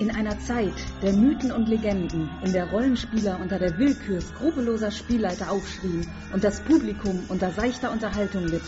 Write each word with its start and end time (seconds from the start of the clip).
In 0.00 0.14
einer 0.14 0.38
Zeit 0.38 0.74
der 1.02 1.12
Mythen 1.12 1.50
und 1.50 1.68
Legenden, 1.68 2.30
in 2.44 2.52
der 2.52 2.70
Rollenspieler 2.70 3.40
unter 3.40 3.58
der 3.58 3.76
Willkür 3.78 4.20
skrupelloser 4.20 4.92
Spielleiter 4.92 5.50
aufschrien 5.50 6.06
und 6.32 6.44
das 6.44 6.60
Publikum 6.60 7.24
unter 7.28 7.50
seichter 7.50 7.90
Unterhaltung 7.90 8.44
litt, 8.46 8.62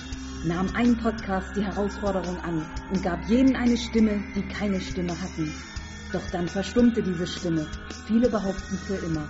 nahm 0.45 0.69
ein 0.75 0.97
Podcast 0.97 1.55
die 1.55 1.65
Herausforderung 1.65 2.37
an 2.39 2.67
und 2.91 3.05
gab 3.05 3.29
jenen 3.29 3.55
eine 3.55 3.77
Stimme, 3.77 4.25
die 4.35 4.43
keine 4.43 4.81
Stimme 4.81 5.13
hatten. 5.13 5.55
Doch 6.13 6.29
dann 6.33 6.49
verstummte 6.49 7.01
diese 7.01 7.29
Stimme, 7.29 7.65
viele 8.07 8.29
behaupten 8.29 8.77
für 8.77 8.97
immer. 8.97 9.29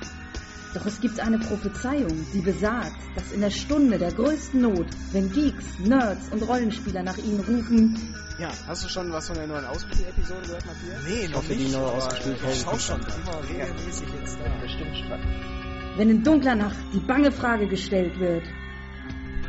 Doch 0.75 0.87
es 0.87 1.01
gibt 1.01 1.19
eine 1.19 1.39
Prophezeiung, 1.39 2.27
die 2.33 2.41
besagt, 2.41 2.95
dass 3.17 3.33
in 3.33 3.41
der 3.41 3.51
Stunde 3.51 3.99
der 3.99 4.13
größten 4.13 4.61
Not, 4.61 4.87
wenn 5.13 5.31
Geeks, 5.33 5.65
Nerds 5.81 6.29
und 6.31 6.43
Rollenspieler 6.43 7.03
nach 7.03 7.19
ihnen 7.19 7.41
rufen, 7.41 8.15
Ja, 8.39 8.51
hast 8.69 8.85
du 8.85 8.89
schon 8.89 9.11
was 9.13 9.27
von 9.27 9.37
der 9.37 9.49
neuen 9.49 9.65
Ausspiel-Episode 9.65 10.41
gehört, 10.47 10.65
Matthias? 10.67 11.03
Nee, 11.09 11.25
Ich 11.25 11.31
noch 11.31 11.37
hoffe, 11.39 11.53
die 11.55 11.59
nicht, 11.65 11.73
neue 11.73 11.83
aber 11.87 11.95
Ausgespielt-Folge 11.95 12.53
Ich 12.55 12.61
schau 12.63 12.79
schon 12.79 13.03
schon. 13.03 13.23
immer 13.23 13.49
regelmäßig 13.49 14.09
jetzt 14.21 14.39
da. 14.39 14.61
Bestimmt 14.63 14.97
statt. 14.97 15.21
wenn 15.97 16.11
in 16.11 16.23
dunkler 16.23 16.55
Nacht 16.55 16.77
die 16.95 17.01
bange 17.01 17.33
Frage 17.33 17.67
gestellt 17.67 18.19
wird, 18.21 18.45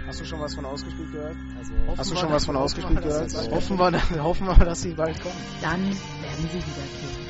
Hast 0.07 0.20
du 0.20 0.26
schon 0.26 0.41
was 0.41 0.55
von 0.55 0.65
ausgespielt 0.65 1.09
gehört? 1.13 1.38
Also, 1.57 1.71
Hast 1.95 2.12
du 2.12 2.15
schon 2.17 2.31
was 2.34 2.43
von 2.45 2.57
ausgespielt 2.57 3.01
gehört? 3.01 3.31
Hoffen 3.51 3.77
wir, 3.77 4.23
hoffen 4.23 4.48
wir, 4.48 4.55
dass 4.65 4.81
sie 4.81 4.93
bald 4.93 5.21
kommen. 5.21 5.35
dann 5.62 5.81
werden 5.84 6.49
sie 6.51 6.57
wiederkehren. 6.57 7.20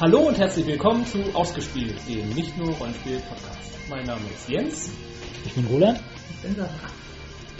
Hallo 0.00 0.28
und 0.28 0.38
herzlich 0.38 0.64
willkommen 0.64 1.04
zu 1.06 1.18
Ausgespielt, 1.34 1.96
dem 2.08 2.28
nicht 2.30 2.56
nur 2.56 2.68
Rollenspiel-Podcast. 2.74 3.90
Mein 3.90 4.06
Name 4.06 4.20
ist 4.32 4.48
Jens. 4.48 4.92
Ich 5.44 5.52
bin 5.54 5.66
Roland. 5.66 6.00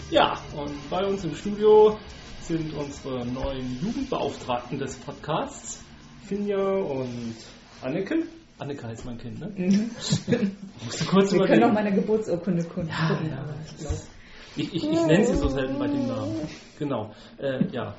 Ja, 0.09 0.39
und 0.55 0.89
bei 0.89 1.03
uns 1.03 1.25
im 1.25 1.35
Studio 1.35 1.97
sind 2.39 2.73
unsere 2.75 3.25
neuen 3.25 3.81
Jugendbeauftragten 3.81 4.79
des 4.79 4.95
Podcasts, 4.95 5.83
Finja 6.27 6.65
und 6.77 7.35
Anneke. 7.81 8.23
Anneke 8.57 8.87
heißt 8.87 9.03
mein 9.03 9.17
Kind, 9.17 9.41
ne? 9.41 9.89
Musst 9.97 11.01
du 11.01 11.05
kurz 11.07 11.33
Wir 11.33 11.45
können 11.45 11.65
auch 11.65 11.73
meine 11.73 11.91
Geburtsurkunde 11.93 12.63
gucken. 12.63 12.87
Ja, 12.87 13.19
ja. 13.21 13.45
ich 13.65 13.77
glaube. 13.79 13.97
Ich, 14.55 14.73
ich, 14.73 14.83
ich 14.83 15.05
nenne 15.05 15.25
sie 15.25 15.35
so 15.35 15.47
selten 15.47 15.77
bei 15.79 15.87
dem 15.87 16.07
Namen. 16.07 16.35
Genau. 16.77 17.11
Äh, 17.37 17.65
ja. 17.71 17.93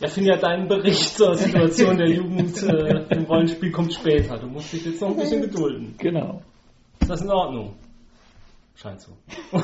Ja, 0.00 0.08
Finja, 0.08 0.36
dein 0.36 0.66
Bericht 0.68 1.16
zur 1.16 1.36
Situation 1.36 1.96
der 1.96 2.08
Jugend 2.10 2.60
äh, 2.62 3.06
im 3.14 3.24
Rollenspiel 3.24 3.70
kommt 3.70 3.92
später. 3.92 4.36
Du 4.38 4.46
musst 4.48 4.72
dich 4.72 4.84
jetzt 4.84 5.00
noch 5.00 5.10
ein 5.10 5.16
bisschen 5.16 5.40
gedulden. 5.42 5.94
Genau. 5.98 6.42
Ist 7.00 7.10
das 7.10 7.22
in 7.22 7.30
Ordnung? 7.30 7.74
Scheint 8.74 9.00
so. 9.00 9.12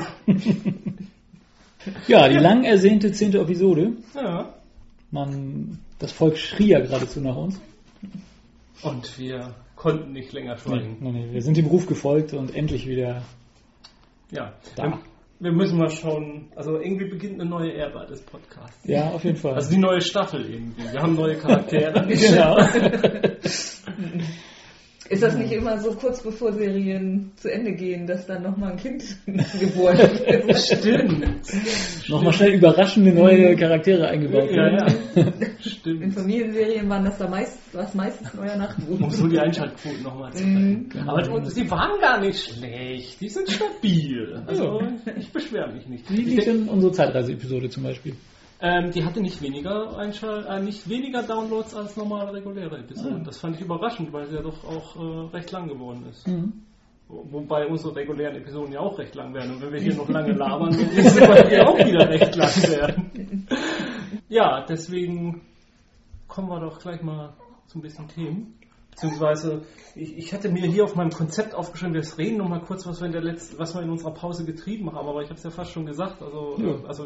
Ja, 2.07 2.27
die 2.27 2.35
lang 2.37 2.65
ersehnte 2.65 3.11
zehnte 3.13 3.39
Episode. 3.39 3.93
Ja. 4.13 4.53
Man, 5.11 5.79
das 5.97 6.11
Volk 6.11 6.37
schrie 6.37 6.67
ja 6.67 6.79
geradezu 6.81 7.21
nach 7.21 7.35
uns. 7.37 7.59
Und 8.83 9.17
wir 9.17 9.55
konnten 9.75 10.11
nicht 10.11 10.33
länger 10.33 10.55
Nee, 10.55 10.59
schweigen. 10.61 10.97
nee, 10.99 11.11
nee, 11.11 11.31
wir 11.31 11.41
sind 11.41 11.55
dem 11.57 11.65
Ruf 11.67 11.85
gefolgt 11.87 12.33
und 12.33 12.53
endlich 12.53 12.85
wieder 12.85 13.23
Ja. 14.31 14.53
Da. 14.75 14.99
Wir, 15.39 15.51
müssen 15.51 15.77
mal 15.77 15.89
schauen. 15.89 16.51
Also 16.55 16.79
irgendwie 16.79 17.09
beginnt 17.09 17.39
eine 17.39 17.49
neue 17.49 17.73
Ära 17.73 18.05
des 18.05 18.21
Podcasts. 18.21 18.79
Ja, 18.83 19.11
auf 19.11 19.23
jeden 19.23 19.37
Fall. 19.37 19.55
Also 19.55 19.71
die 19.71 19.77
neue 19.77 20.01
Staffel 20.01 20.45
irgendwie. 20.45 20.91
Wir 20.91 21.01
haben 21.01 21.15
neue 21.15 21.37
Charaktere. 21.37 22.05
genau. 22.07 22.57
Ist 25.09 25.23
das 25.23 25.35
nicht 25.35 25.51
immer 25.51 25.79
so 25.79 25.91
kurz 25.93 26.21
bevor 26.21 26.53
Serien 26.53 27.31
zu 27.35 27.51
Ende 27.51 27.73
gehen, 27.73 28.05
dass 28.05 28.27
dann 28.27 28.43
nochmal 28.43 28.73
ein 28.73 28.77
Kind 28.77 29.03
geboren 29.59 29.97
wird? 29.97 30.55
Stimmt. 30.57 31.25
Nochmal 32.09 32.33
schnell 32.33 32.53
überraschende 32.53 33.11
neue 33.11 33.55
Charaktere 33.55 34.07
eingebaut 34.07 34.49
Ja, 34.51 34.55
werden. 34.55 34.95
ja. 35.15 35.23
In 35.23 35.33
Stimmt. 35.61 36.13
Familienserien 36.13 36.87
waren 36.89 37.05
das 37.05 37.17
da 37.17 37.27
meist, 37.27 37.57
was 37.73 37.93
meistens 37.95 38.33
neuer 38.35 38.55
Nachwuchs. 38.55 39.01
Um 39.01 39.09
so 39.09 39.27
die 39.27 39.39
Einschaltquoten 39.39 40.03
nochmal 40.03 40.31
zu 40.33 40.43
zeigen. 40.43 40.89
Aber 41.07 41.21
die, 41.23 41.53
die 41.55 41.71
waren 41.71 41.99
gar 41.99 42.19
nicht 42.21 42.39
schlecht. 42.53 43.19
Die 43.19 43.29
sind 43.29 43.49
stabil. 43.49 44.43
Also 44.45 44.79
ich 45.17 45.31
beschwere 45.31 45.71
mich 45.73 45.87
nicht. 45.87 46.09
Wie 46.11 46.21
lief 46.21 46.45
denn 46.45 46.67
unsere 46.69 46.91
Zeitreise-Episode 46.91 47.69
zum 47.69 47.83
Beispiel? 47.83 48.13
Ähm, 48.61 48.91
die 48.91 49.05
hatte 49.05 49.21
nicht 49.21 49.41
weniger 49.41 49.97
äh, 50.01 50.59
nicht 50.61 50.89
weniger 50.89 51.23
Downloads 51.23 51.73
als 51.75 51.95
normale 51.95 52.33
reguläre 52.33 52.77
Episoden. 52.79 53.21
Ah. 53.21 53.25
Das 53.25 53.37
fand 53.39 53.55
ich 53.55 53.61
überraschend, 53.61 54.11
weil 54.11 54.27
sie 54.27 54.35
ja 54.35 54.41
doch 54.41 54.63
auch 54.65 54.95
äh, 54.97 55.35
recht 55.35 55.51
lang 55.51 55.67
geworden 55.69 56.05
ist. 56.09 56.27
Mhm. 56.27 56.53
Wo- 57.07 57.25
Wobei 57.31 57.67
unsere 57.67 57.95
regulären 57.95 58.35
Episoden 58.35 58.73
ja 58.73 58.81
auch 58.81 58.99
recht 58.99 59.15
lang 59.15 59.33
werden. 59.33 59.55
Und 59.55 59.61
wenn 59.61 59.71
wir 59.73 59.79
hier 59.79 59.95
noch 59.95 60.09
lange 60.17 60.33
labern, 60.33 60.77
wird 60.77 60.91
es 60.93 61.19
bei 61.19 61.43
dir 61.43 61.67
auch 61.69 61.77
wieder 61.77 62.09
recht 62.09 62.35
lang 62.35 62.49
werden. 62.69 63.47
Ja, 64.31 64.63
deswegen 64.67 65.41
kommen 66.27 66.49
wir 66.49 66.59
doch 66.59 66.79
gleich 66.79 67.01
mal 67.01 67.33
zu 67.65 67.79
ein 67.79 67.81
bisschen 67.81 68.07
Themen. 68.09 68.58
Beziehungsweise, 68.99 69.61
ich, 69.95 70.17
ich 70.17 70.33
hatte 70.33 70.49
mir 70.49 70.65
hier 70.67 70.83
auf 70.83 70.95
meinem 70.95 71.11
Konzept 71.11 71.55
aufgeschrieben, 71.55 71.93
wir 71.93 72.17
reden 72.17 72.37
noch 72.37 72.49
mal 72.49 72.59
kurz, 72.59 72.85
was 72.85 72.99
wir 72.99 73.05
in 73.07 73.13
der 73.13 73.21
letzten, 73.21 73.57
was 73.57 73.73
wir 73.73 73.81
in 73.81 73.89
unserer 73.89 74.11
Pause 74.13 74.43
getrieben 74.43 74.91
haben, 74.91 75.07
aber 75.07 75.21
ich 75.21 75.29
habe 75.29 75.37
es 75.37 75.43
ja 75.43 75.49
fast 75.51 75.71
schon 75.71 75.85
gesagt. 75.85 76.21
Also, 76.21 76.55
Ja. 76.57 76.71
äh, 76.71 76.87
also 76.87 77.05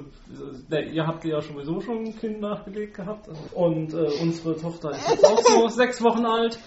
äh, 0.72 0.90
ihr 0.90 1.06
habt 1.06 1.24
ja 1.26 1.40
sowieso 1.42 1.82
schon 1.82 2.06
ein 2.06 2.16
Kind 2.18 2.42
nachgelegt 2.42 2.96
gehabt. 2.96 3.30
Und 3.54 3.94
äh, 3.94 4.08
unsere 4.22 4.58
Tochter 4.58 4.92
ist 4.92 5.08
jetzt 5.08 5.26
auch 5.26 5.40
so 5.40 5.68
sechs 5.70 6.02
Wochen 6.02 6.26
alt. 6.26 6.58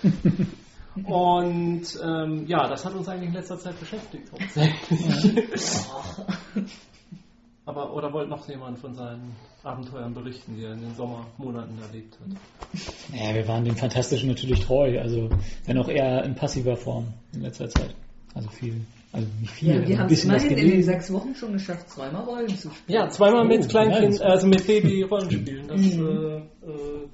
Und 1.05 1.83
ähm, 2.03 2.47
ja, 2.47 2.69
das 2.69 2.85
hat 2.87 2.95
uns 2.95 3.09
eigentlich 3.09 3.29
in 3.29 3.35
letzter 3.35 3.59
Zeit 3.59 3.79
beschäftigt. 3.81 4.31
hauptsächlich. 4.33 5.51
Aber 7.67 7.93
oder 7.93 8.13
wollte 8.13 8.31
noch 8.31 8.49
jemand 8.49 8.79
von 8.79 8.95
seinen 8.95 9.35
Abenteuern 9.65 10.15
berichten, 10.15 10.55
die 10.57 10.65
er 10.65 10.73
in 10.73 10.83
den 10.83 10.95
Sommermonaten 10.95 11.77
erlebt 11.83 12.17
hat? 12.21 12.37
Ja, 13.13 13.35
wir 13.35 13.47
waren 13.47 13.65
dem 13.65 13.77
Fantastischen 13.77 14.29
natürlich 14.29 14.61
treu, 14.61 15.01
also 15.01 15.31
wenn 15.65 15.79
auch 15.79 15.89
eher 15.89 16.25
in 16.25 16.35
passiver 16.35 16.77
Form 16.77 17.07
in 17.33 17.43
letzter 17.43 17.69
Zeit. 17.69 17.95
Also 18.35 18.49
viel, 18.51 18.85
also 19.13 19.29
nicht 19.41 19.53
viel, 19.53 19.69
Ja, 19.69 19.75
wir 19.89 19.97
ein 19.97 19.99
haben 20.03 20.13
es 20.13 20.25
immerhin 20.25 20.59
in 20.59 20.71
den 20.71 20.83
sechs 20.83 21.13
Wochen 21.13 21.35
schon 21.35 21.53
geschafft, 21.53 21.89
zweimal 21.91 22.23
Rollen 22.25 22.49
zu 22.49 22.71
spielen. 22.71 22.99
Ja, 23.01 23.09
zweimal 23.09 23.47
mit 23.47 23.65
Oh, 23.65 23.69
Kleinkind, 23.69 24.11
nice. 24.11 24.21
also 24.21 24.47
mit 24.47 24.67
Baby-Rollenspielen. 24.67 25.69
Das, 25.69 25.81
Mhm. 25.81 26.07
äh, 26.07 26.37
äh, 26.37 26.43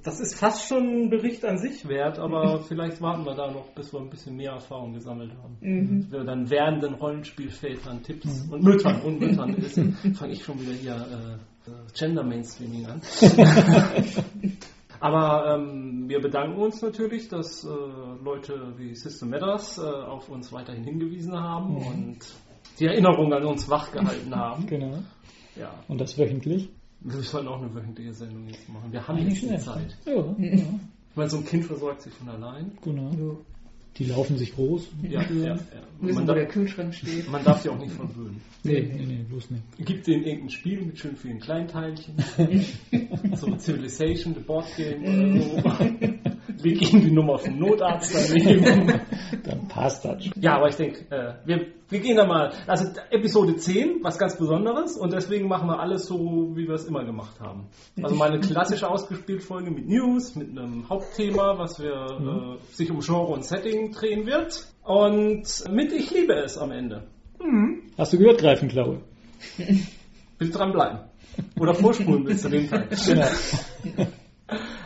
das 0.03 0.19
ist 0.19 0.35
fast 0.35 0.67
schon 0.67 0.83
ein 1.05 1.09
Bericht 1.09 1.45
an 1.45 1.57
sich 1.57 1.87
wert, 1.87 2.19
aber 2.19 2.59
vielleicht 2.67 2.99
warten 3.01 3.23
wir 3.25 3.35
da 3.35 3.51
noch, 3.51 3.69
bis 3.75 3.93
wir 3.93 4.01
ein 4.01 4.09
bisschen 4.09 4.35
mehr 4.35 4.51
Erfahrung 4.53 4.93
gesammelt 4.93 5.31
haben. 5.41 5.57
Mhm. 5.61 6.07
Wir 6.11 6.23
dann 6.25 6.49
werdenden 6.49 6.95
Rollenspielvätern 6.95 8.03
Tipps 8.03 8.47
und 8.51 8.63
Müttern 8.63 9.01
und 9.03 9.19
Müttern 9.19 9.55
wissen, 9.61 9.93
fange 10.15 10.33
ich 10.33 10.43
schon 10.43 10.59
wieder 10.61 10.73
hier 10.73 10.95
äh, 10.95 11.69
äh, 11.69 11.73
Gender 11.97 12.23
Mainstreaming 12.23 12.85
an. 12.87 13.01
Aber 15.03 15.55
ähm, 15.57 16.05
wir 16.07 16.21
bedanken 16.21 16.61
uns 16.61 16.81
natürlich, 16.81 17.27
dass 17.27 17.65
äh, 17.65 17.67
Leute 18.23 18.73
wie 18.77 18.95
System 18.95 19.31
Matters 19.31 19.77
äh, 19.77 19.81
auf 19.81 20.29
uns 20.29 20.53
weiterhin 20.53 20.85
hingewiesen 20.85 21.37
haben 21.37 21.75
und 21.75 22.19
die 22.79 22.85
Erinnerung 22.85 23.33
an 23.33 23.43
uns 23.43 23.69
wachgehalten 23.69 24.33
haben. 24.33 24.65
Genau. 24.67 24.99
Ja, 25.57 25.71
Und 25.89 25.99
das 25.99 26.17
wöchentlich? 26.17 26.69
wir 27.01 27.21
sollten 27.21 27.49
auch 27.49 27.61
eine 27.61 27.75
wöchentliche 27.75 28.13
Sendung 28.13 28.47
jetzt 28.47 28.67
machen. 28.69 28.93
Wir 28.93 29.05
haben 29.05 29.17
Eigentlich 29.17 29.41
jetzt 29.41 29.67
die 29.67 29.71
schnell. 29.71 29.89
Zeit. 29.89 29.97
Ja, 30.05 30.13
ja, 30.15 30.61
Ich 31.09 31.15
meine, 31.17 31.29
so 31.29 31.37
ein 31.37 31.45
Kind 31.45 31.65
versorgt 31.65 32.01
sich 32.01 32.13
von 32.13 32.29
allein. 32.29 32.71
genau. 32.81 33.11
Die 33.97 34.05
laufen 34.05 34.37
sich 34.37 34.55
groß. 34.55 34.87
Ja, 35.03 35.21
ja, 35.21 35.45
ja. 35.45 35.59
Wissen, 36.01 36.15
Man, 36.15 36.27
wo 36.27 36.33
der 36.33 36.43
darf, 36.45 36.53
Kühlschrank 36.53 36.93
steht. 36.95 37.31
man 37.31 37.43
darf 37.43 37.61
sie 37.61 37.69
auch 37.69 37.77
nicht 37.77 37.93
verwöhnen. 37.93 38.41
Nee, 38.63 38.81
nee, 38.81 39.05
nee, 39.05 39.25
bloß 39.29 39.51
nicht. 39.51 39.63
Gibt 39.85 40.07
denen 40.07 40.23
irgendein 40.23 40.49
Spiel 40.49 40.81
mit 40.81 40.99
schön 40.99 41.15
vielen 41.15 41.39
Kleinteilchen. 41.39 42.15
so 43.35 43.55
Civilization, 43.57 44.33
The 44.33 44.41
Board 44.41 44.65
Game 44.75 45.03
oder 45.03 45.39
so. 46.23 46.31
Leg 46.61 46.93
ihnen 46.93 47.01
die 47.01 47.11
Nummer 47.11 47.37
vom 47.37 47.57
Notarzt 47.57 48.13
daneben. 48.13 49.01
Dann 49.43 49.67
passt 49.67 50.05
das 50.05 50.25
schon. 50.25 50.33
Ja, 50.41 50.57
aber 50.57 50.69
ich 50.69 50.75
denke, 50.75 51.05
äh, 51.09 51.33
wir, 51.45 51.67
wir 51.89 51.99
gehen 51.99 52.17
da 52.17 52.25
mal. 52.25 52.53
Also 52.67 52.89
Episode 53.09 53.55
10, 53.55 53.99
was 54.03 54.17
ganz 54.17 54.37
Besonderes 54.37 54.97
und 54.97 55.13
deswegen 55.13 55.47
machen 55.47 55.67
wir 55.67 55.79
alles 55.79 56.05
so, 56.05 56.51
wie 56.55 56.67
wir 56.67 56.75
es 56.75 56.85
immer 56.85 57.03
gemacht 57.03 57.39
haben. 57.39 57.67
Also 58.01 58.15
mal 58.15 58.29
eine 58.29 58.39
klassische 58.39 58.89
ausgespielt 58.89 59.43
Folge 59.43 59.71
mit 59.71 59.87
News, 59.87 60.35
mit 60.35 60.49
einem 60.49 60.87
Hauptthema, 60.89 61.57
was 61.57 61.79
wir 61.79 62.59
äh, 62.59 62.73
sich 62.75 62.91
um 62.91 62.99
Genre 62.99 63.33
und 63.33 63.45
Setting 63.45 63.91
drehen 63.91 64.25
wird. 64.25 64.67
Und 64.83 65.45
mit 65.69 65.93
Ich 65.93 66.11
liebe 66.11 66.33
es 66.33 66.57
am 66.57 66.71
Ende. 66.71 67.03
Hast 67.97 68.13
du 68.13 68.17
gehört, 68.17 68.39
Greifenklaue? 68.39 69.01
Bitte 70.37 70.51
dranbleiben. 70.51 70.99
Oder 71.59 71.73
vorspulen 71.73 72.23
bis 72.23 72.41
zu 72.41 72.49
dem 72.49 72.69
Teil. 72.69 72.87
Genau. 73.05 73.27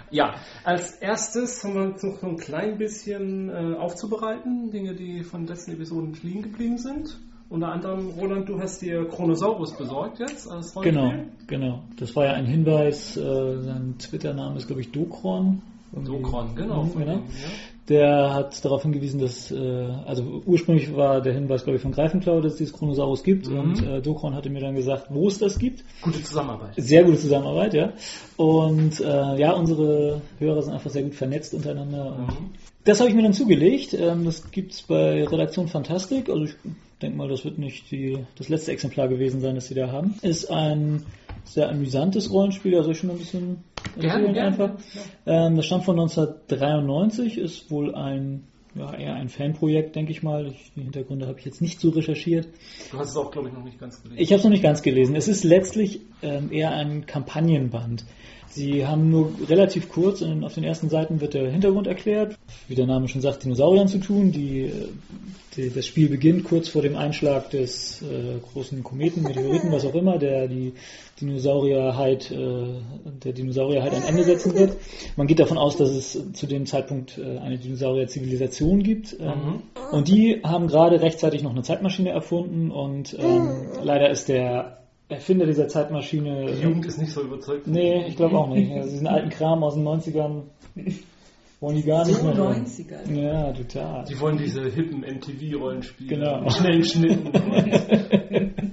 Ja, 0.10 0.36
als 0.64 0.96
erstes 0.96 1.64
haben 1.64 1.74
wir 1.76 1.82
uns 1.84 2.04
noch 2.04 2.20
so 2.20 2.28
ein 2.28 2.38
klein 2.38 2.78
bisschen 2.78 3.50
äh, 3.50 3.76
aufzubereiten, 3.76 4.72
Dinge, 4.72 4.96
die 4.96 5.24
von 5.24 5.46
letzten 5.46 5.72
Episoden 5.72 6.18
liegen 6.24 6.44
geblieben 6.44 6.78
sind. 6.78 7.20
Unter 7.50 7.70
anderem, 7.70 8.10
Roland, 8.10 8.50
du 8.50 8.60
hast 8.60 8.82
dir 8.82 9.08
Chronosaurus 9.08 9.78
besorgt 9.78 10.20
jetzt 10.20 10.50
als 10.50 10.76
Rollenspiel. 10.76 11.10
Genau, 11.48 11.68
genau. 11.68 11.84
Das 11.98 12.14
war 12.16 12.26
ja 12.26 12.34
ein 12.34 12.46
Hinweis, 12.46 13.16
äh, 13.16 13.62
sein 13.62 13.96
Twitter-Name 13.98 14.58
ist, 14.58 14.68
glaube 14.68 14.82
ich, 14.82 14.92
Dokron. 14.92 15.62
Dokron, 15.94 16.56
genau. 16.56 16.84
Mhm, 16.84 16.94
genau. 16.94 17.14
dem, 17.14 17.24
ja. 17.28 17.50
Der 17.90 18.34
hat 18.34 18.66
darauf 18.66 18.82
hingewiesen, 18.84 19.20
dass, 19.22 19.50
äh, 19.50 19.88
also 20.06 20.42
ursprünglich 20.46 20.94
war 20.96 21.22
der 21.22 21.34
Hinweis, 21.34 21.64
glaube 21.64 21.78
ich, 21.78 21.82
von 21.82 21.94
Greifenklau, 21.94 22.42
dass 22.42 22.54
es 22.54 22.58
dieses 22.58 22.74
Chronosaurus 22.74 23.24
gibt 23.24 23.48
Mhm. 23.48 23.60
und 23.60 23.88
äh, 23.88 24.02
Dokron 24.02 24.36
hatte 24.36 24.50
mir 24.50 24.60
dann 24.60 24.76
gesagt, 24.76 25.08
wo 25.10 25.28
es 25.30 25.38
das 25.40 25.58
gibt. 25.58 25.84
Gute 26.02 26.22
Zusammenarbeit. 26.22 26.74
Sehr 26.76 27.04
gute 27.06 27.18
Zusammenarbeit, 27.18 27.74
ja. 27.74 27.94
Und 28.36 29.00
äh, 29.00 29.40
ja, 29.40 29.54
unsere 29.54 30.22
Hörer 30.40 30.62
sind 30.64 30.74
einfach 30.74 30.90
sehr 30.90 31.04
gut 31.04 31.16
vernetzt 31.16 31.54
untereinander. 31.54 32.18
Mhm. 32.28 32.50
Das 32.84 33.00
habe 33.00 33.10
ich 33.10 33.16
mir 33.16 33.24
dann 33.24 33.34
zugelegt. 33.34 33.94
Ähm, 33.94 34.26
das 34.26 34.52
gibt's 34.52 34.82
bei 34.82 35.24
Redaktion 35.26 35.68
Fantastik. 35.68 36.30
Also 36.30 36.44
ich 36.44 36.56
denke 37.02 37.18
mal, 37.18 37.30
das 37.30 37.46
wird 37.46 37.58
nicht 37.58 37.90
die, 37.92 38.18
das 38.38 38.50
letzte 38.50 38.72
Exemplar 38.74 39.08
gewesen 39.08 39.40
sein, 39.40 39.56
das 39.56 39.68
sie 39.68 39.76
da 39.76 39.92
haben. 39.92 40.16
Ist 40.22 40.52
ein 40.52 41.04
sehr 41.48 41.70
amüsantes 41.70 42.32
Rollenspiel, 42.32 42.76
also 42.76 42.92
ich 42.92 43.00
schon 43.00 43.10
ein 43.10 43.18
bisschen 43.18 43.64
Gerne, 44.00 44.34
gerne. 44.34 44.42
einfach. 44.42 44.72
Ähm, 45.26 45.56
das 45.56 45.66
stammt 45.66 45.86
von 45.86 46.00
1993, 46.00 47.38
ist 47.38 47.72
wohl 47.72 47.96
ein 47.96 48.44
ja, 48.78 48.94
eher 48.94 49.16
ein 49.16 49.30
Fanprojekt, 49.30 49.96
denke 49.96 50.12
ich 50.12 50.24
mal. 50.24 50.48
Ich, 50.48 50.72
die 50.76 50.84
Hintergründe 50.84 51.28
habe 51.28 51.40
ich 51.40 51.46
jetzt 51.46 51.62
nicht 51.62 51.80
so 51.80 51.90
recherchiert. 51.90 52.48
Du 52.92 53.00
hast 53.00 53.10
es 53.10 53.18
auch, 53.18 53.32
glaube 53.32 53.48
ich, 53.48 53.54
noch 53.54 53.64
nicht 53.64 53.80
ganz 53.80 54.02
gelesen. 54.02 54.22
Ich 54.22 54.30
habe 54.32 54.38
es 54.38 54.44
noch 54.44 54.52
nicht 54.52 54.64
ganz 54.64 54.82
gelesen. 54.82 55.16
Es 55.16 55.28
ist 55.28 55.44
letztlich 55.44 56.02
ähm, 56.22 56.52
eher 56.52 56.72
ein 56.72 57.06
Kampagnenband. 57.06 58.06
Sie 58.50 58.86
haben 58.88 59.10
nur 59.10 59.32
relativ 59.48 59.90
kurz, 59.90 60.22
in, 60.22 60.44
auf 60.44 60.56
den 60.56 60.64
ersten 60.64 60.90
Seiten 60.90 61.22
wird 61.22 61.34
der 61.34 61.52
Hintergrund 61.52 61.88
erklärt, 61.88 62.38
wie 62.68 62.76
der 62.76 62.88
Name 62.88 63.08
schon 63.08 63.22
sagt, 63.22 63.44
Dinosauriern 63.44 63.88
zu 63.88 64.00
tun. 64.00 64.32
Die, 64.32 64.62
äh, 64.62 64.72
die, 65.56 65.70
das 65.70 65.86
Spiel 65.86 66.10
beginnt 66.10 66.44
kurz 66.44 66.70
vor 66.70 66.82
dem 66.82 66.96
Einschlag 66.96 67.50
des 67.50 68.02
äh, 68.02 68.40
großen 68.54 68.84
Kometen, 68.84 69.24
Meteoriten, 69.24 69.72
was 69.72 69.86
auch 69.86 69.96
immer, 69.96 70.18
der 70.18 70.48
die 70.48 70.74
Dinosaurierheit, 71.20 72.32
äh, 72.32 72.38
der 73.24 73.34
Dinosaurierheit 73.34 73.94
ein 73.94 74.04
Ende 74.04 74.24
setzen 74.24 74.54
wird. 74.54 74.78
Man 75.16 75.28
geht 75.28 75.40
davon 75.40 75.58
aus, 75.58 75.78
dass 75.78 75.90
es 75.90 76.20
zu 76.34 76.46
dem 76.48 76.66
Zeitpunkt 76.66 77.18
äh, 77.18 77.40
eine 77.40 77.58
Dinosaurier-Zivilisation 77.58 78.84
gibt. 78.84 79.18
Ähm, 79.20 79.62
Und 79.92 80.08
die 80.08 80.42
haben 80.44 80.68
gerade 80.68 81.02
rechtzeitig 81.02 81.44
noch 81.44 81.52
eine 81.52 81.64
Zeitmaschine 81.64 82.10
erfunden 82.10 82.72
und 82.72 83.16
ähm, 83.18 83.68
leider 83.84 84.10
ist 84.10 84.30
der 84.30 84.77
Erfinder 85.10 85.46
dieser 85.46 85.68
Zeitmaschine. 85.70 86.48
Die 86.48 86.62
Jugend 86.64 86.86
ist 86.86 86.98
nicht 86.98 87.12
so 87.12 87.22
überzeugt. 87.22 87.66
Nee, 87.68 88.06
ich 88.08 88.16
glaube 88.18 88.38
auch 88.38 88.50
nicht. 88.50 88.72
Also 88.76 88.90
diesen 88.90 89.08
alten 89.08 89.30
Kram 89.30 89.64
aus 89.64 89.76
den 89.76 89.88
90ern 89.88 90.44
wollen 91.60 91.76
die 91.78 91.84
gar 91.84 92.06
nicht 92.06 92.18
So 92.18 92.26
mehr. 92.26 92.36
hören. 92.36 92.66
90er. 92.66 93.14
Ja, 93.14 93.54
total. 93.54 94.06
Die 94.06 94.20
wollen 94.20 94.38
diese 94.38 94.64
hippen 94.70 95.02
MTV-Rollenspiele. 95.02 96.10
Genau. 96.16 96.42
Mit 96.42 96.54
schnellen 96.54 96.84
Schnitten. 96.84 97.32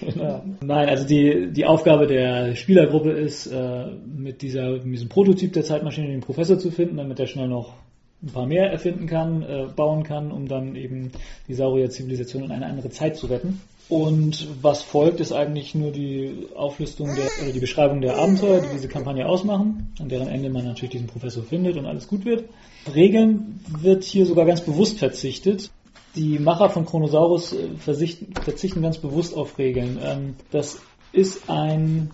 genau. 0.00 0.42
Nein, 0.60 0.88
also 0.88 1.06
die, 1.06 1.52
die 1.52 1.64
Aufgabe 1.64 2.06
der 2.06 2.54
Spielergruppe 2.56 3.12
ist, 3.12 3.46
äh, 3.46 3.86
mit, 4.04 4.42
dieser, 4.42 4.72
mit 4.72 4.94
diesem 4.94 5.08
Prototyp 5.08 5.52
der 5.52 5.62
Zeitmaschine 5.62 6.08
den 6.08 6.20
Professor 6.20 6.58
zu 6.58 6.70
finden, 6.70 6.96
damit 6.96 7.18
er 7.20 7.26
schnell 7.26 7.48
noch 7.48 7.74
ein 8.22 8.32
paar 8.32 8.46
mehr 8.46 8.70
erfinden 8.70 9.06
kann, 9.06 9.42
äh, 9.42 9.66
bauen 9.74 10.02
kann, 10.02 10.32
um 10.32 10.48
dann 10.48 10.74
eben 10.74 11.12
die 11.48 11.54
Saurier-Zivilisation 11.54 12.44
in 12.44 12.50
eine 12.50 12.66
andere 12.66 12.90
Zeit 12.90 13.16
zu 13.16 13.26
retten. 13.26 13.60
Und 13.88 14.48
was 14.62 14.82
folgt, 14.82 15.20
ist 15.20 15.32
eigentlich 15.32 15.74
nur 15.76 15.92
die 15.92 16.48
Auflistung 16.56 17.14
der, 17.14 17.26
oder 17.42 17.52
die 17.52 17.60
Beschreibung 17.60 18.00
der 18.00 18.18
Abenteuer, 18.18 18.60
die 18.60 18.74
diese 18.74 18.88
Kampagne 18.88 19.28
ausmachen, 19.28 19.92
an 20.00 20.08
deren 20.08 20.26
Ende 20.26 20.50
man 20.50 20.64
natürlich 20.64 20.90
diesen 20.90 21.06
Professor 21.06 21.44
findet 21.44 21.76
und 21.76 21.86
alles 21.86 22.08
gut 22.08 22.24
wird. 22.24 22.48
Regeln 22.92 23.60
wird 23.80 24.02
hier 24.02 24.26
sogar 24.26 24.44
ganz 24.44 24.60
bewusst 24.60 24.98
verzichtet. 24.98 25.70
Die 26.16 26.38
Macher 26.40 26.70
von 26.70 26.84
Chronosaurus 26.84 27.52
äh, 27.52 27.68
verzichten 27.78 28.82
ganz 28.82 28.98
bewusst 28.98 29.36
auf 29.36 29.58
Regeln. 29.58 29.98
Ähm, 30.02 30.34
das 30.50 30.78
ist 31.12 31.48
ein 31.48 32.10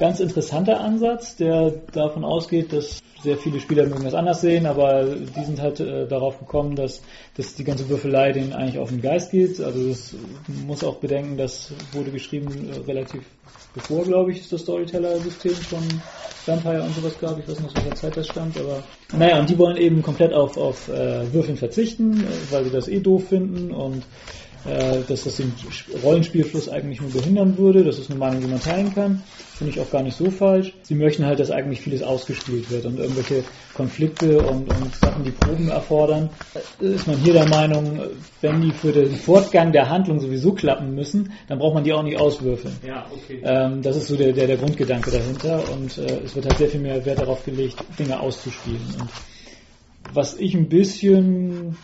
ganz 0.00 0.18
interessanter 0.18 0.80
Ansatz, 0.80 1.36
der 1.36 1.70
davon 1.92 2.24
ausgeht, 2.24 2.72
dass 2.72 3.00
sehr 3.22 3.36
viele 3.36 3.60
Spieler 3.60 3.86
mögen 3.86 4.04
das 4.04 4.14
anders 4.14 4.40
sehen, 4.40 4.64
aber 4.66 5.04
die 5.04 5.44
sind 5.44 5.60
halt 5.60 5.78
äh, 5.78 6.08
darauf 6.08 6.38
gekommen, 6.38 6.74
dass, 6.74 7.02
dass 7.36 7.54
die 7.54 7.64
ganze 7.64 7.88
Würfelei 7.88 8.32
denen 8.32 8.54
eigentlich 8.54 8.78
auf 8.78 8.88
den 8.88 9.02
Geist 9.02 9.30
geht. 9.30 9.60
Also 9.60 9.88
das 9.88 10.14
muss 10.66 10.82
auch 10.82 10.96
bedenken, 10.96 11.36
das 11.36 11.70
wurde 11.92 12.10
geschrieben 12.10 12.70
äh, 12.70 12.78
relativ 12.90 13.22
bevor, 13.74 14.04
glaube 14.04 14.32
ich, 14.32 14.40
es 14.40 14.48
das 14.48 14.62
Storyteller-System 14.62 15.54
von 15.54 15.82
Vampire 16.46 16.82
und 16.82 16.94
sowas 16.94 17.18
gab. 17.20 17.38
Ich 17.38 17.46
weiß 17.46 17.60
nicht, 17.60 17.76
aus 17.76 17.84
welcher 17.84 17.94
Zeit 17.94 18.16
das 18.16 18.26
stammt, 18.26 18.58
aber 18.58 18.82
naja, 19.16 19.38
und 19.38 19.50
die 19.50 19.58
wollen 19.58 19.76
eben 19.76 20.02
komplett 20.02 20.32
auf, 20.32 20.56
auf 20.56 20.88
äh, 20.88 21.32
Würfeln 21.32 21.58
verzichten, 21.58 22.24
äh, 22.24 22.52
weil 22.52 22.64
sie 22.64 22.70
das 22.70 22.88
eh 22.88 23.00
doof 23.00 23.28
finden 23.28 23.70
und 23.70 24.02
dass 24.64 25.24
das 25.24 25.36
den 25.36 25.52
Rollenspielfluss 26.02 26.68
eigentlich 26.68 27.00
nur 27.00 27.10
behindern 27.10 27.56
würde. 27.56 27.84
Das 27.84 27.98
ist 27.98 28.10
eine 28.10 28.18
Meinung, 28.18 28.40
die 28.40 28.46
man 28.46 28.60
teilen 28.60 28.94
kann. 28.94 29.22
Finde 29.60 29.74
ich 29.74 29.80
auch 29.80 29.90
gar 29.90 30.02
nicht 30.02 30.16
so 30.16 30.30
falsch. 30.30 30.72
Sie 30.82 30.94
möchten 30.94 31.26
halt, 31.26 31.38
dass 31.38 31.50
eigentlich 31.50 31.80
vieles 31.80 32.02
ausgespielt 32.02 32.70
wird 32.70 32.86
und 32.86 32.98
irgendwelche 32.98 33.44
Konflikte 33.74 34.40
und, 34.40 34.68
und 34.68 34.94
Sachen, 34.96 35.22
die 35.22 35.30
Proben 35.30 35.68
erfordern. 35.68 36.30
Äh, 36.80 36.86
Ist 36.86 37.06
man 37.06 37.16
hier 37.18 37.34
der 37.34 37.46
Meinung, 37.48 38.00
wenn 38.40 38.62
die 38.62 38.72
für 38.72 38.92
den 38.92 39.14
Fortgang 39.16 39.72
der 39.72 39.88
Handlung 39.90 40.18
sowieso 40.20 40.52
klappen 40.52 40.94
müssen, 40.94 41.32
dann 41.48 41.58
braucht 41.58 41.74
man 41.74 41.84
die 41.84 41.92
auch 41.92 42.02
nicht 42.02 42.18
auswürfeln. 42.18 42.74
Ja, 42.86 43.06
okay. 43.12 43.40
Ähm, 43.44 43.82
das 43.82 43.96
ist 43.96 44.08
so 44.08 44.16
der, 44.16 44.32
der, 44.32 44.46
der 44.46 44.56
Grundgedanke 44.56 45.10
dahinter 45.10 45.62
und 45.72 45.98
äh, 45.98 46.20
es 46.24 46.34
wird 46.34 46.46
halt 46.46 46.58
sehr 46.58 46.68
viel 46.68 46.80
mehr 46.80 47.04
Wert 47.04 47.18
darauf 47.18 47.44
gelegt, 47.44 47.76
Dinge 47.98 48.18
auszuspielen. 48.18 48.80
Und 48.98 49.10
was 50.14 50.36
ich 50.38 50.54
ein 50.54 50.68
bisschen 50.68 51.76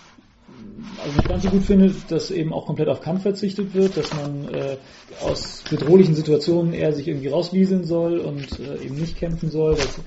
also 1.03 1.17
nicht 1.17 1.29
ganz 1.29 1.43
so 1.43 1.51
gut 1.51 1.63
finde, 1.63 1.95
dass 2.09 2.31
eben 2.31 2.53
auch 2.53 2.67
komplett 2.67 2.89
auf 2.89 3.01
Kampf 3.01 3.23
verzichtet 3.23 3.75
wird, 3.75 3.97
dass 3.97 4.13
man 4.15 4.49
äh, 4.53 4.77
aus 5.25 5.63
bedrohlichen 5.69 6.15
Situationen 6.15 6.73
eher 6.73 6.93
sich 6.93 7.09
irgendwie 7.09 7.29
rauswieseln 7.29 7.85
soll 7.85 8.19
und 8.19 8.59
äh, 8.61 8.85
eben 8.85 8.97
nicht 8.97 9.17
kämpfen 9.17 9.51
soll. 9.51 9.77
Das 9.77 10.01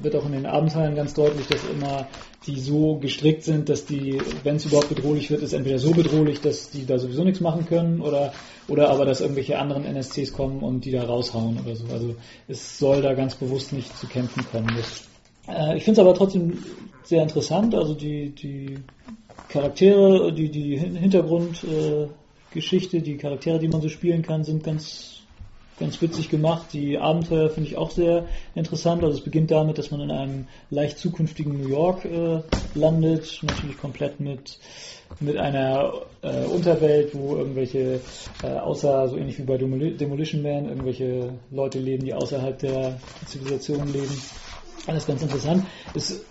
wird 0.00 0.16
auch 0.16 0.26
in 0.26 0.32
den 0.32 0.46
Abenteuern 0.46 0.94
ganz 0.94 1.14
deutlich, 1.14 1.46
dass 1.46 1.60
immer 1.64 2.06
die 2.46 2.60
so 2.60 2.96
gestrickt 2.96 3.42
sind, 3.42 3.68
dass 3.68 3.84
die, 3.84 4.20
wenn 4.44 4.56
es 4.56 4.66
überhaupt 4.66 4.88
bedrohlich 4.88 5.30
wird, 5.30 5.42
ist 5.42 5.52
entweder 5.52 5.78
so 5.78 5.90
bedrohlich, 5.90 6.40
dass 6.40 6.70
die 6.70 6.86
da 6.86 6.98
sowieso 6.98 7.24
nichts 7.24 7.40
machen 7.40 7.66
können 7.66 8.00
oder 8.00 8.32
oder 8.68 8.90
aber 8.90 9.06
dass 9.06 9.20
irgendwelche 9.20 9.58
anderen 9.58 9.84
NSCs 9.84 10.32
kommen 10.34 10.60
und 10.60 10.84
die 10.84 10.90
da 10.90 11.04
raushauen 11.04 11.58
oder 11.64 11.74
so. 11.74 11.86
Also 11.92 12.14
es 12.46 12.78
soll 12.78 13.02
da 13.02 13.14
ganz 13.14 13.34
bewusst 13.34 13.72
nicht 13.72 13.96
zu 13.98 14.06
kämpfen 14.06 14.44
kommen. 14.52 14.70
Das, 14.76 15.08
äh, 15.48 15.76
ich 15.76 15.84
finde 15.84 16.00
es 16.00 16.06
aber 16.06 16.14
trotzdem 16.14 16.58
sehr 17.02 17.22
interessant, 17.22 17.74
also 17.74 17.94
die, 17.94 18.30
die 18.30 18.76
Charaktere, 19.48 20.32
die, 20.32 20.50
die 20.50 20.78
Hintergrundgeschichte, 20.78 22.98
äh, 22.98 23.00
die 23.00 23.16
Charaktere, 23.16 23.58
die 23.58 23.68
man 23.68 23.80
so 23.80 23.88
spielen 23.88 24.22
kann, 24.22 24.44
sind 24.44 24.62
ganz, 24.62 25.22
ganz 25.78 26.00
witzig 26.02 26.28
gemacht. 26.28 26.72
Die 26.72 26.98
Abenteuer 26.98 27.50
finde 27.50 27.70
ich 27.70 27.76
auch 27.76 27.90
sehr 27.90 28.26
interessant. 28.54 29.02
Also 29.02 29.18
es 29.18 29.24
beginnt 29.24 29.50
damit, 29.50 29.78
dass 29.78 29.90
man 29.90 30.02
in 30.02 30.10
einem 30.10 30.46
leicht 30.70 30.98
zukünftigen 30.98 31.60
New 31.60 31.68
York 31.68 32.04
äh, 32.04 32.42
landet, 32.74 33.40
natürlich 33.42 33.78
komplett 33.78 34.20
mit 34.20 34.58
mit 35.20 35.36
einer 35.36 35.92
äh, 36.22 36.44
Unterwelt, 36.44 37.14
wo 37.14 37.36
irgendwelche, 37.36 38.00
äh, 38.42 38.46
außer 38.46 39.08
so 39.08 39.16
ähnlich 39.16 39.38
wie 39.38 39.42
bei 39.42 39.56
Demoli 39.56 39.96
Demolition 39.96 40.42
Man, 40.42 40.66
irgendwelche 40.66 41.32
Leute 41.50 41.78
leben, 41.78 42.04
die 42.04 42.14
außerhalb 42.14 42.58
der 42.58 43.00
Zivilisation 43.26 43.92
leben. 43.92 44.14
Alles 44.88 45.06
ganz 45.06 45.20
interessant. 45.20 45.66
Es 45.94 46.24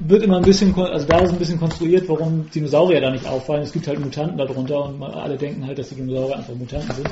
wird 0.00 0.22
immer 0.22 0.38
ein 0.38 0.42
bisschen, 0.42 0.74
also 0.74 1.06
da 1.06 1.20
ist 1.20 1.30
ein 1.30 1.38
bisschen 1.38 1.58
konstruiert, 1.58 2.08
warum 2.08 2.48
Dinosaurier 2.50 3.02
da 3.02 3.10
nicht 3.10 3.28
auffallen. 3.28 3.62
Es 3.62 3.72
gibt 3.72 3.86
halt 3.86 4.00
Mutanten 4.00 4.38
darunter 4.38 4.86
und 4.86 5.02
alle 5.02 5.36
denken 5.36 5.66
halt, 5.66 5.78
dass 5.78 5.90
die 5.90 5.96
Dinosaurier 5.96 6.38
einfach 6.38 6.54
Mutanten 6.54 6.94
sind. 6.94 7.10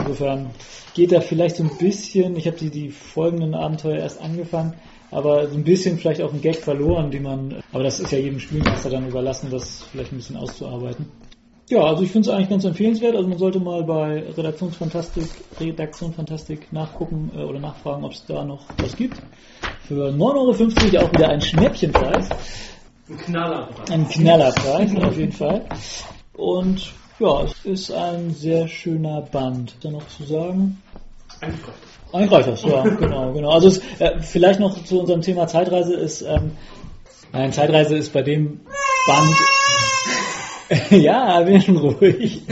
Insofern 0.00 0.50
geht 0.94 1.12
da 1.12 1.20
vielleicht 1.20 1.56
so 1.56 1.64
ein 1.64 1.76
bisschen, 1.78 2.34
ich 2.36 2.46
habe 2.46 2.56
die, 2.56 2.70
die 2.70 2.88
folgenden 2.88 3.54
Abenteuer 3.54 3.98
erst 3.98 4.22
angefangen, 4.22 4.72
aber 5.10 5.48
so 5.48 5.54
ein 5.54 5.64
bisschen 5.64 5.98
vielleicht 5.98 6.22
auch 6.22 6.32
ein 6.32 6.40
Gag 6.40 6.56
verloren, 6.56 7.10
die 7.10 7.20
man, 7.20 7.62
aber 7.72 7.82
das 7.82 8.00
ist 8.00 8.10
ja 8.10 8.18
jedem 8.18 8.40
Spielmeister 8.40 8.88
dann 8.88 9.06
überlassen, 9.06 9.50
das 9.50 9.84
vielleicht 9.92 10.12
ein 10.12 10.16
bisschen 10.16 10.38
auszuarbeiten. 10.38 11.06
Ja, 11.70 11.82
also 11.82 12.02
ich 12.02 12.10
finde 12.10 12.28
es 12.28 12.34
eigentlich 12.34 12.48
ganz 12.48 12.64
empfehlenswert. 12.64 13.14
Also 13.14 13.28
man 13.28 13.38
sollte 13.38 13.60
mal 13.60 13.84
bei 13.84 14.24
Redaktionsfantastik, 14.36 15.28
Redaktion 15.60 16.14
Fantastik 16.14 16.72
nachgucken 16.72 17.30
äh, 17.36 17.42
oder 17.42 17.60
nachfragen, 17.60 18.04
ob 18.04 18.12
es 18.12 18.24
da 18.26 18.44
noch 18.44 18.64
was 18.78 18.96
gibt. 18.96 19.20
Für 19.86 20.08
9,50 20.08 20.94
Euro 20.94 21.06
auch 21.06 21.12
wieder 21.12 21.28
ein 21.28 21.40
Schnäppchenpreis. 21.40 22.28
Ein 23.08 23.18
Knallerbrand. 23.18 23.90
Ein 23.90 24.08
Knallerpreis 24.08 24.96
auf 24.96 25.16
jeden 25.16 25.32
Fall. 25.32 25.64
Und 26.34 26.90
ja, 27.18 27.42
es 27.42 27.64
ist 27.64 27.90
ein 27.92 28.30
sehr 28.30 28.68
schöner 28.68 29.22
Band. 29.22 29.76
Da 29.82 29.90
noch 29.90 30.06
zu 30.08 30.24
sagen? 30.24 30.80
Eigentlich 31.40 31.66
reicht 31.66 32.14
Eigentlich 32.14 32.32
reicht 32.32 32.48
das, 32.48 32.62
ja, 32.62 32.82
genau, 32.98 33.32
genau. 33.32 33.50
Also 33.50 33.68
es, 33.68 33.78
äh, 33.98 34.20
vielleicht 34.20 34.60
noch 34.60 34.82
zu 34.84 35.00
unserem 35.00 35.20
Thema 35.20 35.46
Zeitreise 35.46 35.94
ist, 35.94 36.22
ähm, 36.22 36.52
nein, 37.32 37.52
Zeitreise 37.52 37.96
ist 37.96 38.12
bei 38.12 38.22
dem 38.22 38.60
Band, 39.06 39.36
ja, 40.90 41.40
bin 41.42 41.60
schon 41.60 41.76
ruhig. 41.78 42.42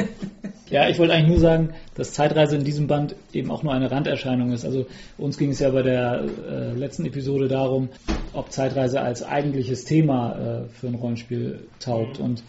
Ja, 0.69 0.89
ich 0.89 0.99
wollte 0.99 1.13
eigentlich 1.13 1.29
nur 1.29 1.39
sagen, 1.39 1.75
dass 1.95 2.13
Zeitreise 2.13 2.57
in 2.57 2.65
diesem 2.65 2.89
Band 2.89 3.15
eben 3.33 3.51
auch 3.51 3.63
nur 3.63 3.73
eine 3.73 3.91
Randerscheinung 3.91 4.51
ist. 4.53 4.65
Also 4.65 4.87
uns 5.17 5.39
ging 5.39 5.51
es 5.51 5.61
ja 5.61 5.71
bei 5.71 5.83
der 5.83 6.25
äh, 6.49 6.73
letzten 6.73 7.07
Episode 7.07 7.47
darum, 7.47 7.89
ob 8.33 8.51
Zeitreise 8.51 9.01
als 9.01 9.23
eigentliches 9.23 9.85
Thema 9.85 10.33
äh, 10.33 10.69
für 10.69 10.89
ein 10.89 10.97
Rollenspiel 10.97 11.69
taugt. 11.79 12.19
Und 12.19 12.43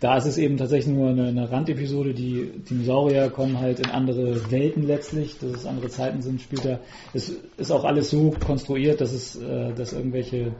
da 0.00 0.18
ist 0.18 0.26
es 0.26 0.36
eben 0.36 0.58
tatsächlich 0.58 0.94
nur 0.94 1.10
eine, 1.10 1.28
eine 1.28 1.50
Randepisode. 1.50 2.12
Die 2.12 2.50
Dinosaurier 2.68 3.30
kommen 3.30 3.58
halt 3.58 3.80
in 3.80 3.90
andere 3.90 4.50
Welten 4.50 4.82
letztlich, 4.82 5.38
dass 5.38 5.52
es 5.52 5.66
andere 5.66 5.88
Zeiten 5.88 6.20
sind, 6.20 6.42
spielt 6.42 6.66
da. 6.66 6.78
Es 7.14 7.32
ist 7.56 7.70
auch 7.70 7.84
alles 7.84 8.10
so 8.10 8.34
konstruiert, 8.44 9.00
dass 9.00 9.12
es, 9.12 9.36
äh, 9.36 9.72
dass 9.72 9.94
irgendwelche 9.94 10.52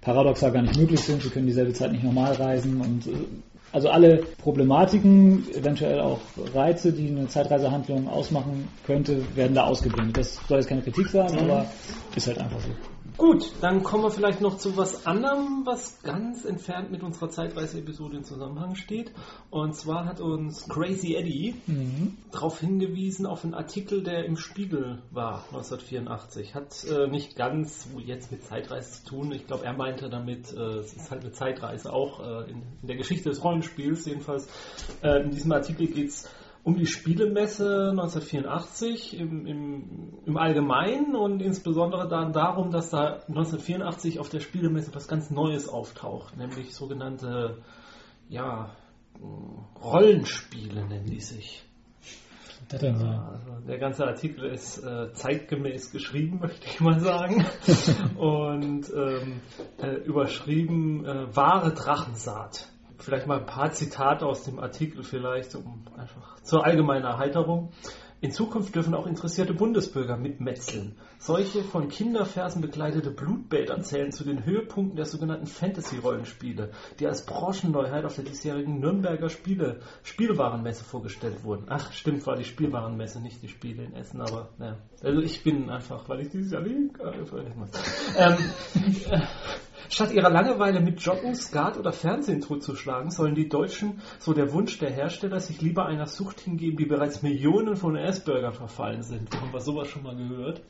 Paradoxa 0.00 0.50
gar 0.50 0.62
nicht 0.62 0.78
möglich 0.78 1.00
sind, 1.00 1.22
sie 1.22 1.28
können 1.28 1.46
dieselbe 1.46 1.72
Zeit 1.74 1.92
nicht 1.92 2.04
normal 2.04 2.32
reisen 2.32 2.80
und 2.80 3.06
äh, 3.06 3.26
also 3.72 3.88
alle 3.90 4.24
Problematiken, 4.38 5.46
eventuell 5.54 6.00
auch 6.00 6.20
Reize, 6.54 6.92
die 6.92 7.08
eine 7.08 7.28
Zeitreisehandlung 7.28 8.08
ausmachen 8.08 8.68
könnte, 8.86 9.22
werden 9.34 9.54
da 9.54 9.64
ausgeblendet. 9.64 10.16
Das 10.16 10.38
soll 10.48 10.58
jetzt 10.58 10.68
keine 10.68 10.82
Kritik 10.82 11.08
sein, 11.08 11.38
aber 11.38 11.66
ist 12.14 12.26
halt 12.26 12.38
einfach 12.38 12.60
so. 12.60 12.95
Gut, 13.18 13.50
dann 13.62 13.82
kommen 13.82 14.04
wir 14.04 14.10
vielleicht 14.10 14.42
noch 14.42 14.58
zu 14.58 14.76
was 14.76 15.06
anderem, 15.06 15.62
was 15.64 16.02
ganz 16.02 16.44
entfernt 16.44 16.90
mit 16.90 17.02
unserer 17.02 17.30
Zeitreise-Episode 17.30 18.18
in 18.18 18.24
Zusammenhang 18.24 18.74
steht. 18.74 19.10
Und 19.48 19.74
zwar 19.74 20.04
hat 20.04 20.20
uns 20.20 20.68
Crazy 20.68 21.14
Eddie 21.14 21.54
Mhm. 21.66 22.18
darauf 22.30 22.60
hingewiesen 22.60 23.24
auf 23.24 23.42
einen 23.42 23.54
Artikel, 23.54 24.02
der 24.02 24.26
im 24.26 24.36
Spiegel 24.36 25.02
war, 25.12 25.44
1984. 25.46 26.54
Hat 26.54 26.84
äh, 26.84 27.06
nicht 27.06 27.36
ganz 27.36 27.88
jetzt 28.04 28.30
mit 28.32 28.44
Zeitreise 28.44 29.02
zu 29.02 29.08
tun. 29.08 29.32
Ich 29.32 29.46
glaube, 29.46 29.64
er 29.64 29.72
meinte 29.72 30.10
damit, 30.10 30.52
äh, 30.52 30.80
es 30.80 30.92
ist 30.92 31.10
halt 31.10 31.22
eine 31.22 31.32
Zeitreise 31.32 31.94
auch 31.94 32.20
äh, 32.20 32.50
in, 32.50 32.62
in 32.82 32.86
der 32.86 32.96
Geschichte 32.96 33.30
des 33.30 33.42
Rollenspiels. 33.42 34.04
Jedenfalls 34.04 34.46
äh, 35.02 35.22
in 35.22 35.30
diesem 35.30 35.52
Artikel 35.52 35.86
geht 35.86 36.08
es 36.08 36.28
um 36.66 36.74
die 36.76 36.86
Spielemesse 36.86 37.90
1984 37.90 39.16
im, 39.20 39.46
im, 39.46 40.18
im 40.26 40.36
Allgemeinen 40.36 41.14
und 41.14 41.40
insbesondere 41.40 42.08
dann 42.08 42.32
darum, 42.32 42.72
dass 42.72 42.90
da 42.90 43.20
1984 43.28 44.18
auf 44.18 44.30
der 44.30 44.40
Spielemesse 44.40 44.92
was 44.92 45.06
ganz 45.06 45.30
Neues 45.30 45.68
auftaucht, 45.68 46.36
nämlich 46.36 46.74
sogenannte 46.74 47.58
ja, 48.28 48.74
Rollenspiele 49.80 50.84
nennen 50.88 51.06
die 51.06 51.20
sich. 51.20 51.62
Das 52.68 52.80
sein? 52.80 53.00
Also 53.00 53.60
der 53.68 53.78
ganze 53.78 54.04
Artikel 54.04 54.46
ist 54.46 54.82
äh, 54.82 55.12
zeitgemäß 55.12 55.92
geschrieben, 55.92 56.40
möchte 56.42 56.66
ich 56.66 56.80
mal 56.80 56.98
sagen. 56.98 57.46
Und 58.16 58.92
ähm, 58.92 59.40
äh, 59.80 59.98
überschrieben 60.04 61.04
äh, 61.04 61.36
wahre 61.36 61.74
Drachensaat. 61.74 62.72
Vielleicht 62.98 63.26
mal 63.26 63.40
ein 63.40 63.46
paar 63.46 63.72
Zitate 63.72 64.26
aus 64.26 64.44
dem 64.44 64.58
Artikel 64.58 65.02
vielleicht, 65.02 65.54
um 65.54 65.84
einfach 65.96 66.40
zur 66.42 66.64
allgemeinen 66.64 67.04
Erheiterung. 67.04 67.70
In 68.22 68.32
Zukunft 68.32 68.74
dürfen 68.74 68.94
auch 68.94 69.06
interessierte 69.06 69.52
Bundesbürger 69.52 70.16
mitmetzeln. 70.16 70.96
Solche 71.18 71.62
von 71.62 71.88
Kinderfersen 71.88 72.62
begleitete 72.62 73.10
Blutbäder 73.10 73.82
zählen 73.82 74.10
zu 74.10 74.24
den 74.24 74.46
Höhepunkten 74.46 74.96
der 74.96 75.04
sogenannten 75.04 75.46
Fantasy-Rollenspiele, 75.46 76.70
die 76.98 77.06
als 77.06 77.26
Branchenneuheit 77.26 78.06
auf 78.06 78.14
der 78.14 78.24
diesjährigen 78.24 78.80
Nürnberger 78.80 79.28
Spiele, 79.28 79.80
Spielwarenmesse 80.02 80.82
vorgestellt 80.82 81.44
wurden. 81.44 81.66
Ach, 81.68 81.92
stimmt, 81.92 82.26
war 82.26 82.36
die 82.36 82.44
Spielwarenmesse, 82.44 83.20
nicht 83.20 83.42
die 83.42 83.48
Spiele 83.48 83.84
in 83.84 83.94
Essen, 83.94 84.22
aber 84.22 84.48
naja. 84.56 84.78
Also 85.02 85.20
ich 85.20 85.44
bin 85.44 85.68
einfach, 85.68 86.08
weil 86.08 86.20
ich 86.20 86.30
dieses 86.30 86.52
Jahr 86.52 86.62
link, 86.62 86.98
ähm, 88.16 88.36
äh, 89.10 89.20
Statt 89.88 90.12
ihrer 90.12 90.30
Langeweile 90.30 90.80
mit 90.80 91.00
Joggen, 91.00 91.34
Skat 91.34 91.76
oder 91.78 91.92
Fernsehen 91.92 92.40
totzuschlagen, 92.40 93.10
sollen 93.10 93.34
die 93.34 93.48
Deutschen, 93.48 94.00
so 94.18 94.32
der 94.32 94.52
Wunsch 94.52 94.78
der 94.78 94.90
Hersteller, 94.90 95.40
sich 95.40 95.60
lieber 95.60 95.86
einer 95.86 96.06
Sucht 96.06 96.40
hingeben, 96.40 96.76
die 96.76 96.86
bereits 96.86 97.22
Millionen 97.22 97.76
von 97.76 97.96
US-Bürgern 97.96 98.52
verfallen 98.52 99.02
sind. 99.02 99.34
Haben 99.34 99.52
wir 99.52 99.60
sowas 99.60 99.88
schon 99.88 100.02
mal 100.02 100.16
gehört? 100.16 100.62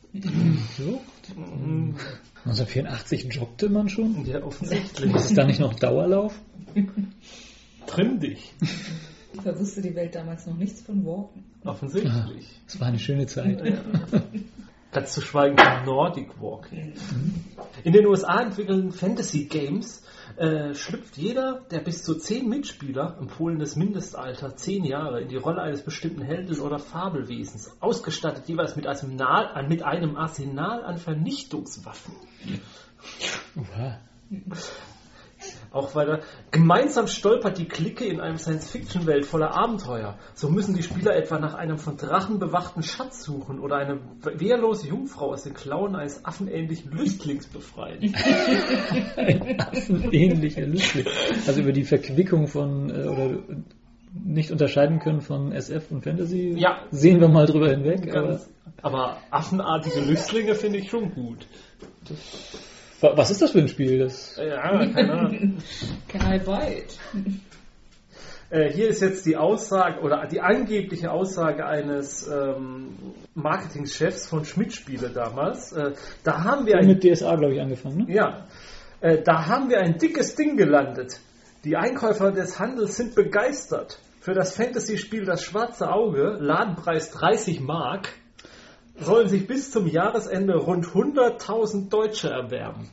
So? 0.76 1.00
1984 2.44 3.32
joggte 3.32 3.68
man 3.68 3.88
schon? 3.88 4.24
Ja, 4.26 4.42
offensichtlich. 4.42 5.14
Ist 5.14 5.30
es 5.30 5.34
da 5.34 5.44
nicht 5.44 5.60
noch 5.60 5.74
Dauerlauf? 5.74 6.38
Trimm 7.86 8.20
dich. 8.20 8.54
Da 9.44 9.58
wusste 9.58 9.82
die 9.82 9.94
Welt 9.94 10.14
damals 10.14 10.46
noch 10.46 10.56
nichts 10.56 10.82
von 10.82 11.04
Walken. 11.04 11.44
Offensichtlich. 11.64 12.60
Es 12.66 12.80
war 12.80 12.88
eine 12.88 12.98
schöne 12.98 13.26
Zeit. 13.26 13.62
Ganz 14.96 15.12
zu 15.12 15.20
schweigen 15.20 15.58
von 15.58 15.84
Nordic 15.84 16.40
Walking. 16.40 16.94
In 17.84 17.92
den 17.92 18.06
USA 18.06 18.40
entwickelten 18.40 18.92
Fantasy 18.92 19.44
Games 19.44 20.02
äh, 20.38 20.72
schlüpft 20.72 21.18
jeder 21.18 21.66
der 21.70 21.80
bis 21.80 22.02
zu 22.02 22.14
zehn 22.14 22.48
Mitspieler, 22.48 23.18
empfohlenes 23.20 23.76
Mindestalter 23.76 24.56
zehn 24.56 24.86
Jahre, 24.86 25.20
in 25.20 25.28
die 25.28 25.36
Rolle 25.36 25.60
eines 25.60 25.82
bestimmten 25.82 26.22
Helden 26.22 26.58
oder 26.60 26.78
Fabelwesens, 26.78 27.76
ausgestattet 27.78 28.48
jeweils 28.48 28.74
mit, 28.74 28.86
Arsenal, 28.86 29.50
äh, 29.54 29.68
mit 29.68 29.82
einem 29.82 30.16
Arsenal 30.16 30.82
an 30.82 30.96
Vernichtungswaffen. 30.96 32.14
Uha. 33.54 33.98
Auch 35.72 35.94
weiter. 35.94 36.20
Gemeinsam 36.50 37.06
stolpert 37.06 37.58
die 37.58 37.66
Clique 37.66 38.04
in 38.04 38.20
einem 38.20 38.38
Science-Fiction-Welt 38.38 39.26
voller 39.26 39.54
Abenteuer. 39.56 40.16
So 40.34 40.48
müssen 40.48 40.74
die 40.74 40.82
Spieler 40.82 41.14
etwa 41.16 41.38
nach 41.38 41.54
einem 41.54 41.78
von 41.78 41.96
Drachen 41.96 42.38
bewachten 42.38 42.82
Schatz 42.82 43.22
suchen 43.24 43.58
oder 43.60 43.76
eine 43.76 43.98
wehrlose 44.22 44.88
Jungfrau 44.88 45.32
aus 45.32 45.42
den 45.42 45.54
Klauen 45.54 45.94
eines 45.96 46.24
affenähnlichen 46.24 46.92
Lüstlings 46.92 47.46
befreien. 47.46 48.14
Ein 49.16 49.60
affenähnlicher 49.60 50.66
Lüstling. 50.66 51.06
Also 51.46 51.60
über 51.60 51.72
die 51.72 51.84
Verquickung 51.84 52.46
von 52.46 52.90
äh, 52.90 53.06
oder 53.08 53.38
nicht 54.24 54.50
unterscheiden 54.50 54.98
können 54.98 55.20
von 55.20 55.52
SF 55.52 55.90
und 55.90 56.02
Fantasy 56.04 56.54
Ja. 56.56 56.78
sehen 56.90 57.20
wir 57.20 57.28
mal 57.28 57.46
drüber 57.46 57.68
hinweg. 57.70 58.08
Aber 58.16 58.28
Ganz, 58.28 58.50
aber 58.82 59.18
affenartige 59.30 60.00
Lüstlinge 60.00 60.54
finde 60.54 60.78
ich 60.78 60.88
schon 60.90 61.12
gut. 61.12 61.46
wa- 62.08 62.14
was 63.00 63.30
ist 63.30 63.42
das 63.42 63.52
für 63.52 63.58
ein 63.58 63.68
Spiel? 63.68 63.98
Das 63.98 64.36
Ja, 64.36 64.86
keine 64.86 65.12
Ahnung. 65.12 65.58
Can 66.08 66.32
I 66.32 66.38
buy 66.38 66.78
it? 66.78 66.98
Äh, 68.48 68.70
hier 68.72 68.88
ist 68.88 69.02
jetzt 69.02 69.26
die 69.26 69.36
Aussage 69.36 70.00
oder 70.00 70.26
die 70.26 70.40
angebliche 70.40 71.10
Aussage 71.10 71.66
eines 71.66 72.28
ähm, 72.28 72.96
Marketingchefs 73.34 74.28
von 74.28 74.44
Schmidt-Spiele 74.44 75.10
damals. 75.10 75.72
Äh, 75.72 75.92
da 76.22 76.44
haben 76.44 76.66
wir 76.66 76.76
ein 76.76 76.86
mit 76.86 77.02
DSA, 77.02 77.34
glaube 77.34 77.54
ich, 77.54 77.60
angefangen. 77.60 78.06
Ne? 78.06 78.14
Ja, 78.14 78.46
äh, 79.00 79.20
da 79.22 79.46
haben 79.46 79.68
wir 79.68 79.78
ein 79.80 79.98
dickes 79.98 80.36
Ding 80.36 80.56
gelandet. 80.56 81.18
Die 81.64 81.76
Einkäufer 81.76 82.30
des 82.30 82.60
Handels 82.60 82.96
sind 82.96 83.16
begeistert. 83.16 83.98
Für 84.20 84.34
das 84.34 84.56
Fantasy-Spiel 84.56 85.24
Das 85.24 85.42
Schwarze 85.42 85.90
Auge, 85.90 86.36
Ladenpreis 86.40 87.10
30 87.10 87.60
Mark, 87.60 88.08
sollen 88.98 89.28
sich 89.28 89.46
bis 89.46 89.70
zum 89.70 89.86
Jahresende 89.86 90.56
rund 90.56 90.86
100.000 90.86 91.88
Deutsche 91.88 92.30
erwerben. 92.30 92.88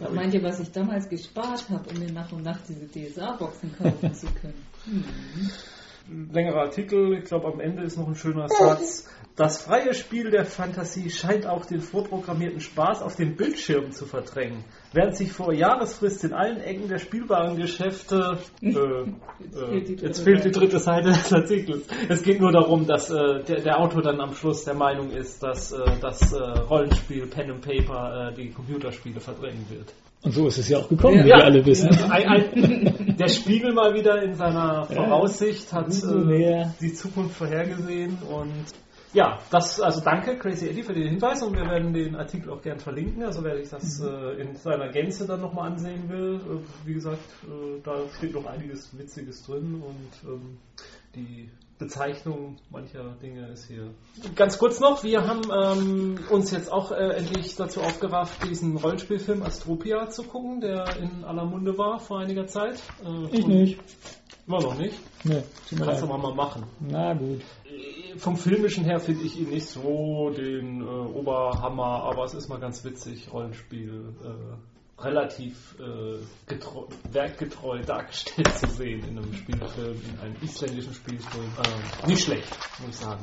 Da 0.00 0.10
Meint 0.10 0.34
ihr, 0.34 0.42
was 0.42 0.60
ich 0.60 0.70
damals 0.72 1.08
gespart 1.08 1.68
habe, 1.70 1.88
um 1.90 1.98
mir 1.98 2.12
nach 2.12 2.30
und 2.32 2.42
nach 2.42 2.58
diese 2.68 2.86
DSA-Boxen 2.86 3.74
kaufen 3.76 4.14
zu 4.14 4.26
können? 4.26 4.64
ein 6.08 6.30
längerer 6.32 6.62
Artikel, 6.62 7.14
ich 7.14 7.24
glaube 7.24 7.46
am 7.48 7.60
Ende 7.60 7.82
ist 7.82 7.96
noch 7.96 8.08
ein 8.08 8.16
schöner 8.16 8.48
Satz. 8.48 9.08
Das 9.36 9.62
freie 9.62 9.94
Spiel 9.94 10.30
der 10.30 10.44
Fantasie 10.44 11.10
scheint 11.10 11.44
auch 11.44 11.64
den 11.66 11.80
vorprogrammierten 11.80 12.60
Spaß 12.60 13.02
auf 13.02 13.16
den 13.16 13.34
Bildschirmen 13.34 13.90
zu 13.90 14.06
verdrängen. 14.06 14.62
Während 14.92 15.16
sich 15.16 15.32
vor 15.32 15.52
Jahresfrist 15.52 16.22
in 16.22 16.32
allen 16.32 16.60
Ecken 16.60 16.86
der 16.88 16.98
Spielwarengeschäfte 17.00 18.38
äh, 18.62 18.70
fehlt 18.70 19.88
die 19.88 19.92
äh, 19.94 19.96
dritte 19.96 20.06
jetzt 20.06 20.20
fehlt 20.20 20.38
die 20.38 20.42
Seite. 20.42 20.50
dritte 20.60 20.78
Seite 20.78 21.08
des 21.08 21.32
Artikels. 21.32 21.82
Es 22.08 22.22
geht 22.22 22.40
nur 22.40 22.52
darum, 22.52 22.86
dass 22.86 23.10
äh, 23.10 23.42
der, 23.42 23.60
der 23.62 23.80
Autor 23.80 24.02
dann 24.02 24.20
am 24.20 24.34
Schluss 24.34 24.64
der 24.64 24.74
Meinung 24.74 25.10
ist, 25.10 25.42
dass 25.42 25.72
äh, 25.72 25.78
das 26.00 26.32
äh, 26.32 26.36
Rollenspiel 26.40 27.26
Pen 27.26 27.50
and 27.50 27.60
Paper 27.60 28.28
äh, 28.30 28.34
die 28.34 28.50
Computerspiele 28.50 29.18
verdrängen 29.18 29.66
wird. 29.68 29.92
Und 30.22 30.30
so 30.32 30.46
ist 30.46 30.58
es 30.58 30.68
ja 30.68 30.78
auch 30.78 30.88
gekommen, 30.88 31.24
wie 31.24 31.28
Ja. 31.28 31.38
wir 31.38 31.44
alle 31.46 31.66
wissen. 31.66 31.88
Ein, 32.08 32.28
ein, 32.28 33.16
der 33.18 33.28
Spiegel 33.28 33.72
mal 33.74 33.92
wieder 33.94 34.22
in 34.22 34.34
seiner 34.34 34.84
Voraussicht 34.86 35.72
hat 35.72 35.88
äh, 35.88 36.66
die 36.80 36.94
Zukunft 36.94 37.34
vorhergesehen 37.36 38.16
und 38.30 38.52
ja, 39.14 39.38
das, 39.50 39.80
also 39.80 40.00
danke 40.00 40.36
Crazy 40.36 40.68
Eddie 40.68 40.82
für 40.82 40.92
den 40.92 41.08
Hinweis 41.08 41.42
und 41.42 41.54
wir 41.56 41.64
werden 41.64 41.92
den 41.92 42.16
Artikel 42.16 42.50
auch 42.50 42.60
gern 42.60 42.78
verlinken, 42.78 43.22
also 43.22 43.42
wer 43.42 43.56
sich 43.56 43.70
das 43.70 44.00
äh, 44.00 44.40
in 44.40 44.56
seiner 44.56 44.90
Gänze 44.90 45.26
dann 45.26 45.40
nochmal 45.40 45.70
ansehen 45.70 46.08
will, 46.08 46.36
äh, 46.36 46.86
wie 46.86 46.94
gesagt, 46.94 47.22
äh, 47.44 47.80
da 47.82 47.94
steht 48.16 48.34
noch 48.34 48.46
einiges 48.46 48.96
Witziges 48.98 49.44
drin 49.46 49.82
und 49.82 50.30
ähm, 50.30 50.58
die 51.14 51.48
Bezeichnung 51.78 52.56
mancher 52.70 53.16
Dinge 53.20 53.48
ist 53.48 53.66
hier. 53.66 53.90
Ganz 54.36 54.58
kurz 54.58 54.78
noch, 54.80 55.02
wir 55.02 55.26
haben 55.26 55.42
ähm, 55.52 56.18
uns 56.30 56.50
jetzt 56.52 56.70
auch 56.70 56.92
äh, 56.92 57.16
endlich 57.16 57.56
dazu 57.56 57.80
aufgerafft, 57.80 58.48
diesen 58.48 58.76
Rollenspielfilm 58.76 59.42
Astropia 59.42 60.08
zu 60.08 60.22
gucken, 60.22 60.60
der 60.60 60.96
in 60.96 61.24
aller 61.24 61.44
Munde 61.44 61.76
war 61.76 61.98
vor 61.98 62.20
einiger 62.20 62.46
Zeit. 62.46 62.80
Äh, 63.04 63.36
Ich 63.36 63.46
nicht. 63.46 63.80
Immer 64.46 64.60
noch 64.60 64.78
nicht. 64.78 64.98
Nee, 65.24 65.42
tut 65.68 65.78
mir 65.78 65.86
Kannst 65.86 66.02
du 66.02 66.06
mal 66.06 66.34
machen. 66.34 66.64
Na 66.80 67.14
gut. 67.14 67.40
Vom 68.18 68.36
filmischen 68.36 68.84
her 68.84 69.00
finde 69.00 69.24
ich 69.24 69.38
ihn 69.40 69.48
nicht 69.48 69.66
so 69.66 70.30
den 70.30 70.82
äh, 70.82 70.84
Oberhammer, 70.84 72.04
aber 72.04 72.24
es 72.24 72.34
ist 72.34 72.48
mal 72.48 72.60
ganz 72.60 72.84
witzig, 72.84 73.32
Rollenspiel 73.32 74.14
äh, 74.22 75.02
relativ 75.02 75.76
äh, 75.80 76.18
getreu, 76.46 76.84
werkgetreu 77.10 77.80
dargestellt 77.82 78.52
zu 78.52 78.68
sehen 78.68 79.02
in 79.08 79.18
einem 79.18 79.32
Spielfilm, 79.32 80.00
in 80.12 80.20
einem 80.20 80.36
isländischen 80.42 80.94
Spielfilm. 80.94 81.50
Äh, 82.04 82.06
nicht 82.06 82.22
schlecht, 82.24 82.48
muss 82.80 82.90
ich 82.90 82.96
sagen. 82.96 83.22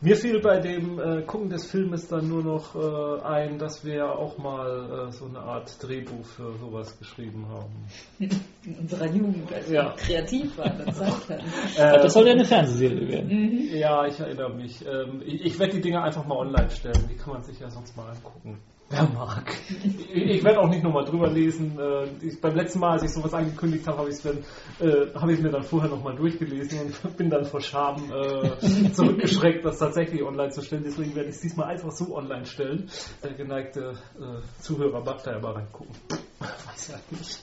Mir 0.00 0.16
fiel 0.16 0.40
bei 0.40 0.58
dem 0.58 0.98
äh, 0.98 1.22
Gucken 1.22 1.50
des 1.50 1.66
Filmes 1.70 2.08
dann 2.08 2.28
nur 2.28 2.42
noch 2.42 2.74
äh, 2.74 3.20
ein, 3.22 3.58
dass 3.58 3.84
wir 3.84 4.10
auch 4.12 4.36
mal 4.38 5.08
äh, 5.08 5.12
so 5.12 5.26
eine 5.26 5.38
Art 5.38 5.76
Drehbuch 5.82 6.24
für 6.24 6.52
sowas 6.58 6.98
geschrieben 6.98 7.46
haben. 7.48 7.86
In 8.64 8.76
unserer 8.76 9.06
Jugend, 9.06 9.52
als 9.52 9.70
Ja. 9.70 9.84
wir 9.84 9.94
kreativ 9.96 10.58
waren 10.58 10.78
hatten. 10.84 11.32
Äh, 11.76 12.02
das 12.02 12.12
soll 12.12 12.26
ja 12.26 12.32
eine 12.32 12.44
Fernsehserie 12.44 13.08
werden. 13.08 13.28
Mhm. 13.28 13.68
Ja, 13.76 14.06
ich 14.06 14.18
erinnere 14.18 14.52
mich. 14.54 14.84
Ähm, 14.84 15.22
ich 15.24 15.44
ich 15.44 15.58
werde 15.58 15.74
die 15.74 15.80
Dinge 15.80 16.02
einfach 16.02 16.26
mal 16.26 16.36
online 16.38 16.70
stellen. 16.70 17.08
Die 17.10 17.16
kann 17.16 17.34
man 17.34 17.42
sich 17.42 17.58
ja 17.60 17.70
sonst 17.70 17.96
mal 17.96 18.10
angucken. 18.10 18.58
Wer 18.90 19.02
mag. 19.04 19.52
Ich, 19.84 20.10
ich 20.14 20.42
werde 20.44 20.60
auch 20.60 20.68
nicht 20.70 20.82
nochmal 20.82 21.04
drüber 21.04 21.28
lesen. 21.28 21.78
Äh, 21.78 22.06
ich, 22.26 22.40
beim 22.40 22.56
letzten 22.56 22.78
Mal, 22.78 22.92
als 22.92 23.02
ich 23.02 23.10
sowas 23.10 23.34
angekündigt 23.34 23.86
habe, 23.86 23.98
habe 23.98 24.08
ich 24.08 24.14
es 24.16 24.22
dann, 24.22 24.38
äh, 24.80 25.12
habe 25.14 25.34
ich 25.34 25.40
mir 25.40 25.50
dann 25.50 25.62
vorher 25.62 25.90
nochmal 25.90 26.16
durchgelesen 26.16 26.80
und 26.80 27.16
bin 27.18 27.28
dann 27.28 27.44
vor 27.44 27.60
Scham 27.60 28.10
äh, 28.10 28.48
zurückgeschreckt, 28.92 29.62
das 29.62 29.76
tatsächlich 29.78 30.22
online 30.22 30.48
zu 30.50 30.62
stellen. 30.62 30.84
Deswegen 30.86 31.14
werde 31.14 31.28
ich 31.28 31.34
es 31.34 31.42
diesmal 31.42 31.68
einfach 31.68 31.90
so 31.90 32.16
online 32.16 32.46
stellen. 32.46 32.88
Der 33.22 33.34
geneigte 33.34 33.92
äh, 34.18 34.40
Zuhörer 34.62 35.04
mag 35.04 35.22
da 35.22 35.32
ja 35.32 35.40
mal 35.40 35.52
reingucken. 35.52 35.94
Weiß 36.40 36.88
ja 36.88 36.98
nicht. 37.10 37.42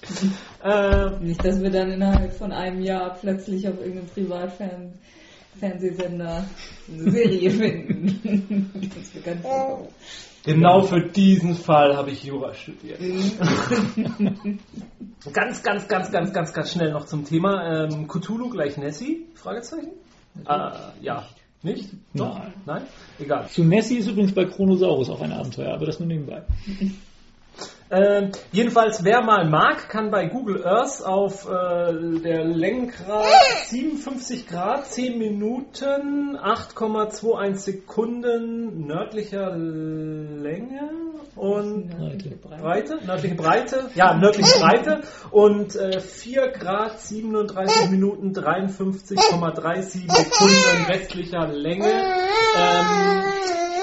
Äh, 0.63 1.11
Nicht, 1.23 1.45
dass 1.45 1.61
wir 1.61 1.69
dann 1.69 1.91
innerhalb 1.91 2.33
von 2.33 2.51
einem 2.51 2.81
Jahr 2.81 3.15
plötzlich 3.21 3.67
auf 3.67 3.77
irgendeinem 3.79 4.07
Privatfernsehsender 4.07 6.43
eine 6.91 7.11
Serie 7.11 7.51
finden, 7.51 8.71
uns 8.83 9.11
bekannt. 9.11 9.45
Genau 10.45 10.83
für 10.83 11.01
diesen 11.01 11.55
Fall 11.55 11.95
habe 11.97 12.11
ich 12.11 12.23
Jura 12.23 12.53
studiert. 12.53 12.99
ganz, 15.33 15.63
ganz, 15.63 15.87
ganz, 15.87 16.11
ganz, 16.11 16.33
ganz, 16.33 16.53
ganz 16.53 16.71
schnell 16.71 16.91
noch 16.91 17.05
zum 17.05 17.25
Thema. 17.25 17.85
Ähm, 17.85 18.07
Cthulhu 18.07 18.49
gleich 18.49 18.77
Nessie? 18.77 19.25
Fragezeichen? 19.33 19.91
Äh, 20.47 20.69
ja. 21.01 21.25
Nicht? 21.63 21.89
Doch? 22.13 22.37
Nein. 22.37 22.53
Nein? 22.65 22.81
Egal. 23.17 23.47
Zu 23.49 23.63
Nessie 23.63 23.97
ist 23.97 24.07
übrigens 24.07 24.35
bei 24.35 24.45
Chronosaurus 24.45 25.09
auch 25.09 25.21
ein 25.21 25.31
Abenteuer, 25.31 25.73
aber 25.73 25.87
das 25.87 25.99
nur 25.99 26.07
nebenbei. 26.07 26.43
Ähm, 27.91 28.31
jedenfalls, 28.51 29.03
wer 29.03 29.21
mal 29.21 29.47
mag, 29.47 29.89
kann 29.89 30.09
bei 30.09 30.25
Google 30.25 30.65
Earth 30.65 31.03
auf 31.05 31.45
äh, 31.47 32.19
der 32.19 32.43
Längengrad 32.43 33.25
57 33.67 34.47
Grad, 34.47 34.87
10 34.87 35.19
Minuten, 35.19 36.35
8,21 36.35 37.55
Sekunden 37.57 38.87
nördlicher 38.87 39.55
Länge 39.55 40.89
und 41.35 41.89
Breite. 41.89 42.29
Breite, 42.41 43.05
nördliche 43.05 43.35
Breite, 43.35 43.89
ja, 43.93 44.15
nördliche 44.15 44.59
Breite 44.59 45.01
und 45.29 45.75
äh, 45.75 45.99
4 45.99 46.47
Grad 46.53 46.99
37 46.99 47.91
Minuten 47.91 48.31
53,37 48.33 50.11
Sekunden 50.11 50.87
westlicher 50.87 51.47
Länge. 51.49 51.91
Ähm, 52.57 53.23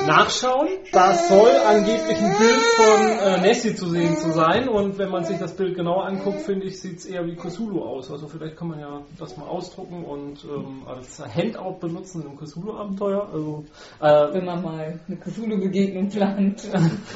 nachschauen. 0.06 0.68
Da 0.92 1.14
soll 1.14 1.50
angeblich 1.66 2.18
ein 2.18 2.36
Bild 2.38 2.62
von 2.76 3.06
äh, 3.06 3.40
Nessie 3.40 3.74
zu 3.74 3.88
sehen 3.88 4.16
zu 4.16 4.32
sein 4.32 4.68
und 4.68 4.98
wenn 4.98 5.10
man 5.10 5.24
sich 5.24 5.38
das 5.38 5.56
Bild 5.56 5.76
genauer 5.76 6.06
anguckt, 6.06 6.42
finde 6.42 6.66
ich, 6.66 6.80
sieht 6.80 6.98
es 6.98 7.06
eher 7.06 7.26
wie 7.26 7.36
Cthulhu 7.36 7.82
aus. 7.82 8.10
Also 8.10 8.28
vielleicht 8.28 8.56
kann 8.56 8.68
man 8.68 8.80
ja 8.80 9.02
das 9.18 9.36
mal 9.36 9.46
ausdrucken 9.46 10.04
und 10.04 10.44
ähm, 10.44 10.82
als 10.86 11.20
Handout 11.20 11.78
benutzen 11.80 12.22
im 12.22 12.36
Cthulhu-Abenteuer. 12.36 13.28
Also, 13.32 13.64
äh, 14.00 14.34
Wenn 14.34 14.44
man 14.44 14.62
mal 14.62 15.00
eine 15.06 15.16
Cthulhu-Begegnung 15.16 16.08
plant. 16.08 16.68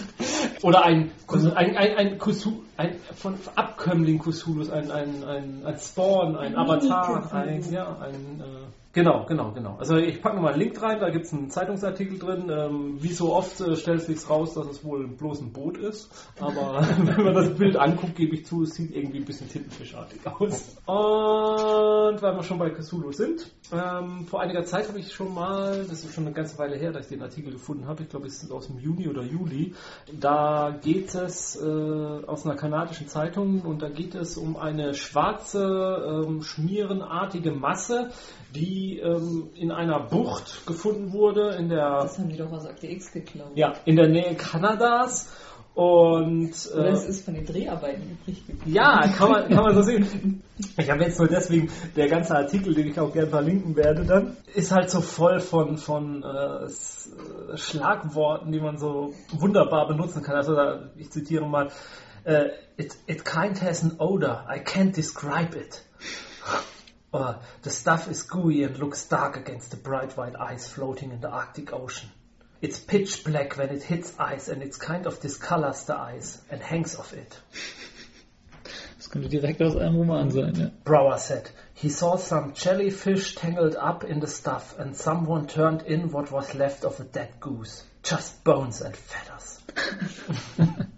Oder 0.62 0.84
ein, 0.84 1.10
ein, 1.28 1.76
ein, 1.76 1.96
ein, 1.96 2.18
Cthulhu, 2.18 2.62
ein 2.76 2.96
von 3.14 3.34
Abkömmling 3.54 4.18
Cthulhus, 4.18 4.70
ein, 4.70 4.90
ein, 4.90 5.24
ein, 5.24 5.62
ein 5.64 5.78
Spawn, 5.78 6.36
ein 6.36 6.56
Avatar, 6.56 7.32
ein, 7.32 7.72
ja, 7.72 7.96
ein, 8.00 8.40
äh, 8.40 8.85
genau, 8.96 9.26
genau, 9.26 9.52
genau. 9.52 9.76
Also 9.78 9.96
ich 9.96 10.22
packe 10.22 10.36
nochmal 10.36 10.54
einen 10.54 10.62
Link 10.62 10.82
rein, 10.82 10.98
da 10.98 11.10
gibt 11.10 11.26
es 11.26 11.32
einen 11.32 11.50
Zeitungsartikel 11.50 12.18
drin. 12.18 12.50
Ähm, 12.50 12.96
wie 12.98 13.12
so 13.12 13.34
oft 13.34 13.60
äh, 13.60 13.76
stellt 13.76 14.00
sich 14.00 14.28
raus, 14.28 14.54
dass 14.54 14.66
es 14.66 14.84
wohl 14.84 15.06
bloß 15.06 15.42
ein 15.42 15.52
Boot 15.52 15.76
ist. 15.76 16.10
Aber 16.40 16.84
wenn 16.98 17.24
man 17.24 17.34
das 17.34 17.54
Bild 17.54 17.76
anguckt, 17.76 18.16
gebe 18.16 18.34
ich 18.34 18.46
zu, 18.46 18.62
es 18.62 18.74
sieht 18.74 18.96
irgendwie 18.96 19.18
ein 19.18 19.24
bisschen 19.24 19.48
tintenfischartig 19.48 20.26
aus. 20.26 20.76
Und 20.86 22.22
weil 22.22 22.34
wir 22.36 22.42
schon 22.42 22.58
bei 22.58 22.70
Cthulhu 22.70 23.12
sind, 23.12 23.52
ähm, 23.72 24.26
vor 24.26 24.40
einiger 24.40 24.64
Zeit 24.64 24.88
habe 24.88 24.98
ich 25.00 25.12
schon 25.12 25.34
mal, 25.34 25.84
das 25.84 26.04
ist 26.04 26.14
schon 26.14 26.24
eine 26.24 26.34
ganze 26.34 26.56
Weile 26.58 26.76
her, 26.76 26.92
dass 26.92 27.06
ich 27.06 27.16
den 27.16 27.22
Artikel 27.22 27.52
gefunden 27.52 27.86
habe, 27.86 28.04
ich 28.04 28.08
glaube, 28.08 28.26
es 28.26 28.42
ist 28.42 28.52
aus 28.52 28.68
dem 28.68 28.78
Juni 28.78 29.08
oder 29.08 29.22
Juli, 29.22 29.74
da 30.12 30.78
geht 30.82 31.14
es 31.14 31.56
äh, 31.60 31.64
aus 31.64 32.46
einer 32.46 32.54
kanadischen 32.56 33.08
Zeitung 33.08 33.62
und 33.62 33.82
da 33.82 33.88
geht 33.88 34.14
es 34.14 34.36
um 34.38 34.56
eine 34.56 34.94
schwarze, 34.94 36.24
ähm, 36.26 36.42
schmierenartige 36.42 37.50
Masse, 37.50 38.10
die 38.54 38.85
ähm, 39.00 39.50
in 39.54 39.70
einer 39.70 40.00
Bucht 40.00 40.66
gefunden 40.66 41.12
wurde, 41.12 41.54
in 41.56 41.68
der, 41.68 42.00
Das 42.02 42.18
haben 42.18 42.28
die 42.28 42.36
doch 42.36 42.50
aus 42.52 42.66
Akte 42.66 42.86
X 42.86 43.12
geklaut. 43.12 43.52
ja, 43.54 43.74
in 43.84 43.96
der 43.96 44.08
Nähe 44.08 44.34
Kanadas. 44.34 45.28
Und 45.74 46.54
Oder 46.72 46.86
äh, 46.86 46.92
es 46.92 47.04
ist 47.04 47.24
von 47.26 47.34
den 47.34 47.44
Dreharbeiten 47.44 48.02
übrig 48.10 48.46
geblieben. 48.46 48.72
ja, 48.72 49.06
kann 49.08 49.30
man, 49.30 49.48
kann 49.50 49.62
man 49.62 49.74
so 49.74 49.82
sehen. 49.82 50.42
Ich 50.78 50.90
habe 50.90 51.02
jetzt 51.02 51.18
nur 51.18 51.28
deswegen, 51.28 51.70
der 51.94 52.08
ganze 52.08 52.34
Artikel, 52.34 52.72
den 52.74 52.86
ich 52.86 52.98
auch 52.98 53.12
gerne 53.12 53.28
verlinken 53.28 53.76
werde, 53.76 54.06
dann 54.06 54.38
ist 54.54 54.72
halt 54.72 54.88
so 54.90 55.02
voll 55.02 55.38
von, 55.38 55.76
von 55.76 56.22
äh, 56.22 56.64
äh, 56.64 57.56
Schlagworten, 57.58 58.52
die 58.52 58.60
man 58.60 58.78
so 58.78 59.12
wunderbar 59.32 59.86
benutzen 59.86 60.22
kann. 60.22 60.36
Also 60.36 60.54
da, 60.54 60.88
ich 60.96 61.10
zitiere 61.10 61.46
mal, 61.46 61.68
äh, 62.24 62.46
it, 62.78 62.96
it 63.06 63.26
kind 63.26 63.60
has 63.60 63.82
an 63.82 63.96
odor, 63.98 64.46
I 64.48 64.60
can't 64.60 64.96
describe 64.96 65.54
it. 65.58 65.82
The 67.62 67.70
stuff 67.70 68.08
is 68.08 68.22
gooey 68.22 68.62
and 68.62 68.78
looks 68.78 69.06
dark 69.06 69.36
against 69.36 69.70
the 69.70 69.76
bright 69.76 70.16
white 70.16 70.36
ice 70.36 70.68
floating 70.68 71.12
in 71.12 71.20
the 71.20 71.30
Arctic 71.30 71.72
Ocean. 71.72 72.08
It's 72.60 72.78
pitch 72.78 73.24
black 73.24 73.56
when 73.56 73.68
it 73.70 73.82
hits 73.82 74.14
ice 74.18 74.48
and 74.48 74.62
it 74.62 74.78
kind 74.78 75.06
of 75.06 75.20
discolors 75.20 75.84
the 75.84 75.96
ice 75.96 76.40
and 76.50 76.62
hangs 76.62 76.96
off 76.96 77.12
it. 77.12 77.36
Das 78.96 79.10
könnte 79.12 79.28
direkt 79.28 79.62
aus 79.62 79.76
einem 79.76 79.96
Roman 79.96 80.30
sein, 80.32 80.54
ja. 80.56 80.70
Brower 80.82 81.18
said, 81.18 81.48
he 81.74 81.88
saw 81.90 82.16
some 82.16 82.54
jellyfish 82.56 83.36
tangled 83.36 83.76
up 83.76 84.02
in 84.02 84.18
the 84.18 84.26
stuff 84.26 84.76
and 84.80 84.96
someone 84.96 85.46
turned 85.46 85.82
in 85.82 86.10
what 86.10 86.32
was 86.32 86.54
left 86.54 86.84
of 86.84 86.98
a 86.98 87.04
dead 87.04 87.38
goose. 87.38 87.84
Just 88.02 88.42
bones 88.42 88.80
and 88.80 88.96
feathers. 88.96 89.60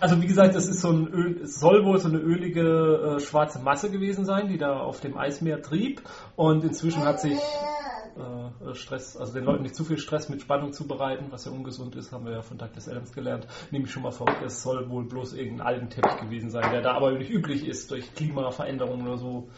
Also 0.00 0.20
wie 0.22 0.26
gesagt, 0.26 0.54
das 0.54 0.66
ist 0.66 0.80
so 0.80 0.88
ein 0.88 1.08
Öl, 1.08 1.42
es 1.42 1.60
soll 1.60 1.84
wohl 1.84 1.98
so 1.98 2.08
eine 2.08 2.18
ölige 2.18 3.16
äh, 3.16 3.20
schwarze 3.20 3.60
Masse 3.60 3.90
gewesen 3.90 4.24
sein, 4.24 4.48
die 4.48 4.56
da 4.56 4.80
auf 4.80 5.00
dem 5.00 5.16
Eismeer 5.18 5.60
trieb 5.60 6.00
und 6.36 6.64
inzwischen 6.64 7.04
hat 7.04 7.20
sich 7.20 7.38
äh, 7.38 8.74
Stress, 8.74 9.16
also 9.16 9.34
den 9.34 9.44
Leuten 9.44 9.62
nicht 9.62 9.74
zu 9.74 9.84
viel 9.84 9.98
Stress 9.98 10.30
mit 10.30 10.40
Spannung 10.40 10.72
zu 10.72 10.86
bereiten, 10.86 11.26
was 11.30 11.44
ja 11.44 11.52
ungesund 11.52 11.96
ist, 11.96 12.12
haben 12.12 12.24
wir 12.24 12.32
ja 12.32 12.42
von 12.42 12.56
Douglas 12.56 12.88
Adams 12.88 13.12
gelernt, 13.12 13.46
nehme 13.70 13.84
ich 13.84 13.90
schon 13.90 14.02
mal 14.02 14.10
vorweg, 14.10 14.36
es 14.44 14.62
soll 14.62 14.88
wohl 14.88 15.04
bloß 15.04 15.34
irgendein 15.34 15.66
Algenteppich 15.66 16.16
gewesen 16.16 16.50
sein, 16.50 16.70
der 16.72 16.80
da 16.80 16.94
aber 16.94 17.12
nicht 17.12 17.30
üblich 17.30 17.66
ist 17.66 17.90
durch 17.90 18.14
Klimaveränderungen 18.14 19.06
oder 19.06 19.18
so. 19.18 19.48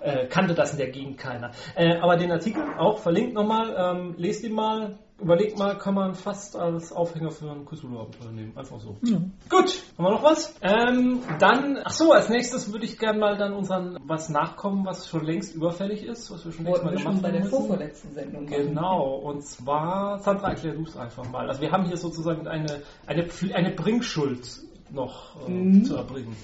Äh, 0.00 0.26
kannte 0.28 0.54
das 0.54 0.70
in 0.72 0.78
der 0.78 0.90
Gegend 0.90 1.18
keiner. 1.18 1.50
Äh, 1.74 1.96
aber 1.96 2.16
den 2.16 2.30
Artikel 2.30 2.62
auch 2.78 2.98
verlinkt 2.98 3.34
nochmal, 3.34 3.74
ähm, 3.76 4.14
lest 4.16 4.44
ihn 4.44 4.54
mal, 4.54 4.96
überlegt 5.20 5.58
mal, 5.58 5.76
kann 5.76 5.94
man 5.94 6.14
fast 6.14 6.54
als 6.56 6.92
Aufhänger 6.92 7.30
für 7.30 7.50
ein 7.50 7.64
Cthulhu-Abenteuer 7.66 8.30
nehmen. 8.32 8.52
Einfach 8.56 8.80
so. 8.80 8.96
Gut, 9.00 9.82
haben 9.98 10.04
wir 10.04 10.10
noch 10.10 10.22
was? 10.22 10.54
Ähm, 10.62 11.20
dann, 11.38 11.78
ach 11.84 11.90
so, 11.92 12.12
als 12.12 12.28
nächstes 12.28 12.72
würde 12.72 12.84
ich 12.84 12.98
gerne 12.98 13.18
mal 13.18 13.36
dann 13.36 13.52
unseren 13.52 13.98
was 14.06 14.28
nachkommen, 14.28 14.86
was 14.86 15.08
schon 15.08 15.24
längst 15.24 15.54
überfällig 15.54 16.04
ist, 16.04 16.30
was 16.30 16.44
wir 16.44 16.52
schon 16.52 16.64
längst 16.64 16.84
mal 16.84 16.90
gemacht 16.94 17.02
schon 17.14 17.22
bei 17.22 17.30
der 17.32 17.42
haben. 17.42 17.50
vorvorletzten 17.50 18.12
Sendung. 18.14 18.46
Genau, 18.46 19.16
und 19.16 19.44
zwar, 19.44 20.18
Sandra, 20.20 20.50
erklär 20.50 20.74
du 20.74 20.82
es 20.84 20.96
einfach 20.96 21.28
mal. 21.30 21.48
Also 21.48 21.60
wir 21.60 21.72
haben 21.72 21.84
hier 21.86 21.96
sozusagen 21.96 22.46
eine, 22.46 22.82
eine, 23.06 23.26
eine 23.54 23.70
Bringschuld 23.72 24.48
noch 24.90 25.36
äh, 25.46 25.50
Mhm. 25.50 25.84
zu 25.84 25.96
erbringen. 25.96 26.34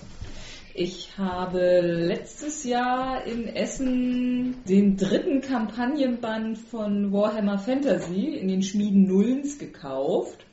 Ich 0.76 1.16
habe 1.16 1.82
letztes 1.82 2.64
Jahr 2.64 3.24
in 3.28 3.46
Essen 3.46 4.56
den 4.68 4.96
dritten 4.96 5.40
Kampagnenband 5.40 6.58
von 6.58 7.12
Warhammer 7.12 7.60
Fantasy 7.60 8.34
in 8.34 8.48
den 8.48 8.60
Schmieden 8.60 9.06
Nullens 9.06 9.56
gekauft. 9.60 10.44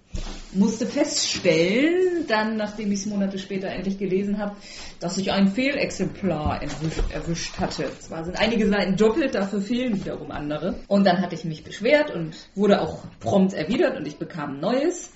Musste 0.53 0.85
feststellen, 0.85 2.27
dann, 2.27 2.55
nachdem 2.55 2.91
ich 2.91 2.99
es 2.99 3.05
Monate 3.07 3.39
später 3.39 3.69
endlich 3.69 3.97
gelesen 3.97 4.37
habe, 4.37 4.57
dass 4.99 5.17
ich 5.17 5.31
ein 5.31 5.47
Fehlexemplar 5.47 6.61
erwischt, 6.61 7.11
erwischt 7.11 7.57
hatte. 7.57 7.85
Zwar 7.99 8.23
sind 8.23 8.39
einige 8.39 8.67
Seiten 8.69 8.97
doppelt, 8.97 9.33
dafür 9.33 9.59
fehlen 9.59 9.95
wiederum 9.95 10.29
andere. 10.29 10.81
Und 10.87 11.03
dann 11.03 11.19
hatte 11.19 11.33
ich 11.33 11.45
mich 11.45 11.63
beschwert 11.63 12.13
und 12.13 12.35
wurde 12.53 12.81
auch 12.81 13.05
prompt 13.19 13.53
erwidert 13.53 13.97
und 13.97 14.07
ich 14.07 14.17
bekam 14.17 14.57
ein 14.57 14.59
neues. 14.59 15.13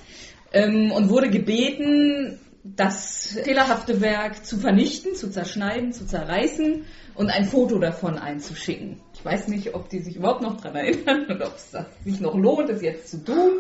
Ähm, 0.51 0.91
und 0.91 1.09
wurde 1.09 1.29
gebeten, 1.29 2.39
das 2.75 3.38
fehlerhafte 3.43 4.01
Werk 4.01 4.43
zu 4.43 4.58
vernichten, 4.58 5.15
zu 5.15 5.30
zerschneiden, 5.30 5.93
zu 5.93 6.08
zerreißen 6.08 6.84
und 7.13 7.30
ein 7.30 7.45
Foto 7.45 7.78
davon 7.78 8.17
einzuschicken. 8.17 8.99
Ich 9.13 9.23
weiß 9.23 9.49
nicht, 9.49 9.75
ob 9.75 9.88
die 9.89 9.99
sich 9.99 10.15
überhaupt 10.15 10.41
noch 10.41 10.60
daran 10.60 10.78
erinnern 10.78 11.25
und 11.30 11.41
ob 11.43 11.56
es 11.56 11.71
sich 12.04 12.19
noch 12.19 12.36
lohnt, 12.36 12.69
es 12.69 12.82
jetzt 12.82 13.12
zu 13.12 13.23
tun. 13.23 13.51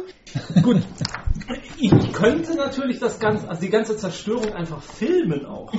Gut, 0.63 0.81
ich 1.77 2.13
könnte 2.13 2.55
natürlich 2.55 2.99
das 2.99 3.19
ganze, 3.19 3.47
also 3.47 3.61
die 3.61 3.69
ganze 3.69 3.95
Zerstörung 3.95 4.53
einfach 4.53 4.81
filmen 4.81 5.45
auch. 5.45 5.71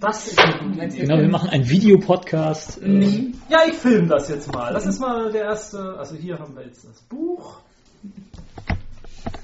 Das 0.00 0.28
ist 0.28 0.38
eine 0.38 0.58
gute 0.58 0.84
Idee. 0.84 1.00
Genau, 1.00 1.18
wir 1.18 1.28
machen 1.28 1.48
einen 1.50 1.68
Videopodcast. 1.68 2.82
äh, 2.82 2.88
Mhm. 2.88 3.34
Ja, 3.48 3.60
ich 3.66 3.74
filme 3.74 4.08
das 4.08 4.28
jetzt 4.28 4.52
mal. 4.52 4.72
Das 4.72 4.86
ist 4.86 5.00
mal 5.00 5.32
der 5.32 5.44
erste. 5.44 5.96
Also 5.98 6.16
hier 6.16 6.38
haben 6.38 6.54
wir 6.54 6.64
jetzt 6.64 6.84
das 6.84 7.00
Buch. 7.02 7.60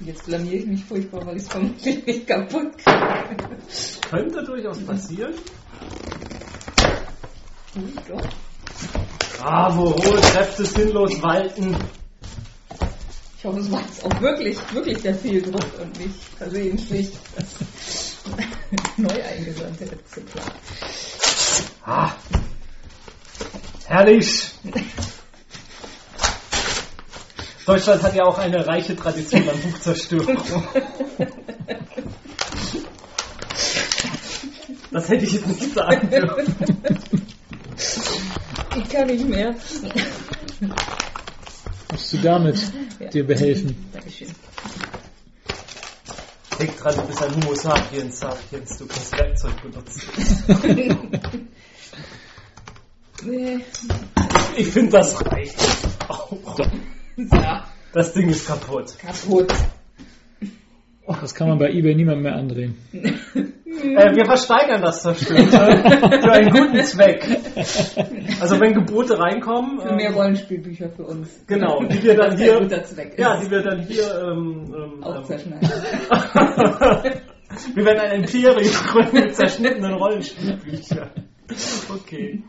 Jetzt 0.05 0.25
blamier 0.25 0.59
ich 0.59 0.67
mich 0.67 0.85
furchtbar, 0.85 1.25
weil 1.25 1.37
ich 1.37 1.43
es 1.43 1.49
vermutlich 1.49 2.05
nicht 2.05 2.27
kaputt 2.27 2.77
kriege. 2.77 3.57
Könnte 4.07 4.43
durchaus 4.43 4.79
passieren. 4.83 5.33
Ui, 7.75 7.93
doch. 8.07 9.75
Wo 9.75 9.95
hohe 9.95 10.21
Kräfte 10.21 10.63
sinnlos 10.63 11.21
walten. 11.23 11.75
Ich 13.39 13.45
hoffe, 13.45 13.59
es 13.59 13.71
war 13.71 13.81
jetzt 13.81 14.05
auch 14.05 14.21
wirklich, 14.21 14.57
wirklich 14.73 15.01
der 15.01 15.15
Fehldruck 15.15 15.79
und 15.81 15.99
nicht 15.99 16.19
versehentlich 16.37 17.11
das 17.35 18.15
neu 18.97 19.23
eingesandte 19.23 19.85
Exemplar. 19.85 20.45
Ah, 21.83 22.11
herrlich. 23.87 24.51
Deutschland 27.65 28.03
hat 28.03 28.15
ja 28.15 28.23
auch 28.25 28.37
eine 28.37 28.65
reiche 28.65 28.95
Tradition 28.95 29.47
an 29.49 29.59
Buchzerstörung. 29.59 30.37
Das 34.91 35.09
hätte 35.09 35.25
ich 35.25 35.33
jetzt 35.33 35.47
nicht 35.47 35.73
sagen 35.73 36.09
dürfen. 36.09 36.55
Ich 38.77 38.89
kann 38.89 39.07
nicht 39.07 39.25
mehr. 39.27 39.55
Musst 41.91 42.13
du 42.13 42.17
damit 42.17 42.57
Ja. 42.99 43.07
dir 43.09 43.25
behelfen? 43.25 43.75
Dankeschön. 43.91 44.27
Denk 46.59 46.77
dran, 46.77 46.95
du 46.95 47.01
bist 47.01 47.21
ein 47.23 47.35
Homo 47.35 47.53
sapiens 47.55 48.19
sapiens, 48.19 48.77
du 48.77 48.85
kannst 48.85 49.11
Werkzeug 49.17 49.61
benutzen. 49.61 50.01
Nee. 53.23 53.59
Ich 54.55 54.67
finde, 54.67 54.91
das 54.91 55.25
reicht. 55.25 55.55
Auch. 56.07 56.31
Ja, 57.31 57.65
Das 57.93 58.13
Ding 58.13 58.29
ist 58.29 58.47
kaputt. 58.47 58.97
kaputt. 58.99 59.53
Das 61.21 61.35
kann 61.35 61.49
man 61.49 61.59
bei 61.59 61.69
eBay 61.71 61.95
niemand 61.95 62.21
mehr 62.21 62.35
andrehen. 62.35 62.75
Äh, 63.75 64.15
wir 64.15 64.25
versteigern 64.25 64.81
das 64.81 65.01
Zerstörte 65.01 65.49
für 66.21 66.31
einen 66.31 66.49
guten 66.49 66.81
Zweck. 66.85 67.27
Also 68.39 68.59
wenn 68.59 68.73
Gebote 68.73 69.19
reinkommen, 69.19 69.81
Für 69.81 69.93
mehr 69.93 70.09
ähm, 70.09 70.15
Rollenspielbücher 70.15 70.89
für 70.91 71.03
uns. 71.03 71.43
genau, 71.45 71.83
die 71.83 72.01
wir 72.01 72.15
dann 72.15 72.37
hier, 72.37 72.55
ein 72.55 72.63
guter 72.63 72.83
Zweck 72.83 73.09
ist. 73.09 73.19
ja, 73.19 73.37
die 73.37 73.51
wir 73.51 73.61
dann 73.61 73.81
hier, 73.81 74.31
ähm, 74.31 74.73
ähm, 74.73 75.03
auch 75.03 75.17
ähm, 75.17 75.23
zerschneiden. 75.25 75.69
wir 77.75 77.85
werden 77.85 77.99
ein 77.99 78.21
Imperium 78.21 78.73
gründen 78.87 79.15
mit 79.19 79.35
zerschnittenen 79.35 79.93
Rollenspielbüchern. 79.95 81.09
Okay. 81.93 82.43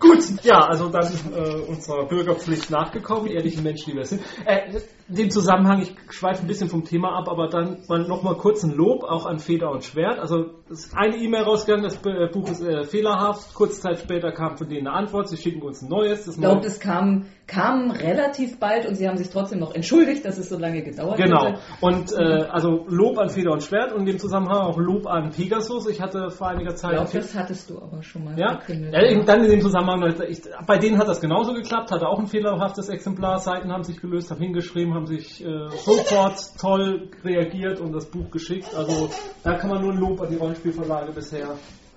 Gut, 0.00 0.42
ja, 0.44 0.60
also 0.60 0.88
dann 0.88 1.12
äh, 1.34 1.60
unserer 1.68 2.06
Bürgerpflicht 2.06 2.70
nachgekommen, 2.70 3.26
ehrliche 3.26 3.60
Menschen, 3.60 3.90
die 3.90 3.96
wir 3.98 4.06
sind. 4.06 4.22
Äh, 4.46 4.80
in 5.08 5.14
dem 5.14 5.30
Zusammenhang, 5.30 5.82
ich 5.82 5.94
schweife 6.08 6.40
ein 6.40 6.46
bisschen 6.46 6.70
vom 6.70 6.84
Thema 6.84 7.18
ab, 7.18 7.28
aber 7.28 7.48
dann 7.48 7.82
mal 7.86 8.06
noch 8.06 8.22
mal 8.22 8.34
kurz 8.34 8.62
ein 8.62 8.70
Lob 8.70 9.04
auch 9.04 9.26
an 9.26 9.38
Feder 9.38 9.70
und 9.70 9.84
Schwert. 9.84 10.18
Also 10.18 10.46
ist 10.70 10.96
eine 10.96 11.16
E-Mail 11.18 11.42
rausgegangen, 11.42 11.84
das 11.84 11.96
äh, 12.06 12.28
Buch 12.32 12.50
ist 12.50 12.62
äh, 12.62 12.84
fehlerhaft. 12.84 13.52
Kurze 13.52 13.78
Zeit 13.78 13.98
später 13.98 14.32
kam 14.32 14.56
von 14.56 14.70
denen 14.70 14.86
eine 14.86 14.96
Antwort, 14.96 15.28
sie 15.28 15.36
schicken 15.36 15.60
uns 15.60 15.82
ein 15.82 15.90
neues. 15.90 16.24
Das 16.24 16.36
Ich 16.36 16.40
glaube, 16.40 16.66
es 16.66 16.80
kam, 16.80 17.26
kam 17.50 17.90
relativ 17.90 18.60
bald 18.60 18.86
und 18.86 18.94
sie 18.94 19.08
haben 19.08 19.16
sich 19.16 19.28
trotzdem 19.28 19.58
noch 19.58 19.74
entschuldigt, 19.74 20.24
dass 20.24 20.38
es 20.38 20.48
so 20.48 20.56
lange 20.56 20.82
gedauert 20.82 21.16
Genau. 21.16 21.46
hätte. 21.46 21.58
Und 21.80 22.12
äh, 22.12 22.44
also 22.48 22.84
Lob 22.88 23.18
an 23.18 23.28
Feder 23.28 23.50
und 23.50 23.62
Schwert 23.62 23.92
und 23.92 24.00
in 24.00 24.06
dem 24.06 24.18
Zusammenhang 24.18 24.58
auch 24.58 24.78
Lob 24.78 25.06
an 25.08 25.30
Pegasus. 25.30 25.88
Ich 25.88 26.00
hatte 26.00 26.30
vor 26.30 26.48
einiger 26.48 26.70
Ich 26.70 26.76
Zeit 26.76 26.92
glaube, 26.92 27.10
das 27.12 27.34
hattest 27.34 27.68
du 27.68 27.78
aber 27.82 28.02
schon 28.04 28.24
mal 28.24 28.38
Ja, 28.38 28.58
verkündet. 28.58 28.94
ja 28.94 29.22
dann 29.24 29.44
in 29.44 29.50
dem 29.50 29.60
Zusammenhang, 29.60 30.14
ich, 30.28 30.42
bei 30.64 30.78
denen 30.78 30.96
hat 30.98 31.08
das 31.08 31.20
genauso 31.20 31.52
geklappt, 31.52 31.90
hatte 31.90 32.06
auch 32.06 32.20
ein 32.20 32.28
fehlerhaftes 32.28 32.88
Exemplar, 32.88 33.38
Seiten 33.40 33.72
haben 33.72 33.82
sich 33.82 34.00
gelöst, 34.00 34.30
haben 34.30 34.40
hingeschrieben, 34.40 34.94
haben 34.94 35.06
sich 35.06 35.44
äh, 35.44 35.68
sofort 35.84 36.38
toll 36.58 37.08
reagiert 37.24 37.80
und 37.80 37.92
das 37.92 38.06
Buch 38.06 38.30
geschickt. 38.30 38.68
Also 38.76 39.10
da 39.42 39.54
kann 39.54 39.70
man 39.70 39.82
nur 39.82 39.92
ein 39.92 39.98
Lob 39.98 40.20
an 40.20 40.28
die 40.30 40.36
Rollenspielverlage 40.36 41.10
bisher 41.12 41.48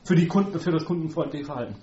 für 0.04 0.16
die 0.16 0.28
Kunden, 0.28 0.58
für 0.60 0.72
das 0.72 0.84
kundenfreundliche 0.84 1.46
Verhalten. 1.46 1.76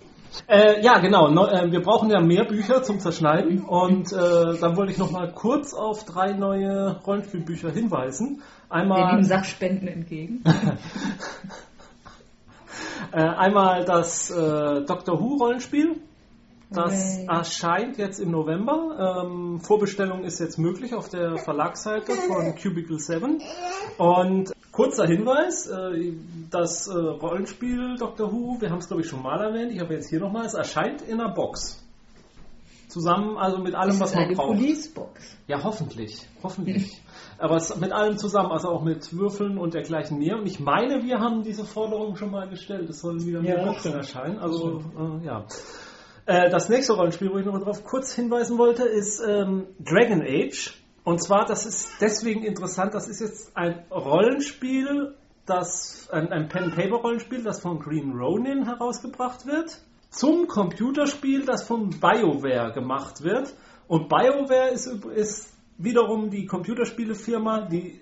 Äh, 0.47 0.83
ja, 0.83 0.99
genau. 0.99 1.29
No, 1.29 1.47
äh, 1.47 1.71
wir 1.71 1.83
brauchen 1.83 2.11
ja 2.11 2.21
mehr 2.21 2.45
Bücher 2.45 2.83
zum 2.83 3.01
Zerschneiden 3.01 3.65
und 3.65 4.13
äh, 4.13 4.59
dann 4.61 4.77
wollte 4.77 4.93
ich 4.93 4.99
noch 4.99 5.11
mal 5.11 5.33
kurz 5.33 5.75
auf 5.75 6.05
drei 6.05 6.33
neue 6.33 7.01
Rollenspielbücher 7.07 7.71
hinweisen. 7.71 8.43
Wir 8.69 8.77
Einmal 8.77 9.07
nehmen 9.13 9.25
Sachspenden 9.25 9.89
entgegen. 9.89 10.43
Äh, 13.13 13.23
einmal 13.23 13.85
das 13.85 14.31
äh, 14.31 14.85
Doctor 14.85 15.19
Who 15.19 15.37
Rollenspiel. 15.37 15.97
Das 16.71 17.17
Yay. 17.17 17.27
erscheint 17.27 17.99
jetzt 17.99 18.21
im 18.21 18.31
November. 18.31 19.25
Ähm, 19.25 19.61
Vorbestellung 19.61 20.23
ist 20.23 20.39
jetzt 20.39 20.59
möglich 20.59 20.95
auf 20.95 21.09
der 21.09 21.37
Verlagsseite 21.39 22.13
von 22.13 22.55
Cubicle 22.55 23.01
7. 23.01 23.43
Und 23.99 24.53
kurzer 24.81 25.07
Hinweis, 25.07 25.67
äh, 25.67 26.13
das 26.51 26.89
äh, 26.89 26.93
Rollenspiel 26.95 27.97
Doctor 27.99 28.33
Who, 28.33 28.61
wir 28.61 28.71
haben 28.71 28.79
es 28.79 28.87
glaube 28.89 29.03
ich 29.03 29.09
schon 29.09 29.23
mal 29.23 29.41
erwähnt, 29.41 29.73
ich 29.73 29.81
habe 29.81 29.95
jetzt 29.95 30.09
hier 30.09 30.21
nochmal, 30.21 30.47
es 30.47 30.55
erscheint 30.55 31.03
in 31.03 31.21
einer 31.21 31.33
Box. 31.35 31.85
Zusammen, 32.89 33.37
also 33.37 33.59
mit 33.59 33.75
allem, 33.77 33.91
Das 33.91 34.01
was 34.01 34.11
ist 34.11 34.17
man 34.17 34.25
eine 34.25 34.35
braucht. 34.35 34.49
Policebox. 34.49 35.37
Ja, 35.47 35.63
hoffentlich. 35.63 36.27
Hoffentlich. 36.43 37.01
Aber 37.39 37.57
es 37.57 37.77
mit 37.79 37.93
allem 37.93 38.19
zusammen, 38.19 38.51
also 38.51 38.69
auch 38.69 38.83
mit 38.83 39.13
Würfeln 39.17 39.59
und 39.59 39.75
dergleichen 39.75 40.19
mehr. 40.19 40.37
Und 40.37 40.47
ich 40.47 40.59
meine, 40.59 41.05
wir 41.05 41.21
haben 41.21 41.45
diese 41.45 41.65
Forderung 41.65 42.17
schon 42.17 42.33
mal 42.33 42.49
gestellt. 42.49 42.91
Es 42.91 43.01
sollen 43.01 43.25
wieder 43.25 43.43
mehr 43.43 43.59
Ja, 43.59 43.65
Boxen 43.65 43.93
erscheinen. 43.93 44.41
Also, 44.41 44.81
äh, 44.99 45.25
ja. 45.25 45.47
Äh, 46.27 46.51
das 46.51 46.69
nächste 46.69 46.95
Rollenspiel, 46.95 47.31
wo 47.33 47.39
ich 47.39 47.47
noch 47.47 47.53
mal 47.53 47.63
drauf 47.63 47.85
kurz 47.85 48.13
hinweisen 48.13 48.59
wollte, 48.59 48.83
ist 48.83 49.23
ähm, 49.25 49.69
Dragon 49.79 50.23
Age. 50.23 50.75
Und 51.05 51.23
zwar, 51.23 51.47
das 51.47 51.67
ist 51.67 52.01
deswegen 52.01 52.45
interessant, 52.45 52.95
das 52.95 53.09
ist 53.09 53.21
jetzt 53.21 53.57
ein 53.57 53.85
Rollenspiel, 53.91 55.15
das, 55.47 56.09
ein, 56.11 56.31
ein 56.33 56.49
Pen-Paper-Rollenspiel, 56.49 57.43
das 57.43 57.61
von 57.61 57.79
Green 57.79 58.13
Ronin 58.13 58.65
herausgebracht 58.65 59.47
wird, 59.47 59.81
zum 60.11 60.47
Computerspiel, 60.47 61.45
das 61.45 61.65
von 61.65 61.91
BioWare 61.91 62.73
gemacht 62.73 63.23
wird. 63.23 63.55
Und 63.89 64.09
BioWare 64.09 64.71
ist, 64.71 64.87
ist 64.87 65.55
wiederum 65.79 66.31
die 66.31 66.47
Computerspielefirma, 66.47 67.63
die 67.63 68.01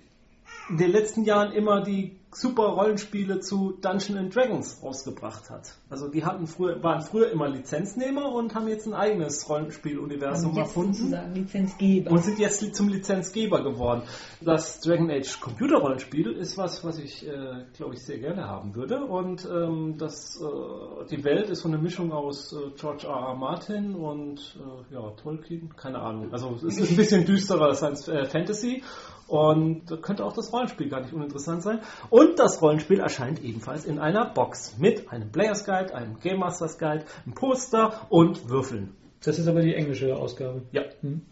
in 0.68 0.76
den 0.76 0.90
letzten 0.90 1.24
Jahren 1.24 1.52
immer 1.52 1.82
die 1.82 2.18
super 2.30 2.64
Rollenspiele 2.64 3.40
zu 3.40 3.72
Dungeons 3.80 4.16
and 4.18 4.34
Dragons 4.36 4.82
rausgebracht 4.82 5.48
hat. 5.48 5.72
Also 5.88 6.08
die 6.08 6.24
hatten 6.24 6.46
früher, 6.46 6.82
waren 6.82 7.00
früher 7.00 7.30
immer 7.30 7.48
Lizenznehmer 7.48 8.32
und 8.34 8.54
haben 8.54 8.68
jetzt 8.68 8.86
ein 8.86 8.92
eigenes 8.92 9.48
Rollenspieluniversum 9.48 10.50
Also 10.50 10.60
erfunden 10.60 11.16
Lizenzgeber. 11.34 12.10
und 12.10 12.22
sind 12.22 12.38
jetzt 12.38 12.74
zum 12.74 12.88
Lizenzgeber 12.88 13.62
geworden. 13.62 14.02
Das 14.42 14.80
Dragon 14.80 15.10
Age 15.10 15.40
Computerrollenspiel 15.40 16.32
ist 16.32 16.58
was, 16.58 16.84
was 16.84 16.98
ich, 16.98 17.26
äh, 17.26 17.64
glaube 17.74 17.94
ich, 17.94 18.04
sehr 18.04 18.18
gerne 18.18 18.46
haben 18.46 18.74
würde. 18.74 19.04
Und 19.04 19.48
ähm, 19.50 19.96
das, 19.96 20.38
äh, 20.40 21.06
die 21.10 21.24
Welt 21.24 21.48
ist 21.48 21.60
so 21.60 21.68
eine 21.68 21.78
Mischung 21.78 22.12
aus 22.12 22.52
äh, 22.52 22.70
George 22.78 23.06
R. 23.06 23.14
R. 23.14 23.34
Martin 23.36 23.94
und 23.94 24.58
äh, 24.60 24.94
ja, 24.94 25.10
Tolkien, 25.22 25.74
keine 25.76 26.00
Ahnung. 26.00 26.30
Also 26.30 26.58
es 26.66 26.78
ist 26.78 26.90
ein 26.90 26.96
bisschen 26.96 27.24
düsterer 27.24 27.74
Science 27.74 28.06
äh, 28.08 28.26
Fantasy. 28.26 28.82
Und 29.28 29.90
da 29.90 29.96
könnte 29.96 30.24
auch 30.24 30.32
das 30.32 30.52
Rollenspiel 30.52 30.88
gar 30.88 31.02
nicht 31.02 31.12
uninteressant 31.12 31.62
sein. 31.62 31.80
Und 32.08 32.38
das 32.38 32.62
Rollenspiel 32.62 33.00
erscheint 33.00 33.44
ebenfalls 33.44 33.84
in 33.84 33.98
einer 33.98 34.32
Box 34.32 34.78
mit 34.78 35.10
einem 35.12 35.30
Players 35.30 35.64
Guide, 35.64 35.94
einem 35.94 36.18
Game 36.18 36.38
Masters 36.38 36.78
Guide, 36.78 37.04
einem 37.24 37.34
Poster 37.34 38.06
und 38.08 38.48
Würfeln. 38.48 38.96
Das 39.22 39.38
ist 39.38 39.46
aber 39.46 39.60
die 39.60 39.74
englische 39.74 40.16
Ausgabe. 40.16 40.62
Ja. 40.72 40.82
Hm. 41.02 41.22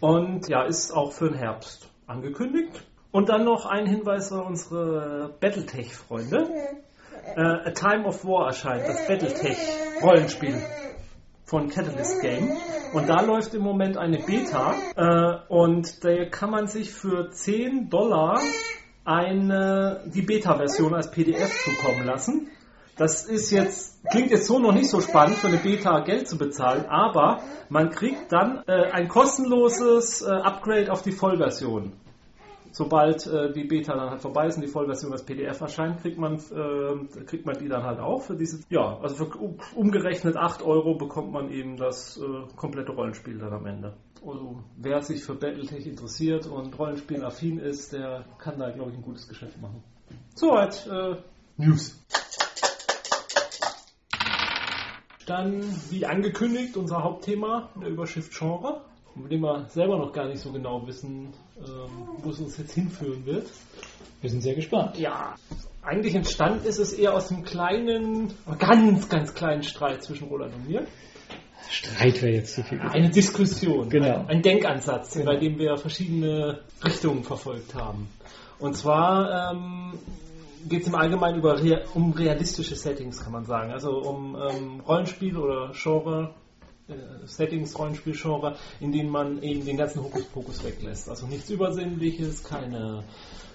Und 0.00 0.48
ja, 0.48 0.64
ist 0.64 0.92
auch 0.92 1.12
für 1.12 1.28
den 1.28 1.38
Herbst 1.38 1.88
angekündigt. 2.06 2.82
Und 3.10 3.28
dann 3.28 3.44
noch 3.44 3.66
ein 3.66 3.86
Hinweis 3.86 4.32
an 4.32 4.40
unsere 4.40 5.34
Battletech-Freunde. 5.40 6.48
Äh, 7.36 7.40
A 7.40 7.70
Time 7.70 8.06
of 8.06 8.24
War 8.24 8.46
erscheint, 8.48 8.88
das 8.88 9.06
Battletech-Rollenspiel 9.06 10.60
von 11.44 11.68
Catalyst 11.68 12.20
Game. 12.20 12.52
Und 12.92 13.08
da 13.08 13.20
läuft 13.20 13.54
im 13.54 13.62
Moment 13.62 13.96
eine 13.96 14.18
Beta. 14.18 14.74
Äh, 14.96 15.52
und 15.52 16.04
da 16.04 16.24
kann 16.26 16.50
man 16.50 16.66
sich 16.66 16.92
für 16.92 17.30
10 17.30 17.90
Dollar 17.90 18.40
eine, 19.04 20.02
die 20.06 20.22
Beta-Version 20.22 20.94
als 20.94 21.10
PDF 21.10 21.50
zukommen 21.64 22.06
lassen. 22.06 22.50
Das 22.96 23.24
ist 23.24 23.50
jetzt, 23.50 24.04
klingt 24.08 24.30
jetzt 24.30 24.46
so 24.46 24.58
noch 24.60 24.72
nicht 24.72 24.88
so 24.88 25.00
spannend, 25.00 25.36
für 25.36 25.48
eine 25.48 25.56
Beta 25.56 26.00
Geld 26.00 26.28
zu 26.28 26.38
bezahlen, 26.38 26.86
aber 26.86 27.40
man 27.68 27.90
kriegt 27.90 28.32
dann 28.32 28.62
äh, 28.68 28.90
ein 28.92 29.08
kostenloses 29.08 30.22
äh, 30.22 30.30
Upgrade 30.30 30.92
auf 30.92 31.02
die 31.02 31.10
Vollversion. 31.10 31.92
Sobald 32.76 33.24
äh, 33.28 33.52
die 33.52 33.62
Beta 33.62 33.94
dann 33.94 34.10
halt 34.10 34.20
vorbei 34.20 34.48
ist 34.48 34.56
und 34.56 34.62
die 34.62 34.68
Vollversion 34.68 35.12
als 35.12 35.24
PDF 35.24 35.60
erscheint, 35.60 36.00
kriegt 36.02 36.18
man, 36.18 36.34
äh, 36.34 37.22
kriegt 37.24 37.46
man 37.46 37.56
die 37.56 37.68
dann 37.68 37.84
halt 37.84 38.00
auch 38.00 38.22
für 38.22 38.34
dieses, 38.34 38.66
ja, 38.68 38.98
also 38.98 39.14
für 39.14 39.38
um- 39.38 39.58
umgerechnet 39.76 40.36
8 40.36 40.60
Euro 40.60 40.96
bekommt 40.96 41.30
man 41.30 41.52
eben 41.52 41.76
das 41.76 42.16
äh, 42.18 42.56
komplette 42.56 42.90
Rollenspiel 42.90 43.38
dann 43.38 43.52
am 43.52 43.66
Ende. 43.66 43.96
Also 44.26 44.58
wer 44.76 45.00
sich 45.02 45.22
für 45.22 45.34
Battletech 45.34 45.86
interessiert 45.86 46.48
und 46.48 46.76
Rollenspiel-affin 46.76 47.60
ist, 47.60 47.92
der 47.92 48.24
kann 48.38 48.58
da, 48.58 48.70
glaube 48.70 48.90
ich, 48.90 48.96
ein 48.96 49.02
gutes 49.02 49.28
Geschäft 49.28 49.60
machen. 49.62 49.84
Soweit, 50.34 50.84
äh, 50.88 51.14
News. 51.56 52.04
Dann, 55.26 55.62
wie 55.90 56.04
angekündigt, 56.06 56.76
unser 56.76 57.04
Hauptthema, 57.04 57.70
der 57.80 57.90
Überschrift 57.90 58.36
Genre, 58.36 58.80
von 59.14 59.28
dem 59.28 59.40
wir 59.40 59.66
selber 59.68 59.98
noch 59.98 60.12
gar 60.12 60.26
nicht 60.28 60.40
so 60.40 60.50
genau 60.52 60.86
wissen, 60.86 61.32
ähm, 61.58 62.08
wo 62.22 62.30
es 62.30 62.40
uns 62.40 62.58
jetzt 62.58 62.72
hinführen 62.74 63.24
wird. 63.24 63.46
Wir 64.20 64.30
sind 64.30 64.42
sehr 64.42 64.54
gespannt. 64.54 64.98
Ja, 64.98 65.34
eigentlich 65.82 66.14
entstanden 66.14 66.66
ist 66.66 66.78
es 66.78 66.92
eher 66.92 67.14
aus 67.14 67.30
einem 67.30 67.44
kleinen, 67.44 68.32
ganz, 68.58 69.08
ganz 69.08 69.34
kleinen 69.34 69.62
Streit 69.62 70.02
zwischen 70.02 70.28
Roland 70.28 70.54
und 70.54 70.68
mir. 70.68 70.86
Streit 71.70 72.22
wäre 72.22 72.34
jetzt 72.34 72.54
zu 72.54 72.62
viel. 72.62 72.78
gesagt. 72.78 72.94
Eine 72.94 73.10
Diskussion, 73.10 73.88
Genau. 73.88 74.20
ein, 74.20 74.28
ein 74.28 74.42
Denkansatz, 74.42 75.14
Genau. 75.14 75.26
bei 75.26 75.36
dem 75.36 75.58
wir 75.58 75.76
verschiedene 75.76 76.60
Richtungen 76.84 77.22
verfolgt 77.24 77.74
haben. 77.74 78.08
Und 78.58 78.76
zwar 78.76 79.52
ähm, 79.52 79.98
geht 80.68 80.82
es 80.82 80.88
im 80.88 80.94
Allgemeinen 80.94 81.38
über 81.38 81.56
um 81.94 82.12
realistische 82.12 82.76
Settings, 82.76 83.22
kann 83.22 83.32
man 83.32 83.44
sagen. 83.44 83.72
Also 83.72 83.90
um 83.90 84.36
ähm, 84.36 84.80
Rollenspiel 84.80 85.36
oder 85.36 85.72
Genre, 85.74 86.34
Settings, 87.24 87.78
Rollenspiel-Genre, 87.78 88.56
in 88.80 88.92
denen 88.92 89.10
man 89.10 89.42
eben 89.42 89.64
den 89.64 89.76
ganzen 89.76 90.02
Hokuspokus 90.02 90.62
weglässt. 90.64 91.08
Also 91.08 91.26
nichts 91.26 91.48
Übersinnliches, 91.48 92.44
keine 92.44 93.04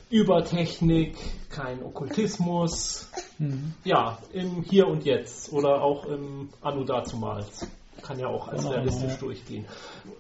Übertechnik, 0.10 1.16
kein 1.50 1.84
Okkultismus. 1.84 3.10
Mhm. 3.38 3.74
Ja, 3.84 4.18
im 4.34 4.64
Hier 4.64 4.88
und 4.88 5.06
Jetzt 5.06 5.54
oder 5.54 5.82
auch 5.82 6.06
im 6.06 6.50
Anno 6.62 6.84
dazumals. 6.84 7.68
Kann 8.02 8.18
ja 8.18 8.28
auch 8.28 8.48
als 8.48 8.62
Genau, 8.62 8.74
realistisch 8.74 9.18
durchgehen. 9.18 9.66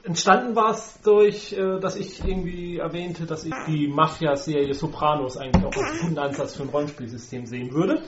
Entstanden 0.04 0.56
war 0.56 0.72
es 0.72 1.00
durch, 1.02 1.54
äh, 1.54 1.80
dass 1.80 1.96
ich 1.96 2.24
irgendwie 2.24 2.78
erwähnte, 2.78 3.26
dass 3.26 3.46
ich 3.46 3.54
die 3.68 3.88
Mafia-Serie 3.88 4.74
Sopranos 4.74 5.38
eigentlich 5.38 5.66
auch 5.66 5.76
als 5.76 6.02
guten 6.02 6.20
Ansatz 6.20 6.56
für 6.56 6.64
ein 6.64 6.70
Rollenspielsystem 6.70 7.46
sehen 7.46 7.72
würde. 7.72 8.04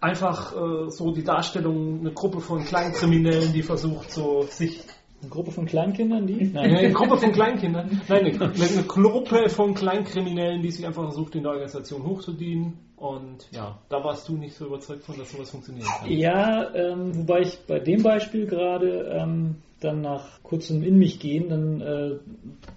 Einfach 0.00 0.52
äh, 0.54 0.90
so 0.90 1.10
die 1.12 1.24
Darstellung, 1.24 2.00
eine 2.00 2.12
Gruppe 2.12 2.40
von 2.40 2.64
Kleinkriminellen, 2.64 3.52
die 3.52 3.62
versucht, 3.62 4.10
so 4.10 4.42
sich 4.42 4.82
Eine 5.22 5.30
Gruppe 5.30 5.50
von 5.50 5.66
Kleinkindern, 5.66 6.26
die? 6.26 6.52
eine, 6.56 6.78
eine 6.78 6.92
Gruppe 6.92 7.16
von 7.16 7.32
Kleinkindern. 7.32 8.02
Nein, 8.08 8.26
eine, 8.26 8.52
eine 8.54 8.82
Gruppe 8.82 9.48
von 9.48 9.74
Kleinkriminellen, 9.74 10.62
die 10.62 10.70
sich 10.70 10.86
einfach 10.86 11.04
versucht, 11.04 11.34
in 11.34 11.42
der 11.42 11.52
Organisation 11.52 12.04
hochzudienen. 12.04 12.78
Und 12.96 13.48
ja, 13.52 13.78
da 13.88 14.02
warst 14.02 14.28
du 14.28 14.36
nicht 14.36 14.54
so 14.54 14.66
überzeugt 14.66 15.04
von, 15.04 15.18
dass 15.18 15.30
sowas 15.30 15.50
funktionieren 15.50 15.86
kann. 15.86 16.10
Ja, 16.10 16.74
ähm, 16.74 17.16
wobei 17.16 17.40
ich 17.40 17.58
bei 17.66 17.78
dem 17.78 18.02
Beispiel 18.02 18.46
gerade 18.46 19.18
ähm, 19.18 19.56
dann 19.80 20.00
nach 20.00 20.42
kurzem 20.42 20.82
in 20.82 20.98
mich 20.98 21.20
gehen 21.20 21.48
dann 21.48 21.80
äh, 21.80 22.18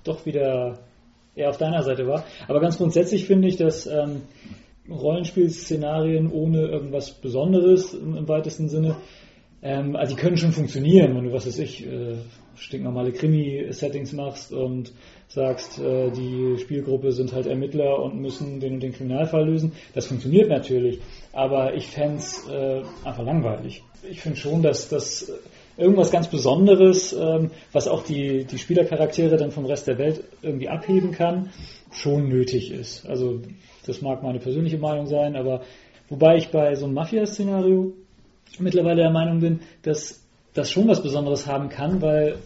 doch 0.04 0.26
wieder 0.26 0.80
eher 1.36 1.50
auf 1.50 1.58
deiner 1.58 1.84
Seite 1.84 2.06
war. 2.06 2.26
Aber 2.48 2.60
ganz 2.60 2.78
grundsätzlich 2.78 3.26
finde 3.26 3.48
ich, 3.48 3.56
dass 3.56 3.88
ähm, 3.88 4.24
Rollenspielszenarien 4.92 6.32
ohne 6.32 6.68
irgendwas 6.68 7.12
Besonderes 7.12 7.94
im, 7.94 8.16
im 8.16 8.28
weitesten 8.28 8.70
Sinne, 8.70 8.98
ähm, 9.62 9.96
also 9.96 10.16
die 10.16 10.22
können 10.22 10.38
schon 10.38 10.52
funktionieren, 10.52 11.16
wenn 11.16 11.26
du, 11.26 11.34
was 11.34 11.46
weiß 11.46 11.60
ich, 11.60 11.86
äh, 11.86 12.16
stinknormale 12.56 13.12
Krimi-Settings 13.12 14.14
machst 14.14 14.52
und 14.52 14.94
sagst, 15.28 15.80
äh, 15.80 16.12
die 16.12 16.58
Spielgruppe 16.60 17.12
sind 17.12 17.34
halt 17.34 17.46
Ermittler 17.46 18.02
und 18.02 18.20
müssen 18.20 18.60
den 18.60 18.76
und 18.76 18.84
den 18.84 18.94
Kriminalfall 18.94 19.46
lösen. 19.46 19.74
Das 19.94 20.08
funktioniert 20.08 20.50
natürlich, 20.50 21.00
aber 21.34 21.76
ich 21.76 21.88
fände 21.88 22.24
äh, 22.52 23.08
einfach 23.08 23.24
langweilig. 23.24 23.84
Ich 24.10 24.22
finde 24.22 24.38
schon, 24.38 24.62
dass 24.62 24.90
das 24.90 25.32
irgendwas 25.78 26.12
ganz 26.12 26.28
Besonderes, 26.28 27.14
ähm, 27.14 27.52
was 27.72 27.88
auch 27.88 28.04
die, 28.04 28.46
die 28.46 28.58
Spielercharaktere 28.58 29.38
dann 29.38 29.52
vom 29.52 29.66
Rest 29.66 29.88
der 29.88 29.98
Welt 29.98 30.24
irgendwie 30.42 30.70
abheben 30.70 31.12
kann, 31.12 31.50
schon 31.92 32.30
nötig 32.30 32.72
ist. 32.72 33.06
Also 33.08 33.42
das 33.86 34.02
mag 34.02 34.24
meine 34.24 34.40
persönliche 34.40 34.78
Meinung 34.78 35.08
sein, 35.08 35.36
aber 35.36 35.62
wobei 36.10 36.38
ich 36.38 36.50
bei 36.50 36.76
so 36.76 36.86
einem 36.86 36.96
Mafia-Szenario 36.96 37.94
mittlerweile 38.60 39.04
der 39.04 39.12
Meinung 39.12 39.40
bin, 39.40 39.60
dass 39.84 40.24
das 40.54 40.72
schon 40.72 40.88
was 40.88 41.02
Besonderes 41.02 41.48
haben 41.48 41.70
kann, 41.70 42.02
weil 42.02 42.38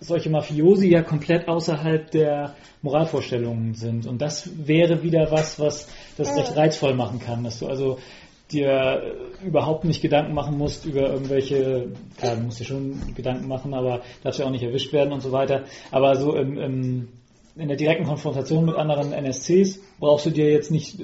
solche 0.00 0.30
Mafiosi 0.30 0.88
ja 0.88 1.02
komplett 1.02 1.48
außerhalb 1.48 2.10
der 2.10 2.54
Moralvorstellungen 2.82 3.74
sind. 3.74 4.06
Und 4.06 4.20
das 4.20 4.50
wäre 4.66 5.02
wieder 5.02 5.30
was, 5.30 5.60
was 5.60 5.88
das 6.16 6.36
recht 6.36 6.56
reizvoll 6.56 6.94
machen 6.94 7.20
kann, 7.20 7.44
dass 7.44 7.60
du 7.60 7.66
also 7.66 7.98
dir 8.50 9.14
überhaupt 9.44 9.84
nicht 9.84 10.02
Gedanken 10.02 10.34
machen 10.34 10.58
musst 10.58 10.84
über 10.84 11.10
irgendwelche, 11.10 11.92
klar, 12.18 12.36
du 12.36 12.42
musst 12.42 12.60
dir 12.60 12.64
schon 12.64 13.14
Gedanken 13.14 13.48
machen, 13.48 13.72
aber 13.72 14.02
darfst 14.22 14.40
ja 14.40 14.46
auch 14.46 14.50
nicht 14.50 14.64
erwischt 14.64 14.92
werden 14.92 15.12
und 15.12 15.22
so 15.22 15.32
weiter. 15.32 15.64
Aber 15.90 16.16
so 16.16 16.36
im, 16.36 16.58
im, 16.58 17.08
in 17.56 17.68
der 17.68 17.76
direkten 17.76 18.04
Konfrontation 18.04 18.64
mit 18.64 18.76
anderen 18.76 19.12
NSCs 19.12 19.80
brauchst 19.98 20.26
du 20.26 20.30
dir 20.30 20.50
jetzt 20.50 20.70
nicht 20.70 20.98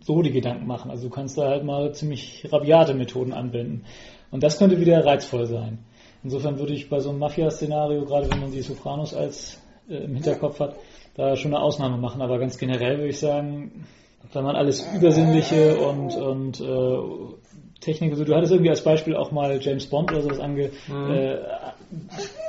so 0.00 0.22
die 0.22 0.32
Gedanken 0.32 0.66
machen. 0.66 0.90
Also 0.90 1.08
du 1.08 1.14
kannst 1.14 1.38
da 1.38 1.48
halt 1.48 1.64
mal 1.64 1.92
ziemlich 1.94 2.46
rabiate 2.50 2.94
Methoden 2.94 3.32
anwenden. 3.32 3.84
Und 4.30 4.42
das 4.42 4.58
könnte 4.58 4.80
wieder 4.80 5.04
reizvoll 5.04 5.46
sein. 5.46 5.78
Insofern 6.22 6.58
würde 6.58 6.74
ich 6.74 6.88
bei 6.88 7.00
so 7.00 7.10
einem 7.10 7.18
Mafia-Szenario, 7.20 8.04
gerade 8.04 8.30
wenn 8.30 8.40
man 8.40 8.52
die 8.52 8.60
Sopranos 8.60 9.14
als 9.14 9.60
äh, 9.88 9.96
im 9.96 10.14
Hinterkopf 10.14 10.60
hat, 10.60 10.76
da 11.14 11.36
schon 11.36 11.54
eine 11.54 11.62
Ausnahme 11.62 11.96
machen. 11.96 12.20
Aber 12.20 12.38
ganz 12.38 12.58
generell 12.58 12.98
würde 12.98 13.08
ich 13.08 13.18
sagen, 13.18 13.86
wenn 14.32 14.44
man 14.44 14.56
alles 14.56 14.86
Übersinnliche 14.94 15.78
und, 15.78 16.14
und 16.16 16.60
äh, 16.60 17.80
Technik, 17.80 18.10
also 18.12 18.24
du 18.24 18.34
hattest 18.34 18.52
irgendwie 18.52 18.70
als 18.70 18.82
Beispiel 18.82 19.16
auch 19.16 19.30
mal 19.30 19.58
James 19.60 19.86
Bond 19.86 20.12
oder 20.12 20.22
sowas 20.22 20.40
ange... 20.40 20.70
Äh, 20.90 21.38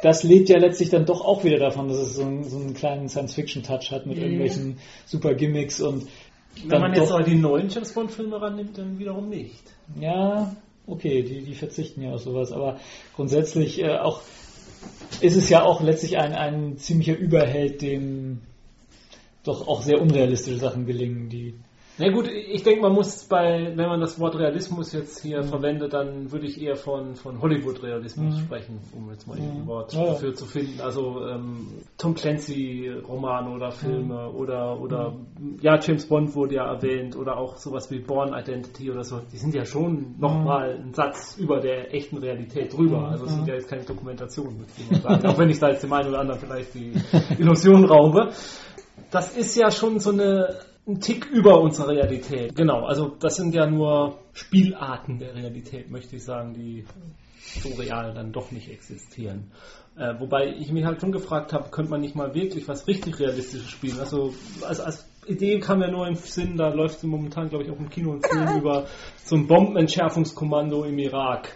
das 0.01 0.23
lebt 0.23 0.49
ja 0.49 0.57
letztlich 0.57 0.89
dann 0.89 1.05
doch 1.05 1.21
auch 1.21 1.43
wieder 1.43 1.57
davon, 1.57 1.87
dass 1.87 1.97
es 1.97 2.15
so 2.15 2.23
einen, 2.23 2.43
so 2.43 2.57
einen 2.57 2.73
kleinen 2.73 3.09
Science-Fiction-Touch 3.09 3.91
hat 3.91 4.05
mit 4.05 4.17
irgendwelchen 4.17 4.77
super 5.05 5.33
Gimmicks 5.33 5.81
und 5.81 6.07
Wenn 6.61 6.69
dann 6.69 6.81
man 6.81 6.93
jetzt 6.93 7.09
doch- 7.09 7.15
aber 7.15 7.23
die 7.23 7.35
neuen 7.35 7.69
James 7.69 7.93
Bond-Filme 7.93 8.41
rannimmt, 8.41 8.77
dann 8.77 8.99
wiederum 8.99 9.29
nicht. 9.29 9.63
Ja, 9.99 10.55
okay, 10.87 11.23
die, 11.23 11.41
die 11.41 11.55
verzichten 11.55 12.01
ja 12.01 12.11
auf 12.13 12.21
sowas, 12.21 12.51
aber 12.51 12.79
grundsätzlich 13.15 13.81
äh, 13.81 13.97
auch 13.97 14.21
ist 15.21 15.35
es 15.35 15.49
ja 15.49 15.63
auch 15.63 15.81
letztlich 15.81 16.17
ein, 16.17 16.33
ein 16.33 16.77
ziemlicher 16.77 17.17
Überheld, 17.17 17.81
dem 17.81 18.41
doch 19.43 19.67
auch 19.67 19.81
sehr 19.81 20.01
unrealistische 20.01 20.57
Sachen 20.59 20.85
gelingen, 20.85 21.29
die 21.29 21.55
Na 22.01 22.09
gut, 22.11 22.29
ich 22.29 22.63
denke, 22.63 22.81
man 22.81 22.93
muss 22.93 23.25
bei, 23.25 23.73
wenn 23.75 23.87
man 23.89 23.99
das 23.99 24.17
Wort 24.21 24.35
Realismus 24.37 24.93
jetzt 24.93 25.21
hier 25.21 25.43
verwendet, 25.43 25.91
dann 25.93 26.31
würde 26.31 26.45
ich 26.47 26.61
eher 26.61 26.77
von, 26.77 27.15
von 27.15 27.41
Hollywood-Realismus 27.41 28.35
Mhm. 28.35 28.39
sprechen, 28.39 28.79
um 28.95 29.09
jetzt 29.11 29.27
mal 29.27 29.37
Mhm. 29.37 29.43
ein 29.63 29.67
Wort 29.67 29.91
Ja, 29.93 29.99
ja. 30.03 30.07
dafür 30.11 30.33
zu 30.33 30.45
finden. 30.45 30.79
Also 30.79 31.27
ähm, 31.27 31.67
Tom 31.97 32.13
Clancy-Romane 32.15 33.49
oder 33.49 33.71
Filme 33.71 34.29
oder 34.31 34.79
oder 34.79 35.13
ja, 35.61 35.77
James 35.79 36.07
Bond 36.07 36.33
wurde 36.35 36.55
ja 36.55 36.71
erwähnt 36.73 37.17
oder 37.17 37.37
auch 37.37 37.57
sowas 37.57 37.91
wie 37.91 37.99
Born 37.99 38.33
Identity 38.33 38.89
oder 38.89 39.03
so. 39.03 39.19
Die 39.33 39.37
sind 39.37 39.53
ja 39.53 39.65
schon 39.65 40.15
nochmal 40.19 40.79
ein 40.81 40.93
Satz 40.93 41.37
über 41.37 41.59
der 41.59 41.93
echten 41.93 42.17
Realität 42.17 42.71
drüber. 42.75 42.99
Mhm. 42.99 43.05
Also 43.05 43.25
es 43.25 43.33
sind 43.35 43.47
ja 43.47 43.55
jetzt 43.55 43.67
keine 43.69 43.83
Dokumentationen, 43.83 44.65
ich 44.77 44.89
mal 44.91 45.01
sagen. 45.01 45.25
auch 45.27 45.37
wenn 45.37 45.49
ich 45.49 45.59
da 45.59 45.69
jetzt 45.69 45.83
dem 45.83 45.91
einen 45.91 46.09
oder 46.09 46.19
anderen 46.19 46.39
vielleicht 46.39 46.73
die 46.75 46.93
Illusion 47.37 47.83
raube 47.85 48.29
das 49.11 49.35
ist 49.35 49.55
ja 49.55 49.71
schon 49.71 49.99
so 49.99 50.11
eine 50.11 50.55
ein 50.89 50.99
Tick 50.99 51.25
über 51.27 51.61
unsere 51.61 51.89
Realität. 51.89 52.55
Genau, 52.55 52.85
also 52.85 53.15
das 53.19 53.35
sind 53.35 53.53
ja 53.53 53.65
nur 53.67 54.19
Spielarten 54.33 55.19
der 55.19 55.35
Realität, 55.35 55.89
möchte 55.89 56.15
ich 56.15 56.23
sagen, 56.23 56.53
die 56.53 56.85
so 57.39 57.69
real 57.75 58.13
dann 58.13 58.31
doch 58.31 58.51
nicht 58.51 58.69
existieren. 58.69 59.51
Äh, 59.97 60.19
wobei 60.19 60.47
ich 60.47 60.71
mich 60.71 60.85
halt 60.85 61.01
schon 61.01 61.11
gefragt 61.11 61.53
habe, 61.53 61.69
könnte 61.69 61.91
man 61.91 62.01
nicht 62.01 62.15
mal 62.15 62.33
wirklich 62.33 62.67
was 62.67 62.87
richtig 62.87 63.19
Realistisches 63.19 63.69
spielen? 63.69 63.99
Also 63.99 64.33
als, 64.61 64.79
als 64.79 65.07
Idee 65.25 65.59
kam 65.59 65.81
ja 65.81 65.91
nur 65.91 66.07
im 66.07 66.15
Sinn, 66.15 66.57
da 66.57 66.69
läuft 66.69 67.03
momentan, 67.03 67.49
glaube 67.49 67.63
ich, 67.63 67.71
auch 67.71 67.79
im 67.79 67.89
Kino 67.89 68.13
ein 68.13 68.21
Film 68.21 68.57
über 68.59 68.87
so 69.23 69.35
ein 69.35 69.47
Bombenentschärfungskommando 69.47 70.85
im 70.85 70.97
Irak 70.99 71.55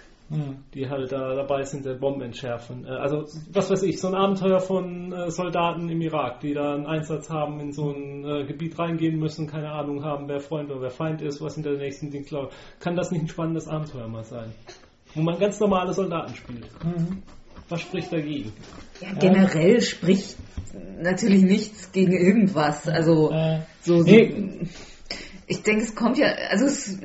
die 0.74 0.90
halt 0.90 1.12
da 1.12 1.36
dabei 1.36 1.64
sind, 1.64 1.86
der 1.86 1.96
Bomben 1.96 2.22
entschärfen. 2.22 2.86
Äh, 2.86 2.90
Also, 2.90 3.26
was 3.52 3.70
weiß 3.70 3.84
ich, 3.84 4.00
so 4.00 4.08
ein 4.08 4.16
Abenteuer 4.16 4.60
von 4.60 5.12
äh, 5.14 5.30
Soldaten 5.32 5.90
im 5.90 6.02
Irak, 6.02 6.40
die 6.42 6.54
da 6.54 6.74
einen 6.76 6.86
Einsatz 6.86 7.30
haben, 7.30 7.60
in 7.60 7.72
so 7.72 7.92
ein 7.92 8.26
äh, 8.26 8.46
Gebiet 8.46 8.78
reingehen 8.78 9.20
müssen, 9.20 9.48
keine 9.48 9.72
Ahnung 9.72 10.04
haben, 10.04 10.28
wer 10.28 10.40
Freund 10.40 10.70
oder 10.72 10.82
wer 10.82 10.92
Feind 10.92 11.22
ist, 11.22 11.42
was 11.42 11.56
hinter 11.56 11.72
der 11.72 11.80
nächsten 11.80 12.10
Ding 12.12 12.26
klaut. 12.26 12.52
Kann 12.80 12.96
das 12.96 13.12
nicht 13.12 13.22
ein 13.24 13.28
spannendes 13.28 13.68
Abenteuer 13.68 14.08
mal 14.08 14.24
sein? 14.24 14.52
Wo 15.16 15.22
man 15.22 15.38
ganz 15.40 15.60
normale 15.60 15.94
Soldaten 15.94 16.36
spielt. 16.36 16.68
Was 17.70 17.82
spricht 17.82 18.12
dagegen? 18.12 18.52
Ja, 19.00 19.14
generell 19.20 19.80
spricht 19.82 20.36
natürlich 21.00 21.44
nichts 21.44 21.92
gegen 21.92 22.12
irgendwas. 22.14 22.88
Also 22.88 23.32
äh, 23.32 23.60
so, 23.82 24.00
so 24.00 24.06
Nee. 24.06 24.68
ich 25.48 25.62
denke, 25.62 25.84
es 25.84 25.96
kommt 25.96 26.18
ja, 26.18 26.28
also 26.50 26.66
es, 26.66 27.00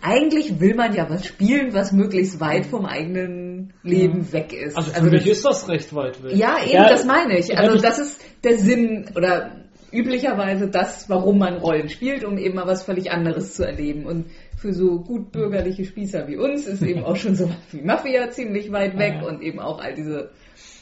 eigentlich 0.00 0.60
will 0.60 0.74
man 0.74 0.94
ja 0.94 1.08
was 1.10 1.26
spielen, 1.26 1.74
was 1.74 1.92
möglichst 1.92 2.40
weit 2.40 2.66
vom 2.66 2.86
eigenen 2.86 3.72
Leben 3.82 4.32
weg 4.32 4.52
ist. 4.52 4.76
Also 4.76 4.92
für 4.92 5.10
mich 5.10 5.26
ist 5.26 5.44
das 5.44 5.68
recht 5.68 5.94
weit 5.94 6.22
weg. 6.22 6.36
ja, 6.36 6.58
eben, 6.62 6.72
Ja, 6.72 6.88
das 6.88 7.04
meine 7.04 7.38
ich. 7.38 7.56
Also 7.56 7.78
das 7.80 7.98
ist 7.98 8.20
der 8.44 8.58
Sinn 8.58 9.10
oder 9.16 9.56
üblicherweise 9.90 10.68
das, 10.68 11.08
warum 11.08 11.38
man 11.38 11.56
Rollen 11.56 11.88
spielt, 11.88 12.24
um 12.24 12.38
eben 12.38 12.54
mal 12.56 12.66
was 12.66 12.82
völlig 12.84 13.10
anderes 13.10 13.54
zu 13.54 13.64
erleben. 13.66 14.06
Und 14.06 14.26
für 14.56 14.72
so 14.72 15.00
gut 15.00 15.32
bürgerliche 15.32 15.84
Spießer 15.84 16.28
wie 16.28 16.36
uns 16.36 16.66
ist 16.66 16.82
eben 16.82 17.04
auch 17.04 17.16
schon 17.16 17.34
so 17.34 17.50
wie 17.72 17.82
Mafia 17.82 18.30
ziemlich 18.30 18.70
weit 18.70 18.98
weg 18.98 19.16
Ja. 19.22 19.28
und 19.28 19.40
eben 19.42 19.58
auch 19.60 19.80
all 19.80 19.94
diese 19.94 20.30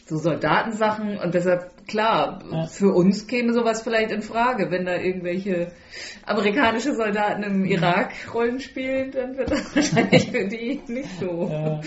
so 0.09 0.19
Soldatensachen 0.19 1.19
und 1.19 1.35
deshalb, 1.35 1.87
klar, 1.88 2.38
Ja. 2.51 2.66
für 2.66 2.95
uns 2.95 3.27
käme 3.27 3.53
sowas 3.53 3.83
vielleicht 3.83 4.12
in 4.12 4.23
Frage, 4.23 4.71
wenn 4.71 4.85
da 4.87 4.97
irgendwelche 4.97 5.73
amerikanische 6.25 6.95
Soldaten 6.95 7.42
im 7.42 7.64
Irak 7.64 8.12
Rollen 8.33 8.61
spielen, 8.61 9.11
dann 9.11 9.37
wird 9.37 9.51
das 9.51 9.75
wahrscheinlich 9.77 10.31
für 10.31 10.47
die 10.47 10.81
nicht 10.87 11.11
so 11.19 11.49
Ja. 11.51 11.81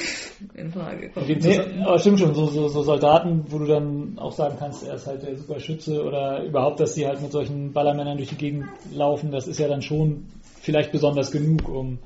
in 0.53 0.69
Frage 0.69 1.10
kommen. 1.12 1.27
Nee, 1.39 1.60
aber 1.86 1.97
stimmt 1.99 2.19
schon, 2.19 2.34
so, 2.36 2.47
so, 2.47 2.67
so 2.67 2.84
Soldaten, 2.84 3.45
wo 3.47 3.58
du 3.60 3.65
dann 3.65 4.19
auch 4.19 4.34
sagen 4.34 4.55
kannst, 4.60 4.86
er 4.86 4.95
ist 4.95 5.08
halt 5.08 5.23
der 5.23 5.38
super 5.38 5.60
Schütze 5.62 6.03
oder 6.03 6.43
überhaupt, 6.43 6.82
dass 6.82 6.95
die 6.95 7.08
halt 7.08 7.21
mit 7.21 7.32
solchen 7.32 7.71
Ballermännern 7.71 8.17
durch 8.17 8.29
die 8.29 8.36
Gegend 8.38 8.69
laufen, 8.91 9.32
das 9.32 9.47
ist 9.47 9.60
ja 9.60 9.69
dann 9.69 9.82
schon 9.82 10.25
vielleicht 10.62 10.91
besonders 10.91 11.32
genug, 11.32 11.69
um, 11.69 11.99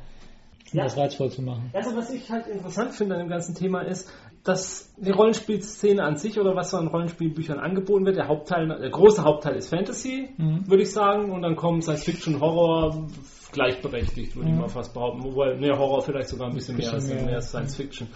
um 0.74 0.78
Ja. 0.80 0.84
das 0.86 0.98
reizvoll 0.98 1.30
zu 1.32 1.42
machen. 1.42 1.70
Also 1.74 1.96
was 1.96 2.12
ich 2.12 2.30
halt 2.30 2.48
interessant 2.48 2.94
finde 2.94 3.16
an 3.16 3.22
dem 3.22 3.30
ganzen 3.30 3.56
Thema 3.56 3.82
ist, 3.82 4.10
dass 4.44 4.92
die 4.98 5.12
Rollenspielszene 5.12 6.04
an 6.04 6.18
sich 6.18 6.38
oder 6.40 6.54
was 6.56 6.72
so 6.72 6.78
an 6.78 6.88
Rollenspielbüchern 6.88 7.60
angeboten 7.60 8.06
wird, 8.06 8.18
der 8.18 8.28
Hauptteil, 8.28 8.68
der 8.68 8.90
große 8.90 9.24
Hauptteil 9.24 9.56
ist 9.56 9.70
Fantasy, 9.70 10.30
Mhm. 10.38 10.68
würde 10.70 10.84
ich 10.84 10.92
sagen, 10.92 11.32
und 11.32 11.42
dann 11.44 11.56
kommt 11.56 11.84
Science 11.84 12.04
Fiction, 12.04 12.42
Horror 12.42 13.08
gleichberechtigt, 13.54 14.36
würde 14.36 14.50
ich 14.50 14.56
Mhm. 14.56 14.62
mal 14.62 14.68
fast 14.68 14.94
behaupten, 14.94 15.24
wobei 15.24 15.54
ne 15.56 15.78
Horror 15.78 16.02
vielleicht 16.02 16.30
sogar 16.30 16.48
ein 16.50 16.56
bisschen, 16.56 16.76
mehr, 16.76 16.92
als, 16.92 17.04
Bisschen 17.04 17.18
mehr. 17.18 17.26
mehr 17.28 17.36
als 17.36 17.50
Science 17.50 17.76
Fiction. 17.76 18.08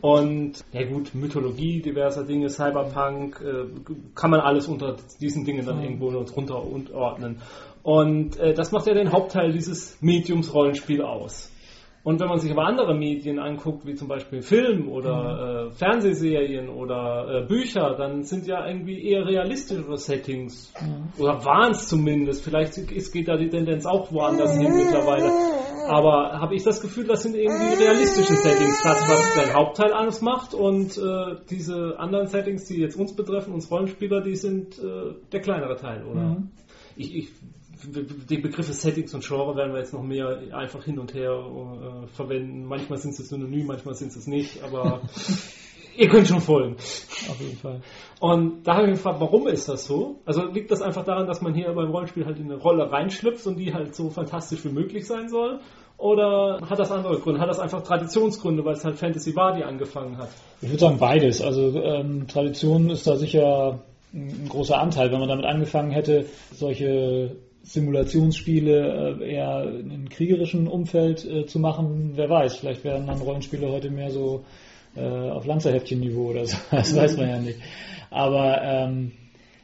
Und 0.00 0.64
ja 0.72 0.86
gut, 0.88 1.14
Mythologie 1.14 1.80
diverser 1.82 2.24
Dinge, 2.24 2.48
Cyberpunk, 2.48 3.40
äh, 3.40 3.66
kann 4.14 4.30
man 4.30 4.40
alles 4.40 4.66
unter 4.68 4.96
diesen 5.20 5.44
Dingen 5.44 5.64
dann 5.66 5.78
Mhm. 5.78 5.84
irgendwo 5.84 6.10
drunter 6.24 6.62
ordnen. 6.94 7.40
Und 7.82 8.38
äh, 8.40 8.52
das 8.54 8.72
macht 8.72 8.86
ja 8.86 8.94
den 8.94 9.12
Hauptteil 9.12 9.52
dieses 9.52 10.00
Mediums 10.02 10.52
Rollenspiel 10.52 11.02
aus. 11.02 11.52
Und 12.06 12.20
wenn 12.20 12.28
man 12.28 12.38
sich 12.38 12.52
aber 12.52 12.64
andere 12.66 12.94
Medien 12.94 13.40
anguckt, 13.40 13.84
wie 13.84 13.96
zum 13.96 14.06
Beispiel 14.06 14.40
Film 14.40 14.88
oder 14.88 15.66
äh, 15.66 15.70
Fernsehserien 15.72 16.68
oder 16.68 17.42
äh, 17.42 17.46
Bücher, 17.48 17.96
dann 17.98 18.22
sind 18.22 18.46
ja 18.46 18.64
irgendwie 18.64 19.10
eher 19.10 19.26
realistischere 19.26 19.98
Settings. 19.98 20.72
Oder 21.18 21.44
waren 21.44 21.72
es 21.72 21.88
zumindest. 21.88 22.44
Vielleicht 22.44 22.78
ist, 22.78 23.12
geht 23.12 23.26
da 23.26 23.36
die 23.36 23.48
Tendenz 23.48 23.86
auch 23.86 24.12
woanders 24.12 24.56
hin 24.56 24.72
mittlerweile. 24.76 25.32
Aber 25.88 26.38
habe 26.40 26.54
ich 26.54 26.62
das 26.62 26.80
Gefühl, 26.80 27.08
das 27.08 27.24
sind 27.24 27.34
irgendwie 27.34 27.74
realistische 27.82 28.34
Settings, 28.34 28.80
das, 28.84 29.08
was 29.08 29.34
der 29.34 29.54
Hauptteil 29.54 29.92
alles 29.92 30.22
macht. 30.22 30.54
Und 30.54 30.96
äh, 30.96 31.40
diese 31.50 31.98
anderen 31.98 32.28
Settings, 32.28 32.66
die 32.66 32.76
jetzt 32.76 32.94
uns 32.94 33.16
betreffen, 33.16 33.52
uns 33.52 33.68
Rollenspieler, 33.68 34.20
die 34.20 34.36
sind 34.36 34.78
äh, 34.78 35.14
der 35.32 35.40
kleinere 35.40 35.74
Teil, 35.74 36.04
oder? 36.04 36.20
Mhm. 36.20 36.50
ich, 36.94 37.16
ich, 37.16 37.32
die 37.84 38.38
Begriffe 38.38 38.72
Settings 38.72 39.12
und 39.14 39.24
Genre 39.24 39.56
werden 39.56 39.72
wir 39.72 39.80
jetzt 39.80 39.92
noch 39.92 40.02
mehr 40.02 40.38
einfach 40.52 40.84
hin 40.84 40.98
und 40.98 41.14
her 41.14 41.32
äh, 41.32 42.06
verwenden. 42.08 42.64
Manchmal 42.64 42.98
sind 42.98 43.14
sie 43.14 43.22
synonym, 43.22 43.66
manchmal 43.66 43.94
sind 43.94 44.12
sie 44.12 44.18
es 44.18 44.26
nicht, 44.26 44.62
aber 44.62 45.02
ihr 45.96 46.08
könnt 46.08 46.26
schon 46.26 46.40
folgen. 46.40 46.76
Auf 46.76 47.40
jeden 47.40 47.56
Fall. 47.56 47.80
Und 48.20 48.66
da 48.66 48.74
habe 48.74 48.84
ich 48.84 48.90
mich 48.90 48.98
gefragt, 48.98 49.20
warum 49.20 49.46
ist 49.46 49.68
das 49.68 49.86
so? 49.86 50.20
Also 50.24 50.46
liegt 50.46 50.70
das 50.70 50.80
einfach 50.80 51.04
daran, 51.04 51.26
dass 51.26 51.42
man 51.42 51.54
hier 51.54 51.72
beim 51.72 51.90
Rollenspiel 51.90 52.24
halt 52.24 52.38
in 52.38 52.44
eine 52.44 52.56
Rolle 52.56 52.90
reinschlüpft 52.90 53.46
und 53.46 53.58
die 53.58 53.74
halt 53.74 53.94
so 53.94 54.10
fantastisch 54.10 54.64
wie 54.64 54.70
möglich 54.70 55.06
sein 55.06 55.28
soll? 55.28 55.60
Oder 55.98 56.60
hat 56.68 56.78
das 56.78 56.90
andere 56.90 57.18
Gründe? 57.18 57.40
Hat 57.40 57.48
das 57.48 57.58
einfach 57.58 57.82
Traditionsgründe, 57.82 58.64
weil 58.64 58.74
es 58.74 58.84
halt 58.84 58.96
Fantasy 58.96 59.34
war, 59.34 59.54
die 59.54 59.64
angefangen 59.64 60.18
hat? 60.18 60.28
Ich 60.60 60.68
würde 60.68 60.80
sagen 60.80 60.98
beides. 60.98 61.40
Also 61.40 61.78
ähm, 61.80 62.26
Tradition 62.26 62.90
ist 62.90 63.06
da 63.06 63.16
sicher 63.16 63.80
ein, 64.12 64.44
ein 64.44 64.48
großer 64.48 64.78
Anteil. 64.78 65.10
Wenn 65.10 65.20
man 65.20 65.28
damit 65.28 65.46
angefangen 65.46 65.90
hätte, 65.90 66.26
solche 66.52 67.36
Simulationsspiele 67.66 69.18
äh, 69.20 69.34
eher 69.34 69.64
in 69.64 69.90
einem 69.90 70.08
kriegerischen 70.08 70.68
Umfeld 70.68 71.24
äh, 71.24 71.46
zu 71.46 71.58
machen, 71.58 72.12
wer 72.14 72.30
weiß, 72.30 72.56
vielleicht 72.56 72.84
wären 72.84 73.06
dann 73.06 73.18
Rollenspiele 73.18 73.68
heute 73.70 73.90
mehr 73.90 74.10
so 74.10 74.44
äh, 74.94 75.00
auf 75.02 75.46
Lanzerheftchen-Niveau 75.46 76.30
oder 76.30 76.46
so. 76.46 76.56
Das 76.70 76.94
weiß 76.94 77.16
man 77.16 77.28
ja 77.28 77.38
nicht. 77.38 77.58
Aber 78.10 78.62
ähm, 78.62 79.12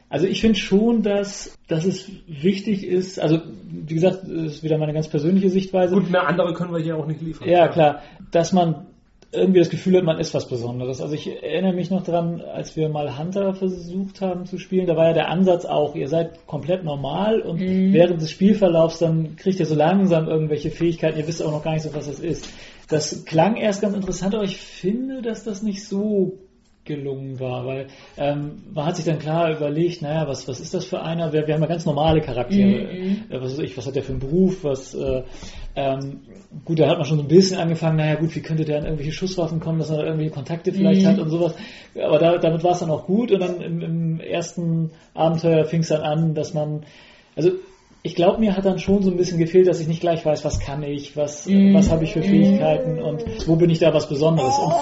also 0.09 0.27
ich 0.27 0.41
finde 0.41 0.59
schon, 0.59 1.01
dass, 1.01 1.57
dass 1.67 1.85
es 1.85 2.11
wichtig 2.27 2.85
ist, 2.85 3.19
also 3.19 3.39
wie 3.71 3.93
gesagt, 3.95 4.23
das 4.23 4.55
ist 4.55 4.63
wieder 4.63 4.77
meine 4.77 4.93
ganz 4.93 5.07
persönliche 5.07 5.49
Sichtweise. 5.49 5.95
Gut, 5.95 6.11
mehr 6.11 6.27
andere 6.27 6.53
können 6.53 6.73
wir 6.73 6.83
hier 6.83 6.97
auch 6.97 7.07
nicht 7.07 7.21
liefern. 7.21 7.49
Ja, 7.49 7.69
klar. 7.69 8.01
Dass 8.31 8.51
man 8.51 8.85
irgendwie 9.33 9.59
das 9.59 9.69
Gefühl 9.69 9.97
hat, 9.97 10.03
man 10.03 10.19
ist 10.19 10.33
was 10.33 10.47
Besonderes. 10.47 11.01
Also 11.01 11.15
ich 11.15 11.27
erinnere 11.27 11.73
mich 11.73 11.89
noch 11.89 12.03
dran, 12.03 12.41
als 12.41 12.75
wir 12.75 12.89
mal 12.89 13.17
Hunter 13.17 13.53
versucht 13.53 14.21
haben 14.21 14.45
zu 14.45 14.57
spielen, 14.57 14.87
da 14.87 14.95
war 14.95 15.07
ja 15.07 15.13
der 15.13 15.29
Ansatz 15.29 15.65
auch, 15.65 15.95
ihr 15.95 16.07
seid 16.07 16.45
komplett 16.45 16.83
normal 16.83 17.41
und 17.41 17.59
während 17.59 18.21
des 18.21 18.31
Spielverlaufs 18.31 18.99
dann 18.99 19.35
kriegt 19.35 19.59
ihr 19.59 19.65
so 19.65 19.75
langsam 19.75 20.27
irgendwelche 20.27 20.71
Fähigkeiten, 20.71 21.19
ihr 21.19 21.27
wisst 21.27 21.41
auch 21.43 21.51
noch 21.51 21.63
gar 21.63 21.73
nicht 21.73 21.83
so, 21.83 21.93
was 21.93 22.07
das 22.07 22.19
ist. 22.19 22.47
Das 22.89 23.25
klang 23.25 23.55
erst 23.55 23.81
ganz 23.81 23.95
interessant, 23.95 24.35
aber 24.35 24.43
ich 24.43 24.57
finde, 24.57 25.21
dass 25.21 25.43
das 25.43 25.63
nicht 25.63 25.85
so 25.87 26.39
gelungen 26.85 27.39
war, 27.39 27.65
weil 27.65 27.87
ähm, 28.17 28.63
man 28.73 28.85
hat 28.85 28.97
sich 28.97 29.05
dann 29.05 29.19
klar 29.19 29.55
überlegt, 29.55 30.01
naja, 30.01 30.27
was, 30.27 30.47
was 30.47 30.59
ist 30.59 30.73
das 30.73 30.85
für 30.85 31.01
einer? 31.01 31.31
Wir, 31.31 31.47
wir 31.47 31.53
haben 31.53 31.61
ja 31.61 31.67
ganz 31.67 31.85
normale 31.85 32.19
Charaktere. 32.19 32.91
Äh, 32.91 33.17
was 33.29 33.57
ich, 33.59 33.77
was 33.77 33.87
hat 33.87 33.95
der 33.95 34.03
für 34.03 34.11
einen 34.11 34.19
Beruf? 34.19 34.63
Was, 34.63 34.93
äh, 34.93 35.23
ähm, 35.75 36.21
gut, 36.65 36.79
da 36.79 36.89
hat 36.89 36.97
man 36.97 37.05
schon 37.05 37.17
so 37.17 37.23
ein 37.23 37.29
bisschen 37.29 37.57
angefangen, 37.57 37.97
naja 37.97 38.15
gut, 38.15 38.35
wie 38.35 38.41
könnte 38.41 38.65
der 38.65 38.79
an 38.79 38.83
irgendwelche 38.83 39.13
Schusswaffen 39.13 39.59
kommen, 39.59 39.79
dass 39.79 39.89
er 39.89 39.97
da 39.97 40.03
irgendwelche 40.03 40.33
Kontakte 40.33 40.73
vielleicht 40.73 41.05
hat 41.05 41.19
und 41.19 41.29
sowas. 41.29 41.55
Aber 41.95 42.19
da, 42.19 42.37
damit 42.37 42.63
war 42.63 42.71
es 42.71 42.79
dann 42.79 42.91
auch 42.91 43.05
gut 43.05 43.31
und 43.31 43.39
dann 43.39 43.61
im, 43.61 43.81
im 43.81 44.19
ersten 44.19 44.91
Abenteuer 45.13 45.65
fing 45.65 45.81
es 45.81 45.87
dann 45.87 46.01
an, 46.01 46.35
dass 46.35 46.53
man, 46.53 46.85
also 47.35 47.51
ich 48.05 48.15
glaube, 48.15 48.41
mir 48.41 48.57
hat 48.57 48.65
dann 48.65 48.79
schon 48.79 49.01
so 49.01 49.09
ein 49.09 49.15
bisschen 49.15 49.37
gefehlt, 49.37 49.67
dass 49.67 49.79
ich 49.79 49.87
nicht 49.87 50.01
gleich 50.01 50.25
weiß, 50.25 50.43
was 50.43 50.59
kann 50.59 50.83
ich, 50.83 51.15
was, 51.15 51.47
was 51.47 51.89
habe 51.89 52.03
ich 52.03 52.11
für 52.11 52.21
Fähigkeiten 52.21 53.01
und 53.01 53.23
wo 53.47 53.55
bin 53.55 53.69
ich 53.69 53.79
da 53.79 53.93
was 53.93 54.09
Besonderes. 54.09 54.57
Und 54.59 54.73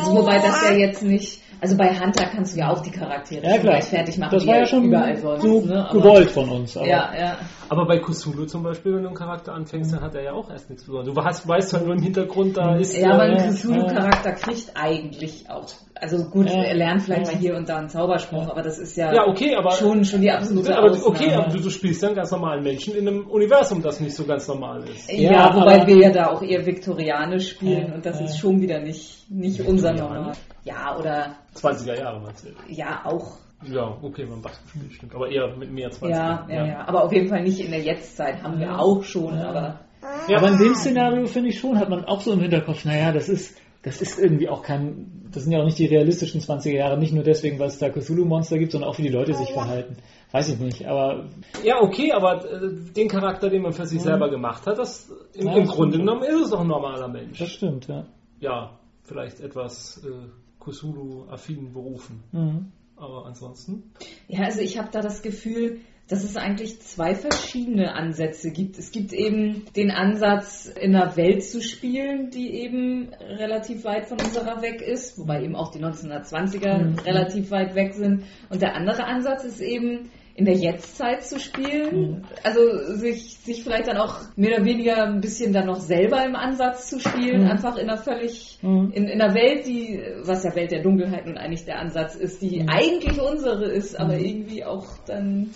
Also 0.00 0.16
wobei 0.16 0.38
das 0.38 0.62
ja 0.62 0.72
jetzt 0.72 1.02
nicht, 1.02 1.40
also 1.60 1.76
bei 1.76 1.88
Hunter 1.98 2.24
kannst 2.26 2.54
du 2.54 2.60
ja 2.60 2.70
auch 2.70 2.80
die 2.82 2.90
Charaktere 2.90 3.46
Ja 3.46 3.56
gleich 3.58 3.84
fertig 3.84 4.18
machen, 4.18 4.30
das 4.32 4.42
die 4.42 4.48
war 4.48 4.54
ja 4.56 4.60
ja 4.62 4.66
schon 4.66 4.84
überall 4.84 5.16
sonst, 5.16 5.42
so 5.42 5.60
ne? 5.60 5.86
Aber- 5.88 5.98
gewollt 6.00 6.30
von 6.30 6.48
uns. 6.48 6.76
Aber 6.76 6.86
Ja, 6.86 7.10
ja. 7.18 7.36
Aber 7.70 7.86
bei 7.86 7.98
Cthulhu 8.00 8.46
zum 8.46 8.64
Beispiel, 8.64 8.92
wenn 8.94 9.02
du 9.02 9.08
einen 9.10 9.16
Charakter 9.16 9.52
anfängst, 9.54 9.92
dann 9.92 10.00
hat 10.00 10.12
er 10.16 10.24
ja 10.24 10.32
auch 10.32 10.50
erst 10.50 10.68
nichts 10.68 10.84
Besonderes. 10.84 11.14
Du 11.14 11.24
hast, 11.24 11.46
weißt 11.46 11.72
halt 11.72 11.86
nur 11.86 11.94
im 11.94 12.02
Hintergrund, 12.02 12.56
da 12.56 12.74
ist 12.76 12.96
Ja, 12.98 13.12
aber 13.12 13.22
ein 13.22 13.54
Cthulhu-Charakter 13.54 14.32
kriegt 14.32 14.72
eigentlich 14.74 15.48
auch, 15.48 15.68
also 15.94 16.24
gut, 16.30 16.48
er 16.50 16.74
lernt 16.74 17.02
vielleicht 17.02 17.26
mal 17.32 17.36
hier 17.38 17.54
und 17.56 17.68
da 17.68 17.76
einen 17.76 17.88
Zauberspruch, 17.88 18.48
aber 18.50 18.62
das 18.62 18.78
ist 18.80 18.96
ja, 18.96 19.12
Ja, 19.14 19.24
okay, 19.28 19.54
aber- 19.54 19.70
schon, 19.70 20.04
schon 20.04 20.20
die 20.20 20.32
absolute 20.32 20.76
aber, 20.76 20.90
Ausnahme. 20.90 21.06
okay, 21.06 21.32
aber 21.32 21.48
du, 21.48 21.60
du 21.60 21.70
spielst 21.70 22.02
ja 22.02 22.08
einen 22.08 22.16
ganz 22.16 22.32
normalen 22.32 22.64
Menschen 22.64 22.96
in 22.96 23.06
einem 23.06 23.26
Universum, 23.28 23.80
das 23.80 24.00
nicht 24.00 24.16
so 24.16 24.24
ganz 24.24 24.48
normal 24.48 24.82
ist. 24.88 25.08
Ja, 25.12 25.30
Ja, 25.30 25.54
wobei 25.54 25.76
aber- 25.82 25.86
wir 25.86 25.96
ja 25.96 26.10
da 26.10 26.26
auch 26.30 26.42
eher 26.42 26.66
viktorianisch 26.66 27.50
spielen 27.50 27.92
und 27.92 28.04
das 28.04 28.20
ist 28.20 28.36
schon 28.36 28.60
wieder 28.60 28.80
nicht, 28.80 29.30
nicht 29.30 29.60
unser 29.60 29.92
Normal. 29.92 30.32
Ja, 30.64 30.98
oder 30.98 31.36
20er 31.54 31.96
Jahre 31.96 32.18
meinst 32.20 32.44
du? 32.44 32.48
ja, 32.68 33.02
auch. 33.04 33.36
Ja, 33.64 33.96
okay, 34.02 34.24
beim 34.24 34.40
Bastelspiel 34.42 34.90
stimmt. 34.90 35.14
Aber 35.14 35.28
eher 35.30 35.54
mit 35.56 35.70
mehr 35.70 35.90
20er. 35.90 36.08
Ja, 36.08 36.46
ja, 36.48 36.66
ja, 36.66 36.88
Aber 36.88 37.04
auf 37.04 37.12
jeden 37.12 37.28
Fall 37.28 37.42
nicht 37.42 37.60
in 37.60 37.70
der 37.70 37.80
Jetztzeit, 37.82 38.42
haben 38.42 38.58
wir 38.58 38.78
auch 38.78 39.04
schon, 39.04 39.34
aber 39.34 39.80
Ja. 40.28 40.38
Aber 40.38 40.48
in 40.48 40.58
dem 40.58 40.74
Szenario 40.74 41.26
finde 41.26 41.50
ich 41.50 41.58
schon, 41.58 41.78
hat 41.78 41.90
man 41.90 42.04
auch 42.06 42.20
so 42.22 42.32
im 42.32 42.40
Hinterkopf, 42.40 42.84
naja, 42.86 43.12
das 43.12 43.28
ist, 43.28 43.58
das 43.82 44.00
ist 44.00 44.18
irgendwie 44.18 44.48
auch 44.48 44.62
kein, 44.62 45.28
das 45.30 45.42
sind 45.44 45.52
ja 45.52 45.60
auch 45.60 45.64
nicht 45.64 45.78
die 45.78 45.86
realistischen 45.86 46.40
20er 46.40 46.72
Jahre, 46.72 46.98
nicht 46.98 47.12
nur 47.12 47.22
deswegen, 47.22 47.58
weil 47.58 47.68
es 47.68 47.78
da 47.78 47.90
Cthulhu-Monster 47.90 48.58
gibt, 48.58 48.72
sondern 48.72 48.90
auch 48.90 48.96
wie 48.98 49.02
die 49.02 49.08
Leute 49.08 49.34
sich 49.34 49.52
verhalten. 49.52 49.96
Weiß 50.32 50.48
ich 50.48 50.58
nicht, 50.58 50.86
aber 50.86 51.28
Ja, 51.62 51.82
okay, 51.82 52.12
aber 52.12 52.44
äh, 52.50 52.92
den 52.96 53.08
Charakter, 53.08 53.50
den 53.50 53.62
man 53.62 53.72
für 53.72 53.86
sich 53.86 54.00
selber 54.00 54.30
gemacht 54.30 54.66
hat, 54.66 54.78
das 54.78 55.12
im, 55.34 55.48
Ja, 55.48 55.56
im 55.56 55.66
Grunde 55.66 55.94
stimmt. 55.96 56.08
genommen 56.08 56.22
ist 56.22 56.44
es 56.44 56.50
doch 56.50 56.60
ein 56.60 56.68
normaler 56.68 57.08
Mensch. 57.08 57.38
das 57.38 57.50
stimmt, 57.50 57.88
ja. 57.88 58.06
Ja, 58.38 58.78
vielleicht 59.02 59.40
etwas 59.40 60.02
äh, 60.04 60.28
Cthulhu-affinen 60.64 61.72
Berufen. 61.72 62.22
Mhm. 62.32 62.72
Aber 63.00 63.26
ansonsten. 63.26 63.92
Ja, 64.28 64.44
also 64.44 64.60
ich 64.60 64.78
habe 64.78 64.90
da 64.92 65.00
das 65.00 65.22
Gefühl, 65.22 65.80
dass 66.10 66.24
es 66.24 66.36
eigentlich 66.36 66.80
zwei 66.80 67.14
verschiedene 67.14 67.94
Ansätze 67.94 68.50
gibt. 68.50 68.78
Es 68.78 68.90
gibt 68.90 69.12
eben 69.12 69.64
den 69.76 69.92
Ansatz, 69.92 70.66
in 70.66 70.94
einer 70.94 71.16
Welt 71.16 71.44
zu 71.44 71.62
spielen, 71.62 72.30
die 72.30 72.50
eben 72.50 73.14
relativ 73.14 73.84
weit 73.84 74.06
von 74.06 74.18
unserer 74.18 74.60
weg 74.60 74.82
ist, 74.82 75.18
wobei 75.18 75.44
eben 75.44 75.54
auch 75.54 75.70
die 75.70 75.78
1920er 75.78 77.06
relativ 77.06 77.52
weit 77.52 77.76
weg 77.76 77.94
sind. 77.94 78.24
Und 78.48 78.60
der 78.60 78.74
andere 78.74 79.04
Ansatz 79.04 79.44
ist 79.44 79.60
eben, 79.60 80.10
in 80.34 80.44
der 80.44 80.54
Jetztzeit 80.54 81.24
zu 81.24 81.38
spielen, 81.38 82.26
also 82.42 82.60
sich, 82.94 83.36
sich 83.38 83.62
vielleicht 83.62 83.88
dann 83.88 83.98
auch 83.98 84.16
mehr 84.36 84.56
oder 84.56 84.64
weniger 84.64 85.04
ein 85.04 85.20
bisschen 85.20 85.52
dann 85.52 85.66
noch 85.66 85.80
selber 85.80 86.24
im 86.24 86.36
Ansatz 86.36 86.88
zu 86.88 86.98
spielen, 87.00 87.46
einfach 87.46 87.76
in 87.76 87.88
einer 87.90 87.98
völlig, 87.98 88.58
in, 88.62 88.92
in 88.92 89.20
einer 89.20 89.34
Welt, 89.34 89.66
die, 89.66 90.00
was 90.24 90.44
ja 90.44 90.54
Welt 90.54 90.70
der 90.70 90.82
Dunkelheit 90.82 91.26
nun 91.26 91.36
eigentlich 91.36 91.64
der 91.64 91.78
Ansatz 91.78 92.14
ist, 92.14 92.40
die 92.42 92.64
eigentlich 92.68 93.20
unsere 93.20 93.66
ist, 93.66 93.98
aber 93.98 94.18
irgendwie 94.18 94.64
auch 94.64 94.86
dann, 95.06 95.50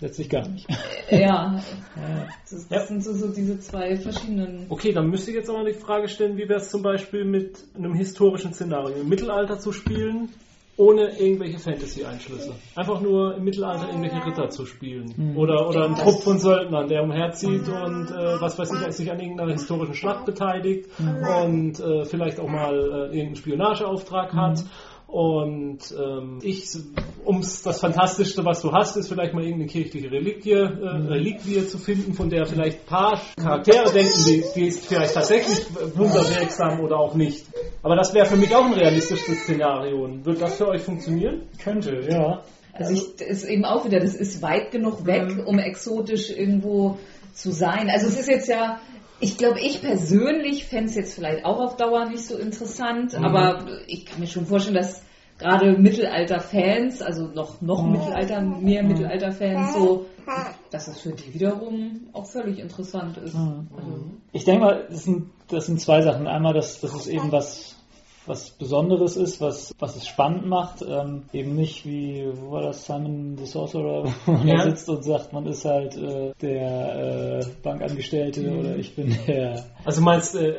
Letztlich 0.00 0.28
gar 0.28 0.48
nicht. 0.48 0.66
ja, 1.10 1.18
Ja. 1.18 1.62
das, 2.50 2.68
das 2.68 2.68
Ja. 2.70 2.86
sind 2.86 3.04
so, 3.04 3.12
so 3.12 3.28
diese 3.32 3.60
zwei 3.60 3.96
verschiedenen. 3.96 4.66
Okay, 4.68 4.92
dann 4.92 5.08
müsste 5.08 5.30
ich 5.30 5.36
jetzt 5.36 5.48
aber 5.48 5.64
die 5.64 5.74
Frage 5.74 6.08
stellen, 6.08 6.36
wie 6.36 6.48
wäre 6.48 6.58
es 6.58 6.70
zum 6.70 6.82
Beispiel 6.82 7.24
mit 7.24 7.64
einem 7.76 7.94
historischen 7.94 8.52
Szenario 8.52 8.96
im 8.96 9.08
Mittelalter 9.08 9.60
zu 9.60 9.70
spielen, 9.70 10.30
ohne 10.76 11.18
irgendwelche 11.18 11.58
Fantasy-Einschlüsse. 11.58 12.54
Einfach 12.74 13.00
nur 13.00 13.36
im 13.36 13.44
Mittelalter 13.44 13.88
irgendwelche 13.88 14.24
Ritter 14.24 14.48
zu 14.48 14.64
spielen. 14.64 15.34
Oder, 15.36 15.68
oder 15.68 15.84
ein 15.84 15.94
Trupp 15.96 16.22
von 16.22 16.38
Söldnern, 16.38 16.88
der 16.88 17.02
umherzieht 17.02 17.68
und 17.68 18.10
äh, 18.10 18.40
was 18.40 18.58
weiß 18.58 18.70
ich, 18.72 18.92
sich 18.94 19.10
an 19.10 19.20
irgendeiner 19.20 19.52
historischen 19.52 19.94
Schlacht 19.94 20.24
beteiligt 20.24 20.88
und 20.98 21.78
äh, 21.78 22.04
vielleicht 22.06 22.40
auch 22.40 22.48
mal 22.48 22.74
äh, 22.74 23.16
irgendeinen 23.16 23.36
Spionageauftrag 23.36 24.32
hat. 24.32 24.64
Und 25.12 25.80
ähm, 25.92 26.38
ich, 26.40 26.70
ums 27.26 27.62
das 27.62 27.80
Fantastischste, 27.80 28.46
was 28.46 28.62
du 28.62 28.72
hast, 28.72 28.96
ist 28.96 29.08
vielleicht 29.08 29.34
mal 29.34 29.42
irgendeine 29.42 29.66
kirchliche 29.68 30.10
Reliquie, 30.10 30.52
äh, 30.52 30.64
Reliquie 30.64 31.66
zu 31.66 31.76
finden, 31.76 32.14
von 32.14 32.30
der 32.30 32.46
vielleicht 32.46 32.80
ein 32.80 32.86
paar 32.86 33.20
Charaktere 33.36 33.92
denken, 33.92 34.24
die, 34.26 34.42
die 34.56 34.68
ist 34.68 34.86
vielleicht 34.86 35.12
tatsächlich 35.12 35.66
wunderwirksam 35.94 36.80
oder 36.80 36.98
auch 36.98 37.14
nicht. 37.14 37.44
Aber 37.82 37.94
das 37.94 38.14
wäre 38.14 38.24
für 38.24 38.38
mich 38.38 38.56
auch 38.56 38.64
ein 38.64 38.72
realistisches 38.72 39.40
Szenario. 39.40 40.08
Wird 40.24 40.40
das 40.40 40.56
für 40.56 40.68
euch 40.68 40.80
funktionieren? 40.80 41.42
Könnte, 41.62 42.00
ja. 42.08 42.42
Also 42.72 42.94
ich, 42.94 43.14
das 43.16 43.28
ist 43.28 43.44
eben 43.44 43.66
auch 43.66 43.84
wieder, 43.84 44.00
das 44.00 44.14
ist 44.14 44.40
weit 44.40 44.70
genug 44.70 45.04
weg, 45.04 45.28
Mhm. 45.28 45.46
um 45.46 45.58
exotisch 45.58 46.30
irgendwo 46.30 46.98
zu 47.34 47.50
sein. 47.50 47.90
Also 47.90 48.06
es 48.06 48.18
ist 48.18 48.28
jetzt 48.28 48.48
ja, 48.48 48.80
ich 49.22 49.38
glaube, 49.38 49.60
ich 49.60 49.80
persönlich 49.80 50.66
fände 50.66 50.90
es 50.90 50.96
jetzt 50.96 51.14
vielleicht 51.14 51.44
auch 51.44 51.58
auf 51.60 51.76
Dauer 51.76 52.06
nicht 52.06 52.26
so 52.26 52.36
interessant, 52.36 53.16
Mhm. 53.18 53.24
aber 53.24 53.66
ich 53.86 54.04
kann 54.04 54.20
mir 54.20 54.26
schon 54.26 54.46
vorstellen, 54.46 54.76
dass 54.76 55.02
gerade 55.38 55.78
Mittelalter-Fans, 55.78 57.02
also 57.02 57.26
noch, 57.26 57.60
noch 57.60 57.82
Mhm. 57.84 57.92
Mittelalter, 57.92 58.40
mehr 58.42 58.82
Mittelalter-Fans 58.82 59.74
so, 59.74 60.06
dass 60.70 60.86
das 60.86 61.00
für 61.00 61.12
die 61.12 61.34
wiederum 61.34 62.08
auch 62.12 62.26
völlig 62.26 62.58
interessant 62.58 63.16
ist. 63.18 63.34
Mhm. 63.34 63.68
Also, 63.76 64.04
Ich 64.32 64.44
denke 64.44 64.60
mal, 64.64 64.86
das 64.90 65.04
sind, 65.04 65.30
das 65.48 65.66
sind 65.66 65.80
zwei 65.80 66.02
Sachen. 66.02 66.26
Einmal, 66.26 66.54
dass, 66.54 66.80
dass 66.80 66.94
es 66.94 67.06
eben 67.06 67.32
was, 67.32 67.71
was 68.26 68.50
Besonderes 68.50 69.16
ist, 69.16 69.40
was, 69.40 69.74
was 69.78 69.96
es 69.96 70.06
spannend 70.06 70.46
macht. 70.46 70.82
Ähm, 70.82 71.24
eben 71.32 71.54
nicht 71.54 71.84
wie, 71.86 72.26
wo 72.34 72.52
war 72.52 72.62
das, 72.62 72.86
Simon 72.86 73.36
the 73.36 73.46
Sorcerer, 73.46 74.04
wo 74.26 74.32
man 74.32 74.46
Ja. 74.46 74.56
da 74.56 74.62
sitzt 74.70 74.88
und 74.88 75.02
sagt, 75.04 75.32
man 75.32 75.46
ist 75.46 75.64
halt 75.64 75.96
äh, 75.96 76.32
der 76.40 77.40
äh, 77.40 77.46
Bankangestellte 77.62 78.50
oder 78.50 78.76
ich 78.76 78.94
bin 78.94 79.16
der, 79.26 79.64
Also 79.84 80.02
meinst 80.02 80.36
äh, 80.36 80.54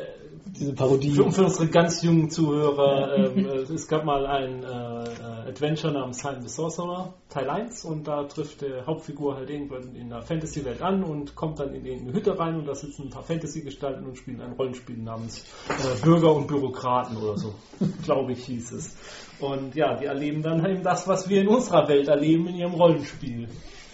diese 0.60 0.74
Parodie. 0.74 1.12
für, 1.12 1.32
für 1.32 1.44
unsere 1.44 1.68
ganz 1.68 2.02
jungen 2.04 2.30
Zuhörer, 2.30 3.18
ähm, 3.18 3.46
äh, 3.46 3.74
es 3.74 3.88
gab 3.88 4.06
mal 4.06 4.26
ein 4.26 4.64
äh, 4.64 4.68
äh, 4.68 5.50
Adventure 5.50 5.94
namens 5.94 6.20
Simon 6.20 6.42
the 6.42 6.50
Sorcerer, 6.50 7.14
Teil 7.30 7.50
1, 7.50 7.86
und 7.86 8.08
da 8.08 8.24
trifft 8.24 8.62
der 8.62 8.86
Hauptfigur 8.86 9.36
halt 9.36 9.50
irgendwann 9.50 9.96
in 9.96 10.12
einer 10.12 10.22
Fantasy-Welt 10.22 10.82
an 10.82 11.04
und 11.04 11.36
kommt 11.36 11.60
dann 11.60 11.74
in 11.74 11.86
irgendeine 11.86 12.14
Hütte 12.18 12.38
rein 12.38 12.56
und 12.56 12.68
da 12.68 12.76
sitzen 12.76 13.04
ein 13.04 13.10
paar 13.10 13.24
Fantasy-Gestalten 13.24 14.06
und 14.06 14.18
spielen 14.18 14.42
ein 14.42 14.54
Rollenspiel 14.54 14.98
namens 14.98 15.44
äh, 15.70 16.02
Bürger 16.04 16.34
und 16.34 16.48
Bürokraten 16.48 17.18
oder 17.18 17.38
so, 17.38 17.54
glaube 18.04 18.34
ich 18.34 18.46
hieß 18.46 18.72
es. 18.74 18.96
Und 19.40 19.76
ja, 19.76 19.96
die 19.96 20.06
erleben 20.06 20.42
dann 20.42 20.64
eben 20.66 20.84
das, 20.84 21.08
was 21.08 21.28
wir 21.28 21.42
in 21.42 21.48
unserer 21.48 21.88
Welt 21.88 22.08
erleben 22.08 22.48
in 22.48 22.56
ihrem 22.56 22.74
Rollenspiel. 22.74 23.48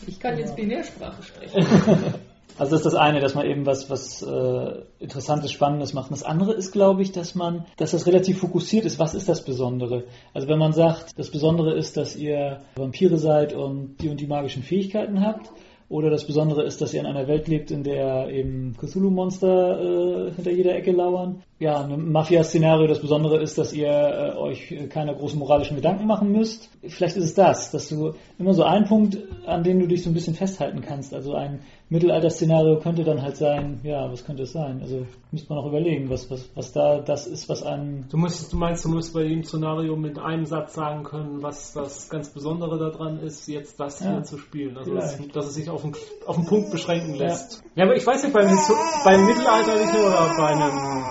ich 0.06 0.20
kann 0.20 0.38
jetzt 0.38 0.56
Binärsprache 0.56 1.24
sprechen. 1.24 2.14
Also 2.60 2.72
das 2.72 2.82
ist 2.82 2.94
das 2.94 2.96
eine, 2.96 3.22
dass 3.22 3.36
man 3.36 3.46
eben 3.46 3.66
was, 3.66 3.90
was 3.90 4.22
äh, 4.22 4.82
Interessantes, 5.00 5.52
Spannendes 5.52 5.94
macht. 5.94 6.12
Und 6.12 6.20
das 6.20 6.24
andere 6.24 6.54
ist, 6.54 6.72
glaube 6.72 7.02
ich, 7.02 7.14
dass 7.14 7.34
man, 7.34 7.66
dass 7.78 7.92
das 7.92 8.06
relativ 8.06 8.40
fokussiert 8.40 8.84
ist. 8.86 9.00
Was 9.00 9.16
ist 9.16 9.30
das 9.30 9.46
Besondere? 9.46 10.04
Also 10.34 10.50
wenn 10.50 10.60
man 10.60 10.74
sagt, 10.74 11.18
das 11.18 11.32
Besondere 11.32 11.78
ist, 11.78 11.96
dass 11.96 12.18
ihr 12.18 12.60
Vampire 12.76 13.18
seid 13.18 13.54
und 13.54 13.96
die 14.02 14.10
und 14.10 14.20
die 14.20 14.28
magischen 14.28 14.64
Fähigkeiten 14.64 15.22
habt, 15.22 15.50
oder 15.88 16.12
das 16.12 16.28
Besondere 16.28 16.64
ist, 16.66 16.82
dass 16.82 16.94
ihr 16.94 17.00
in 17.00 17.08
einer 17.08 17.28
Welt 17.28 17.48
lebt, 17.48 17.72
in 17.72 17.84
der 17.84 18.30
eben 18.30 18.76
Cthulhu-Monster 18.78 20.28
äh, 20.28 20.32
hinter 20.34 20.52
jeder 20.52 20.76
Ecke 20.76 20.92
lauern. 20.92 21.42
Ja, 21.60 21.84
ein 21.84 22.12
Mafia-Szenario, 22.14 22.88
das 22.88 23.02
Besondere 23.02 23.42
ist, 23.42 23.58
dass 23.58 23.74
ihr 23.74 23.90
äh, 23.90 24.38
euch 24.38 24.72
äh, 24.72 24.88
keine 24.88 25.14
großen 25.14 25.38
moralischen 25.38 25.76
Gedanken 25.76 26.08
machen 26.08 26.32
müsst. 26.32 26.70
Vielleicht 26.88 27.18
ist 27.18 27.26
es 27.26 27.34
das, 27.34 27.72
dass 27.72 27.90
du 27.90 28.14
immer 28.38 28.54
so 28.54 28.64
einen 28.64 28.86
Punkt, 28.86 29.18
an 29.46 29.64
dem 29.64 29.78
du 29.82 29.86
dich 29.86 30.04
so 30.04 30.10
ein 30.10 30.14
bisschen 30.14 30.36
festhalten 30.36 30.80
kannst. 30.82 31.14
Also 31.14 31.34
ein 31.34 31.60
Mittelalter-Szenario 31.90 32.80
könnte 32.80 33.04
dann 33.04 33.22
halt 33.22 33.36
sein, 33.36 33.82
ja, 33.84 34.10
was 34.10 34.24
könnte 34.24 34.44
es 34.44 34.54
sein? 34.54 34.80
Also 34.82 35.06
müsste 35.32 35.54
man 35.54 35.62
auch 35.62 35.68
überlegen, 35.68 36.10
was, 36.10 36.32
was, 36.32 36.50
was 36.56 36.72
da 36.72 37.00
das 37.02 37.28
ist, 37.28 37.50
was 37.50 37.62
einem 37.64 38.08
Du, 38.10 38.16
musst, 38.16 38.54
du 38.54 38.58
meinst, 38.58 38.86
du 38.86 38.90
musst 38.90 39.14
bei 39.14 39.24
dem 39.24 39.44
Szenario 39.44 39.98
mit 39.98 40.18
einem 40.18 40.46
Satz 40.46 40.76
sagen 40.76 41.04
können, 41.04 41.44
was 41.44 41.74
das 41.74 42.10
ganz 42.10 42.30
Besondere 42.30 42.78
daran 42.78 43.20
ist, 43.20 43.48
jetzt 43.50 43.78
das 43.80 44.00
Ja. 44.00 44.14
hier 44.14 44.24
zu 44.24 44.38
spielen. 44.38 44.78
Also, 44.78 44.94
dass, 44.96 45.18
dass 45.34 45.48
es 45.48 45.56
sich 45.56 45.70
auf 45.70 45.84
einen, 45.84 45.94
auf 46.26 46.38
einen 46.38 46.46
Punkt 46.46 46.72
beschränken 46.72 47.16
lässt. 47.16 47.62
Ja, 47.76 47.84
aber 47.84 47.98
ich 47.98 48.08
weiß 48.08 48.24
nicht, 48.24 48.34
beim, 48.34 48.48
beim 49.04 49.26
mittelalterlichen 49.26 50.00
oder 50.00 50.34
bei 50.38 50.48
einem, 50.48 51.04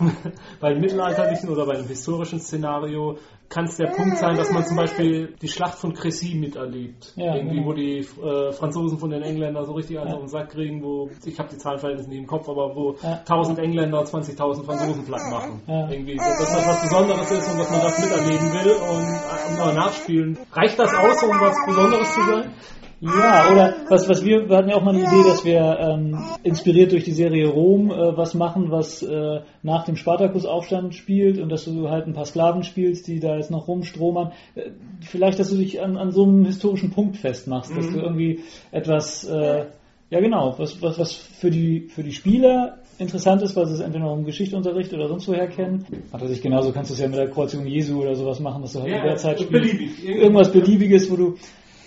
beim 0.60 0.80
mittelalterlichen 0.80 1.48
oder 1.50 1.66
bei 1.66 1.74
einem 1.74 1.88
historischen 1.88 2.40
Szenario 2.40 3.18
kann 3.48 3.64
es 3.64 3.76
der 3.76 3.88
Punkt 3.88 4.16
sein, 4.18 4.36
dass 4.36 4.50
man 4.52 4.64
zum 4.64 4.76
Beispiel 4.76 5.34
die 5.42 5.48
Schlacht 5.48 5.74
von 5.78 5.92
Crécy 5.92 6.38
miterlebt. 6.38 7.12
Ja, 7.16 7.34
Irgendwie, 7.34 7.56
genau. 7.56 7.66
wo 7.68 7.72
die 7.72 7.98
äh, 7.98 8.52
Franzosen 8.52 8.98
von 8.98 9.10
den 9.10 9.22
Engländern 9.22 9.66
so 9.66 9.72
richtig 9.72 9.98
einen 9.98 10.08
Ja. 10.08 10.14
auf 10.14 10.20
den 10.20 10.28
Sack 10.28 10.50
kriegen, 10.50 10.82
wo, 10.84 11.10
ich 11.24 11.36
habe 11.38 11.48
die 11.50 11.56
Zahlenverhältnisse 11.58 12.08
nicht 12.10 12.20
im 12.20 12.26
Kopf, 12.28 12.48
aber 12.48 12.74
wo 12.76 12.94
Ja. 13.02 13.14
1000 13.28 13.58
Engländer 13.58 14.02
20.000 14.02 14.64
Franzosen 14.64 15.04
platt 15.04 15.22
machen. 15.30 15.62
Ja. 15.66 15.90
Irgendwie, 15.90 16.16
dass 16.16 16.38
das 16.38 16.66
was 16.66 16.82
Besonderes 16.82 17.30
ist 17.30 17.50
und 17.50 17.58
dass 17.58 17.70
man 17.70 17.80
das 17.80 17.98
miterleben 17.98 18.52
will 18.52 18.72
und, 18.72 19.50
und 19.50 19.58
mal 19.58 19.74
nachspielen. 19.74 20.38
Reicht 20.52 20.78
das 20.78 20.94
aus, 20.94 21.22
um 21.24 21.30
was 21.40 21.56
Besonderes 21.66 22.14
zu 22.14 22.22
sein? 22.22 22.52
Ja, 23.00 23.50
oder 23.50 23.74
was, 23.88 24.08
was 24.10 24.22
wir, 24.24 24.48
wir 24.48 24.56
hatten 24.56 24.68
ja 24.68 24.76
auch 24.76 24.82
mal 24.82 24.94
die 24.94 25.00
Idee, 25.00 25.22
dass 25.26 25.42
wir 25.44 25.78
ähm, 25.80 26.18
inspiriert 26.42 26.92
durch 26.92 27.04
die 27.04 27.12
Serie 27.12 27.48
Rom 27.48 27.90
äh, 27.90 28.16
was 28.16 28.34
machen, 28.34 28.70
was 28.70 29.02
äh, 29.02 29.40
nach 29.62 29.84
dem 29.86 29.96
Spartakusaufstand 29.96 30.94
spielt 30.94 31.38
und 31.38 31.48
dass 31.48 31.64
du 31.64 31.88
halt 31.88 32.06
ein 32.06 32.12
paar 32.12 32.26
Sklaven 32.26 32.62
spielst, 32.62 33.06
die 33.06 33.18
da 33.18 33.36
jetzt 33.36 33.50
noch 33.50 33.68
rumstromern. 33.68 34.32
Äh, 34.54 34.70
vielleicht, 35.00 35.38
dass 35.38 35.48
du 35.50 35.56
dich 35.56 35.80
an, 35.80 35.96
an 35.96 36.12
so 36.12 36.24
einem 36.24 36.44
historischen 36.44 36.90
Punkt 36.90 37.16
festmachst, 37.16 37.74
dass 37.74 37.90
du 37.90 38.00
irgendwie 38.00 38.40
etwas, 38.70 39.24
äh, 39.24 39.64
ja 40.10 40.20
genau, 40.20 40.54
was, 40.58 40.82
was, 40.82 40.98
was 40.98 41.14
für 41.14 41.50
die 41.50 41.88
für 41.88 42.02
die 42.02 42.12
Spieler 42.12 42.80
interessant 42.98 43.40
ist, 43.40 43.56
weil 43.56 43.66
sie 43.66 43.74
es 43.74 43.80
entweder 43.80 44.04
noch 44.04 44.16
im 44.16 44.24
Geschichtsunterricht 44.24 44.92
oder 44.92 45.08
sonst 45.08 45.26
woher 45.26 45.48
kennen. 45.48 45.86
Was 46.10 46.20
weiß 46.20 46.30
ich, 46.30 46.42
genauso 46.42 46.70
kannst 46.70 46.90
du 46.90 46.94
es 46.94 47.00
ja 47.00 47.08
mit 47.08 47.18
der 47.18 47.30
Kreuzigung 47.30 47.66
Jesu 47.66 48.02
oder 48.02 48.14
sowas 48.14 48.40
machen, 48.40 48.60
dass 48.60 48.74
du 48.74 48.82
halt 48.82 48.92
in 48.92 49.02
der 49.02 49.16
Zeit 49.16 49.40
spielst. 49.40 49.52
beliebig. 49.52 50.04
Irgendwas 50.06 50.52
Beliebiges, 50.52 51.10
wo 51.10 51.16
du. 51.16 51.36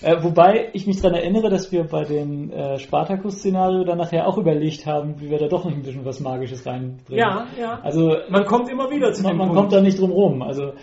Äh, 0.02 0.22
wobei 0.22 0.70
ich 0.74 0.86
mich 0.86 1.00
daran 1.02 1.16
erinnere, 1.18 1.50
dass 1.50 1.72
wir 1.72 1.86
bei 1.86 2.04
dem 2.04 2.52
äh, 2.52 2.78
Spartacus-Szenario 2.80 3.84
dann 3.86 3.98
nachher 3.98 4.28
auch 4.28 4.38
überlegt 4.38 4.86
haben, 4.86 5.22
wie 5.22 5.30
wir 5.30 5.38
da 5.40 5.48
doch 5.48 5.64
noch 5.66 5.72
ein 5.72 5.82
bisschen 5.82 6.04
was 6.06 6.20
Magisches 6.20 6.66
reinbringen. 6.66 7.20
Ja, 7.20 7.48
ja. 7.58 7.80
Also 7.82 8.16
Man 8.30 8.46
kommt 8.46 8.70
immer 8.70 8.90
wieder 8.92 9.14
zu 9.14 9.24
man, 9.24 9.32
dem 9.34 9.38
man 9.38 9.48
Punkt. 9.48 9.62
kommt 9.62 9.74
da 9.74 9.82
nicht 9.82 10.00
drum 10.00 10.12
rum. 10.12 10.42
Also 10.42 10.74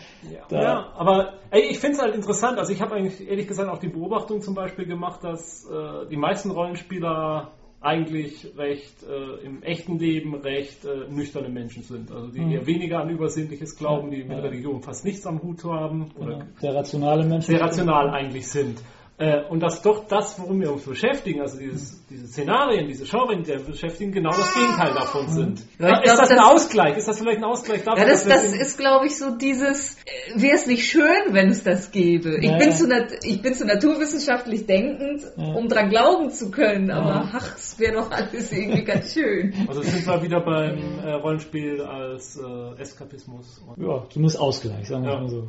Ja, 0.50 0.62
ja, 0.62 0.92
aber 0.96 1.34
ey, 1.50 1.62
ich 1.70 1.78
finde 1.78 1.96
es 1.96 2.02
halt 2.02 2.14
interessant. 2.14 2.58
Also 2.58 2.72
ich 2.72 2.80
habe 2.80 2.94
eigentlich 2.94 3.28
ehrlich 3.28 3.46
gesagt 3.46 3.68
auch 3.68 3.78
die 3.78 3.88
Beobachtung 3.88 4.40
zum 4.40 4.54
Beispiel 4.54 4.86
gemacht, 4.86 5.22
dass 5.22 5.66
äh, 5.66 6.08
die 6.10 6.16
meisten 6.16 6.50
Rollenspieler 6.50 7.50
eigentlich 7.82 8.46
recht 8.58 9.02
äh, 9.04 9.44
im 9.46 9.62
echten 9.62 9.98
Leben 9.98 10.34
recht 10.34 10.84
äh, 10.84 11.10
nüchterne 11.10 11.48
Menschen 11.48 11.82
sind. 11.82 12.12
Also 12.12 12.28
die 12.28 12.40
Mhm. 12.40 12.52
eher 12.52 12.66
weniger 12.66 13.00
an 13.00 13.08
Übersinnliches 13.08 13.76
glauben, 13.78 14.10
die 14.10 14.18
mit 14.22 14.36
Ja. 14.36 14.42
Religion 14.44 14.82
fast 14.82 15.04
nichts 15.06 15.26
am 15.26 15.42
Hut 15.42 15.64
haben 15.64 16.10
oder 16.18 16.32
genau, 16.32 16.44
der 16.62 16.74
rationale 16.74 17.24
Mensch. 17.26 17.46
sehr 17.46 17.60
rational 17.60 18.10
eigentlich 18.10 18.48
sind. 18.48 18.82
Äh, 19.22 19.44
und 19.50 19.60
dass 19.60 19.82
doch 19.82 20.08
das, 20.08 20.38
worum 20.40 20.62
wir 20.62 20.72
uns 20.72 20.84
beschäftigen, 20.84 21.42
also 21.42 21.58
dieses, 21.58 22.02
diese 22.08 22.26
Szenarien, 22.26 22.88
diese 22.88 23.04
Genres, 23.04 23.36
die 23.42 23.48
wir 23.48 23.58
beschäftigen, 23.58 24.12
genau 24.12 24.30
das 24.30 24.54
Gegenteil 24.54 24.94
davon 24.94 25.28
sind. 25.28 25.62
Ja, 25.78 25.88
ist 25.98 26.02
glaub, 26.04 26.16
das 26.16 26.30
ein 26.30 26.36
das- 26.38 26.46
Ausgleich? 26.46 26.96
Ist 26.96 27.06
das 27.06 27.18
vielleicht 27.18 27.36
ein 27.36 27.44
Ausgleich 27.44 27.84
dafür? 27.84 28.02
Ja, 28.04 28.08
das, 28.08 28.24
das 28.24 28.44
im- 28.54 28.58
ist, 28.58 28.78
glaube 28.78 29.06
ich, 29.08 29.18
so 29.18 29.36
dieses, 29.36 29.98
wäre 30.34 30.54
es 30.54 30.66
nicht 30.66 30.86
schön, 30.88 31.32
wenn 31.32 31.50
es 31.50 31.62
das 31.62 31.90
gäbe. 31.90 32.38
Ich, 32.38 32.46
Ja, 32.50 32.56
bin 32.56 32.70
ja. 32.70 32.74
Zu 32.74 32.88
nat 32.88 33.12
ich 33.22 33.42
bin 33.42 33.52
zu 33.52 33.66
naturwissenschaftlich 33.66 34.64
denkend, 34.64 35.22
Ja. 35.36 35.52
um 35.52 35.68
dran 35.68 35.90
glauben 35.90 36.30
zu 36.30 36.50
können, 36.50 36.90
aber 36.90 37.28
ach, 37.34 37.56
es 37.56 37.78
wäre 37.78 37.96
doch 37.96 38.10
alles 38.10 38.50
irgendwie 38.52 38.84
ganz 38.84 39.12
schön. 39.12 39.52
Also 39.68 39.82
sind 39.82 40.06
wir 40.06 40.22
wieder 40.22 40.40
beim 40.40 40.98
äh, 41.04 41.12
Rollenspiel 41.12 41.82
als 41.82 42.38
äh, 42.38 42.80
Eskapismus 42.80 43.62
und 43.68 43.84
Ja, 43.86 44.02
zumindest 44.08 44.40
Ausgleich, 44.40 44.88
sagen 44.88 45.04
wir 45.04 45.12
Ja. 45.12 45.20
mal 45.20 45.28
so. 45.28 45.48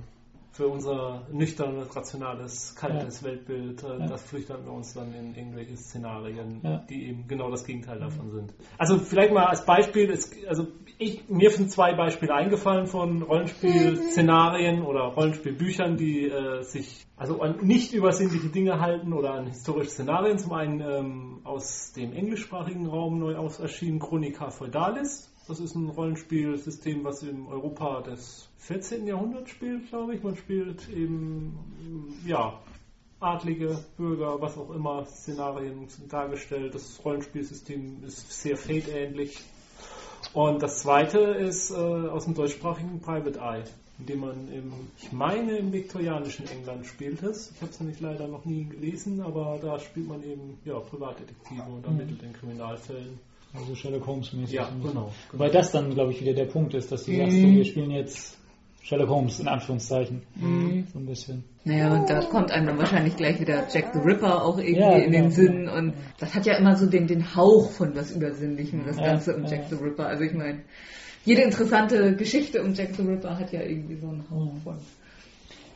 Für 0.53 0.67
unser 0.67 1.25
nüchternes, 1.31 1.95
rationales, 1.95 2.75
kaltes 2.75 3.23
Weltbild, 3.23 3.83
äh, 3.83 3.99
Ja. 3.99 4.07
das 4.07 4.21
flüchtern 4.23 4.65
wir 4.65 4.73
uns 4.73 4.93
dann 4.93 5.13
in 5.13 5.33
irgendwelche 5.33 5.77
Szenarien, 5.77 6.59
Ja. 6.63 6.77
die 6.89 7.07
eben 7.07 7.27
genau 7.27 7.49
das 7.49 7.63
Gegenteil 7.65 7.99
davon 7.99 8.31
sind. 8.31 8.53
Also 8.77 8.97
vielleicht 8.97 9.33
mal 9.33 9.45
als 9.45 9.65
Beispiel, 9.65 10.11
es, 10.11 10.31
also 10.47 10.67
ich, 10.97 11.27
mir 11.29 11.49
sind 11.51 11.71
zwei 11.71 11.93
Beispiele 11.95 12.33
eingefallen 12.33 12.85
von 12.87 13.23
Rollenspiel-Szenarien 13.23 14.83
oder 14.83 15.01
Rollenspielbüchern, 15.05 15.97
die 15.97 16.27
äh, 16.27 16.63
sich 16.63 17.05
also 17.21 17.39
an 17.39 17.57
nicht 17.61 17.93
übersinnliche 17.93 18.49
Dinge 18.49 18.79
halten 18.79 19.13
oder 19.13 19.35
an 19.35 19.45
historische 19.45 19.91
Szenarien. 19.91 20.39
Zum 20.39 20.53
einen 20.53 20.81
ähm, 20.81 21.41
aus 21.43 21.93
dem 21.93 22.13
englischsprachigen 22.13 22.87
Raum 22.87 23.19
neu 23.19 23.35
aus 23.35 23.59
erschienen 23.59 23.99
Chronica 23.99 24.49
Feudalis. 24.49 25.31
Das 25.47 25.59
ist 25.59 25.75
ein 25.75 25.89
Rollenspielsystem, 25.89 27.03
was 27.03 27.21
im 27.21 27.47
Europa 27.47 28.01
des 28.01 28.49
14. 28.57 29.05
Jahrhunderts 29.05 29.51
spielt, 29.51 29.87
glaube 29.89 30.15
ich. 30.15 30.23
Man 30.23 30.35
spielt 30.35 30.89
eben, 30.89 32.19
ja, 32.25 32.59
adlige 33.19 33.77
Bürger, 33.97 34.41
was 34.41 34.57
auch 34.57 34.71
immer, 34.71 35.05
Szenarien 35.05 35.87
dargestellt. 36.09 36.73
Das 36.73 37.05
Rollenspielsystem 37.05 38.03
ist 38.03 38.31
sehr 38.31 38.57
Fate-ähnlich. 38.57 39.39
Und 40.33 40.63
das 40.63 40.79
zweite 40.81 41.19
ist 41.19 41.69
äh, 41.69 41.75
aus 41.75 42.25
dem 42.25 42.33
deutschsprachigen 42.33 42.99
Private 42.99 43.39
Eye, 43.39 43.63
in 44.01 44.05
dem 44.07 44.19
man 44.19 44.47
im, 44.51 44.71
ich 44.99 45.11
meine, 45.11 45.57
im 45.57 45.71
viktorianischen 45.71 46.47
England 46.49 46.85
spielt 46.87 47.21
es. 47.23 47.51
Ich 47.55 47.61
habe 47.61 47.71
es 47.71 47.79
nämlich 47.79 47.99
leider 47.99 48.27
noch 48.27 48.45
nie 48.45 48.65
gelesen, 48.65 49.21
aber 49.21 49.59
da 49.61 49.79
spielt 49.79 50.07
man 50.07 50.23
eben 50.23 50.57
ja, 50.65 50.79
Privatdetektive 50.79 51.61
und 51.63 51.85
ermittelt 51.85 52.21
in 52.23 52.33
Kriminalfällen. 52.33 53.19
Also 53.53 53.75
Sherlock 53.75 54.07
Holmes 54.07 54.33
mäßig. 54.33 54.55
Ja, 54.55 54.63
bisschen. 54.65 54.81
genau, 54.89 55.11
Wobei 55.31 55.49
das 55.49 55.71
dann, 55.71 55.93
glaube 55.93 56.11
ich, 56.13 56.21
wieder 56.21 56.33
der 56.33 56.45
Punkt 56.45 56.73
ist, 56.73 56.91
dass 56.91 57.05
du 57.05 57.15
sagst, 57.15 57.33
Mhm. 57.35 57.55
wir 57.57 57.65
spielen 57.65 57.91
jetzt 57.91 58.37
Sherlock 58.81 59.09
Holmes 59.09 59.39
in 59.39 59.47
Anführungszeichen. 59.47 60.21
Mhm. 60.35 60.87
So 60.91 60.97
ein 60.99 61.05
bisschen. 61.05 61.43
Naja, 61.65 61.93
und 61.93 62.09
da 62.09 62.21
kommt 62.25 62.49
einem 62.51 62.65
dann 62.67 62.77
wahrscheinlich 62.79 63.15
gleich 63.17 63.39
wieder 63.39 63.67
Jack 63.71 63.91
the 63.93 63.99
Ripper 63.99 64.43
auch 64.43 64.57
irgendwie 64.57 64.79
Ja, 64.79 64.95
in 64.95 65.11
den 65.11 65.23
genau. 65.25 65.35
Sinn. 65.35 65.69
Und 65.69 65.93
das 66.17 66.33
hat 66.33 66.45
ja 66.47 66.55
immer 66.57 66.75
so 66.75 66.87
den, 66.87 67.05
den 67.07 67.35
Hauch 67.35 67.69
von 67.71 67.93
was 67.95 68.11
Übersinnlichem, 68.15 68.83
das 68.85 68.97
Ja, 68.97 69.03
Ganze 69.07 69.35
um 69.35 69.43
ja. 69.43 69.51
Jack 69.51 69.65
the 69.69 69.75
Ripper. 69.75 70.07
Also 70.07 70.23
ich 70.23 70.33
meine, 70.33 70.61
jede 71.25 71.43
interessante 71.43 72.15
Geschichte 72.15 72.61
um 72.61 72.73
Jack 72.73 72.95
the 72.95 73.03
Ripper 73.03 73.37
hat 73.37 73.51
ja 73.51 73.61
irgendwie 73.61 73.95
so 73.95 74.07
einen 74.07 74.25
Hauch 74.29 74.55
von. 74.63 74.77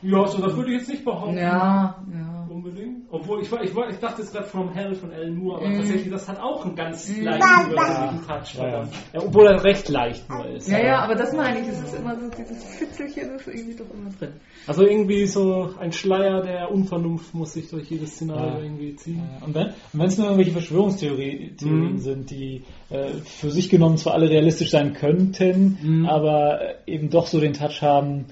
Ja, 0.02 0.26
so 0.26 0.40
das 0.42 0.54
würde 0.56 0.72
ich 0.72 0.78
jetzt 0.78 0.88
nicht 0.88 1.04
behaupten. 1.04 1.38
Ja, 1.38 1.96
ja. 2.12 2.46
Unbedingt. 2.48 3.02
Obwohl, 3.10 3.42
ich, 3.42 3.50
war, 3.52 3.62
ich, 3.62 3.74
war, 3.74 3.88
ich 3.90 3.96
dachte 3.98 4.22
jetzt 4.22 4.32
gerade 4.32 4.46
From 4.46 4.72
Hell 4.72 4.94
von 4.94 5.10
Alan 5.12 5.34
Moore, 5.36 5.58
aber 5.58 5.68
Mhm. 5.68 5.76
tatsächlich, 5.78 6.10
das 6.10 6.28
hat 6.28 6.40
auch 6.40 6.64
einen 6.64 6.74
ganz 6.76 7.08
Mhm. 7.08 7.24
leichten 7.24 7.70
übersinnlichen 7.72 8.26
Touch. 8.26 8.54
Ja, 8.54 8.68
ja. 8.68 8.88
Ja, 9.12 9.20
obwohl 9.20 9.46
er 9.46 9.64
recht 9.64 9.88
leicht 9.88 10.28
nur 10.30 10.46
ist. 10.46 10.68
Ja, 10.68 10.78
ja, 10.78 10.98
aber 11.00 11.14
das 11.16 11.32
meine 11.34 11.60
ich, 11.60 11.68
es 11.68 11.80
ist 11.82 11.94
immer 11.94 12.14
so, 12.18 12.28
dieses 12.30 12.64
Fitzelchen 12.76 13.34
ist 13.36 13.46
irgendwie 13.48 13.74
doch 13.74 13.90
immer 13.92 14.10
drin. 14.18 14.32
Also 14.66 14.86
irgendwie 14.86 15.26
so 15.26 15.70
ein 15.78 15.92
Schleier 15.92 16.42
der 16.42 16.70
Unvernunft 16.70 17.34
muss 17.34 17.52
sich 17.52 17.68
durch 17.68 17.90
jedes 17.90 18.12
Szenario 18.14 18.58
Ja. 18.58 18.62
irgendwie 18.64 18.96
ziehen. 18.96 19.22
Ja, 19.40 19.44
Und 19.46 19.54
wenn 19.54 20.06
es 20.06 20.16
nur 20.16 20.26
irgendwelche 20.26 20.52
Verschwörungstheorien 20.52 21.56
Theorien 21.56 21.92
Mhm. 21.94 21.98
sind, 21.98 22.30
die 22.30 22.62
äh, 22.90 23.08
für 23.24 23.50
sich 23.50 23.68
genommen 23.68 23.96
zwar 23.98 24.14
alle 24.14 24.30
realistisch 24.30 24.70
sein 24.70 24.92
könnten, 24.94 25.78
Mhm. 25.82 26.06
aber 26.06 26.58
eben 26.86 27.10
doch 27.10 27.26
so 27.26 27.40
den 27.40 27.52
Touch 27.52 27.82
haben, 27.82 28.26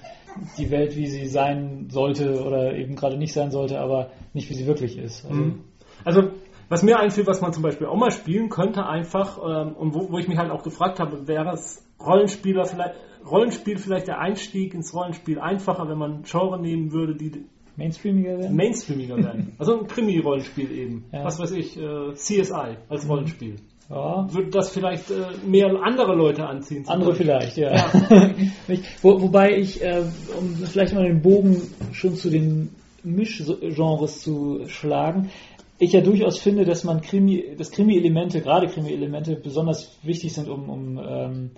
die 0.59 0.71
Welt, 0.71 0.97
wie 0.97 1.07
sie 1.07 1.27
sein 1.27 1.89
sollte 1.91 2.43
oder 2.45 2.75
eben 2.75 2.97
gerade 2.97 3.17
nicht 3.17 3.33
sein 3.33 3.51
sollte, 3.51 3.81
aber 3.81 4.11
nicht 4.33 4.51
wie 4.51 4.55
sie 4.55 4.67
wirklich 4.67 4.99
ist. 4.99 5.25
Also, 5.25 5.41
Mhm. 5.41 5.61
Also, 6.05 6.23
was 6.69 6.83
mir 6.83 6.99
einfällt, 6.99 7.27
was 7.27 7.41
man 7.41 7.53
zum 7.53 7.63
Beispiel 7.63 7.87
auch 7.87 7.97
mal 7.97 8.11
spielen 8.11 8.49
könnte, 8.49 8.87
einfach, 8.87 9.39
ähm, 9.39 9.75
und 9.75 9.95
wo, 9.95 10.11
wo 10.11 10.19
ich 10.19 10.29
mich 10.29 10.39
halt 10.39 10.51
auch 10.51 10.63
gefragt 10.63 10.99
habe, 10.99 11.29
wäre 11.29 11.53
es 11.53 11.85
Rollenspieler 12.05 12.65
vielleicht, 12.65 12.95
Rollenspiel 13.31 13.79
vielleicht 13.79 14.09
der 14.09 14.19
Einstieg 14.19 14.75
ins 14.75 14.93
Rollenspiel 14.95 15.39
einfacher, 15.39 15.89
wenn 15.89 15.99
man 15.99 16.23
Genre 16.25 16.61
nehmen 16.61 16.93
würde, 16.93 17.15
die 17.15 17.47
Mainstreamiger 17.77 18.39
werden? 18.39 18.57
mainstreamiger 18.57 19.17
werden. 19.17 19.53
Also 19.59 19.81
ein 19.81 19.87
Krimi-Rollenspiel 19.87 20.71
eben. 20.71 21.05
Ja. 21.13 21.25
Was 21.25 21.39
weiß 21.39 21.53
ich, 21.53 21.77
äh, 21.79 22.15
CSI 22.15 22.77
als 22.89 23.09
Rollenspiel. 23.09 23.57
Ja. 23.91 24.27
Würde 24.33 24.51
das 24.51 24.71
vielleicht 24.71 25.11
äh, 25.11 25.47
mehr 25.47 25.71
andere 25.83 26.15
Leute 26.15 26.47
anziehen? 26.47 26.85
Andere 26.87 27.11
Beispiel? 27.11 27.27
vielleicht, 27.27 27.57
ja. 27.57 27.73
Nicht? 28.69 28.85
Wo, 29.03 29.21
wobei 29.21 29.57
ich, 29.57 29.83
äh, 29.83 30.03
um 30.39 30.55
vielleicht 30.55 30.95
mal 30.95 31.05
den 31.05 31.23
Bogen 31.23 31.61
schon 31.93 32.15
zu 32.15 32.31
den 32.31 32.71
Mischgenres 33.03 34.21
zu 34.21 34.67
schlagen, 34.67 35.31
ich 35.79 35.93
ja 35.93 36.01
durchaus 36.01 36.39
finde, 36.39 36.65
dass 36.65 36.85
man 36.85 37.01
Krimi, 37.01 37.57
dass 37.57 37.71
Krimi-Elemente, 37.71 38.41
gerade 38.41 38.69
Krimi-Elemente, 38.69 39.37
besonders 39.37 39.99
wichtig 40.03 40.33
sind, 40.33 40.49
um, 40.49 40.71
um 40.71 40.99
ähm, 40.99 41.51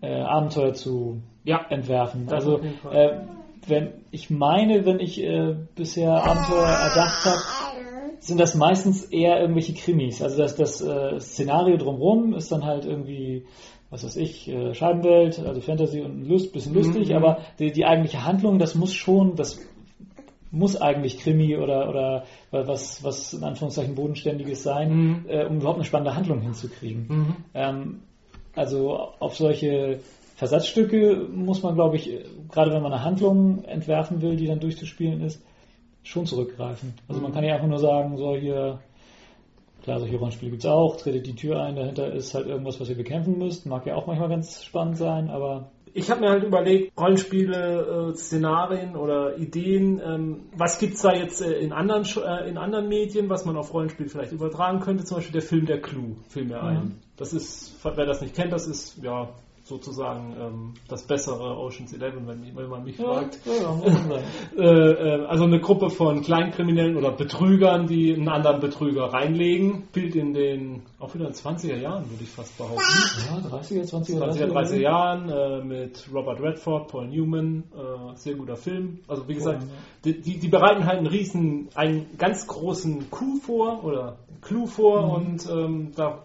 äh, 0.00 0.20
Abenteuer 0.20 0.72
zu 0.72 1.20
Ja. 1.44 1.66
entwerfen. 1.68 2.28
Also 2.30 2.60
äh, 2.90 3.20
wenn 3.66 3.92
ich 4.10 4.30
meine, 4.30 4.86
wenn 4.86 5.00
ich 5.00 5.20
äh, 5.20 5.56
bisher 5.74 6.12
Abenteuer 6.12 6.68
erdacht 6.68 7.24
habe, 7.24 7.95
sind 8.20 8.40
das 8.40 8.54
meistens 8.54 9.04
eher 9.04 9.40
irgendwelche 9.40 9.74
Krimis. 9.74 10.22
Also 10.22 10.38
das, 10.38 10.56
das 10.56 10.80
äh, 10.80 11.20
Szenario 11.20 11.76
drumherum 11.76 12.34
ist 12.34 12.50
dann 12.52 12.64
halt 12.64 12.84
irgendwie, 12.84 13.44
was 13.90 14.04
weiß 14.04 14.16
ich, 14.16 14.48
äh, 14.48 14.74
Scheibenwelt, 14.74 15.38
also 15.38 15.60
Fantasy 15.60 16.00
und 16.00 16.26
Lust, 16.26 16.52
bisschen 16.52 16.74
lustig, 16.74 17.10
Mhm. 17.10 17.16
aber 17.16 17.38
die, 17.58 17.72
die 17.72 17.84
eigentliche 17.84 18.24
Handlung, 18.24 18.58
das 18.58 18.74
muss 18.74 18.92
schon, 18.92 19.36
das 19.36 19.60
muss 20.50 20.80
eigentlich 20.80 21.18
Krimi 21.18 21.56
oder, 21.56 21.88
oder 21.88 22.24
was, 22.50 23.02
was 23.04 23.34
in 23.34 23.44
Anführungszeichen 23.44 23.94
Bodenständiges 23.94 24.62
sein, 24.62 24.90
Mhm. 24.90 25.24
äh, 25.28 25.44
um 25.44 25.56
überhaupt 25.56 25.76
eine 25.78 25.84
spannende 25.84 26.14
Handlung 26.16 26.40
hinzukriegen. 26.40 27.06
Mhm. 27.08 27.36
Ähm, 27.54 28.00
also 28.54 28.96
auf 29.18 29.36
solche 29.36 30.00
Versatzstücke 30.36 31.28
muss 31.32 31.62
man, 31.62 31.74
glaube 31.74 31.96
ich, 31.96 32.10
äh, 32.10 32.24
gerade 32.50 32.72
wenn 32.72 32.82
man 32.82 32.92
eine 32.92 33.04
Handlung 33.04 33.64
entwerfen 33.64 34.22
will, 34.22 34.36
die 34.36 34.46
dann 34.46 34.60
durchzuspielen 34.60 35.20
ist, 35.22 35.42
schon 36.06 36.24
zurückgreifen. 36.24 36.94
Also 37.08 37.20
man 37.20 37.32
kann 37.32 37.44
ja 37.44 37.54
einfach 37.54 37.66
nur 37.66 37.80
sagen, 37.80 38.16
so 38.16 38.36
hier, 38.36 38.78
klar, 39.82 39.98
solche 39.98 40.16
Rollenspiele 40.16 40.52
gibt 40.52 40.64
es 40.64 40.70
auch, 40.70 40.96
tretet 40.96 41.26
die 41.26 41.34
Tür 41.34 41.60
ein, 41.62 41.74
dahinter 41.74 42.12
ist 42.12 42.32
halt 42.34 42.46
irgendwas, 42.46 42.80
was 42.80 42.88
ihr 42.88 42.96
bekämpfen 42.96 43.38
müsst. 43.38 43.66
Mag 43.66 43.86
ja 43.86 43.96
auch 43.96 44.06
manchmal 44.06 44.28
ganz 44.28 44.62
spannend 44.62 44.96
sein, 44.96 45.28
aber 45.30 45.70
Ich 45.98 46.10
habe 46.10 46.20
mir 46.20 46.28
halt 46.28 46.44
überlegt, 46.44 46.92
Rollenspiele, 47.00 48.10
äh, 48.12 48.14
Szenarien 48.16 48.96
oder 48.96 49.38
Ideen, 49.38 49.98
ähm, 50.04 50.40
was 50.54 50.78
gibt's 50.78 51.00
da 51.00 51.14
jetzt 51.14 51.40
äh, 51.40 51.58
in, 51.58 51.72
anderen, 51.72 52.04
äh, 52.22 52.48
in 52.50 52.58
anderen 52.58 52.88
Medien, 52.88 53.30
was 53.30 53.46
man 53.46 53.56
auf 53.56 53.72
Rollenspiel 53.72 54.08
vielleicht 54.08 54.32
übertragen 54.32 54.80
könnte? 54.80 55.04
Zum 55.04 55.16
Beispiel 55.16 55.32
der 55.32 55.48
Film 55.48 55.64
Der 55.64 55.80
Clue 55.80 56.16
fiel 56.28 56.44
mir 56.44 56.62
ein. 56.62 57.00
Das 57.16 57.32
ist, 57.32 57.82
wer 57.82 58.04
das 58.04 58.20
nicht 58.20 58.34
kennt, 58.34 58.52
das 58.52 58.66
ist 58.66 59.02
ja 59.02 59.30
sozusagen 59.66 60.36
ähm, 60.40 60.74
das 60.88 61.02
bessere 61.02 61.58
Ocean's 61.58 61.92
Eleven, 61.92 62.26
wenn, 62.28 62.56
wenn 62.56 62.68
man 62.68 62.84
mich 62.84 62.96
fragt. 62.96 63.40
ja, 63.44 63.52
ja. 63.52 63.76
Äh, 64.56 64.62
äh, 64.62 65.26
also 65.26 65.44
eine 65.44 65.60
Gruppe 65.60 65.90
von 65.90 66.22
Kleinkriminellen 66.22 66.96
oder 66.96 67.10
Betrügern, 67.10 67.86
die 67.86 68.14
einen 68.14 68.28
anderen 68.28 68.60
Betrüger 68.60 69.12
reinlegen. 69.12 69.84
Spielt 69.90 70.14
in 70.14 70.32
den, 70.32 70.82
auch 70.98 71.14
wieder 71.14 71.26
in 71.26 71.32
20er 71.32 71.76
Jahren, 71.76 72.08
würde 72.08 72.22
ich 72.22 72.30
fast 72.30 72.56
behaupten. 72.56 72.80
ja, 72.80 73.58
30er, 73.58 73.84
20er, 73.84 74.20
20er, 74.20 74.52
30er 74.52 74.80
Jahren 74.80 75.28
äh, 75.28 75.64
mit 75.64 76.08
Robert 76.14 76.40
Redford, 76.40 76.88
Paul 76.88 77.08
Newman, 77.08 77.64
äh, 77.74 78.16
sehr 78.16 78.34
guter 78.34 78.56
Film. 78.56 79.00
Also 79.08 79.28
wie 79.28 79.34
gesagt, 79.34 79.64
die, 80.04 80.20
die, 80.20 80.38
die 80.38 80.48
bereiten 80.48 80.86
halt 80.86 80.98
einen 80.98 81.08
riesen, 81.08 81.68
einen 81.74 82.16
ganz 82.16 82.46
großen 82.46 83.10
Coup 83.10 83.42
vor 83.42 83.84
oder 83.84 84.16
Clou 84.42 84.66
vor 84.66 85.12
und 85.12 85.46
ähm, 85.50 85.90
da 85.96 86.22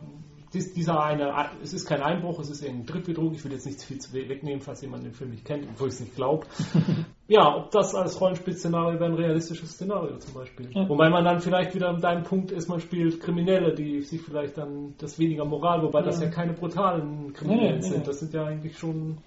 dies, 0.53 0.73
dieser 0.73 1.01
eine, 1.01 1.33
es 1.63 1.73
ist 1.73 1.85
kein 1.85 2.01
Einbruch, 2.01 2.39
es 2.39 2.49
ist 2.49 2.65
ein 2.65 2.85
Drittbetrug. 2.85 3.33
Ich 3.33 3.43
will 3.43 3.53
jetzt 3.53 3.65
nicht 3.65 3.81
viel 3.81 3.99
zu 3.99 4.11
wegnehmen, 4.13 4.59
falls 4.59 4.81
jemand 4.81 5.05
den 5.05 5.13
Film 5.13 5.31
nicht 5.31 5.45
kennt, 5.45 5.65
obwohl 5.69 5.87
ich 5.87 5.93
es 5.93 5.99
nicht 6.01 6.15
glaube. 6.15 6.45
ja, 7.27 7.55
ob 7.55 7.71
das 7.71 7.95
als 7.95 8.19
Rollenspiel-Szenario 8.19 8.99
wäre, 8.99 9.11
ein 9.11 9.15
realistisches 9.15 9.71
Szenario 9.71 10.17
zum 10.17 10.33
Beispiel. 10.33 10.69
Ja. 10.73 10.89
Wobei 10.89 11.09
man 11.09 11.23
dann 11.23 11.39
vielleicht 11.39 11.73
wieder 11.73 11.93
dein 11.93 12.23
Punkt 12.23 12.51
ist, 12.51 12.67
man 12.67 12.81
spielt 12.81 13.21
Kriminelle, 13.21 13.73
die 13.73 14.01
sich 14.01 14.21
vielleicht 14.21 14.57
dann 14.57 14.93
das 14.97 15.17
weniger 15.19 15.45
Moral, 15.45 15.83
wobei 15.83 16.01
das 16.01 16.21
ja 16.21 16.29
keine 16.29 16.53
brutalen 16.53 17.31
Kriminellen 17.33 17.79
nee, 17.79 17.87
sind. 17.87 18.07
Das 18.07 18.19
sind 18.19 18.33
ja 18.33 18.43
eigentlich 18.43 18.77
schon. 18.77 19.17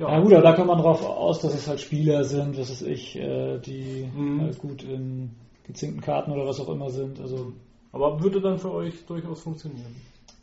Ja 0.00 0.18
gut, 0.20 0.32
aber 0.32 0.42
da 0.42 0.54
kommt 0.54 0.68
man 0.68 0.78
drauf 0.78 1.04
aus, 1.04 1.40
dass 1.40 1.54
es 1.54 1.68
halt 1.68 1.80
Spieler 1.80 2.24
sind, 2.24 2.58
was 2.58 2.70
weiß 2.70 2.82
ich, 2.82 3.14
äh, 3.14 3.58
die 3.58 4.08
Mhm. 4.12 4.40
halt 4.40 4.58
gut 4.58 4.82
in 4.82 5.30
gezinkten 5.64 6.00
Karten 6.00 6.32
oder 6.32 6.46
was 6.46 6.58
auch 6.58 6.68
immer 6.68 6.90
sind. 6.90 7.20
Also 7.20 7.52
Aber 7.92 8.20
würde 8.22 8.40
dann 8.40 8.58
für 8.58 8.72
euch 8.72 9.04
durchaus 9.06 9.42
funktionieren. 9.42 9.94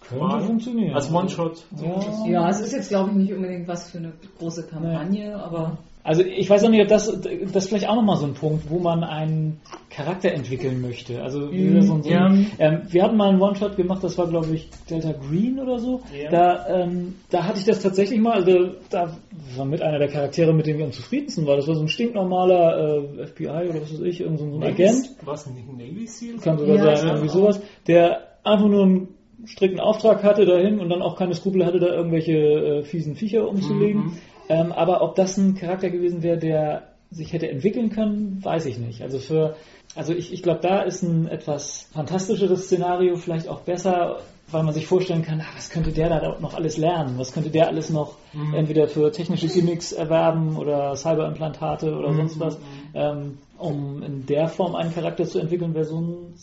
Könnte 0.08 0.24
Mal. 0.24 0.41
funktionieren. 0.41 0.93
Als 0.95 1.12
One-Shot. 1.14 1.64
Ja. 1.82 2.28
Ja, 2.28 2.50
es 2.50 2.60
ist 2.62 2.74
jetzt, 2.74 2.89
glaube 2.89 3.10
ich, 3.12 3.16
nicht 3.18 3.34
unbedingt 3.34 3.68
was 3.68 3.89
für 3.91 3.97
eine 4.00 4.14
große 4.39 4.64
Kampagne, 4.68 5.36
aber 5.41 5.78
Also 6.04 6.24
ich 6.24 6.50
weiß 6.50 6.64
auch 6.64 6.70
nicht, 6.70 6.82
ob 6.82 6.88
das, 6.88 7.06
das 7.22 7.64
ist 7.64 7.68
vielleicht 7.70 7.88
auch 7.88 7.95
nochmal 7.95 8.16
so 8.18 8.26
ein 8.26 8.34
Punkt, 8.34 8.70
wo 8.70 8.80
man 8.80 9.04
einen 9.04 9.60
Charakter 9.89 10.32
entwickeln 10.32 10.82
möchte. 10.82 11.22
Also 11.22 11.52
wieder 11.52 11.82
so, 11.84 11.95
ein- 11.95 12.04
so 12.04 12.10
ein, 12.10 12.47
ähm, 12.58 12.82
wir 12.89 13.04
hatten 13.04 13.18
mal 13.18 13.30
einen 13.30 13.41
One-Shot 13.41 13.76
gemacht, 13.76 14.04
das 14.04 14.18
war 14.18 14.26
glaube 14.28 14.47
ich 14.56 14.70
Delta 14.89 15.12
Green 15.12 15.60
oder 15.60 15.78
so. 15.78 16.02
Ja. 16.18 16.30
Da, 16.32 16.68
ähm, 16.84 17.16
da 17.30 17.43
hatte 17.43 17.60
ich 17.60 17.66
das 17.66 17.82
tatsächlich 17.82 18.20
mal, 18.20 18.34
also 18.34 18.70
da 18.89 19.12
war 19.58 19.66
mit 19.66 19.82
einer 19.82 20.00
der 20.00 20.08
Charaktere, 20.08 20.54
mit 20.54 20.66
dem 20.66 20.78
wir 20.78 20.86
am 20.86 20.93
zufriedensten 20.93 21.45
waren. 21.45 21.58
Das 21.58 21.68
war 21.68 21.76
so 21.76 21.82
ein 21.82 21.89
stinknormaler 21.89 22.97
äh, 23.20 23.28
FBI 23.28 23.47
oder 23.70 23.82
was 23.82 23.91
weiß 23.93 24.00
ich, 24.02 24.22
irgend 24.22 24.39
so 24.39 24.45
ein 24.45 24.64
Agent. 24.64 25.12
Was, 25.26 25.45
nicht 25.47 25.68
ein 25.68 25.78
Navy 25.78 26.08
Seal? 26.08 26.38
kann 26.38 26.58
sogar 26.58 26.78
Ja, 26.78 26.95
sein, 26.95 27.08
ja. 27.08 27.14
irgendwie 27.16 27.30
sowas, 27.34 27.62
der 27.88 28.22
einfach 28.45 28.68
nur 28.70 28.84
einen 28.86 29.08
strikten 29.46 29.80
Auftrag 29.80 30.24
hatte 30.24 30.46
dahin 30.46 30.80
und 30.80 30.90
dann 30.90 31.02
auch 31.02 31.18
keine 31.18 31.34
Skrupel 31.34 31.66
hatte, 31.66 31.80
da 31.80 31.88
irgendwelche 31.88 32.34
äh, 32.34 32.84
fiesen 32.84 33.16
Viecher 33.16 33.48
umzulegen. 33.48 34.02
Mhm. 34.02 34.18
Ähm, 34.50 34.72
aber 34.72 35.02
ob 35.02 35.16
das 35.16 35.38
ein 35.38 35.56
Charakter 35.56 35.90
gewesen 35.90 36.24
wäre, 36.24 36.38
der 36.38 36.84
sich 37.12 37.34
hätte 37.34 37.50
entwickeln 37.50 37.90
können, 37.90 38.40
weiß 38.44 38.66
ich 38.66 38.78
nicht. 38.78 39.02
Also 39.02 39.20
für, 39.20 39.56
also 39.96 40.14
ich, 40.14 40.32
ich 40.34 40.44
glaube, 40.44 40.60
da 40.62 40.82
ist 40.82 41.02
ein 41.04 41.28
etwas 41.28 41.88
fantastischeres 41.94 42.66
Szenario 42.66 43.16
vielleicht 43.16 43.48
auch 43.48 43.62
besser, 43.62 44.20
weil 44.52 44.64
man 44.64 44.74
sich 44.74 44.88
vorstellen 44.88 45.24
kann, 45.24 45.42
ah, 45.42 45.48
was 45.56 45.70
könnte 45.70 45.92
der 45.92 46.10
da 46.10 46.38
noch 46.40 46.56
alles 46.56 46.78
lernen? 46.78 47.18
Was 47.18 47.34
könnte 47.34 47.50
der 47.50 47.68
alles 47.68 47.90
noch 47.90 48.16
Mhm. 48.34 48.54
entweder 48.54 48.88
für 48.88 49.12
technische 49.12 49.48
Gimmicks 49.48 49.92
erwerben 49.92 50.56
oder 50.58 50.96
Cyberimplantate 50.96 51.96
oder 51.96 52.12
Mhm. 52.12 52.18
sonst 52.18 52.40
was? 52.40 52.60
Ähm, 52.94 53.38
um 53.58 54.04
in 54.04 54.26
der 54.26 54.48
Form 54.48 54.76
einen 54.76 54.94
Charakter 54.94 55.26
zu 55.26 55.40
entwickeln, 55.40 55.74
wäre 55.74 55.86
so 55.86 56.00
ein 56.00 56.34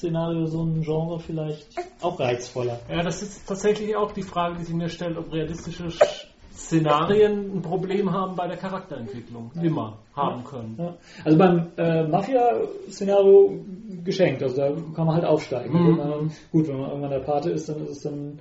Szenario, 0.00 0.46
so 0.46 0.62
ein 0.64 0.80
Genre 0.80 1.18
vielleicht 1.20 1.68
auch 2.00 2.18
reizvoller. 2.18 2.78
Ja, 2.88 3.02
das 3.02 3.20
ist 3.22 3.46
tatsächlich 3.46 3.94
auch 3.94 4.12
die 4.12 4.22
Frage, 4.22 4.56
die 4.58 4.64
sich 4.64 4.74
mir 4.74 4.88
stellt, 4.88 5.18
ob 5.18 5.30
realistische 5.30 5.84
Sch- 5.88 6.26
Szenarien 6.54 7.56
ein 7.56 7.62
Problem 7.62 8.10
haben 8.10 8.34
bei 8.34 8.46
der 8.46 8.56
Charakterentwicklung. 8.56 9.50
Immer 9.62 9.98
haben 10.16 10.42
können. 10.44 10.74
Ja. 10.78 10.94
Also 11.24 11.36
beim 11.38 11.68
äh, 11.76 12.02
Mafia-Szenario 12.06 13.60
geschenkt, 14.04 14.42
also 14.42 14.56
da 14.56 14.68
kann 14.94 15.06
man 15.06 15.16
halt 15.16 15.24
aufsteigen. 15.24 15.72
Mhm. 15.72 15.86
Wenn 15.98 16.08
man, 16.08 16.30
gut, 16.52 16.68
wenn 16.68 16.78
man 16.80 16.88
irgendwann 16.90 17.10
der 17.10 17.20
Pate 17.20 17.50
ist, 17.50 17.68
dann 17.68 17.82
ist 17.84 17.90
es 17.90 18.02
dann 18.02 18.38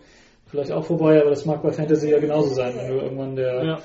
vielleicht 0.48 0.72
auch 0.72 0.84
vorbei, 0.84 1.20
aber 1.22 1.30
das 1.30 1.46
mag 1.46 1.62
bei 1.62 1.72
Fantasy 1.72 2.10
ja 2.10 2.20
genauso 2.20 2.54
sein. 2.54 2.74
Wenn 2.76 2.88
du 2.90 3.04
irgendwann 3.04 3.36
der 3.36 3.64
Ja, 3.64 3.80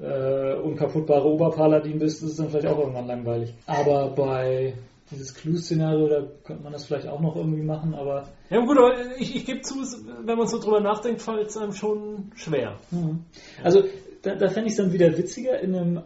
ja. 0.00 0.52
äh, 0.54 0.54
unkaputtbare 0.60 1.24
Oberpaladin 1.26 1.98
bist, 1.98 2.22
ist 2.22 2.30
es 2.30 2.36
dann 2.36 2.48
vielleicht 2.50 2.66
auch 2.68 2.78
irgendwann 2.78 3.06
langweilig. 3.06 3.52
Aber 3.66 4.10
bei 4.10 4.74
dieses 5.10 5.34
Clue-Szenario, 5.34 6.08
da 6.08 6.22
könnte 6.44 6.62
man 6.62 6.72
das 6.72 6.86
vielleicht 6.86 7.06
auch 7.06 7.20
noch 7.20 7.36
irgendwie 7.36 7.62
machen, 7.62 7.94
aber 7.94 8.28
Ja 8.50 8.60
gut, 8.64 8.76
aber 8.78 9.16
ich, 9.18 9.36
ich 9.36 9.46
gebe 9.46 9.60
zu, 9.60 9.76
wenn 10.24 10.38
man 10.38 10.46
so 10.46 10.58
drüber 10.58 10.80
nachdenkt, 10.80 11.22
fällt 11.22 11.48
es 11.48 11.56
einem 11.56 11.72
schon 11.72 12.32
schwer. 12.34 12.76
Mhm. 12.90 13.24
Also 13.62 13.84
da, 14.22 14.34
da 14.34 14.48
fände 14.48 14.66
ich 14.66 14.72
es 14.72 14.78
dann 14.78 14.92
wieder 14.92 15.16
witziger 15.16 15.60
in 15.60 15.74
einem 15.74 16.02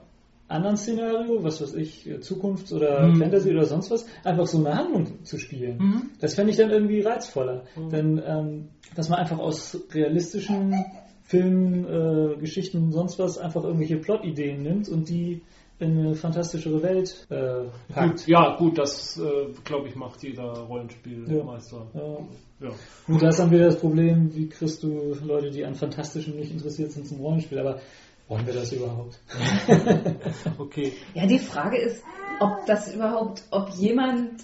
anderen 0.49 0.77
Szenario, 0.77 1.43
was 1.45 1.63
weiß 1.63 1.75
ich, 1.75 2.11
Zukunft 2.21 2.73
oder 2.73 3.07
Mhm. 3.07 3.17
Fantasy 3.17 3.51
oder 3.51 3.67
sonst 3.67 3.91
was, 3.91 4.05
einfach 4.25 4.47
so 4.47 4.59
eine 4.59 4.75
Handlung 4.75 5.25
zu 5.25 5.39
spielen. 5.39 5.79
Mhm. 5.79 6.11
Das 6.21 6.35
fände 6.35 6.51
ich 6.51 6.57
dann 6.57 6.71
irgendwie 6.71 7.01
reizvoller. 7.01 7.65
Denn 7.93 8.21
ähm, 8.27 8.69
dass 8.97 9.09
man 9.09 9.21
einfach 9.21 9.39
aus 9.39 9.79
realistischen 9.93 10.75
Filmen, 11.23 11.85
äh, 11.85 12.37
Geschichten, 12.41 12.91
sonst 12.91 13.21
was 13.21 13.39
einfach 13.39 13.63
irgendwelche 13.63 13.99
Plot-Ideen 13.99 14.63
nimmt 14.63 14.89
und 14.89 15.09
die 15.09 15.43
in 15.81 15.99
eine 15.99 16.14
fantastischere 16.14 16.83
Welt 16.83 17.26
äh, 17.31 17.64
packt. 17.93 18.18
Gut, 18.18 18.26
ja, 18.26 18.57
gut, 18.57 18.78
das 18.78 19.18
äh, 19.18 19.53
glaube 19.64 19.89
ich 19.89 19.97
macht 19.97 20.22
jeder 20.22 20.53
Rollenspielmeister. 20.53 21.87
Ja. 21.95 22.68
Ja. 22.68 22.74
Gut, 23.07 23.22
da 23.22 23.28
ist 23.28 23.39
dann 23.39 23.51
wieder 23.51 23.66
das 23.66 23.78
Problem, 23.81 24.35
wie 24.35 24.49
kriegst 24.49 24.83
du 24.83 25.14
Leute, 25.24 25.51
die 25.51 25.64
an 25.64 25.74
Fantastischen 25.74 26.37
nicht 26.37 26.53
interessiert 26.53 26.93
sind, 26.93 27.07
zum 27.09 27.20
Rollenspiel. 27.20 27.59
Aber 27.59 27.81
wollen 28.28 28.47
wir 28.47 28.55
das 28.55 28.72
überhaupt? 28.72 29.18
Okay. 30.59 30.93
Ja, 31.14 31.26
die 31.26 31.39
Frage 31.39 31.78
ist, 31.78 32.03
ob 32.41 32.64
das 32.66 32.95
überhaupt, 32.95 33.43
ob 33.51 33.70
jemand, 33.70 34.43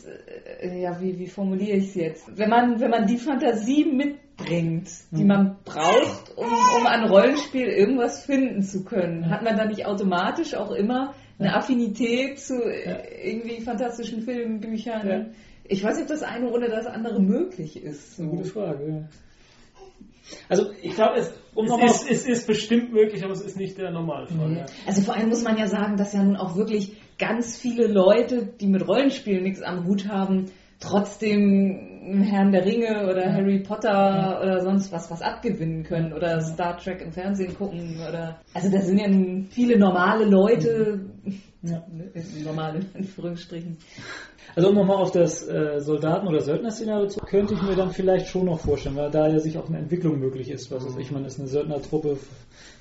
äh, 0.60 0.80
ja, 0.82 1.00
wie, 1.00 1.18
wie 1.18 1.26
formuliere 1.26 1.76
ich 1.76 1.88
es 1.88 1.94
jetzt? 1.94 2.38
Wenn 2.38 2.50
man, 2.50 2.80
wenn 2.80 2.90
man 2.90 3.06
die 3.06 3.18
Fantasie 3.18 3.84
mitbringt, 3.84 4.88
die 5.10 5.22
Mhm. 5.22 5.28
man 5.28 5.56
braucht, 5.64 6.36
um, 6.36 6.46
um 6.46 6.86
an 6.86 7.08
Rollenspiel 7.08 7.66
irgendwas 7.66 8.24
finden 8.24 8.62
zu 8.62 8.84
können, 8.84 9.30
hat 9.30 9.42
man 9.42 9.56
dann 9.56 9.68
nicht 9.68 9.86
automatisch 9.86 10.54
auch 10.54 10.72
immer 10.72 11.14
eine 11.38 11.54
Affinität 11.54 12.38
zu 12.38 12.54
äh, 12.62 13.30
irgendwie 13.30 13.60
fantastischen 13.60 14.22
Filmen, 14.22 14.60
Büchern? 14.60 15.08
Ja. 15.08 15.26
Ich 15.64 15.82
weiß 15.82 15.96
nicht, 15.96 16.04
ob 16.04 16.08
das 16.08 16.22
eine 16.22 16.50
ohne 16.50 16.68
das 16.68 16.86
andere 16.86 17.20
möglich 17.20 17.82
ist. 17.82 18.18
Eine 18.18 18.30
So. 18.30 18.36
gute 18.36 18.48
Frage. 18.48 18.88
Ja. 18.88 19.08
Also 20.48 20.70
ich 20.82 20.94
glaube, 20.94 21.18
es, 21.18 21.32
um 21.54 21.66
Es 21.66 22.02
ist, 22.02 22.10
es 22.10 22.26
ist 22.26 22.46
bestimmt 22.46 22.92
möglich, 22.92 23.22
aber 23.22 23.32
es 23.32 23.42
ist 23.42 23.56
nicht 23.56 23.78
der 23.78 23.90
Normalfall. 23.90 24.48
Mhm. 24.48 24.56
Ja. 24.56 24.66
Also 24.86 25.02
vor 25.02 25.14
allem 25.14 25.28
muss 25.28 25.44
man 25.44 25.56
ja 25.56 25.66
sagen, 25.66 25.96
dass 25.96 26.12
ja 26.12 26.22
nun 26.22 26.36
auch 26.36 26.56
wirklich 26.56 26.96
ganz 27.18 27.56
viele 27.58 27.86
Leute, 27.86 28.46
die 28.60 28.66
mit 28.66 28.86
Rollenspielen 28.86 29.42
nichts 29.42 29.62
am 29.62 29.86
Hut 29.86 30.08
haben, 30.08 30.46
trotzdem 30.80 32.22
Herrn 32.22 32.52
der 32.52 32.64
Ringe 32.64 33.08
oder 33.10 33.32
Harry 33.32 33.60
Potter 33.60 34.40
oder 34.42 34.60
sonst 34.60 34.92
was 34.92 35.10
was 35.10 35.22
abgewinnen 35.22 35.82
können 35.82 36.12
oder 36.12 36.40
Star 36.40 36.76
Trek 36.76 37.00
im 37.02 37.12
Fernsehen 37.12 37.54
gucken 37.54 37.96
oder 38.08 38.38
also 38.54 38.70
da 38.70 38.80
sind 38.80 38.98
ja 38.98 39.08
nun 39.08 39.46
viele 39.50 39.78
normale 39.78 40.24
Leute, 40.24 41.00
Ja. 41.66 41.84
normale 42.44 42.80
in 42.80 42.86
Anführungsstrichen. 42.94 43.78
Also 44.54 44.68
um 44.68 44.74
nochmal 44.74 44.96
auf 44.96 45.10
das 45.10 45.46
äh, 45.46 45.80
Soldaten- 45.80 46.28
oder 46.28 46.40
Söldner-Szenario 46.40 47.08
zu, 47.08 47.20
könnte 47.20 47.54
ich 47.54 47.62
mir 47.62 47.74
dann 47.74 47.90
vielleicht 47.90 48.28
schon 48.28 48.46
noch 48.46 48.60
vorstellen, 48.60 48.96
weil 48.96 49.10
da 49.10 49.28
ja 49.28 49.38
sich 49.38 49.58
auch 49.58 49.68
eine 49.68 49.78
Entwicklung 49.78 50.18
möglich 50.18 50.50
ist. 50.50 50.70
Was 50.70 50.86
weiß 50.86 50.96
ich, 50.98 51.10
man 51.10 51.24
ist 51.24 51.38
eine 51.38 51.48
Söldnertruppe 51.48 52.16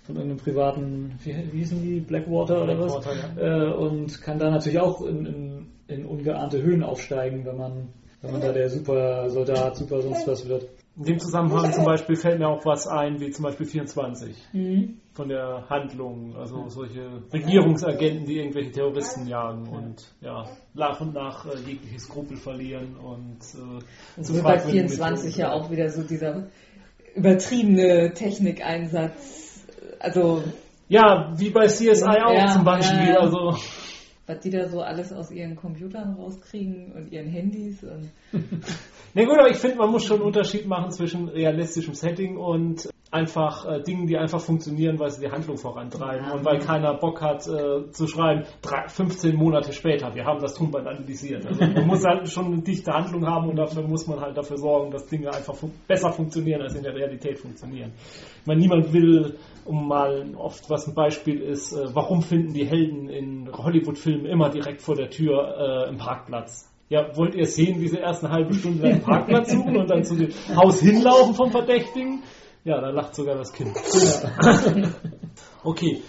von 0.03 0.15
irgendeinem 0.15 0.37
privaten, 0.37 1.19
wie, 1.23 1.35
wie 1.51 1.57
hießen 1.59 1.81
die, 1.81 1.99
Blackwater 1.99 2.63
oder 2.63 2.79
was? 2.79 2.99
Blackwater, 2.99 3.71
Äh, 3.71 3.73
und 3.73 4.21
kann 4.21 4.37
da 4.39 4.49
natürlich 4.51 4.79
auch 4.79 5.01
in, 5.01 5.25
in, 5.25 5.67
in 5.87 6.05
ungeahnte 6.05 6.61
Höhen 6.61 6.83
aufsteigen, 6.83 7.45
wenn 7.45 7.57
man, 7.57 7.89
wenn 8.21 8.31
man 8.31 8.41
da 8.41 8.51
der 8.51 8.69
super 8.69 9.29
Soldat, 9.29 9.75
super 9.75 10.01
sonst 10.01 10.27
was 10.27 10.47
wird. 10.47 10.67
In 10.97 11.03
dem 11.03 11.19
Zusammenhang 11.19 11.73
zum 11.73 11.83
Beispiel 11.83 12.15
fällt 12.15 12.39
mir 12.39 12.47
auch 12.47 12.63
was 12.65 12.87
ein, 12.87 13.19
wie 13.19 13.29
zum 13.31 13.43
Beispiel 13.43 13.65
24 13.65 14.33
Mhm. 14.53 14.99
von 15.13 15.27
der 15.27 15.65
Handlung, 15.69 16.35
also 16.37 16.69
solche 16.69 17.21
Regierungsagenten, 17.33 18.25
die 18.25 18.37
irgendwelche 18.37 18.71
Terroristen 18.71 19.27
jagen 19.27 19.67
und 19.67 20.05
ja, 20.21 20.45
nach 20.73 21.01
und 21.01 21.13
nach 21.13 21.45
äh, 21.47 21.57
jegliche 21.67 21.99
Skrupel 21.99 22.37
verlieren 22.37 22.95
und 22.95 23.39
äh, 24.17 24.21
zu 24.23 24.33
wird 24.35 24.43
bei 24.45 24.57
fragwürdigen 24.57 24.87
24 24.89 25.25
Methoden 25.37 25.41
ja 25.41 25.51
auch 25.51 25.69
wieder 25.69 25.89
so 25.89 26.01
dieser 26.03 26.47
übertriebene 27.13 28.13
Technikeinsatz. 28.13 29.65
Also 29.99 30.43
Ja, 30.87 31.33
wie 31.37 31.49
bei 31.49 31.67
CSI 31.67 32.03
auch 32.05 32.33
Ja, 32.33 32.47
zum 32.47 32.63
Beispiel. 32.63 33.09
ja. 33.09 33.19
Also 33.19 33.57
was 34.27 34.39
die 34.39 34.49
da 34.49 34.67
so 34.67 34.81
alles 34.81 35.13
aus 35.13 35.29
ihren 35.29 35.55
Computern 35.55 36.13
rauskriegen 36.15 36.91
und 36.93 37.11
ihren 37.11 37.27
Handys. 37.27 37.83
Und 37.83 38.09
Na 39.17 39.23
gut, 39.23 39.39
aber 39.39 39.49
ich 39.49 39.57
finde, 39.57 39.77
man 39.77 39.91
muss 39.91 40.03
schon 40.03 40.17
einen 40.17 40.25
Unterschied 40.25 40.67
machen 40.67 40.91
zwischen 40.91 41.29
realistischem 41.29 41.93
Setting 41.93 42.35
und 42.35 42.89
einfach 43.11 43.65
äh, 43.65 43.81
Dingen, 43.81 44.07
die 44.07 44.17
einfach 44.17 44.41
funktionieren, 44.41 44.99
weil 44.99 45.09
sie 45.09 45.21
die 45.21 45.31
Handlung 45.31 45.57
vorantreiben 45.57 46.25
Ja. 46.27 46.33
und 46.33 46.43
weil 46.43 46.59
keiner 46.59 46.93
Bock 46.95 47.21
hat 47.21 47.47
äh, 47.47 47.89
zu 47.91 48.07
schreiben, 48.07 48.43
drei, 48.61 48.89
15 48.89 49.37
Monate 49.37 49.71
später, 49.71 50.13
wir 50.13 50.25
haben 50.25 50.41
das 50.41 50.55
Tonband 50.55 50.85
analysiert. 50.85 51.45
Also 51.45 51.61
man 51.65 51.87
muss 51.87 52.03
halt 52.03 52.27
schon 52.27 52.47
eine 52.47 52.61
dichte 52.61 52.91
Handlung 52.91 53.25
haben 53.25 53.47
und 53.47 53.55
dafür 53.55 53.83
muss 53.83 54.05
man 54.05 54.19
halt 54.19 54.35
dafür 54.35 54.57
sorgen, 54.57 54.91
dass 54.91 55.07
Dinge 55.07 55.33
einfach 55.33 55.55
fun 55.55 55.71
besser 55.87 56.11
funktionieren, 56.11 56.61
als 56.61 56.75
in 56.75 56.83
der 56.83 56.93
Realität 56.93 57.39
funktionieren. 57.39 57.93
Ich 58.41 58.45
meine, 58.47 58.59
niemand 58.59 58.91
will, 58.91 59.37
um 59.63 59.87
mal 59.87 60.33
oft 60.35 60.69
was 60.69 60.87
ein 60.87 60.93
Beispiel 60.93 61.39
ist, 61.39 61.71
äh, 61.71 61.85
warum 61.93 62.21
finden 62.21 62.53
die 62.53 62.65
Helden 62.65 63.07
in 63.07 63.49
Hollywood-Filmen 63.49 64.25
immer 64.25 64.49
direkt 64.49 64.81
vor 64.81 64.95
der 64.95 65.09
Tür 65.09 65.85
äh, 65.85 65.89
im 65.89 65.95
Parkplatz? 65.95 66.69
Ja, 66.89 67.15
wollt 67.17 67.33
ihr 67.35 67.47
sehen, 67.47 67.81
wie 67.81 67.87
sie 67.87 67.97
erst 67.97 68.23
eine 68.23 68.31
halbe 68.33 68.53
Stunde 68.53 68.83
lang 68.83 68.91
einen 68.93 69.01
Parkplatz 69.01 69.51
suchen 69.51 69.75
und 69.75 69.89
dann 69.89 70.03
zu 70.03 70.15
dem 70.15 70.29
Haus 70.55 70.79
hinlaufen 70.81 71.33
vom 71.33 71.49
Verdächtigen? 71.51 72.21
Ja, 72.63 72.79
da 72.79 72.89
lacht 72.89 73.15
sogar 73.15 73.35
das 73.35 73.51
Kind. 73.53 73.75
Okay. 75.63 76.01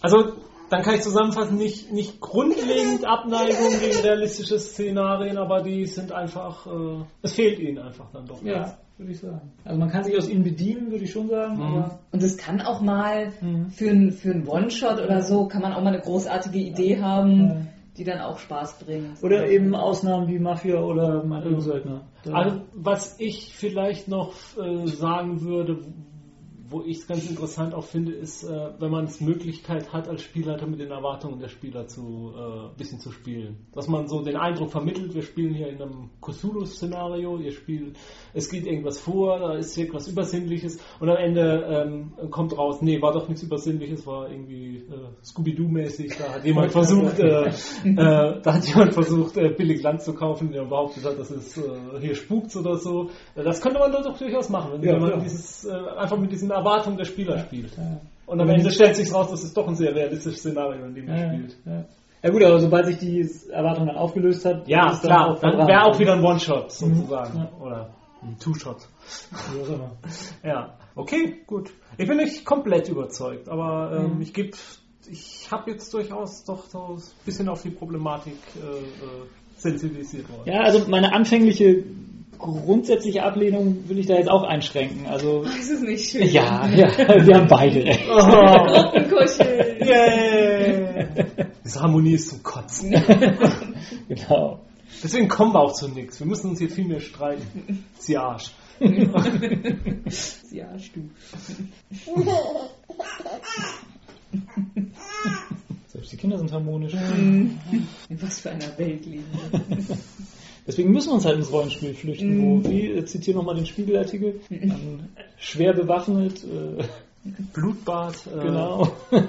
Also, 0.00 0.32
dann 0.68 0.82
kann 0.82 0.96
ich 0.96 1.02
zusammenfassen, 1.02 1.56
nicht, 1.56 1.92
nicht 1.92 2.20
grundlegend 2.20 3.06
Abneigung 3.06 3.70
gegen 3.80 4.00
realistische 4.02 4.58
Szenarien, 4.58 5.38
aber 5.38 5.62
die 5.62 5.86
sind 5.86 6.12
einfach, 6.12 6.66
äh, 6.66 7.04
es 7.22 7.34
fehlt 7.34 7.60
ihnen 7.60 7.78
einfach 7.78 8.10
dann 8.12 8.26
doch. 8.26 8.42
Ja, 8.42 8.76
würde 8.98 9.12
ich 9.12 9.20
sagen. 9.20 9.52
Also 9.64 9.78
man 9.78 9.90
kann 9.90 10.04
sich 10.04 10.16
aus 10.16 10.28
ihnen 10.28 10.42
bedienen, 10.42 10.90
würde 10.90 11.04
ich 11.04 11.12
schon 11.12 11.28
sagen. 11.28 11.56
Mhm. 11.56 11.62
Aber 11.62 11.98
und 12.12 12.22
es 12.22 12.36
kann 12.36 12.60
auch 12.60 12.80
mal 12.80 13.32
Mhm. 13.40 13.70
für 13.70 13.90
einen 13.90 14.12
für 14.12 14.32
einen 14.32 14.46
One-Shot 14.48 15.00
oder 15.00 15.22
so, 15.22 15.46
kann 15.46 15.62
man 15.62 15.72
auch 15.72 15.82
mal 15.82 15.92
eine 15.94 16.02
großartige 16.02 16.58
Idee 16.58 17.00
haben, 17.00 17.68
die 17.96 18.04
dann 18.04 18.20
auch 18.20 18.38
Spaß 18.38 18.78
bringt. 18.80 19.22
oder 19.22 19.46
eben 19.48 19.74
Ausnahmen 19.74 20.28
wie 20.28 20.38
Mafia 20.38 20.80
oder 20.80 21.22
mein 21.24 21.42
Ölsöldner. 21.44 22.02
Da- 22.24 22.32
Also, 22.32 22.60
was 22.74 23.20
ich 23.20 23.54
vielleicht 23.54 24.08
noch 24.08 24.32
äh, 24.58 24.86
sagen 24.86 25.40
würde, 25.42 25.78
wo 26.68 26.82
ich 26.82 26.98
es 26.98 27.06
ganz 27.06 27.28
interessant 27.28 27.74
auch 27.74 27.84
finde, 27.84 28.12
ist, 28.12 28.44
äh, 28.44 28.70
wenn 28.78 28.90
man 28.90 29.04
es 29.04 29.20
Möglichkeit 29.20 29.92
hat, 29.92 30.08
als 30.08 30.22
Spielleiter 30.22 30.66
mit 30.66 30.80
den 30.80 30.90
Erwartungen 30.90 31.38
der 31.38 31.48
Spieler 31.48 31.86
zu 31.86 32.32
äh, 32.36 32.76
bisschen 32.78 33.00
zu 33.00 33.10
spielen. 33.10 33.66
Dass 33.72 33.86
man 33.88 34.08
so 34.08 34.22
den 34.22 34.36
Eindruck 34.36 34.70
vermittelt, 34.70 35.14
wir 35.14 35.22
spielen 35.22 35.54
hier 35.54 35.68
in 35.68 35.80
einem 35.82 36.10
Cthulhu-Szenario, 36.22 37.38
ihr 37.38 37.52
spielt, 37.52 37.96
es 38.32 38.48
geht 38.48 38.66
irgendwas 38.66 38.98
vor, 38.98 39.38
da 39.38 39.54
ist 39.54 39.76
irgendwas 39.76 40.08
Übersinnliches 40.08 40.78
und 41.00 41.10
am 41.10 41.16
Ende 41.16 41.64
ähm, 41.68 42.30
kommt 42.30 42.56
raus, 42.56 42.80
nee, 42.80 43.00
war 43.02 43.12
doch 43.12 43.28
nichts 43.28 43.42
Übersinnliches, 43.42 44.06
war 44.06 44.30
irgendwie 44.30 44.78
äh, 44.78 45.22
Scooby-Doo-mäßig, 45.22 46.16
da 46.18 46.34
hat 46.34 46.44
jemand 46.44 46.72
versucht, 46.72 47.18
äh, 47.18 47.48
äh, 47.48 48.40
da 48.42 48.54
hat 48.54 48.64
jemand 48.66 48.94
versucht, 48.94 49.36
äh, 49.36 49.50
billig 49.50 49.82
Land 49.82 50.00
zu 50.02 50.14
kaufen, 50.14 50.50
der 50.50 50.64
behauptet 50.64 51.04
hat, 51.04 51.18
dass 51.18 51.30
es 51.30 51.58
äh, 51.58 51.62
hier 52.00 52.14
spukt 52.14 52.54
oder 52.56 52.76
so. 52.76 53.10
Das 53.34 53.60
könnte 53.60 53.78
man 53.78 53.92
doch 53.92 54.16
durchaus 54.16 54.48
machen, 54.48 54.80
wenn, 54.80 54.88
Ja, 54.88 54.98
man 54.98 55.10
klar. 55.10 55.20
dieses, 55.22 55.66
einfach 55.66 56.18
mit 56.18 56.32
diesen 56.32 56.53
Erwartungen 56.54 56.96
der 56.96 57.04
Spieler 57.04 57.38
spielt. 57.38 57.72
Und 58.26 58.40
am 58.40 58.48
Ende 58.48 58.70
stellt 58.70 58.96
sich 58.96 59.12
raus, 59.12 59.28
das 59.30 59.44
ist 59.44 59.56
doch 59.56 59.68
ein 59.68 59.74
sehr 59.76 59.94
realistisches 59.94 60.40
Szenario, 60.40 60.84
in 60.86 60.94
dem 60.94 61.06
man 61.06 61.16
Ja, 61.18 61.28
spielt. 61.34 61.56
ja. 62.22 62.30
gut, 62.30 62.42
aber 62.42 62.58
sobald 62.60 62.86
sich 62.86 62.98
die 62.98 63.28
Erwartung 63.50 63.86
dann 63.86 63.96
aufgelöst 63.96 64.44
hat, 64.46 64.66
Ja, 64.66 64.90
ist 64.92 65.02
klar, 65.02 65.28
dann 65.28 65.36
verbrannt. 65.52 65.68
wäre 65.68 65.82
auch 65.84 65.98
wieder 65.98 66.14
ein 66.14 66.24
One-Shot 66.24 66.72
sozusagen. 66.72 67.38
Ja. 67.38 67.52
Oder 67.60 67.90
ein 68.22 68.38
Two-Shot. 68.38 68.88
Ja, 70.42 70.74
okay, 70.94 71.42
gut. 71.46 71.70
Ich 71.98 72.06
bin 72.08 72.16
nicht 72.16 72.44
komplett 72.44 72.88
überzeugt, 72.88 73.48
aber 73.48 73.92
ähm, 73.96 74.16
Mhm. 74.16 74.22
ich 74.22 74.32
gebe, 74.32 74.56
ich 75.10 75.48
habe 75.50 75.70
jetzt 75.70 75.92
durchaus 75.92 76.44
doch 76.44 76.64
so 76.66 76.94
ein 76.96 77.02
bisschen 77.26 77.48
auf 77.48 77.62
die 77.62 77.70
Problematik 77.70 78.38
äh, 78.56 78.78
äh, 78.78 78.82
sensibilisiert 79.56 80.28
worden. 80.30 80.42
Ja, 80.46 80.60
also 80.62 80.88
meine 80.88 81.12
anfängliche 81.12 81.84
grundsätzliche 82.44 83.22
Ablehnung 83.22 83.88
will 83.88 83.98
ich 83.98 84.06
da 84.06 84.14
jetzt 84.14 84.30
auch 84.30 84.44
einschränken. 84.44 85.06
Also 85.06 85.42
Ist 85.58 85.70
es 85.70 85.80
nicht 85.80 86.10
schön? 86.10 86.28
ja, 86.28 86.68
ja, 86.68 86.88
wir 87.26 87.36
haben 87.36 87.48
beide 87.48 87.84
recht. 87.84 88.04
Oh, 88.08 88.20
yeah. 89.84 91.06
Diese 91.64 91.80
Harmonie 91.80 92.14
ist 92.14 92.30
zum 92.30 92.42
Kotzen. 92.42 92.94
Genau. 94.08 94.60
Deswegen 95.02 95.28
kommen 95.28 95.52
wir 95.54 95.60
auch 95.60 95.72
zu 95.72 95.88
nichts. 95.88 96.18
Wir 96.20 96.26
müssen 96.26 96.50
uns 96.50 96.58
hier 96.58 96.68
viel 96.68 96.84
mehr 96.86 97.00
streiten. 97.00 97.84
Sie 97.98 98.16
Arsch. 98.18 98.50
ja, 100.50 100.66
du. 100.94 101.10
Selbst 105.88 106.12
die 106.12 106.16
Kinder 106.16 106.38
sind 106.38 106.52
harmonisch. 106.52 106.92
In 106.94 107.58
was 108.20 108.40
für 108.40 108.50
einer 108.50 108.78
Welt 108.78 109.06
leben 109.06 109.24
wir? 109.50 109.60
Deswegen 110.66 110.92
müssen 110.92 111.10
wir 111.10 111.14
uns 111.14 111.26
halt 111.26 111.36
ins 111.36 111.52
Rollenspiel 111.52 111.94
flüchten. 111.94 112.42
Wo, 112.64 112.68
wie, 112.68 112.90
äh, 112.90 113.04
zitiere 113.04 113.36
nochmal 113.38 113.56
den 113.56 113.66
Spiegelartikel. 113.66 114.40
Ähm, 114.50 115.08
schwer 115.36 115.74
bewaffnet, 115.74 116.42
äh, 116.44 116.84
Blutbad, 117.52 118.14
äh, 118.26 118.40
genau. 118.40 118.88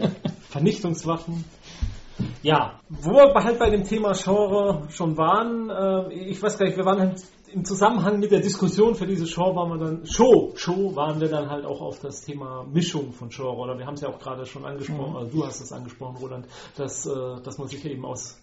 Vernichtungswaffen. 0.49 1.43
Ja, 2.43 2.79
wo 2.89 3.11
wir 3.11 3.43
halt 3.43 3.59
bei 3.59 3.69
dem 3.69 3.83
Thema 3.83 4.13
Genre 4.13 4.87
schon 4.89 5.17
waren, 5.17 5.69
äh, 5.69 6.13
ich 6.13 6.41
weiß 6.41 6.57
gar 6.57 6.65
nicht, 6.65 6.77
wir 6.77 6.85
waren 6.85 6.99
halt 6.99 7.21
im 7.51 7.63
Zusammenhang 7.63 8.19
mit 8.19 8.31
der 8.31 8.41
Diskussion 8.41 8.95
für 8.95 9.07
diese 9.07 9.27
Show 9.27 9.55
waren 9.55 9.69
wir 9.69 9.77
dann, 9.77 10.05
Show, 10.05 10.51
Show 10.55 10.95
waren 10.95 11.21
wir 11.21 11.29
dann 11.29 11.49
halt 11.49 11.65
auch 11.65 11.81
auf 11.81 11.99
das 11.99 12.21
Thema 12.21 12.65
Mischung 12.71 13.13
von 13.13 13.29
Genre, 13.29 13.55
oder 13.55 13.77
wir 13.77 13.85
haben 13.85 13.93
es 13.93 14.01
ja 14.01 14.09
auch 14.09 14.19
gerade 14.19 14.45
schon 14.45 14.65
angesprochen, 14.65 15.11
Mhm. 15.11 15.17
also 15.17 15.31
du 15.31 15.45
hast 15.45 15.61
es 15.61 15.71
angesprochen, 15.71 16.17
Roland, 16.17 16.47
dass, 16.75 17.05
äh, 17.05 17.41
dass 17.43 17.57
man 17.57 17.67
sich 17.67 17.85
eben 17.85 18.05
aus 18.05 18.39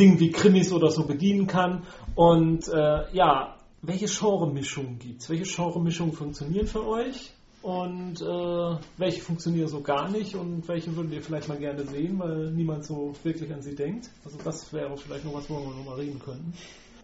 Dingen 0.00 0.18
wie 0.18 0.30
Krimis 0.30 0.72
oder 0.72 0.90
so 0.90 1.06
bedienen 1.06 1.46
kann. 1.46 1.84
Und 2.14 2.66
äh, 2.68 3.14
ja, 3.14 3.56
welche 3.82 4.06
Genre-Mischungen 4.06 4.98
gibt 4.98 5.20
es? 5.22 5.30
Welche 5.30 5.44
Genre-Mischungen 5.44 6.12
funktionieren 6.12 6.66
für 6.66 6.86
euch? 6.86 7.32
Und 7.62 8.22
äh, 8.22 8.76
welche 8.96 9.20
funktionieren 9.20 9.68
so 9.68 9.82
gar 9.82 10.08
nicht? 10.10 10.34
Und 10.34 10.66
welche 10.66 10.96
würdet 10.96 11.12
ihr 11.12 11.22
vielleicht 11.22 11.48
mal 11.48 11.58
gerne 11.58 11.86
sehen, 11.86 12.18
weil 12.18 12.50
niemand 12.52 12.86
so 12.86 13.14
wirklich 13.22 13.52
an 13.52 13.60
sie 13.60 13.74
denkt? 13.74 14.10
Also 14.24 14.38
das 14.42 14.72
wäre 14.72 14.96
vielleicht 14.96 15.26
noch 15.26 15.34
was, 15.34 15.48
worüber 15.50 15.70
wir 15.70 15.76
noch 15.76 15.84
mal 15.84 15.96
reden 15.96 16.18
könnten. 16.18 16.54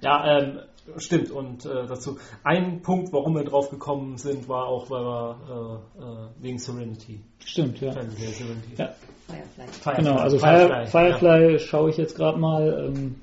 Ja, 0.00 0.38
ähm, 0.38 0.60
stimmt. 0.98 1.30
Und 1.30 1.64
äh, 1.64 1.86
dazu 1.86 2.18
ein 2.44 2.82
Punkt, 2.82 3.12
warum 3.12 3.34
wir 3.34 3.44
drauf 3.44 3.70
gekommen 3.70 4.18
sind, 4.18 4.48
war 4.48 4.66
auch, 4.66 4.90
weil 4.90 5.04
wir 5.04 5.80
äh, 5.98 6.02
äh, 6.02 6.42
wegen 6.42 6.58
Serenity. 6.58 7.20
Stimmt, 7.44 7.80
ja. 7.80 7.92
Serenity. 7.92 8.74
Ja. 8.76 8.94
Firefly. 9.26 9.66
Firefly. 9.66 9.94
Genau, 9.96 10.16
also 10.16 10.38
Firefly, 10.38 10.86
Firefly 10.86 11.58
schaue 11.58 11.90
ich 11.90 11.96
jetzt 11.96 12.16
gerade 12.16 12.38
mal. 12.38 12.86
Ähm, 12.86 13.16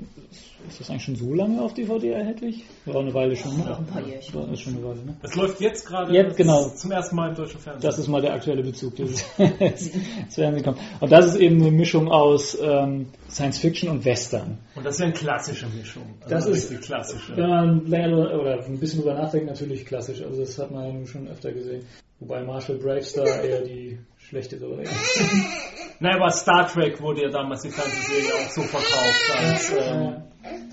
ist 0.68 0.80
das 0.80 0.90
eigentlich 0.90 1.04
schon 1.04 1.16
so 1.16 1.34
lange 1.34 1.62
auf 1.62 1.74
DVD 1.74 2.10
erhältlich? 2.12 2.64
War 2.86 3.02
eine 3.02 3.14
Weile 3.14 3.36
schon, 3.36 3.58
ne? 3.58 3.72
Auch 3.72 3.80
ein 3.80 3.86
paar 3.86 4.02
Jährchen. 4.06 4.34
War- 4.36 4.52
Ist 4.52 4.62
schon 4.62 4.76
eine 4.76 4.84
Weile, 4.86 5.04
ne? 5.06 5.16
Es 5.22 5.36
läuft 5.36 5.60
jetzt 5.62 5.86
gerade 5.86 6.14
Jetzt, 6.14 6.38
genau. 6.38 6.70
zum 6.70 6.92
ersten 6.92 7.16
Mal 7.16 7.30
im 7.30 7.36
deutschen 7.36 7.60
Fernsehen. 7.60 7.82
Das 7.90 8.00
ist 8.00 8.08
mal 8.08 8.22
der 8.22 8.34
aktuelle 8.34 8.64
Bezug 8.64 8.96
des 8.96 9.24
des 9.38 9.92
Fernsehens 10.30 10.64
kommt. 10.64 10.78
Und 11.00 11.12
das 11.12 11.26
ist 11.28 11.36
eben 11.36 11.62
eine 11.62 11.72
Mischung 11.72 12.10
aus 12.12 12.58
ähm, 12.62 13.08
Science 13.30 13.58
Fiction 13.60 13.90
und 13.90 14.06
Western. 14.06 14.58
Und 14.76 14.86
das 14.86 14.96
ist 14.96 15.00
ja 15.00 15.06
eine 15.06 15.14
klassische 15.14 15.68
Mischung. 15.68 16.04
Also 16.22 16.36
Das 16.36 16.46
ist- 16.48 16.70
richtig 16.72 16.82
klassische. 16.86 17.36
Wenn 17.38 17.50
man 17.50 17.86
länger 17.88 18.18
oder 18.40 18.64
ein 18.66 18.80
bisschen 18.80 19.02
drüber 19.02 19.14
nachdenkt, 19.16 19.48
natürlich 19.48 19.86
klassisch. 19.86 20.22
Also 20.22 20.40
das 20.42 20.58
hat 20.58 20.72
man 20.72 21.00
ja 21.02 21.06
schon 21.06 21.28
öfter 21.28 21.52
gesehen. 21.52 21.86
Wobei 22.20 22.42
Marshall 22.44 22.78
Bravestar 22.78 23.26
eher 23.44 23.62
die 23.62 23.98
schlechtere 24.18 24.82
ist. 24.82 24.92
Nein, 26.00 26.16
aber 26.16 26.30
Star 26.32 26.68
Trek 26.68 27.02
wurde 27.02 27.24
ja 27.24 27.30
damals 27.30 27.62
die 27.62 27.70
Fernsehserie 27.70 28.34
auch 28.34 28.50
so 28.50 28.62
verkauft 28.62 29.38
als 29.38 29.74
ähm, 29.80 30.16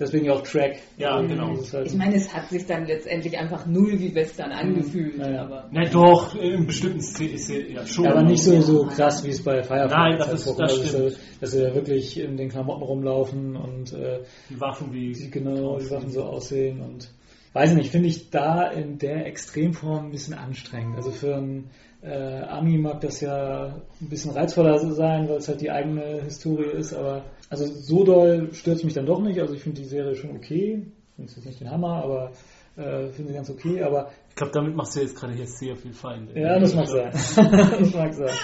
Deswegen 0.01 0.31
auch 0.31 0.41
Track. 0.43 0.79
Ja, 0.97 1.21
genau. 1.21 1.53
Ist 1.53 1.73
halt 1.75 1.87
Ich 1.87 1.95
meine, 1.95 2.16
es 2.16 2.33
hat 2.35 2.49
sich 2.49 2.66
dann 2.66 2.87
letztendlich 2.87 3.39
einfach 3.39 3.66
null 3.66 4.01
wie 4.01 4.14
Western 4.14 4.51
angefühlt. 4.51 5.18
Ja, 5.18 5.31
ja. 5.31 5.43
Aber 5.43 5.68
Na 5.71 5.85
doch, 5.85 6.35
in 6.35 6.66
bestimmten 6.66 7.01
Szenen 7.03 7.39
ja 7.75 7.87
schon. 7.87 8.05
Ja, 8.05 8.12
aber 8.12 8.23
nicht 8.23 8.43
so, 8.43 8.61
so 8.62 8.87
krass, 8.87 9.23
wie 9.25 9.29
es 9.29 9.45
bei 9.45 9.62
Firefly 9.62 9.89
Nein, 9.95 10.18
das 10.18 10.27
halt 10.29 10.39
ist- 10.39 10.47
das 10.49 10.59
Also, 10.59 10.85
stimmt. 10.87 11.18
Dass 11.41 11.51
sie 11.53 11.62
da 11.62 11.75
wirklich 11.75 12.18
in 12.18 12.37
den 12.37 12.49
Klamotten 12.49 12.83
rumlaufen 12.83 13.57
und 13.57 13.93
äh, 13.93 14.21
die 14.49 14.61
Waffen 14.61 14.93
wie 14.93 15.12
genau 15.31 15.79
die 15.79 15.85
Sachen 15.85 16.11
so 16.11 16.25
aussehen 16.25 16.81
und 16.81 17.11
weiß 17.53 17.75
nicht, 17.75 17.91
finde 17.93 18.09
ich 18.09 18.31
da 18.31 18.68
in 18.68 18.99
der 18.99 19.27
Extremform 19.27 20.07
ein 20.07 20.11
bisschen 20.12 20.35
anstrengend. 20.35 20.97
Also 20.97 21.11
für 21.11 21.37
einen 21.37 21.71
äh, 22.03 22.43
Ami 22.43 22.79
mag 22.79 23.01
das 23.01 23.21
ja 23.21 23.75
ein 24.01 24.09
bisschen 24.09 24.33
reizvoller 24.33 24.79
sein, 24.79 25.29
weil 25.29 25.37
es 25.37 25.49
halt 25.49 25.61
die 25.61 25.71
eigene 25.71 26.23
Historie 26.23 26.71
ist, 26.71 26.95
aber 26.95 27.25
also 27.51 27.67
so 27.67 28.05
doll 28.05 28.53
stört 28.53 28.79
es 28.79 28.85
mich 28.85 28.95
dann 28.95 29.07
doch 29.07 29.21
nicht. 29.21 29.41
Also 29.41 29.55
ich 29.55 29.63
finde 29.63 29.81
die 29.83 29.89
Serie 29.89 30.15
schon 30.15 30.37
okay. 30.37 30.87
Finde 31.17 31.33
jetzt 31.33 31.45
nicht 31.45 31.61
den 31.61 31.71
Hammer, 31.71 32.03
aber 32.03 32.33
äh, 32.77 33.09
finde 33.11 33.31
sie 33.31 33.35
ganz 33.35 33.51
okay, 33.51 33.83
aber 33.83 34.11
Ich 34.31 34.37
glaube, 34.37 34.53
damit 34.53 34.75
machst 34.75 34.97
du 34.97 35.01
jetzt 35.01 35.17
gerade 35.17 35.35
hier 35.35 35.47
sehr 35.47 35.77
viel 35.77 35.93
Feinde. 35.93 36.39
ja, 36.41 36.59
das 36.59 36.75
mag 36.75 36.89
sein. 36.89 37.11
das 37.81 37.95
mag 37.95 38.15
sein. 38.15 38.37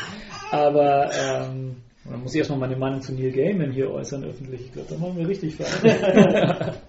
Aber 0.50 1.10
ähm, 1.12 1.76
dann 2.10 2.22
muss 2.22 2.34
ich 2.34 2.38
erstmal 2.38 2.58
meine 2.60 2.76
Meinung 2.76 3.00
zu 3.00 3.12
Neil 3.12 3.32
Gaiman 3.32 3.72
hier 3.72 3.90
äußern 3.90 4.24
öffentlich. 4.24 4.62
Ich 4.62 4.72
glaube, 4.72 4.88
da 4.90 4.98
machen 4.98 5.16
wir 5.16 5.28
richtig 5.28 5.56
Feinde. 5.56 6.74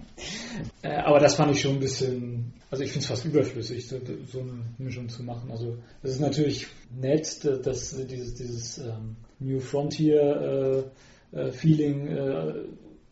äh, 0.82 0.96
aber 0.98 1.20
das 1.20 1.36
fand 1.36 1.52
ich 1.52 1.62
schon 1.62 1.74
ein 1.74 1.80
bisschen, 1.80 2.54
also 2.70 2.84
ich 2.84 2.92
finde 2.92 3.04
es 3.04 3.10
fast 3.10 3.26
überflüssig, 3.26 3.88
so, 3.88 3.98
so 4.32 4.40
eine 4.42 4.64
Mischung 4.78 5.10
zu 5.10 5.24
machen. 5.24 5.52
Also 5.52 5.78
es 6.04 6.12
ist 6.12 6.22
natürlich 6.22 6.68
nett, 7.00 7.44
dass, 7.66 7.96
dieses, 8.08 8.36
dieses 8.36 8.78
ähm, 8.80 9.16
New 9.40 9.60
Frontier 9.60 10.86
äh, 11.34 11.38
äh, 11.38 11.52
Feeling 11.52 12.08
äh, 12.08 12.54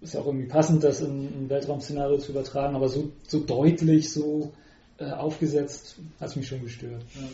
ist 0.01 0.16
auch 0.16 0.26
irgendwie 0.26 0.47
passend, 0.47 0.84
das 0.84 1.01
in 1.01 1.45
ein 1.45 1.49
Weltraum-Szenario 1.49 2.18
zu 2.18 2.32
übertragen, 2.32 2.76
aber 2.76 2.89
so, 2.89 3.12
so 3.28 3.39
deutlich, 3.39 4.12
so 4.12 4.53
äh, 4.97 5.10
aufgesetzt, 5.12 5.97
hat 6.20 6.30
es 6.30 6.36
mich 6.36 6.47
schon 6.47 6.62
gestört. 6.62 7.03
Ja, 7.16 7.28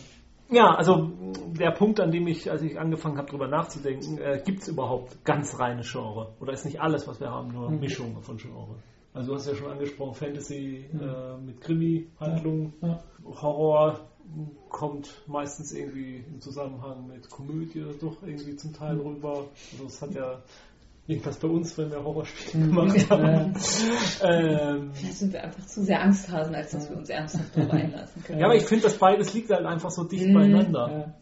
also 0.60 1.10
der 1.58 1.70
Punkt, 1.72 2.00
an 2.00 2.10
dem 2.10 2.26
ich, 2.26 2.50
als 2.50 2.62
ich 2.62 2.78
angefangen 2.78 3.16
habe, 3.18 3.28
darüber 3.28 3.48
nachzudenken, 3.48 4.18
äh, 4.18 4.42
gibt 4.44 4.62
es 4.62 4.68
überhaupt 4.68 5.24
ganz 5.24 5.58
reine 5.58 5.82
Genre? 5.82 6.34
Oder 6.40 6.52
ist 6.52 6.64
nicht 6.64 6.80
alles, 6.80 7.06
was 7.08 7.20
wir 7.20 7.30
haben, 7.30 7.48
nur 7.52 7.70
Mhm. 7.70 7.80
Mischungen 7.80 8.22
von 8.22 8.36
Genre? 8.36 8.76
Also 9.14 9.28
du 9.28 9.34
hast 9.34 9.46
ja 9.46 9.54
schon 9.54 9.70
angesprochen, 9.70 10.14
Fantasy 10.14 10.86
äh, 10.92 11.36
mit 11.38 11.60
Krimi-Handlung, 11.60 12.72
Ja. 12.80 13.02
Horror 13.24 14.00
kommt 14.70 15.22
meistens 15.26 15.72
irgendwie 15.74 16.24
im 16.32 16.40
Zusammenhang 16.40 17.06
mit 17.08 17.28
Komödie 17.28 17.84
doch 18.00 18.22
irgendwie 18.22 18.56
zum 18.56 18.72
Teil 18.72 18.98
rüber. 18.98 19.44
Also 19.72 19.84
es 19.86 20.00
hat 20.00 20.14
ja 20.14 20.40
jedenfalls 21.06 21.36
bei 21.38 21.48
uns, 21.48 21.76
wenn 21.78 21.90
wir 21.90 22.02
Horrorspiele 22.02 22.66
gemacht 22.66 23.10
haben. 23.10 23.54
ähm, 24.22 24.90
vielleicht 24.94 25.14
sind 25.18 25.32
wir 25.32 25.42
einfach 25.44 25.66
zu 25.66 25.82
sehr 25.84 26.00
Angsthasen, 26.02 26.54
als 26.54 26.70
dass 26.70 26.88
wir 26.90 26.96
uns 26.96 27.08
ernsthaft 27.10 27.56
darauf 27.56 27.70
einlassen 27.72 28.22
können. 28.24 28.38
ja, 28.40 28.46
aber 28.46 28.54
ich 28.56 28.64
finde, 28.64 28.84
das 28.84 28.96
beides 28.98 29.34
liegt 29.34 29.50
halt 29.50 29.66
einfach 29.66 29.90
so 29.90 30.04
dicht 30.04 30.26
Mhm. 30.26 30.34
beieinander. 30.34 31.14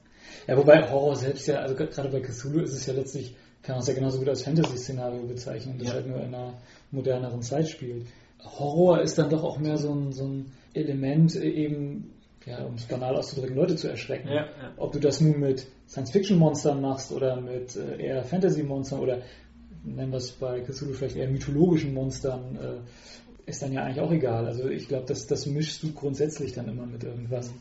Ja. 0.47 0.55
ja, 0.55 0.57
wobei 0.59 0.89
Horror 0.91 1.16
selbst 1.16 1.47
ja, 1.47 1.57
also 1.61 1.74
gerade 1.74 2.09
bei 2.11 2.20
Cthulhu 2.20 2.61
ist 2.61 2.74
es 2.74 2.87
ja 2.87 2.93
letztlich, 2.95 3.35
kann 3.62 3.74
man 3.74 3.83
es 3.83 3.89
ja 3.89 3.95
genauso 3.95 4.18
gut 4.18 4.28
als 4.28 4.43
Fantasy-Szenario 4.43 5.26
bezeichnen, 5.26 5.78
das 5.78 5.89
Ja. 5.89 5.95
halt 5.95 6.07
nur 6.09 6.18
in 6.20 6.35
einer 6.35 6.55
moderneren 6.91 7.43
Zeit 7.43 7.68
spielt. 7.68 8.07
Horror 8.43 9.03
ist 9.03 9.18
dann 9.18 9.28
doch 9.31 9.45
auch 9.45 9.59
mehr 9.59 9.76
so 9.76 9.93
ein, 9.95 10.12
so 10.12 10.24
ein 10.24 10.53
Element, 10.72 11.37
äh, 11.37 11.49
eben, 11.49 12.14
ja, 12.47 12.64
um 12.64 12.74
es 12.74 12.87
banal 12.87 13.16
auszudrücken, 13.16 13.55
Leute 13.57 13.76
zu 13.76 13.89
erschrecken. 13.89 14.28
Ja, 14.28 14.35
ja. 14.47 14.72
Ob 14.78 14.93
du 14.93 14.99
das 14.99 15.20
nun 15.20 15.39
mit 15.41 15.66
Science-Fiction-Monstern 15.89 16.81
machst 16.81 17.12
oder 17.12 17.39
mit 17.41 17.76
äh, 17.76 18.03
eher 18.03 18.22
Fantasy-Monstern 18.24 19.01
oder 19.01 19.18
nennen 19.85 20.11
wir 20.12 20.18
es 20.18 20.33
bei 20.33 20.61
Cthulhu 20.61 20.93
vielleicht 20.93 21.16
eher 21.16 21.28
mythologischen 21.28 21.95
Monstern, 21.95 22.57
äh, 22.57 23.49
ist 23.51 23.62
dann 23.62 23.72
ja 23.72 23.83
eigentlich 23.83 24.01
auch 24.01 24.12
egal. 24.12 24.47
Also 24.47 24.68
ich 24.68 24.89
glaube, 24.89 25.07
das, 25.07 25.26
das 25.26 25.47
mischst 25.47 25.83
du 25.83 25.93
grundsätzlich 25.93 26.53
dann 26.53 26.68
immer 26.68 26.87
mit 26.87 27.03
irgendwas. 27.05 27.53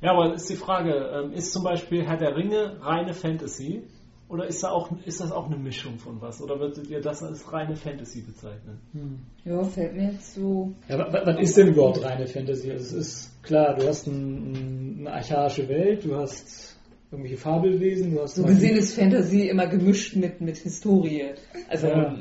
Ja, 0.00 0.12
aber 0.12 0.34
ist 0.34 0.48
die 0.50 0.56
Frage, 0.56 0.92
ähm, 1.14 1.32
ist 1.32 1.52
zum 1.52 1.62
Beispiel 1.62 2.04
Herr 2.04 2.16
der 2.16 2.34
Ringe 2.36 2.78
reine 2.80 3.14
Fantasy? 3.14 3.82
Oder 4.28 4.46
ist, 4.46 4.62
da 4.62 4.70
auch, 4.70 4.88
ist 5.04 5.20
das 5.20 5.30
auch 5.30 5.46
eine 5.46 5.58
Mischung 5.58 5.98
von 5.98 6.18
was? 6.22 6.40
Oder 6.40 6.58
würdet 6.58 6.88
ihr 6.88 7.02
das 7.02 7.22
als 7.22 7.52
reine 7.52 7.76
Fantasy 7.76 8.22
bezeichnen? 8.22 8.78
Ja, 9.44 9.62
fällt 9.62 9.94
mir 9.94 10.12
jetzt 10.12 10.34
so. 10.34 10.72
Ja, 10.88 10.98
wa- 10.98 11.20
was 11.26 11.38
ist 11.38 11.56
denn 11.58 11.68
überhaupt 11.68 12.02
reine 12.02 12.26
Fantasy? 12.26 12.70
Also 12.70 12.96
es 12.96 13.06
ist 13.08 13.42
klar, 13.42 13.74
du 13.76 13.86
hast 13.86 14.06
ein, 14.06 14.96
eine 15.00 15.12
archaische 15.12 15.68
Welt, 15.68 16.06
du 16.06 16.16
hast 16.16 16.71
irgendwelche 17.12 17.36
Fabelwesen, 17.36 18.14
du 18.14 18.22
hast 18.22 18.36
So 18.36 18.44
gesehen 18.44 18.76
ist 18.76 18.94
Fantasy 18.94 19.48
immer 19.48 19.66
gemischt 19.66 20.16
mit, 20.16 20.40
mit 20.40 20.56
Historie. 20.56 21.26
Also 21.68 21.88
Ja. 21.88 22.14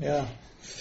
äh, 0.00 0.04
ja, 0.04 0.26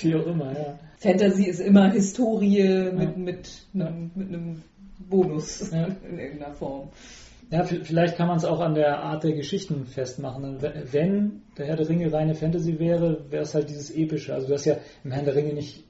wie 0.01 0.15
auch 0.15 0.25
immer, 0.25 0.51
ja. 0.53 0.79
Fantasy 0.97 1.45
ist 1.45 1.59
immer 1.59 1.91
Historie 1.91 2.91
mit, 2.91 3.17
mit, 3.17 3.49
einem, 3.73 4.11
mit 4.15 4.27
einem 4.29 4.61
Bonus 5.09 5.71
Ja. 5.71 5.87
in 6.09 6.19
irgendeiner 6.19 6.53
Form. 6.55 6.89
Ja, 7.51 7.63
vielleicht 7.63 8.15
kann 8.15 8.27
man 8.27 8.37
es 8.37 8.45
auch 8.45 8.59
an 8.59 8.75
der 8.75 8.99
Art 8.99 9.23
der 9.23 9.33
Geschichten 9.33 9.85
festmachen. 9.87 10.57
Wenn 10.91 11.41
der 11.57 11.65
Herr 11.65 11.77
der 11.77 11.89
Ringe 11.89 12.13
reine 12.13 12.35
Fantasy 12.35 12.77
wäre, 12.77 13.25
wäre 13.31 13.41
es 13.41 13.55
halt 13.55 13.69
dieses 13.69 13.89
epische. 13.89 14.35
Also 14.35 14.47
du 14.47 14.53
hast 14.53 14.65
ja 14.65 14.77
im 15.03 15.11
Herrn 15.11 15.25
der 15.25 15.35
Ringe 15.35 15.53
nicht 15.53 15.83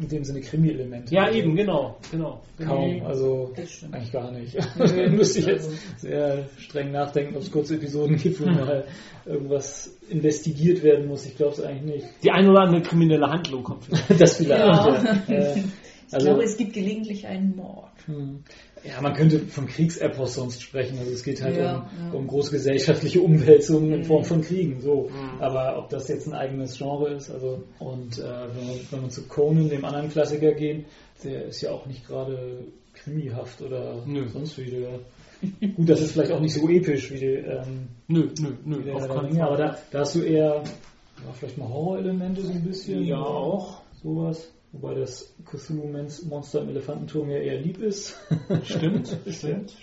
in 0.00 0.08
dem 0.08 0.24
Sinne 0.24 0.40
Krimi-Elemente. 0.40 1.14
Ja, 1.14 1.24
Also 1.24 1.38
eben, 1.38 1.56
genau. 1.56 1.96
genau. 2.10 2.42
Kaum, 2.62 3.02
also 3.04 3.52
eigentlich 3.92 4.12
gar 4.12 4.30
nicht. 4.30 4.56
Müsste 5.10 5.38
ich 5.40 5.46
jetzt 5.46 6.00
sehr 6.00 6.44
streng 6.58 6.92
nachdenken, 6.92 7.36
ob 7.36 7.42
es 7.42 7.50
kurze 7.50 7.76
Episoden 7.76 8.16
gibt, 8.16 8.40
wo 8.40 8.46
mal 8.50 8.84
irgendwas 9.24 9.96
investigiert 10.08 10.82
werden 10.82 11.08
muss. 11.08 11.26
Ich 11.26 11.36
glaube 11.36 11.52
es 11.52 11.60
eigentlich 11.60 11.94
nicht. 11.96 12.06
Die 12.22 12.30
ein 12.30 12.48
oder 12.48 12.60
andere 12.60 12.82
kriminelle 12.82 13.26
Handlung 13.26 13.62
kommt 13.62 13.84
vielleicht. 13.84 14.10
Das 14.20 14.36
vielleicht. 14.36 14.60
Ja. 14.60 15.22
Ja. 15.28 15.34
Äh, 15.34 15.62
Ich 16.08 16.14
also, 16.14 16.26
glaube, 16.28 16.44
es 16.44 16.56
gibt 16.56 16.72
gelegentlich 16.74 17.26
einen 17.26 17.56
Mord. 17.56 17.90
hm. 18.06 18.44
Ja, 18.88 19.00
man 19.00 19.14
könnte 19.14 19.40
vom 19.40 19.66
Kriegsepos 19.66 20.34
sonst 20.34 20.62
sprechen. 20.62 20.98
Also 20.98 21.10
es 21.12 21.22
geht 21.22 21.42
halt 21.42 21.56
Ja, 21.56 21.76
um, 21.78 21.82
ja. 22.12 22.18
um 22.18 22.26
große 22.26 22.50
gesellschaftliche 22.52 23.20
Umwälzungen 23.20 23.92
in 23.92 24.00
Mhm. 24.00 24.04
Form 24.04 24.24
von 24.24 24.40
Kriegen. 24.42 24.80
So. 24.80 25.08
Mhm. 25.10 25.40
Aber 25.40 25.78
ob 25.78 25.88
das 25.90 26.08
jetzt 26.08 26.26
ein 26.26 26.34
eigenes 26.34 26.76
Genre 26.78 27.14
ist, 27.14 27.30
also 27.30 27.62
und 27.78 28.18
äh, 28.18 28.22
wenn, 28.22 28.66
man, 28.66 28.76
wenn 28.90 29.00
man 29.02 29.10
zu 29.10 29.22
Conan, 29.28 29.68
dem 29.68 29.84
anderen 29.84 30.08
Klassiker 30.10 30.52
geht, 30.52 30.86
der 31.24 31.46
ist 31.46 31.60
ja 31.62 31.70
auch 31.70 31.86
nicht 31.86 32.06
gerade 32.06 32.64
krimihaft 32.94 33.60
oder 33.62 34.02
Nö. 34.06 34.28
sonst 34.28 34.58
wie 34.58 34.70
der. 34.70 35.00
Gut, 35.76 35.88
das 35.88 36.00
ist 36.00 36.12
vielleicht 36.12 36.32
auch 36.32 36.40
nicht 36.40 36.54
so 36.54 36.66
episch 36.68 37.10
wie, 37.10 37.18
die, 37.18 37.26
ähm, 37.26 37.88
Nö, 38.08 38.28
nö, 38.40 38.48
nö. 38.64 38.82
der 38.82 38.96
auf 38.96 39.06
der 39.06 39.22
Ringe, 39.22 39.44
aber 39.44 39.56
da, 39.58 39.76
da 39.90 39.98
hast 40.00 40.14
du 40.14 40.22
eher 40.22 40.62
ja, 40.64 41.32
vielleicht 41.32 41.58
mal 41.58 41.68
Horrorelemente 41.68 42.40
so 42.42 42.52
ein 42.52 42.62
bisschen. 42.64 43.04
Ja, 43.04 43.18
auch. 43.20 43.80
Sowas. 44.02 44.50
Wobei 44.80 44.94
das 44.94 45.34
Cthulhu-Monster 45.44 46.62
im 46.62 46.68
Elefantenturm 46.68 47.30
ja 47.30 47.38
eher 47.38 47.60
lieb 47.60 47.78
ist. 47.78 48.16
Stimmt, 48.64 49.16
stimmt. 49.28 49.74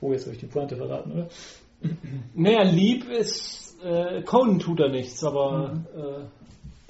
Oh, 0.00 0.12
jetzt 0.12 0.24
habe 0.24 0.34
ich 0.34 0.40
die 0.40 0.46
Pointe 0.46 0.76
verraten, 0.76 1.12
oder? 1.12 1.28
Naja, 2.34 2.62
lieb 2.62 3.08
ist, 3.08 3.76
äh, 3.82 4.22
Conan 4.22 4.58
tut 4.58 4.80
er 4.80 4.88
nichts, 4.90 5.24
aber 5.24 5.74
Mhm. 5.74 5.86
äh, 5.96 6.24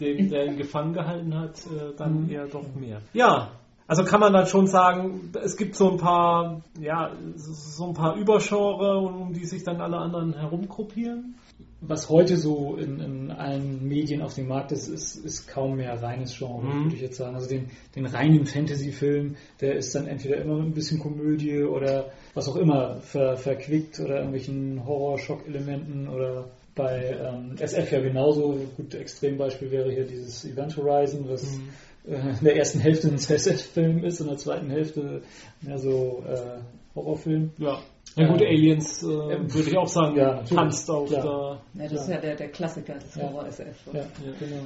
dem, 0.01 0.29
der 0.31 0.47
ihn 0.47 0.57
gefangen 0.57 0.93
gehalten 0.93 1.39
hat, 1.39 1.59
äh, 1.67 1.95
dann 1.97 2.29
eher 2.29 2.47
doch 2.47 2.75
mehr. 2.75 3.01
Ja, 3.13 3.53
also 3.87 4.05
kann 4.05 4.21
man 4.21 4.33
dann 4.33 4.47
schon 4.47 4.67
sagen, 4.67 5.33
es 5.43 5.57
gibt 5.57 5.77
so 5.77 5.91
ein 5.91 5.97
paar, 5.99 6.63
ja, 6.81 7.13
so 7.37 7.87
ein 7.87 7.95
paar 7.95 8.17
Übergenre, 8.17 8.99
um 8.99 9.33
die 9.33 9.45
sich 9.45 9.65
dann 9.65 9.81
alle 9.81 9.99
anderen 9.99 10.35
herumgruppieren. 10.35 11.37
Was 11.85 12.09
heute 12.09 12.37
so 12.37 12.77
in, 12.77 13.01
in 13.01 13.31
allen 13.33 13.87
Medien 13.89 14.23
auf 14.23 14.35
dem 14.35 14.47
Markt 14.47 14.71
ist, 14.71 14.87
ist, 14.89 15.17
ist 15.17 15.49
kaum 15.49 15.77
mehr 15.77 16.01
reines 16.01 16.39
Genre, 16.39 16.63
Mhm. 16.65 16.85
würde 16.85 16.95
ich 16.95 17.03
jetzt 17.03 17.17
sagen. 17.17 17.35
Also 17.35 17.49
den, 17.49 17.71
den 17.97 18.07
reinen 18.07 18.47
Fantasy-Film, 18.47 19.35
der 19.61 19.75
ist 19.75 19.93
dann 19.95 20.07
entweder 20.07 20.37
immer 20.37 20.61
ein 20.63 20.73
bisschen 20.75 21.01
Komödie 21.01 21.63
oder 21.65 22.11
was 22.35 22.49
auch 22.49 22.55
immer 22.57 23.01
ver, 23.01 23.37
verquickt 23.37 23.99
oder 23.99 24.17
irgendwelchen 24.19 24.87
Horror-Schock-Elementen 24.87 26.09
oder 26.09 26.51
bei 26.75 27.17
ähm, 27.21 27.57
SF 27.59 27.91
ja 27.93 28.01
genauso. 28.01 28.59
Gut, 28.77 28.95
Extrembeispiel 28.95 29.71
wäre 29.73 29.93
hier 29.93 30.05
dieses 30.07 30.45
Event 30.45 30.77
Horizon, 30.77 31.29
was 31.29 31.43
Mhm. 31.45 31.69
äh, 32.13 32.31
in 32.39 32.45
der 32.45 32.57
ersten 32.57 32.79
Hälfte 32.79 33.09
ein 33.09 33.15
SF-Film 33.19 34.05
ist, 34.05 34.21
in 34.21 34.29
der 34.29 34.37
zweiten 34.39 34.71
Hälfte 34.71 35.23
mehr 35.61 35.79
so 35.79 36.23
äh, 36.29 36.61
Horrorfilm. 36.95 37.51
Ja. 37.59 37.81
Ja 38.17 38.27
gut, 38.29 38.41
Ähm, 38.43 38.47
Aliens 38.49 39.03
äh, 39.03 39.07
würde 39.07 39.71
ich 39.71 39.77
auch 39.79 39.89
sagen, 39.89 40.17
ja, 40.17 40.43
tanzt 40.43 40.91
auf 40.91 41.09
klar. 41.09 41.61
der... 41.75 41.85
Ja, 41.85 41.91
das 41.91 42.03
ist 42.03 42.09
ja 42.11 42.21
der, 42.21 42.37
der 42.37 42.49
Klassiker 42.49 42.95
des 42.95 43.15
Ja. 43.15 43.23
Horror-SF. 43.23 43.77
Ja, 43.93 44.05
genau. 44.39 44.63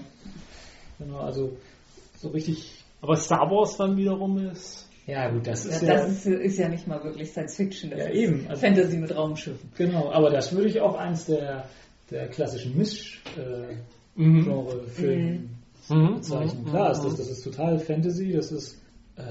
Genau, 0.99 1.18
also 1.20 1.57
so 2.18 2.28
richtig. 2.30 2.72
Aber 3.03 3.16
Star 3.16 3.49
Wars 3.51 3.76
dann 3.76 3.97
wiederum 3.97 4.38
ist... 4.49 4.88
Ja, 5.07 5.28
gut, 5.30 5.47
das 5.47 5.64
Ja, 5.64 5.70
ist 5.70 5.82
ja. 5.82 5.94
das 5.94 6.09
ist, 6.11 6.26
ist 6.26 6.59
ja 6.59 6.68
nicht 6.68 6.88
mal 6.88 7.03
wirklich 7.05 7.30
Science 7.30 7.55
Fiction, 7.57 7.90
das 7.90 8.01
Ja, 8.01 8.07
ist 8.07 8.14
eben. 8.16 8.47
Also- 8.49 8.61
Fantasy 8.66 8.97
mit 8.97 9.14
Raumschiffen. 9.14 9.70
Genau, 9.76 10.11
aber 10.11 10.30
das 10.30 10.53
würde 10.53 10.68
ich 10.68 10.80
auch 10.80 10.97
eins 10.97 11.26
der, 11.26 11.68
der 12.11 12.26
klassischen 12.28 12.74
Misch-Genre-Filme 14.16 15.38
Mhm. 15.88 16.14
bezeichnen. 16.16 16.64
Mhm. 16.64 16.70
Klar, 16.70 16.90
ist 16.90 17.03
Mhm. 17.05 17.09
das, 17.11 17.16
das 17.18 17.28
ist 17.30 17.44
total 17.44 17.78
Fantasy, 17.78 18.32
das 18.32 18.51
ist 18.51 18.82
äh, 19.16 19.22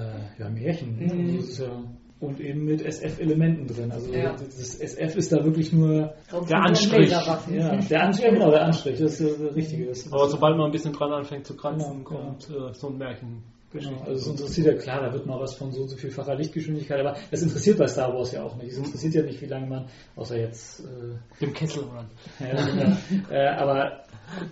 ja 0.41 0.49
Märchen. 0.49 0.97
ne? 0.97 1.13
Mhm. 1.13 1.37
Das 1.37 1.49
ist 1.49 1.59
ja, 1.59 1.83
und 2.19 2.39
eben 2.39 2.65
mit 2.65 2.81
SF-Elementen 2.81 3.67
drin. 3.67 3.91
Also 3.91 4.11
Ja. 4.13 4.31
das 4.33 4.79
SF 4.79 5.15
ist 5.17 5.31
da 5.33 5.43
wirklich 5.43 5.73
nur 5.73 6.13
Der 6.49 6.57
Anstrich. 6.63 7.11
Ja, 7.11 7.75
der 7.77 8.03
Anstrich, 8.03 8.31
genau, 8.31 8.51
der 8.51 8.63
Anstrich, 8.65 8.99
das 8.99 9.19
ist 9.19 9.39
das 9.41 9.55
Richtige. 9.55 9.87
Das, 9.87 10.11
Aber 10.11 10.27
sobald 10.29 10.57
man 10.57 10.67
ein 10.67 10.71
bisschen 10.71 10.93
dran 10.93 11.11
anfängt 11.11 11.45
zu 11.45 11.55
kratzen, 11.55 12.03
Genau, 12.05 12.21
kommt 12.21 12.49
äh, 12.49 12.73
so 12.73 12.87
ein 12.87 12.97
Märchen. 12.97 13.43
Genau, 13.75 13.99
also 14.05 14.13
es 14.13 14.27
interessiert 14.27 14.67
ja 14.67 14.73
klar, 14.73 15.01
da 15.01 15.13
wird 15.13 15.25
mal 15.25 15.39
was 15.39 15.55
von 15.55 15.71
so 15.71 15.81
und 15.81 15.89
so 15.89 15.97
vielfacher 15.97 16.35
Lichtgeschwindigkeit, 16.35 16.99
aber 16.99 17.17
das 17.29 17.41
interessiert 17.41 17.77
bei 17.77 17.87
Star 17.87 18.13
Wars 18.13 18.31
ja 18.31 18.43
auch 18.43 18.55
nicht. 18.55 18.71
Es 18.71 18.77
interessiert 18.77 19.15
ja 19.15 19.23
nicht, 19.23 19.41
wie 19.41 19.47
lange 19.47 19.67
man, 19.67 19.85
außer 20.15 20.37
jetzt, 20.39 20.79
äh, 20.79 21.41
Dem 21.41 21.53
Kessel 21.53 21.83
Run. 21.83 22.05
ja, 22.39 22.65
genau. 22.65 22.97
äh, 23.29 23.47
aber 23.47 24.03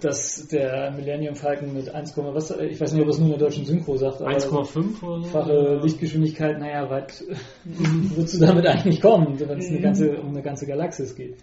dass 0.01 0.47
der 0.49 0.91
Millennium 0.91 1.35
Falcon 1.35 1.73
mit 1.73 1.89
1, 1.89 2.17
was, 2.17 2.51
ich 2.51 2.79
weiß 2.79 2.93
nicht, 2.93 3.01
ob 3.01 3.09
es 3.09 3.17
nur 3.17 3.27
in 3.31 3.39
der 3.39 3.47
deutschen 3.47 3.65
Synchro 3.65 3.95
sagt, 3.95 4.21
aber 4.21 4.31
1,5 4.31 5.03
oder 5.03 5.21
so? 5.21 5.29
fache 5.29 5.79
Lichtgeschwindigkeit, 5.81 6.59
naja, 6.59 6.89
weit 6.89 7.23
würdest 7.63 8.35
du 8.35 8.45
damit 8.45 8.67
eigentlich 8.67 9.01
kommen, 9.01 9.39
wenn 9.39 9.57
es 9.57 9.69
eine 9.69 9.79
ganze, 9.79 10.19
um 10.19 10.29
eine 10.29 10.41
ganze 10.41 10.67
Galaxis 10.67 11.15
geht. 11.15 11.37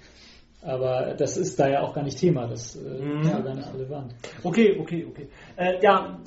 Aber 0.63 1.15
das 1.17 1.39
ist 1.39 1.59
da 1.59 1.69
ja 1.69 1.81
auch 1.81 1.95
gar 1.95 2.03
nicht 2.03 2.19
Thema, 2.19 2.47
das 2.47 2.77
äh, 2.77 2.81
Mhm. 2.81 3.21
ist 3.23 3.31
ja 3.31 3.41
gar 3.41 3.55
nicht 3.55 3.73
relevant. 3.73 4.15
Okay, 4.43 4.79
okay, 4.79 5.07
okay. 5.09 5.29
Äh, 5.57 5.83
ja, 5.83 6.19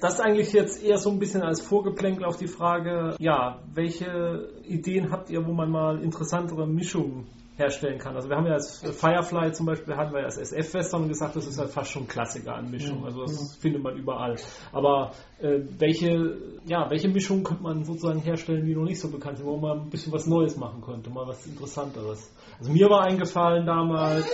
das 0.00 0.18
eigentlich 0.20 0.52
jetzt 0.52 0.82
eher 0.82 0.96
so 0.96 1.10
ein 1.10 1.18
bisschen 1.18 1.42
als 1.42 1.60
Vorgeplänkel 1.60 2.24
auf 2.24 2.38
die 2.38 2.46
Frage, 2.46 3.14
ja, 3.18 3.60
welche 3.74 4.48
Ideen 4.64 5.10
habt 5.10 5.28
ihr, 5.28 5.46
wo 5.46 5.52
man 5.52 5.70
mal 5.70 6.02
interessantere 6.02 6.66
Mischungen 6.66 7.26
herstellen 7.56 7.98
kann? 7.98 8.16
Also 8.16 8.28
wir 8.28 8.36
haben 8.36 8.46
ja 8.46 8.54
als 8.54 8.80
Firefly 8.80 9.52
zum 9.52 9.66
Beispiel, 9.66 9.96
hatten 9.96 10.12
wir 10.12 10.20
ja 10.20 10.26
als 10.26 10.38
SF-Western 10.38 11.02
und 11.02 11.08
gesagt, 11.08 11.36
das 11.36 11.46
ist 11.46 11.58
halt 11.58 11.70
fast 11.70 11.90
schon 11.90 12.06
Klassiker 12.06 12.54
an 12.54 12.70
Mischung. 12.70 13.04
Also 13.04 13.22
das 13.22 13.56
findet 13.56 13.82
man 13.82 13.96
überall. 13.96 14.36
Aber 14.72 15.12
äh, 15.40 15.60
welche, 15.78 16.36
ja, 16.66 16.88
welche 16.90 17.08
Mischungen 17.08 17.44
könnte 17.44 17.62
man 17.62 17.84
sozusagen 17.84 18.20
herstellen, 18.20 18.64
die 18.66 18.74
noch 18.74 18.84
nicht 18.84 19.00
so 19.00 19.10
bekannt 19.10 19.38
sind, 19.38 19.46
wo 19.46 19.56
man 19.56 19.82
ein 19.82 19.90
bisschen 19.90 20.12
was 20.12 20.26
Neues 20.26 20.56
machen 20.56 20.82
könnte, 20.82 21.10
mal 21.10 21.26
was 21.26 21.46
Interessanteres? 21.46 22.32
Also 22.58 22.72
mir 22.72 22.88
war 22.88 23.04
eingefallen 23.04 23.66
damals 23.66 24.26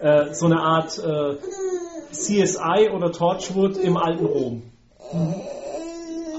äh, 0.00 0.32
so 0.32 0.46
eine 0.46 0.60
Art 0.60 0.98
äh, 0.98 1.36
CSI 2.10 2.90
oder 2.94 3.12
Torchwood 3.12 3.76
im 3.76 3.96
alten 3.96 4.26
Rom. 4.26 4.62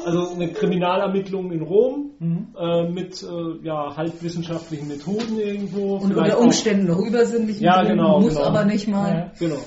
Also 0.09 0.33
eine 0.33 0.49
Kriminalermittlung 0.51 1.51
in 1.51 1.61
Rom 1.61 2.11
äh, 2.57 2.89
mit 2.89 3.21
äh, 3.23 3.65
ja, 3.65 3.95
halbwissenschaftlichen 3.95 4.87
Methoden 4.87 5.39
irgendwo. 5.39 5.97
Und 5.97 6.15
unter 6.15 6.37
auch- 6.37 6.41
Umständen 6.43 6.87
noch 6.87 6.99
übersinnlichen 6.99 7.63
Ja, 7.63 7.83
genau, 7.83 8.19
muss 8.19 8.35
genau. 8.35 8.47
aber 8.47 8.65
nicht 8.65 8.87
mal. 8.87 9.13
Ja. 9.13 9.31
Genau. 9.39 9.59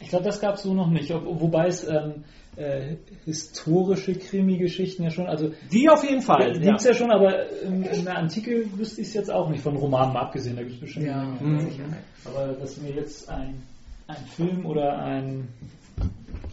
Ich 0.00 0.08
glaube, 0.08 0.24
das 0.24 0.40
gab 0.40 0.54
es 0.56 0.62
so 0.62 0.74
noch 0.74 0.90
nicht, 0.90 1.10
ob, 1.12 1.24
wobei 1.40 1.66
es 1.68 1.86
ähm, 1.88 2.24
äh, 2.56 2.96
historische 3.24 4.14
Krimi-Geschichten 4.14 5.02
ja 5.04 5.10
schon, 5.10 5.26
also 5.26 5.50
Die 5.72 5.88
auf 5.88 6.02
jeden 6.04 6.22
Fall. 6.22 6.52
Die 6.52 6.60
Ja. 6.60 6.66
gibt 6.66 6.78
es 6.80 6.84
ja 6.86 6.94
schon, 6.94 7.10
aber 7.10 7.50
in, 7.62 7.82
in 7.82 8.04
der 8.04 8.16
Antike 8.18 8.64
wüsste 8.76 9.00
ich 9.02 9.08
es 9.08 9.14
jetzt 9.14 9.30
auch 9.30 9.48
nicht, 9.50 9.62
von 9.62 9.76
Romanen 9.76 10.12
mal 10.14 10.20
abgesehen, 10.22 10.56
da 10.56 10.62
gibt 10.62 10.74
es 10.74 10.80
bestimmt 10.80 11.06
Ja, 11.06 11.24
Mhm. 11.40 11.68
Aber 12.24 12.54
dass 12.54 12.76
mir 12.80 12.92
jetzt 12.92 13.28
ein, 13.28 13.62
ein 14.06 14.16
Film 14.36 14.64
oder 14.66 14.98
ein 14.98 15.48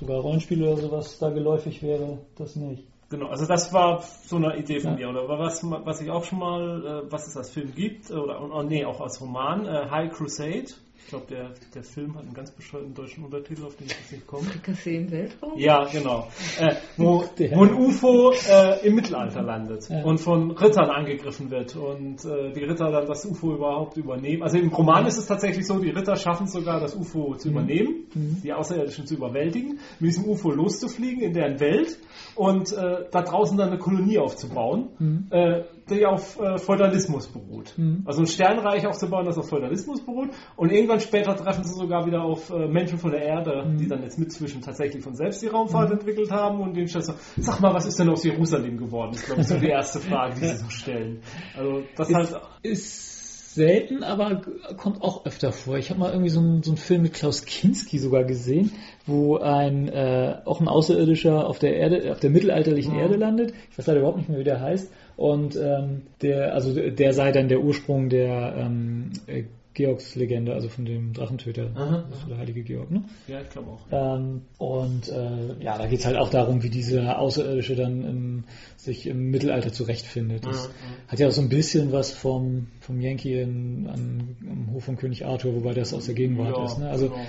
sogar 0.03 0.21
Rollenspiel 0.21 0.63
oder 0.63 0.77
sowas 0.77 1.17
da 1.17 1.29
geläufig 1.29 1.81
wäre, 1.81 2.19
das 2.35 2.55
nicht. 2.55 2.83
Genau, 3.09 3.27
also 3.27 3.45
das 3.45 3.71
war 3.73 4.01
so 4.25 4.37
eine 4.37 4.57
Idee 4.57 4.79
von 4.79 4.97
Ja. 4.97 5.11
mir. 5.11 5.21
Oder 5.21 5.39
was, 5.39 5.63
was 5.63 6.01
ich 6.01 6.09
auch 6.09 6.23
schon 6.23 6.39
mal, 6.39 7.03
äh, 7.07 7.11
was 7.11 7.27
es 7.27 7.37
als 7.37 7.51
Film 7.51 7.73
gibt, 7.73 8.11
oder 8.11 8.41
oh, 8.41 8.63
nee, 8.63 8.83
auch 8.85 8.99
als 9.01 9.21
Roman, 9.21 9.65
äh, 9.65 9.89
High 9.89 10.11
Crusade. 10.11 10.65
Ich 11.03 11.09
glaube, 11.09 11.25
der, 11.29 11.51
der 11.75 11.83
Film 11.83 12.15
hat 12.15 12.23
einen 12.23 12.33
ganz 12.33 12.51
bescheuerten 12.51 12.93
deutschen 12.93 13.25
Untertitel, 13.25 13.65
auf 13.65 13.75
den 13.75 13.87
ich 13.87 13.93
jetzt 13.93 14.11
nicht 14.11 14.25
komme. 14.25 14.47
Café 14.65 14.91
im 14.91 15.11
Weltraum? 15.11 15.59
Ja, 15.59 15.83
genau. 15.91 16.29
Äh, 16.59 16.75
wo, 16.97 17.23
wo 17.53 17.63
ein 17.63 17.73
UFO 17.73 18.31
äh, 18.31 18.87
im 18.87 18.95
Mittelalter 18.95 19.41
landet 19.41 19.89
Ja. 19.89 20.03
und 20.03 20.19
von 20.19 20.51
Rittern 20.51 20.89
angegriffen 20.89 21.51
wird 21.51 21.75
und 21.75 22.23
äh, 22.25 22.51
die 22.53 22.63
Ritter 22.63 22.89
dann 22.91 23.05
das 23.05 23.25
UFO 23.25 23.53
überhaupt 23.53 23.97
übernehmen. 23.97 24.41
Also 24.43 24.57
im 24.57 24.69
Roman 24.69 25.05
ist 25.05 25.17
es 25.17 25.25
tatsächlich 25.27 25.67
so, 25.67 25.77
die 25.79 25.89
Ritter 25.89 26.15
schaffen 26.15 26.45
es 26.45 26.53
sogar, 26.53 26.79
das 26.79 26.95
UFO 26.95 27.35
zu 27.35 27.49
übernehmen, 27.49 28.05
die 28.15 28.53
Außerirdischen 28.53 29.05
zu 29.05 29.15
überwältigen, 29.15 29.79
mit 29.99 30.09
diesem 30.09 30.25
UFO 30.25 30.51
loszufliegen 30.51 31.21
in 31.21 31.33
deren 31.33 31.59
Welt 31.59 31.97
und 32.36 32.71
äh, 32.71 33.05
da 33.11 33.21
draußen 33.21 33.57
dann 33.57 33.69
eine 33.69 33.77
Kolonie 33.77 34.17
aufzubauen, 34.19 34.89
äh, 35.31 35.63
die 35.89 36.05
auf 36.05 36.39
äh, 36.39 36.57
Feudalismus 36.57 37.27
beruht. 37.27 37.73
Also 38.05 38.21
ein 38.21 38.27
Sternreich 38.27 38.88
aufzubauen, 38.88 39.25
das 39.25 39.38
auf 39.38 39.49
Feudalismus 39.49 40.05
beruht 40.05 40.29
und 40.55 40.71
irgendwann 40.71 40.99
später 40.99 41.36
treffen 41.36 41.63
sie 41.63 41.73
sogar 41.73 42.05
wieder 42.05 42.23
auf 42.23 42.49
äh, 42.49 42.67
Menschen 42.67 42.97
von 42.97 43.11
der 43.11 43.21
Erde, 43.21 43.75
die 43.79 43.88
dann 43.88 44.01
jetzt 44.03 44.17
mitzwischen 44.17 44.61
tatsächlich 44.61 45.03
von 45.03 45.15
selbst 45.15 45.41
die 45.41 45.47
Raumfahrt 45.47 45.91
entwickelt 45.91 46.31
haben 46.31 46.61
und 46.61 46.75
den 46.75 46.88
stellst 46.88 47.09
du, 47.09 47.13
sag 47.38 47.59
mal, 47.61 47.73
was 47.73 47.86
ist 47.86 47.99
denn 47.99 48.09
aus 48.09 48.23
Jerusalem 48.23 48.77
geworden? 48.77 49.11
Das 49.11 49.21
ist, 49.21 49.25
glaube 49.25 49.41
ich, 49.41 49.47
so 49.47 49.57
die 49.57 49.69
erste 49.69 49.99
Frage, 49.99 50.36
die 50.36 50.47
sie 50.47 50.55
so 50.55 50.69
stellen. 50.69 51.21
Also 51.55 51.84
das 51.95 52.13
halt, 52.13 52.41
Ist 52.63 53.13
selten, 53.53 54.03
aber 54.03 54.41
kommt 54.77 55.01
auch 55.01 55.25
öfter 55.25 55.51
vor. 55.51 55.77
Ich 55.77 55.89
habe 55.89 55.99
mal 55.99 56.11
irgendwie 56.11 56.29
so 56.29 56.39
einen, 56.39 56.63
so 56.63 56.71
einen 56.71 56.77
Film 56.77 57.03
mit 57.03 57.13
Klaus 57.13 57.45
Kinski 57.45 57.99
sogar 57.99 58.23
gesehen, 58.23 58.71
wo 59.05 59.37
ein 59.37 59.89
äh, 59.89 60.35
auch 60.45 60.61
ein 60.61 60.67
Außerirdischer 60.67 61.47
auf 61.47 61.59
der 61.59 61.75
Erde, 61.75 62.11
auf 62.11 62.19
der 62.19 62.29
mittelalterlichen 62.29 62.95
Erde 62.97 63.15
landet. 63.17 63.53
Ich 63.71 63.77
weiß 63.77 63.87
leider 63.87 63.99
überhaupt 63.99 64.17
nicht 64.17 64.29
mehr, 64.29 64.39
wie 64.39 64.43
der 64.45 64.61
heißt. 64.61 64.89
Und 65.17 65.55
ähm, 65.55 66.03
der, 66.21 66.53
also 66.53 66.73
der 66.73 67.13
sei 67.13 67.31
dann 67.31 67.47
der 67.49 67.61
Ursprung 67.61 68.09
der 68.09 68.55
ähm, 68.57 69.11
äh, 69.27 69.43
Georgs 69.75 70.13
Legende, 70.15 70.53
also 70.53 70.69
von 70.69 70.85
dem 70.85 71.13
Drachentöter, 71.13 71.71
Aha, 71.73 72.05
das 72.09 72.21
war 72.21 72.29
der 72.29 72.37
heilige 72.37 72.61
Georg, 72.61 72.91
ne? 72.91 73.03
ja, 73.27 73.41
ich 73.41 73.49
glaube 73.49 73.71
auch. 73.71 73.79
Ähm, 73.91 74.41
und 74.59 75.09
äh, 75.09 75.63
ja, 75.63 75.77
da 75.79 75.87
geht 75.87 75.99
es 75.99 76.05
halt 76.05 76.15
auch 76.17 76.29
darum, 76.29 76.61
wie 76.61 76.69
dieser 76.69 77.17
Außerirdische 77.17 77.75
dann 77.75 78.03
im, 78.03 78.43
sich 78.77 79.07
im 79.07 79.31
Mittelalter 79.31 79.73
zurechtfindet. 79.73 80.45
Das 80.45 80.67
Mhm, 80.67 80.71
hat 81.07 81.19
ja 81.19 81.27
auch 81.27 81.31
so 81.31 81.41
ein 81.41 81.49
bisschen 81.49 81.91
was 81.91 82.11
vom, 82.13 82.67
vom 82.81 83.01
Yankee 83.01 83.41
in, 83.41 83.87
an, 83.87 84.35
am 84.47 84.73
Hof 84.73 84.83
von 84.83 84.95
König 84.95 85.25
Arthur, 85.25 85.55
wobei 85.55 85.73
das 85.73 85.91
aus 85.93 86.05
der 86.05 86.13
Gegenwart 86.13 86.55
Ja, 86.55 86.65
ist. 86.65 86.77
Ne? 86.77 86.89
Also 86.89 87.09
genau. 87.09 87.21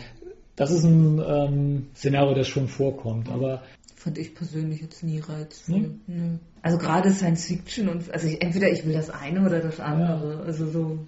Das 0.57 0.71
ist 0.71 0.85
ein 0.85 1.21
ähm, 1.27 1.87
Szenario, 1.97 2.35
das 2.35 2.49
schon 2.49 2.69
vorkommt. 2.69 3.29
Aber 3.29 3.63
Fand 3.97 4.19
ich 4.19 4.35
persönlich 4.35 4.83
jetzt 4.83 5.03
nie 5.03 5.19
reizvoll. 5.19 5.79
Nee? 5.79 5.91
Nö. 6.07 6.37
Also 6.61 6.79
gerade 6.79 7.11
Science 7.11 7.47
Fiction 7.47 7.89
und 7.89 8.11
also 8.11 8.27
ich, 8.27 8.43
entweder 8.43 8.71
ich 8.71 8.85
will 8.85 8.93
das 8.93 9.11
eine 9.11 9.45
oder 9.45 9.61
das 9.61 9.81
andere. 9.81 10.45
Also 10.45 10.67
so 10.67 10.99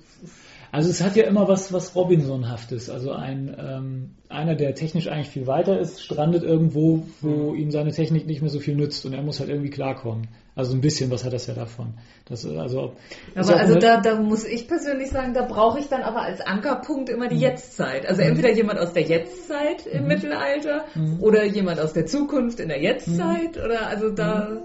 Also 0.76 0.90
es 0.90 1.02
hat 1.02 1.16
ja 1.16 1.24
immer 1.24 1.48
was, 1.48 1.72
was 1.72 1.96
Robinson-haftes. 1.96 2.90
Also 2.90 3.12
ein 3.12 3.56
ähm, 3.58 4.10
einer, 4.28 4.56
der 4.56 4.74
technisch 4.74 5.08
eigentlich 5.08 5.30
viel 5.30 5.46
weiter 5.46 5.80
ist, 5.80 6.02
strandet 6.02 6.42
irgendwo, 6.42 7.04
wo 7.22 7.54
ihm 7.54 7.70
seine 7.70 7.92
Technik 7.92 8.26
nicht 8.26 8.42
mehr 8.42 8.50
so 8.50 8.60
viel 8.60 8.76
nützt 8.76 9.06
und 9.06 9.14
er 9.14 9.22
muss 9.22 9.40
halt 9.40 9.48
irgendwie 9.48 9.70
klarkommen. 9.70 10.28
Also 10.54 10.74
ein 10.74 10.82
bisschen 10.82 11.10
was 11.10 11.24
hat 11.24 11.32
das 11.32 11.46
ja 11.46 11.54
davon. 11.54 11.94
Das, 12.28 12.44
äh, 12.44 12.58
also, 12.58 12.92
Aber 13.34 13.56
also 13.56 13.78
da, 13.78 14.02
da 14.02 14.20
muss 14.20 14.44
ich 14.44 14.68
persönlich 14.68 15.08
sagen, 15.08 15.32
da 15.32 15.46
brauche 15.46 15.78
ich 15.78 15.88
dann 15.88 16.02
aber 16.02 16.20
als 16.20 16.42
Ankerpunkt 16.42 17.08
immer 17.08 17.28
die 17.28 17.38
Jetztzeit. 17.38 18.06
Also 18.06 18.20
entweder 18.20 18.52
jemand 18.52 18.78
aus 18.78 18.92
der 18.92 19.04
Jetztzeit 19.04 19.86
im 19.86 20.06
Mittelalter 20.06 20.84
oder 21.20 21.46
jemand 21.46 21.80
aus 21.80 21.94
der 21.94 22.04
Zukunft 22.04 22.60
in 22.60 22.68
der 22.68 22.82
Jetztzeit 22.82 23.56
oder 23.56 23.86
also 23.86 24.10
da 24.10 24.60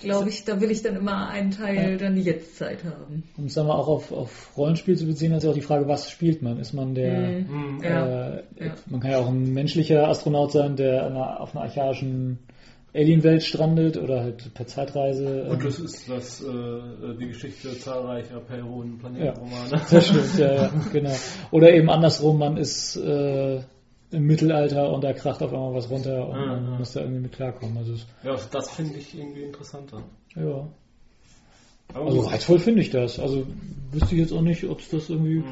glaube 0.00 0.28
ich, 0.28 0.44
da 0.44 0.60
will 0.60 0.70
ich 0.70 0.82
dann 0.82 0.96
immer 0.96 1.28
einen 1.28 1.50
Teil 1.50 1.96
dann 1.98 2.14
die 2.14 2.22
Jetztzeit 2.22 2.84
haben. 2.84 3.24
Um 3.36 3.46
es 3.46 3.54
dann 3.54 3.66
mal 3.66 3.74
auch 3.76 3.88
auf, 3.88 4.12
auf 4.12 4.56
Rollenspiel 4.56 4.96
zu 4.96 5.06
beziehen, 5.06 5.32
ist 5.32 5.42
ja 5.44 5.50
auch 5.50 5.54
die 5.54 5.60
Frage, 5.60 5.86
was 5.88 6.10
spielt 6.10 6.42
man? 6.42 6.58
Ist 6.58 6.72
man 6.72 6.94
der, 6.94 7.40
Mhm. 7.40 7.80
äh, 7.82 7.88
Ja, 7.88 8.34
ja. 8.36 8.74
man 8.86 9.00
kann 9.00 9.10
ja 9.10 9.18
auch 9.18 9.28
ein 9.28 9.52
menschlicher 9.52 10.08
Astronaut 10.08 10.52
sein, 10.52 10.76
der 10.76 11.04
an 11.06 11.12
einer, 11.12 11.40
auf 11.40 11.54
einer 11.54 11.64
archaischen 11.64 12.38
Alienwelt 12.94 13.42
strandet 13.44 13.98
oder 13.98 14.22
halt 14.22 14.52
per 14.54 14.66
Zeitreise. 14.66 15.44
Und 15.44 15.58
ähm, 15.60 15.64
das 15.64 15.78
ist 15.78 16.08
das, 16.08 16.42
äh, 16.42 16.46
die 17.20 17.28
Geschichte 17.28 17.78
zahlreicher 17.78 18.40
Perioden 18.40 18.98
Planetenromane. 18.98 19.82
Das 19.90 20.06
stimmt, 20.06 20.38
ja, 20.38 20.54
ja, 20.62 20.70
genau. 20.92 21.14
Oder 21.50 21.72
eben 21.74 21.90
andersrum, 21.90 22.38
man 22.38 22.56
ist 22.56 22.96
äh, 22.96 23.60
im 24.10 24.26
Mittelalter 24.26 24.90
und 24.92 25.04
da 25.04 25.12
kracht 25.12 25.42
auf 25.42 25.52
einmal 25.52 25.74
was 25.74 25.90
runter 25.90 26.28
und 26.28 26.36
Ja, 26.36 26.46
man 26.46 26.64
ja. 26.72 26.78
muss 26.78 26.92
da 26.92 27.00
irgendwie 27.00 27.20
mit 27.20 27.32
klarkommen. 27.32 27.76
Also, 27.78 27.94
Ja, 28.22 28.36
das 28.50 28.70
finde 28.70 28.98
ich 28.98 29.16
irgendwie 29.18 29.42
interessanter. 29.42 30.02
ja. 30.34 30.66
Aber 31.94 32.04
also 32.04 32.20
reizvoll 32.20 32.58
finde 32.58 32.82
ich 32.82 32.90
das. 32.90 33.18
Also 33.18 33.46
wüsste 33.92 34.14
ich 34.14 34.20
jetzt 34.20 34.32
auch 34.32 34.42
nicht, 34.42 34.64
ob 34.64 34.80
es 34.80 34.90
das 34.90 35.08
irgendwie. 35.08 35.38
Mhm. 35.38 35.44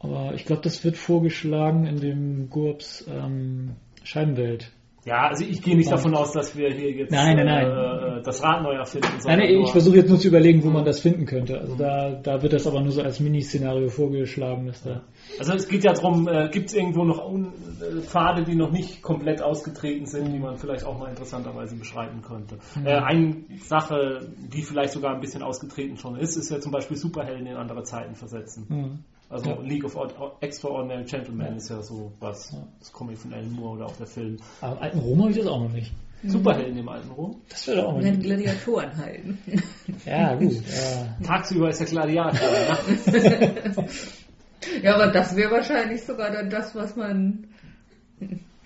Aber 0.00 0.34
ich 0.34 0.44
glaube, 0.44 0.62
das 0.62 0.82
wird 0.82 0.96
vorgeschlagen 0.96 1.86
in 1.86 2.00
dem 2.00 2.50
GURPS 2.50 3.04
ähm, 3.08 3.76
Scheibenwelt. 4.02 4.72
Ja, 5.04 5.28
also 5.28 5.44
ich 5.44 5.60
gehe 5.60 5.76
nicht 5.76 5.92
davon 5.92 6.14
aus, 6.14 6.32
dass 6.32 6.56
wir 6.56 6.70
hier 6.70 6.90
jetzt 6.90 7.10
Nein, 7.12 7.36
nein, 7.36 7.46
nein. 7.46 7.66
Äh, 7.66 8.18
äh, 8.18 8.22
das 8.22 8.42
Rad 8.42 8.62
neu 8.62 8.72
erfinden. 8.72 9.06
Nein, 9.10 9.20
sondern 9.20 9.40
nee, 9.40 9.54
nur- 9.54 9.64
ich 9.64 9.70
versuche 9.72 9.96
jetzt 9.96 10.08
nur 10.08 10.18
zu 10.18 10.28
überlegen, 10.28 10.64
wo 10.64 10.70
man 10.70 10.84
das 10.84 11.00
finden 11.00 11.26
könnte. 11.26 11.58
Also 11.60 11.76
da, 11.76 12.12
da 12.22 12.42
wird 12.42 12.54
das 12.54 12.66
aber 12.66 12.80
nur 12.80 12.90
so 12.92 13.02
als 13.02 13.20
Miniszenario 13.20 13.88
vorgeschlagen, 13.90 14.66
dass 14.66 14.82
da. 14.82 15.02
Also 15.38 15.52
es 15.52 15.68
geht 15.68 15.84
ja 15.84 15.92
darum, 15.92 16.26
äh, 16.26 16.48
gibt 16.48 16.68
es 16.70 16.74
irgendwo 16.74 17.04
noch 17.04 17.22
un, 17.30 17.52
äh, 17.80 18.00
Pfade, 18.00 18.44
die 18.44 18.54
noch 18.54 18.70
nicht 18.70 19.02
komplett 19.02 19.42
ausgetreten 19.42 20.06
sind, 20.06 20.32
die 20.32 20.38
man 20.38 20.56
vielleicht 20.56 20.84
auch 20.86 20.98
mal 20.98 21.10
interessanterweise 21.10 21.76
beschreiben 21.76 22.22
könnte. 22.22 22.56
Äh, 22.82 22.94
eine 22.96 23.44
Sache, 23.60 24.20
die 24.38 24.62
vielleicht 24.62 24.94
sogar 24.94 25.14
ein 25.14 25.20
bisschen 25.20 25.42
ausgetreten 25.42 25.98
schon 25.98 26.16
ist, 26.16 26.36
ist 26.36 26.50
ja 26.50 26.60
zum 26.60 26.72
Beispiel 26.72 26.96
Superhelden 26.96 27.46
in 27.46 27.56
andere 27.56 27.82
Zeiten 27.82 28.14
versetzen. 28.14 28.66
Mhm. 28.68 28.98
Also 29.30 29.50
Ja. 29.50 29.58
League 29.62 29.84
of 29.84 29.96
Ord- 29.96 30.14
Extraordinary 30.40 31.04
Gentlemen 31.04 31.56
ist 31.56 31.70
ja 31.70 31.80
so 31.82 32.12
was, 32.20 32.54
das 32.78 32.92
Comic 32.92 33.18
von 33.18 33.32
Alan 33.32 33.50
Moore 33.52 33.76
oder 33.76 33.86
auch 33.86 33.96
der 33.96 34.06
Film. 34.06 34.36
Aber 34.60 34.76
im 34.76 34.82
alten 34.82 34.98
Rom 34.98 35.20
habe 35.22 35.30
ich 35.30 35.38
das 35.38 35.46
auch 35.46 35.60
noch 35.60 35.72
nicht. 35.72 35.92
Superhelden 36.26 36.78
im 36.78 36.88
alten 36.88 37.10
Rom. 37.10 37.36
Das 37.50 37.66
wäre 37.66 37.82
doch 37.82 37.92
auch 37.94 38.00
dann 38.00 38.18
Gladiatoren 38.20 38.96
halten. 38.96 39.38
Ja, 40.06 40.34
gut. 40.34 40.52
Ja. 40.52 41.16
Tagsüber 41.26 41.68
ist 41.70 41.80
der 41.80 41.86
Gladiator. 41.86 42.48
nachts 42.68 43.06
Ja, 44.82 44.94
aber 44.94 45.08
das 45.08 45.36
wäre 45.36 45.50
wahrscheinlich 45.50 46.02
sogar 46.04 46.30
dann 46.30 46.48
das, 46.48 46.74
was 46.74 46.96
man. 46.96 47.46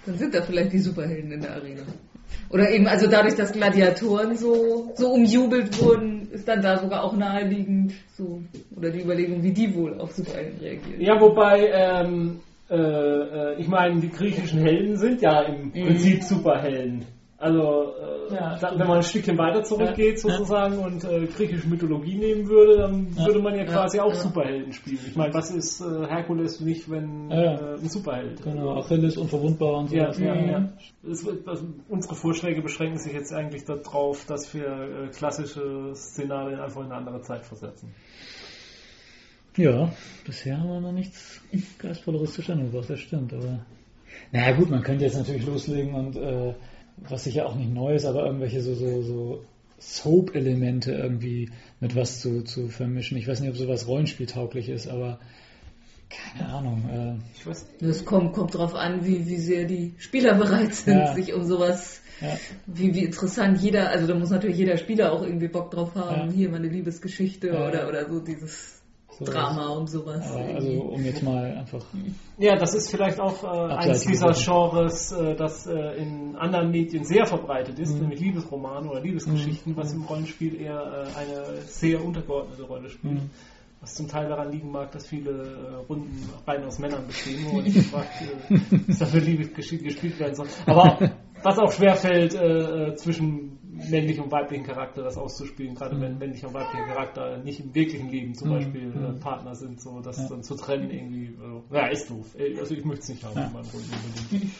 Dann 0.06 0.16
sind 0.18 0.32
da 0.34 0.42
vielleicht 0.42 0.72
die 0.72 0.78
Superhelden 0.78 1.32
in 1.32 1.40
der 1.40 1.54
Arena. 1.56 1.82
Oder 2.50 2.70
eben, 2.70 2.86
also 2.86 3.06
dadurch, 3.08 3.34
dass 3.34 3.52
Gladiatoren 3.52 4.36
so, 4.36 4.92
so 4.96 5.10
umjubelt 5.12 5.80
wurden, 5.82 6.28
ist 6.30 6.48
dann 6.48 6.62
da 6.62 6.78
sogar 6.78 7.04
auch 7.04 7.14
naheliegend 7.16 7.92
so, 8.16 8.42
oder 8.74 8.90
die 8.90 9.02
Überlegung, 9.02 9.42
wie 9.42 9.52
die 9.52 9.74
wohl 9.74 10.00
auf 10.00 10.12
Superhelden 10.12 10.58
reagieren. 10.60 11.00
Ja, 11.00 11.20
wobei, 11.20 11.68
ähm, 11.72 12.40
äh, 12.70 12.76
äh, 12.76 13.60
ich 13.60 13.68
meine, 13.68 14.00
die 14.00 14.10
griechischen 14.10 14.60
Helden 14.60 14.96
sind 14.96 15.20
ja 15.20 15.42
im 15.42 15.72
Prinzip 15.72 16.22
Superhelden. 16.22 17.04
Also, 17.40 17.92
äh, 18.30 18.34
Ja, 18.34 18.58
da, 18.60 18.72
wenn 18.76 18.86
man 18.88 18.96
ein 18.96 19.02
Stückchen 19.04 19.38
weiter 19.38 19.62
zurückgeht 19.62 20.16
Ja. 20.16 20.30
sozusagen 20.30 20.78
und 20.78 21.04
äh, 21.04 21.26
griechische 21.26 21.68
Mythologie 21.68 22.16
nehmen 22.16 22.48
würde, 22.48 22.78
dann 22.78 23.08
Ja. 23.16 23.26
würde 23.26 23.38
man 23.38 23.54
ja 23.56 23.64
quasi 23.64 23.98
Ja. 23.98 24.02
auch 24.02 24.08
Ja. 24.12 24.14
Superhelden 24.16 24.72
spielen. 24.72 24.98
Ich 25.06 25.14
meine, 25.14 25.32
was 25.32 25.52
ist 25.52 25.80
äh, 25.80 25.84
Herkules 26.08 26.60
nicht, 26.60 26.90
wenn 26.90 27.30
Ja. 27.30 27.54
äh, 27.54 27.74
ein 27.74 27.88
Superheld? 27.88 28.42
Genau, 28.42 28.76
Achilles 28.80 29.16
unverwundbar 29.16 29.78
und 29.78 29.90
so. 29.90 29.94
Ja, 29.96 30.10
ja, 30.12 30.34
ja. 30.34 30.68
Es 31.08 31.26
also 31.46 31.64
unsere 31.88 32.16
Vorschläge 32.16 32.60
beschränken 32.60 32.98
sich 32.98 33.12
jetzt 33.12 33.32
eigentlich 33.32 33.64
darauf, 33.64 34.26
dass 34.26 34.52
wir 34.52 34.66
äh, 34.66 35.08
klassische 35.16 35.92
Szenarien 35.94 36.58
einfach 36.58 36.80
in 36.80 36.86
eine 36.86 36.96
andere 36.96 37.20
Zeit 37.22 37.44
versetzen. 37.44 37.94
Ja, 39.56 39.90
bisher 40.24 40.58
haben 40.58 40.68
wir 40.68 40.80
noch 40.80 40.92
nichts 40.92 41.40
Geistvolleres 41.78 42.32
zustande 42.32 42.64
gebracht, 42.64 42.90
das 42.90 42.98
stimmt. 43.00 43.32
Aber 43.32 43.60
naja 44.32 44.56
gut, 44.56 44.70
man 44.70 44.82
könnte 44.82 45.04
jetzt 45.04 45.16
natürlich 45.16 45.46
loslegen 45.46 45.94
und 45.94 46.16
äh, 46.16 46.54
was 47.08 47.24
sicher 47.24 47.46
auch 47.46 47.54
nicht 47.54 47.72
neu 47.72 47.94
ist, 47.94 48.04
aber 48.04 48.24
irgendwelche 48.26 48.60
so, 48.60 48.74
so, 48.74 49.02
so 49.02 49.44
Soap-Elemente 49.78 50.92
irgendwie 50.92 51.50
mit 51.80 51.94
was 51.94 52.20
zu, 52.20 52.42
zu 52.42 52.68
vermischen. 52.68 53.16
Ich 53.16 53.28
weiß 53.28 53.40
nicht, 53.40 53.50
ob 53.50 53.56
sowas 53.56 53.86
rollenspieltauglich 53.86 54.68
ist, 54.68 54.88
aber 54.88 55.20
keine 56.10 56.48
Ahnung. 56.48 56.88
Äh, 56.90 57.38
Ich 57.38 57.46
weiß 57.46 57.66
Das 57.80 58.04
kommt, 58.04 58.32
kommt 58.32 58.54
drauf 58.54 58.74
an, 58.74 59.04
wie, 59.04 59.26
wie 59.26 59.36
sehr 59.36 59.66
die 59.66 59.94
Spieler 59.98 60.34
bereit 60.34 60.74
sind, 60.74 60.98
Ja. 60.98 61.14
sich 61.14 61.34
um 61.34 61.44
sowas, 61.44 62.00
ja, 62.20 62.36
wie, 62.66 62.94
wie 62.94 63.04
interessant 63.04 63.60
jeder, 63.60 63.90
also 63.90 64.06
da 64.06 64.14
muss 64.14 64.30
natürlich 64.30 64.56
jeder 64.56 64.76
Spieler 64.78 65.12
auch 65.12 65.22
irgendwie 65.22 65.48
Bock 65.48 65.70
drauf 65.70 65.94
haben, 65.94 66.28
Ja. 66.30 66.34
hier 66.34 66.48
meine 66.48 66.68
Liebesgeschichte 66.68 67.50
oder, 67.50 67.88
oder 67.88 68.08
so 68.08 68.20
dieses. 68.20 68.77
Drama 69.20 69.68
und 69.70 69.88
sowas. 69.88 70.30
Also 70.32 70.70
um 70.70 71.04
jetzt 71.04 71.22
mal 71.22 71.44
einfach. 71.44 71.84
Ja, 72.38 72.56
das 72.56 72.74
ist 72.74 72.90
vielleicht 72.90 73.20
auch 73.20 73.42
äh, 73.42 73.74
eines 73.74 74.04
dieser. 74.04 74.32
Genres, 74.32 75.12
äh, 75.12 75.34
das 75.34 75.66
äh, 75.66 75.96
in 75.96 76.36
anderen 76.36 76.70
Medien 76.70 77.04
sehr 77.04 77.26
verbreitet 77.26 77.78
ist, 77.78 78.00
nämlich 78.00 78.20
Liebesromane 78.20 78.88
oder 78.88 79.00
Liebesgeschichten, 79.00 79.76
was 79.76 79.92
im 79.92 80.02
Rollenspiel 80.02 80.60
eher 80.60 80.80
äh, 80.80 81.18
eine 81.18 81.62
sehr 81.62 82.04
untergeordnete 82.04 82.62
Rolle 82.62 82.88
spielt. 82.88 83.14
Mhm. 83.14 83.30
Was 83.80 83.94
zum 83.94 84.08
Teil 84.08 84.28
daran 84.28 84.50
liegen 84.50 84.72
mag, 84.72 84.90
dass 84.90 85.06
viele 85.06 85.30
äh, 85.30 85.74
Runden 85.88 86.28
rein 86.46 86.64
aus 86.64 86.80
Männern 86.80 87.06
bestehen, 87.06 87.46
wo 87.48 87.56
man 87.56 87.64
sich 87.70 87.86
fragt, 87.86 88.10
äh, 88.22 88.80
was 88.88 88.98
da 88.98 89.06
für 89.06 89.18
Liebesgeschichte 89.18 89.84
gespielt 89.84 90.18
werden 90.18 90.34
soll. 90.34 90.48
Aber 90.66 90.98
was 91.42 91.58
auch 91.58 91.72
schwerfällt, 91.72 92.34
äh, 92.34 92.94
zwischen 92.96 93.58
männlichem 93.90 94.24
und 94.24 94.32
weiblichen 94.32 94.64
Charakter 94.64 95.02
das 95.02 95.16
auszuspielen, 95.16 95.74
gerade 95.74 96.00
wenn 96.00 96.18
männlicher 96.18 96.48
und 96.48 96.54
weiblicher 96.54 96.86
Charakter 96.86 97.38
nicht 97.38 97.60
im 97.60 97.74
wirklichen 97.74 98.10
Leben 98.10 98.34
zum 98.34 98.48
Mhm. 98.48 98.52
Beispiel 98.52 98.92
äh, 98.92 99.20
Partner 99.20 99.54
sind, 99.54 99.80
so 99.80 100.00
das 100.00 100.16
Ja. 100.18 100.28
dann 100.28 100.42
zu 100.42 100.54
trennen 100.56 100.90
irgendwie, 100.90 101.26
äh, 101.26 101.74
ja, 101.74 101.86
ist 101.86 102.10
doof. 102.10 102.26
Also 102.58 102.74
ich 102.74 102.84
möchte 102.84 103.02
es 103.02 103.08
nicht 103.10 103.24
haben 103.24 103.36
Ja. 103.38 103.46
in 103.46 103.52
meinen 103.52 103.68
Runden 103.68 103.90
unbedingt. 103.92 104.52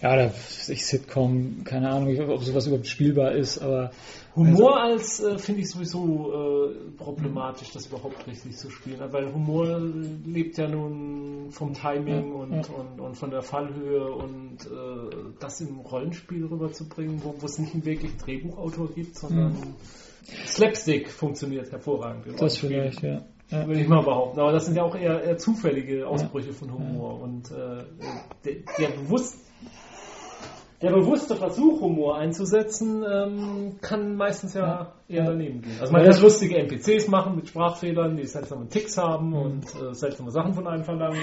Ja, 0.00 0.16
da 0.16 0.32
ich 0.68 0.84
Sitcom, 0.86 1.62
keine 1.64 1.88
Ahnung, 1.90 2.18
ob 2.28 2.42
sowas 2.42 2.66
überhaupt 2.66 2.88
spielbar 2.88 3.32
ist, 3.32 3.58
aber 3.58 3.92
Humor 4.34 4.80
als 4.80 5.20
äh, 5.20 5.38
finde 5.38 5.60
ich 5.60 5.70
sowieso 5.70 6.70
äh, 6.70 6.90
problematisch, 6.96 7.70
das 7.72 7.86
überhaupt 7.86 8.26
richtig 8.26 8.56
zu 8.56 8.70
spielen, 8.70 9.00
weil 9.10 9.32
Humor 9.32 9.78
lebt 10.24 10.56
ja 10.56 10.68
nun 10.68 11.50
vom 11.50 11.74
Timing 11.74 12.28
Ja, 12.28 12.34
und, 12.34 12.52
ja. 12.52 12.74
Und, 12.74 13.00
und 13.00 13.14
von 13.14 13.30
der 13.30 13.42
Fallhöhe 13.42 14.10
und 14.10 14.64
äh, 14.64 15.34
das 15.38 15.60
im 15.60 15.80
Rollenspiel 15.80 16.46
rüberzubringen, 16.46 17.22
wo, 17.22 17.34
wo 17.38 17.46
es 17.46 17.58
nicht 17.58 17.74
einen 17.74 17.84
wirklichen 17.84 18.18
Drehbuchautor 18.18 18.88
gibt, 18.94 19.16
sondern 19.16 19.54
Slapstick 20.46 21.10
funktioniert 21.10 21.70
hervorragend. 21.70 22.26
im 22.26 22.32
das 22.32 22.40
Rollenspiel. 22.40 22.68
vielleicht, 22.68 23.02
ja. 23.02 23.22
ja. 23.50 23.66
Würde 23.66 23.80
ich 23.80 23.88
mal 23.88 24.02
behaupten. 24.02 24.40
Aber 24.40 24.52
das 24.52 24.64
sind 24.64 24.76
ja 24.76 24.82
auch 24.82 24.94
eher, 24.94 25.22
eher 25.22 25.36
zufällige 25.36 26.06
Ausbrüche 26.06 26.52
von 26.52 26.72
Humor. 26.72 27.20
Und 27.20 27.50
äh, 27.50 27.84
der, 28.44 28.54
der, 28.78 28.88
bewusst, 28.96 29.38
der 30.82 30.90
bewusste 30.90 31.36
Versuch, 31.36 31.80
Humor 31.80 32.18
einzusetzen, 32.18 33.04
ähm, 33.08 33.76
kann 33.80 34.16
meistens 34.16 34.54
ja 34.54 34.92
eher 35.08 35.24
daneben 35.24 35.62
gehen. 35.62 35.76
Also 35.80 35.92
man 35.92 36.04
Ja, 36.04 36.10
kann 36.10 36.20
lustige 36.22 36.56
NPCs 36.58 37.08
machen 37.08 37.36
mit 37.36 37.48
Sprachfehlern, 37.48 38.16
die 38.16 38.26
seltsame 38.26 38.68
Ticks 38.68 38.98
haben 38.98 39.28
Mhm. 39.28 39.34
und 39.36 39.64
äh, 39.76 39.94
seltsame 39.94 40.30
Sachen 40.30 40.54
von 40.54 40.66
einem 40.66 40.84
verlangen. 40.84 41.20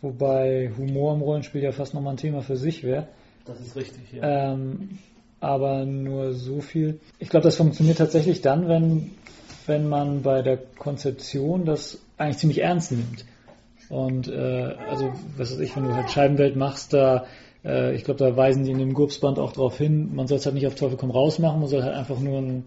Wobei 0.00 0.70
Humor 0.76 1.14
im 1.14 1.22
Rollenspiel 1.22 1.62
ja 1.62 1.72
fast 1.72 1.94
nochmal 1.94 2.14
ein 2.14 2.18
Thema 2.18 2.42
für 2.42 2.56
sich 2.56 2.82
wäre. 2.84 3.08
Das 3.46 3.60
ist 3.60 3.74
richtig, 3.76 4.12
ja. 4.12 4.52
Ähm, 4.52 4.98
aber 5.40 5.84
nur 5.84 6.32
so 6.32 6.60
viel. 6.60 7.00
Ich 7.18 7.28
glaube, 7.28 7.44
das 7.44 7.56
funktioniert 7.56 7.98
tatsächlich 7.98 8.40
dann, 8.42 8.68
wenn, 8.68 9.10
wenn 9.66 9.88
man 9.88 10.22
bei 10.22 10.40
der 10.42 10.56
Konzeption 10.78 11.64
das 11.64 12.00
eigentlich 12.16 12.38
ziemlich 12.38 12.62
ernst 12.62 12.92
nimmt. 12.92 13.24
Und 13.90 14.28
äh, 14.28 14.74
also, 14.88 15.12
was 15.36 15.52
weiß 15.52 15.60
ich, 15.60 15.76
wenn 15.76 15.84
du 15.84 15.94
halt 15.94 16.10
Scheibenwelt 16.10 16.56
machst, 16.56 16.94
da, 16.94 17.26
äh, 17.64 17.94
ich 17.94 18.04
glaube, 18.04 18.18
da 18.18 18.36
weisen 18.36 18.64
die 18.64 18.70
in 18.70 18.78
dem 18.78 18.94
Gurpsband 18.94 19.38
auch 19.38 19.52
darauf 19.52 19.78
hin, 19.78 20.14
man 20.14 20.26
soll 20.26 20.38
es 20.38 20.46
halt 20.46 20.54
nicht 20.54 20.66
auf 20.66 20.74
Teufel 20.74 20.96
komm 20.96 21.10
raus 21.10 21.38
machen, 21.38 21.60
man 21.60 21.68
soll 21.68 21.82
halt 21.82 21.94
einfach 21.94 22.18
nur 22.18 22.38
ein 22.38 22.64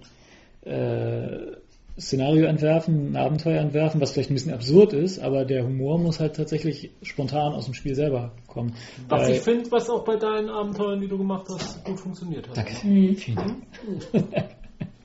äh, 0.64 1.58
Szenario 2.00 2.46
entwerfen, 2.46 3.12
ein 3.12 3.16
Abenteuer 3.16 3.60
entwerfen, 3.60 4.00
was 4.00 4.12
vielleicht 4.12 4.30
ein 4.30 4.36
bisschen 4.36 4.54
absurd 4.54 4.94
ist, 4.94 5.20
aber 5.20 5.46
der 5.46 5.66
Humor 5.66 5.98
muss 5.98 6.20
halt 6.20 6.36
tatsächlich 6.36 6.92
spontan 7.02 7.54
aus 7.54 7.66
dem 7.66 7.74
Spiel 7.74 7.96
selber 7.96 8.34
kommen. 8.46 8.74
Was 9.10 9.24
Weil- 9.24 9.32
ich 9.36 9.42
finde, 9.42 9.72
was 9.72 9.90
auch 9.90 10.04
bei 10.04 10.16
deinen 10.16 10.50
Abenteuern, 10.50 11.02
die 11.02 11.08
du 11.08 11.18
gemacht 11.18 11.48
hast, 11.50 11.84
gut 11.84 12.00
funktioniert 12.00 12.48
hat. 12.50 12.58
Danke. 12.58 12.74
Mhm. 12.86 13.16
Vielen 13.16 13.38
Dank. 13.38 13.56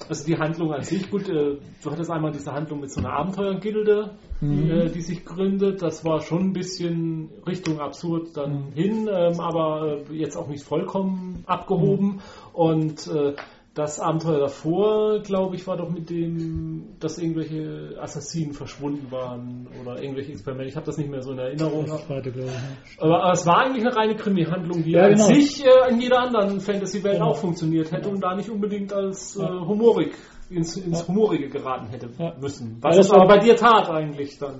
Also 0.09 0.25
die 0.25 0.39
Handlung 0.39 0.73
an 0.73 0.83
sich, 0.83 1.11
gut, 1.11 1.29
äh, 1.29 1.57
du 1.83 1.91
hattest 1.91 2.11
einmal 2.11 2.33
diese 2.33 2.53
Handlung 2.53 2.81
mit 2.81 2.91
so 2.91 3.01
einer 3.01 3.13
Abenteuergilde, 3.13 4.11
äh, 4.43 4.91
die 4.91 5.01
sich 5.01 5.25
gründet. 5.25 5.83
Das 5.83 6.05
war 6.05 6.21
schon 6.21 6.49
ein 6.49 6.53
bisschen 6.53 7.31
Richtung 7.47 7.81
absurd 7.81 8.37
dann 8.37 8.73
hin, 8.75 9.09
ähm, 9.13 9.41
aber 9.41 10.03
äh, 10.11 10.15
jetzt 10.15 10.37
auch 10.37 10.49
nicht 10.49 10.65
vollkommen 10.65 11.45
abgehoben. 11.47 12.21
Und 12.53 13.07
äh, 13.07 13.35
das 13.75 13.99
Abenteuer 14.01 14.39
davor, 14.41 15.21
glaube 15.21 15.57
ich, 15.57 15.67
war 15.67 15.79
doch 15.79 15.89
mit 15.89 16.11
dem, 16.11 16.91
dass 17.01 17.17
irgendwelche 17.19 17.97
Assassinen 17.99 18.53
verschwunden 18.53 19.11
waren 19.11 19.67
oder 19.81 20.03
irgendwelche 20.03 20.33
Experimente. 20.33 20.69
Ich 20.69 20.77
habe 20.77 20.85
das 20.85 20.99
nicht 20.99 21.09
mehr 21.11 21.23
so 21.23 21.33
in 21.33 21.39
Erinnerung. 21.39 21.87
Das 21.87 22.07
zweite, 22.07 22.31
glaube 22.33 22.51
ich. 22.51 23.01
Aber, 23.03 23.23
aber 23.23 23.33
es 23.33 23.47
war 23.47 23.59
eigentlich 23.61 23.87
eine 23.87 23.97
reine 23.97 24.15
Krimi-Handlung, 24.17 24.83
die 24.85 24.91
Ja, 24.93 25.05
an 25.05 25.13
genau. 25.15 25.25
sich 25.25 25.65
äh, 25.65 25.91
in 25.91 26.01
jeder 26.01 26.21
anderen 26.21 26.61
Fantasy-Welt 26.61 27.15
Genau. 27.15 27.31
auch 27.31 27.37
funktioniert 27.39 27.91
hätte 27.93 28.11
und 28.11 28.21
da 28.21 28.35
nicht 28.35 28.51
unbedingt 28.51 28.93
als 28.93 29.37
äh, 29.39 29.43
humorig 29.43 30.15
ins, 30.51 30.77
ins 30.77 31.01
Ja. 31.01 31.09
Humorige 31.09 31.49
geraten 31.49 31.87
hätte 31.89 32.11
Ja. 32.19 32.35
müssen. 32.39 32.79
Ja, 32.83 32.91
Was 32.91 32.99
es 32.99 33.11
aber 33.11 33.27
bei 33.27 33.39
dir 33.39 33.57
tat 33.57 33.89
eigentlich 33.89 34.39
dann. 34.39 34.57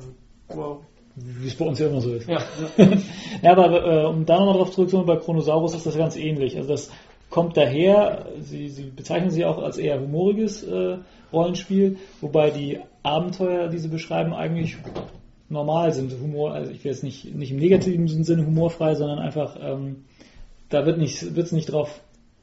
Wow. 0.49 0.85
Wie 1.17 1.47
es 1.49 1.55
bei 1.57 1.67
uns 1.67 1.79
ja 1.79 1.89
immer 1.89 2.01
so 2.01 2.15
ist. 2.15 2.27
Ja, 2.27 2.39
Ja, 3.43 3.53
aber 3.53 3.85
äh, 3.85 4.07
um 4.07 4.25
da 4.25 4.39
nochmal 4.39 4.55
drauf 4.57 4.71
zurückzukommen, 4.71 5.07
bei 5.07 5.17
Chronosaurus 5.17 5.75
ist 5.75 5.85
das 5.85 5.99
ganz 5.99 6.17
ähnlich. 6.17 6.57
Also 6.57 6.71
das 6.71 6.91
kommt 7.33 7.57
daher, 7.57 8.27
sie, 8.41 8.69
sie 8.69 8.91
bezeichnen 8.95 9.31
sie 9.31 9.47
auch 9.47 9.59
als 9.59 9.79
eher 9.79 9.99
humoriges 9.99 10.63
äh, 10.65 10.99
Rollenspiel, 11.33 11.97
wobei 12.21 12.51
die 12.51 12.79
Abenteuer, 13.03 13.69
die 13.69 13.79
sie 13.79 13.89
beschreiben, 13.89 14.35
eigentlich 14.35 14.77
normal 15.49 15.93
sind. 15.93 16.13
Humor, 16.13 16.53
also 16.53 16.71
ich 16.71 16.85
will 16.85 16.93
jetzt 16.93 17.03
nicht, 17.03 17.35
nicht 17.35 17.51
im 17.51 17.59
negativen 17.59 18.07
Sinne 18.23 18.47
humorfrei, 18.47 18.95
sondern 18.95 19.19
einfach, 19.19 19.57
ähm, 19.61 20.05
da 20.69 20.85
wird 20.85 20.99
nicht, 20.99 21.35
wird's 21.35 21.53
nicht 21.53 21.73
drauf 21.73 22.03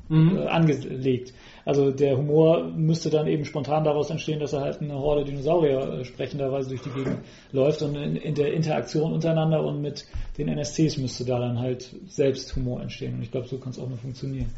Mhm. 0.10 0.38
äh, 0.38 0.48
angelegt. 0.48 1.34
Also 1.70 1.92
der 1.92 2.18
Humor 2.18 2.64
müsste 2.64 3.12
dann 3.12 3.28
eben 3.28 3.46
spontan 3.46 3.84
daraus 3.84 4.10
entstehen, 4.10 4.40
dass 4.40 4.54
er 4.54 4.62
halt 4.62 4.82
eine 4.82 4.98
Horde 4.98 5.24
Dinosaurier 5.24 6.00
äh, 6.00 6.04
sprechenderweise 6.04 6.70
durch 6.70 6.82
die 6.82 6.90
Gegend 6.90 7.20
läuft 7.52 7.84
und 7.84 7.94
in, 7.94 8.16
in 8.16 8.34
der 8.34 8.54
Interaktion 8.54 9.14
untereinander 9.14 9.64
und 9.64 9.80
mit 9.80 10.08
den 10.40 10.48
NSCs 10.48 10.98
müsste 10.98 11.26
da 11.26 11.38
dann 11.38 11.60
halt 11.60 11.96
selbst 12.08 12.56
Humor 12.56 12.82
entstehen. 12.82 13.14
Und 13.14 13.22
ich 13.22 13.30
glaube, 13.30 13.48
so 13.48 13.60
kann 13.60 13.70
es 13.70 13.78
auch 13.78 13.88
nur 13.88 14.00
funktionieren. 14.00 14.50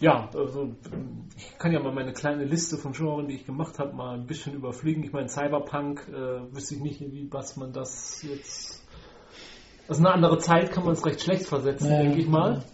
Ja, 0.00 0.28
also 0.34 0.74
ich 1.36 1.56
kann 1.56 1.70
ja 1.70 1.78
mal 1.78 1.92
meine 1.92 2.12
kleine 2.12 2.42
Liste 2.42 2.78
von 2.78 2.90
Genres, 2.90 3.28
die 3.28 3.34
ich 3.34 3.46
gemacht 3.46 3.78
habe, 3.78 3.94
mal 3.94 4.14
ein 4.14 4.26
bisschen 4.26 4.54
überfliegen. 4.54 5.04
Ich 5.04 5.12
meine, 5.12 5.28
Cyberpunk 5.28 6.08
äh, 6.08 6.52
wüsste 6.52 6.74
ich 6.74 6.80
nicht, 6.80 7.00
wie 7.00 7.28
was 7.30 7.56
man 7.56 7.72
das 7.72 8.24
jetzt. 8.28 8.84
Also 9.86 10.00
eine 10.00 10.12
andere 10.12 10.38
Zeit 10.38 10.72
kann 10.72 10.84
man 10.84 10.94
es 10.94 11.06
recht 11.06 11.22
schlecht 11.22 11.46
versetzen, 11.46 11.92
Ja, 11.92 12.02
denke 12.02 12.18
ich 12.18 12.26
mal. 12.26 12.64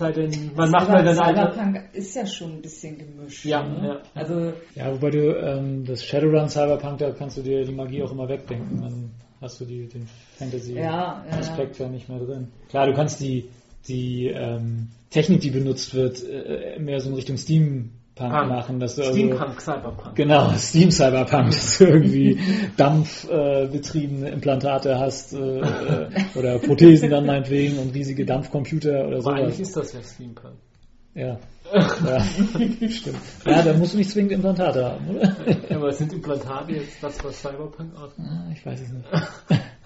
Ja. 0.00 0.06
Sei 0.06 0.12
denn, 0.12 0.50
man 0.56 0.70
macht 0.70 0.88
Aber 0.88 1.02
mal 1.02 1.04
dann 1.04 1.18
eine. 1.18 1.52
Cyberpunk 1.52 1.94
ist 1.94 2.16
ja 2.16 2.26
schon 2.26 2.52
ein 2.54 2.62
bisschen 2.62 2.98
gemischt. 2.98 3.44
Ja, 3.44 3.62
ne? 3.62 3.88
ja. 3.88 4.02
Also 4.14 4.52
Ja, 4.74 4.92
wobei 4.92 5.10
du 5.10 5.36
ähm, 5.36 5.84
das 5.84 6.04
Shadowrun 6.04 6.48
Cyberpunk, 6.48 6.98
da 6.98 7.10
kannst 7.10 7.36
du 7.36 7.42
dir 7.42 7.64
die 7.64 7.74
Magie 7.74 8.02
auch 8.02 8.12
immer 8.12 8.28
wegdenken. 8.28 8.80
Dann 8.80 9.10
hast 9.40 9.60
du 9.60 9.64
die, 9.64 9.86
den 9.88 10.02
Ja, 10.02 10.84
ja, 10.84 11.24
Fantasy-Aspekt 11.28 11.78
ja, 11.78 11.88
nicht 11.88 12.08
mehr 12.08 12.18
drin. 12.18 12.48
Klar, 12.68 12.86
du 12.86 12.94
kannst 12.94 13.20
die, 13.20 13.48
die 13.88 14.26
ähm, 14.28 14.88
Technik, 15.10 15.40
die 15.40 15.50
benutzt 15.50 15.94
wird, 15.94 16.22
äh, 16.28 16.78
mehr 16.78 17.00
so 17.00 17.10
in 17.10 17.14
Richtung 17.16 17.36
Steampunk 17.36 17.99
Punk. 18.28 18.48
machen. 18.48 18.80
Dass 18.80 18.98
also, 18.98 19.12
Steampunk, 19.12 19.60
Cyberpunk. 19.60 20.14
Genau, 20.14 20.52
Steam 20.56 20.90
Cyberpunk, 20.90 21.50
dass 21.50 21.78
du 21.78 21.84
irgendwie 21.84 22.38
dampfbetriebene 22.76 24.28
äh, 24.28 24.32
Implantate 24.32 24.98
hast 24.98 25.32
äh, 25.32 25.60
äh, 25.60 26.08
oder 26.34 26.58
Prothesen 26.58 27.10
dann 27.10 27.26
meinetwegen 27.26 27.78
und 27.78 27.94
riesige 27.94 28.24
Dampfcomputer 28.24 29.06
oder 29.06 29.18
Aber 29.18 29.34
eigentlich 29.34 29.60
ist 29.60 29.76
das 29.76 29.92
ja 29.92 30.00
Steampunk. 30.02 30.54
Ja. 31.14 31.38
ja, 31.74 32.20
stimmt. 32.88 33.18
Ja, 33.44 33.62
da 33.62 33.72
musst 33.72 33.94
du 33.94 33.98
nicht 33.98 34.10
zwingend 34.10 34.32
Implantate 34.32 34.84
haben, 34.84 35.08
oder? 35.08 35.36
Ja, 35.68 35.76
aber 35.76 35.92
sind 35.92 36.12
Implantate 36.12 36.72
jetzt 36.72 37.02
das, 37.02 37.22
was 37.24 37.40
Cyberpunk 37.40 37.94
ausmacht? 37.94 38.28
Ah, 38.30 38.50
Ich 38.52 38.64
weiß 38.64 38.80
es 38.80 38.92
nicht. 38.92 39.08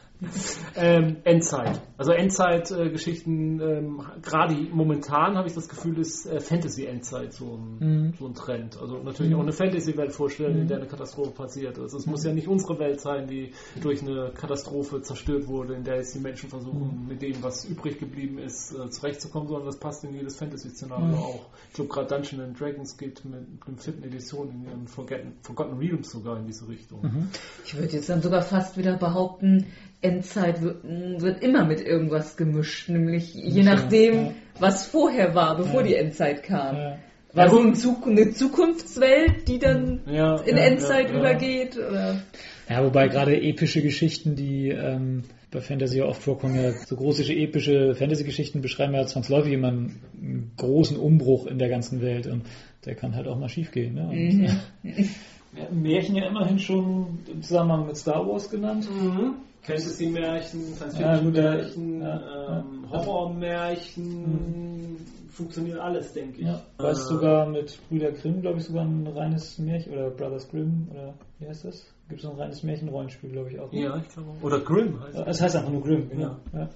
Ähm, 0.76 1.16
Endzeit. 1.24 1.80
Also 1.98 2.12
Endzeit-Geschichten, 2.12 3.60
ähm, 3.60 4.02
gerade 4.22 4.54
momentan 4.72 5.36
habe 5.36 5.48
ich 5.48 5.54
das 5.54 5.68
Gefühl, 5.68 5.98
ist 5.98 6.26
äh, 6.26 6.40
Fantasy-Endzeit 6.40 7.32
so 7.32 7.56
ein, 7.56 7.78
Mhm. 7.78 8.14
so 8.18 8.26
ein 8.26 8.34
Trend. 8.34 8.76
Also 8.80 8.98
natürlich 9.02 9.34
auch 9.34 9.40
eine 9.40 9.52
Fantasy-Welt 9.52 10.12
vorstellen, 10.12 10.58
in 10.62 10.68
der 10.68 10.78
eine 10.78 10.86
Katastrophe 10.86 11.30
passiert 11.30 11.78
ist. 11.78 11.92
Es 11.94 12.06
muss 12.06 12.24
ja 12.24 12.32
nicht 12.32 12.48
unsere 12.48 12.78
Welt 12.78 13.00
sein, 13.00 13.26
die 13.26 13.52
durch 13.80 14.02
eine 14.02 14.30
Katastrophe 14.34 15.02
zerstört 15.02 15.46
wurde, 15.48 15.74
in 15.74 15.84
der 15.84 15.96
jetzt 15.96 16.14
die 16.14 16.20
Menschen 16.20 16.50
versuchen, 16.50 17.06
mit 17.08 17.22
dem, 17.22 17.42
was 17.42 17.64
übrig 17.64 17.98
geblieben 17.98 18.38
ist, 18.38 18.72
äh, 18.72 18.88
zurechtzukommen, 18.90 19.48
sondern 19.48 19.66
das 19.66 19.78
passt 19.78 20.04
in 20.04 20.14
jedes 20.14 20.36
Fantasy-Szenario 20.36 21.06
Mhm. 21.06 21.14
auch. 21.14 21.46
Ich 21.68 21.74
glaube, 21.74 21.90
gerade 21.90 22.08
Dungeons 22.08 22.42
and 22.44 22.60
Dragons 22.60 22.96
geht 22.96 23.24
mit 23.24 23.40
dem 23.66 23.78
vierten 23.78 24.02
Edition 24.04 24.50
in 24.50 24.64
ihren 24.64 24.86
Forgotten, 24.88 25.32
Forgotten 25.42 25.78
Realms 25.78 26.10
sogar 26.10 26.38
in 26.38 26.46
diese 26.46 26.68
Richtung. 26.68 27.02
Mhm. 27.02 27.28
ich 27.64 27.74
würde 27.76 27.92
jetzt 27.92 28.08
dann 28.08 28.22
sogar 28.22 28.42
fast 28.42 28.76
wieder 28.76 28.96
behaupten, 28.96 29.66
Endzeit 30.04 30.62
wird, 30.62 30.84
wird 30.84 31.42
immer 31.42 31.64
mit 31.64 31.80
irgendwas 31.80 32.36
gemischt, 32.36 32.88
nämlich 32.88 33.34
je 33.34 33.62
Ja, 33.62 33.74
nachdem, 33.74 34.14
ja. 34.14 34.32
was 34.60 34.86
vorher 34.86 35.34
war, 35.34 35.56
bevor 35.56 35.80
Ja. 35.80 35.86
die 35.88 35.94
Endzeit 35.94 36.42
kam. 36.42 36.76
Ja. 36.76 36.98
War 37.32 37.50
so 37.50 37.58
eine 38.06 38.30
Zukunftswelt, 38.32 39.48
die 39.48 39.58
dann 39.58 40.02
Ja, 40.06 40.36
in 40.36 40.56
ja, 40.56 40.62
Endzeit 40.64 41.08
ja, 41.08 41.14
ja. 41.14 41.18
übergeht? 41.20 41.76
Oder? 41.76 42.20
Ja, 42.68 42.84
wobei 42.84 43.08
gerade 43.08 43.40
epische 43.42 43.82
Geschichten, 43.82 44.36
die 44.36 44.68
ähm, 44.68 45.24
bei 45.50 45.60
Fantasy 45.60 45.98
ja 45.98 46.04
oft 46.04 46.22
vorkommen, 46.22 46.54
ja, 46.56 46.70
so 46.72 46.94
große 46.96 47.24
epische 47.32 47.94
Fantasy-Geschichten 47.94 48.60
beschreiben 48.60 48.94
ja 48.94 49.04
zwangsläufig 49.06 49.52
immer 49.52 49.68
einen, 49.68 50.00
einen 50.20 50.52
großen 50.56 50.96
Umbruch 50.96 51.46
in 51.46 51.58
der 51.58 51.68
ganzen 51.68 52.00
Welt 52.02 52.26
und 52.26 52.42
der 52.84 52.94
kann 52.94 53.14
halt 53.16 53.26
auch 53.26 53.38
mal 53.38 53.48
schiefgehen. 53.48 53.94
Ne? 53.94 54.08
Und, 54.08 54.94
Wir 55.54 55.62
hatten 55.62 55.82
Märchen 55.82 56.16
ja 56.16 56.26
immerhin 56.26 56.58
schon 56.58 57.18
im 57.32 57.40
Zusammenhang 57.42 57.86
mit 57.86 57.96
Star 57.96 58.26
Wars 58.26 58.50
genannt. 58.50 58.88
Mhm. 58.90 59.34
Fantasy-Märchen, 59.64 60.60
Ja, 60.98 61.18
gut, 61.18 61.36
ja. 61.36 61.52
Science-Fiction-Märchen, 61.52 62.02
Ja, 62.02 62.58
ähm, 62.58 62.90
Horror-Märchen, 62.90 64.96
funktioniert 65.30 65.78
alles, 65.78 66.12
denke 66.12 66.40
ich. 66.40 66.46
Ja, 66.46 66.60
weiß 66.78 66.98
Äh, 66.98 67.02
sogar 67.02 67.46
mit 67.48 67.78
Brüder 67.88 68.12
Grimm, 68.12 68.40
glaube 68.42 68.58
ich, 68.58 68.64
sogar 68.64 68.84
ein 68.84 69.06
reines 69.06 69.58
Märchen, 69.58 69.92
oder 69.92 70.10
Brothers 70.10 70.48
Grimm, 70.50 70.88
oder 70.92 71.14
wie 71.38 71.48
heißt 71.48 71.64
das? 71.64 71.86
Gibt 72.08 72.22
es 72.22 72.28
ein 72.30 72.36
reines 72.36 72.62
Märchenrollenspiel, 72.62 73.30
glaube 73.30 73.50
ich, 73.50 73.58
auch. 73.58 73.72
ne? 73.72 73.80
Ja, 73.80 73.96
ich 73.96 74.08
glaube. 74.08 74.30
auch. 74.30 74.42
Oder 74.44 74.60
Grimm 74.60 75.02
heißt 75.02 75.18
es. 75.18 75.26
Es 75.26 75.40
heißt 75.40 75.56
einfach 75.56 75.70
nur 75.70 75.82
Grimm, 75.82 76.08
genau. 76.10 76.36
Ja. 76.52 76.68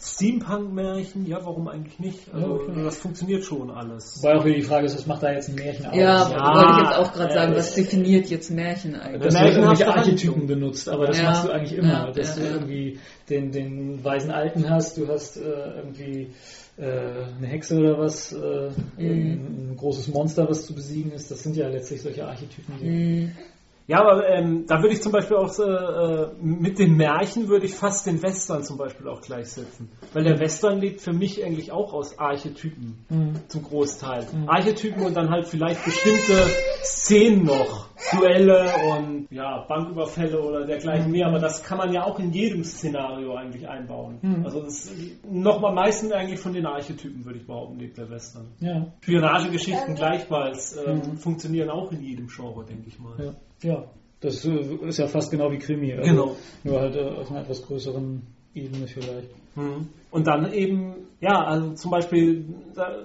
Steampunk-Märchen, 0.00 1.26
ja, 1.26 1.38
warum 1.44 1.68
eigentlich 1.68 1.98
nicht? 1.98 2.32
Also, 2.32 2.46
Ja, 2.46 2.52
okay. 2.54 2.84
das 2.84 2.98
funktioniert 2.98 3.42
schon 3.44 3.70
alles. 3.70 4.18
Wobei 4.22 4.36
auch 4.36 4.44
wieder 4.44 4.54
die 4.56 4.62
Frage 4.62 4.86
ist, 4.86 4.94
was 4.96 5.06
macht 5.06 5.22
da 5.22 5.32
jetzt 5.32 5.48
ein 5.48 5.56
Märchen 5.56 5.86
aus? 5.86 5.94
Ja, 5.96 6.30
Ja, 6.30 6.54
wollte 6.54 6.72
ich 6.72 6.78
jetzt 6.88 6.96
auch 6.98 7.12
gerade 7.12 7.34
ja, 7.34 7.40
sagen, 7.40 7.54
das- 7.54 7.66
was 7.68 7.74
definiert 7.74 8.26
jetzt 8.30 8.50
Märchen 8.50 8.94
eigentlich? 8.94 9.22
dass 9.22 9.34
du 9.34 9.40
Märchen 9.40 9.56
irgendwelche 9.62 9.86
hast 9.86 9.94
du 9.94 9.98
Archetypen 10.00 10.46
benutzt, 10.46 10.88
aber 10.88 11.06
das 11.06 11.18
Ja, 11.18 11.24
machst 11.24 11.44
du 11.44 11.50
eigentlich 11.50 11.78
immer, 11.78 11.88
ja, 12.06 12.12
dass 12.12 12.28
ja, 12.36 12.42
du 12.42 12.48
ja. 12.48 12.54
irgendwie 12.54 12.98
den, 13.28 13.50
den 13.52 14.04
weisen 14.04 14.30
Alten 14.30 14.68
hast, 14.70 14.96
du 14.98 15.08
hast 15.08 15.36
äh, 15.36 15.40
irgendwie 15.76 16.30
äh, 16.76 16.84
eine 17.36 17.46
Hexe 17.48 17.76
oder 17.76 17.98
was, 17.98 18.32
äh, 18.32 18.70
ein, 18.98 19.70
ein 19.72 19.74
großes 19.76 20.08
Monster, 20.08 20.48
was 20.48 20.64
zu 20.66 20.74
besiegen 20.74 21.10
ist, 21.12 21.30
das 21.30 21.42
sind 21.42 21.56
ja 21.56 21.66
letztlich 21.68 22.02
solche 22.02 22.24
Archetypen. 22.26 22.74
Die, 22.80 22.86
Hm. 22.86 23.32
Ja, 23.88 24.00
aber 24.02 24.28
ähm, 24.28 24.66
da 24.66 24.82
würde 24.82 24.94
ich 24.94 25.02
zum 25.02 25.12
Beispiel 25.12 25.38
auch 25.38 25.58
äh, 25.58 26.26
mit 26.42 26.78
den 26.78 26.94
Märchen 26.98 27.48
würde 27.48 27.64
ich 27.64 27.74
fast 27.74 28.06
den 28.06 28.22
Western 28.22 28.62
zum 28.62 28.76
Beispiel 28.76 29.08
auch 29.08 29.22
gleichsetzen. 29.22 29.88
Weil 30.12 30.24
der 30.24 30.38
Western 30.38 30.78
lebt 30.78 31.00
für 31.00 31.14
mich 31.14 31.42
eigentlich 31.42 31.72
auch 31.72 31.94
aus 31.94 32.18
Archetypen 32.18 32.98
Mhm. 33.08 33.32
zum 33.48 33.62
Großteil. 33.62 34.26
Archetypen 34.46 35.06
und 35.06 35.16
dann 35.16 35.30
halt 35.30 35.46
vielleicht 35.46 35.82
bestimmte 35.86 36.34
Szenen 36.82 37.44
noch. 37.46 37.87
Duelle 38.12 38.70
und 38.90 39.28
ja, 39.30 39.64
Banküberfälle 39.68 40.40
oder 40.40 40.66
dergleichen 40.66 41.10
mehr, 41.10 41.26
aber 41.26 41.38
das 41.38 41.62
kann 41.62 41.78
man 41.78 41.92
ja 41.92 42.04
auch 42.04 42.18
in 42.18 42.32
jedem 42.32 42.64
Szenario 42.64 43.34
eigentlich 43.34 43.68
einbauen. 43.68 44.18
Also 44.44 44.62
das 44.62 44.90
nochmal 45.28 45.74
meistens 45.74 46.12
eigentlich 46.12 46.40
von 46.40 46.52
den 46.52 46.66
Archetypen, 46.66 47.24
würde 47.24 47.38
ich 47.38 47.46
behaupten, 47.46 47.78
lebt 47.78 47.98
der 47.98 48.08
Western. 48.10 48.46
Ja, 48.60 48.86
Spionagegeschichten 49.02 49.94
gleichfalls 49.94 50.76
ähm, 50.86 51.18
funktionieren 51.18 51.70
auch 51.70 51.92
in 51.92 52.02
jedem 52.02 52.28
Genre, 52.28 52.64
denke 52.64 52.88
ich 52.88 52.98
mal. 52.98 53.14
ja, 53.62 53.68
ja. 53.68 53.84
Das 54.20 54.44
äh, 54.44 54.50
ist 54.82 54.98
ja 54.98 55.06
fast 55.06 55.30
genau 55.30 55.50
wie 55.52 55.58
Krimi. 55.58 55.92
Also 55.92 56.10
Genau. 56.10 56.36
Nur 56.64 56.80
halt 56.80 56.96
äh, 56.96 57.02
auf 57.02 57.30
einer 57.30 57.42
etwas 57.42 57.62
größeren 57.62 58.22
Ebene 58.54 58.86
vielleicht. 58.88 59.30
Mhm. 59.58 59.88
Und 60.10 60.26
dann 60.26 60.52
eben, 60.52 60.94
ja, 61.20 61.44
also 61.44 61.74
zum 61.74 61.90
Beispiel 61.90 62.46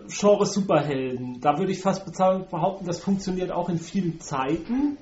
Genre 0.07 0.45
Superhelden. 0.45 1.39
Da 1.41 1.57
würde 1.57 1.71
ich 1.71 1.81
fast 1.81 2.05
behaupten, 2.05 2.85
das 2.85 2.99
funktioniert 3.01 3.51
auch 3.51 3.69
in 3.69 3.77
vielen 3.77 4.19
Zeiten. 4.19 4.97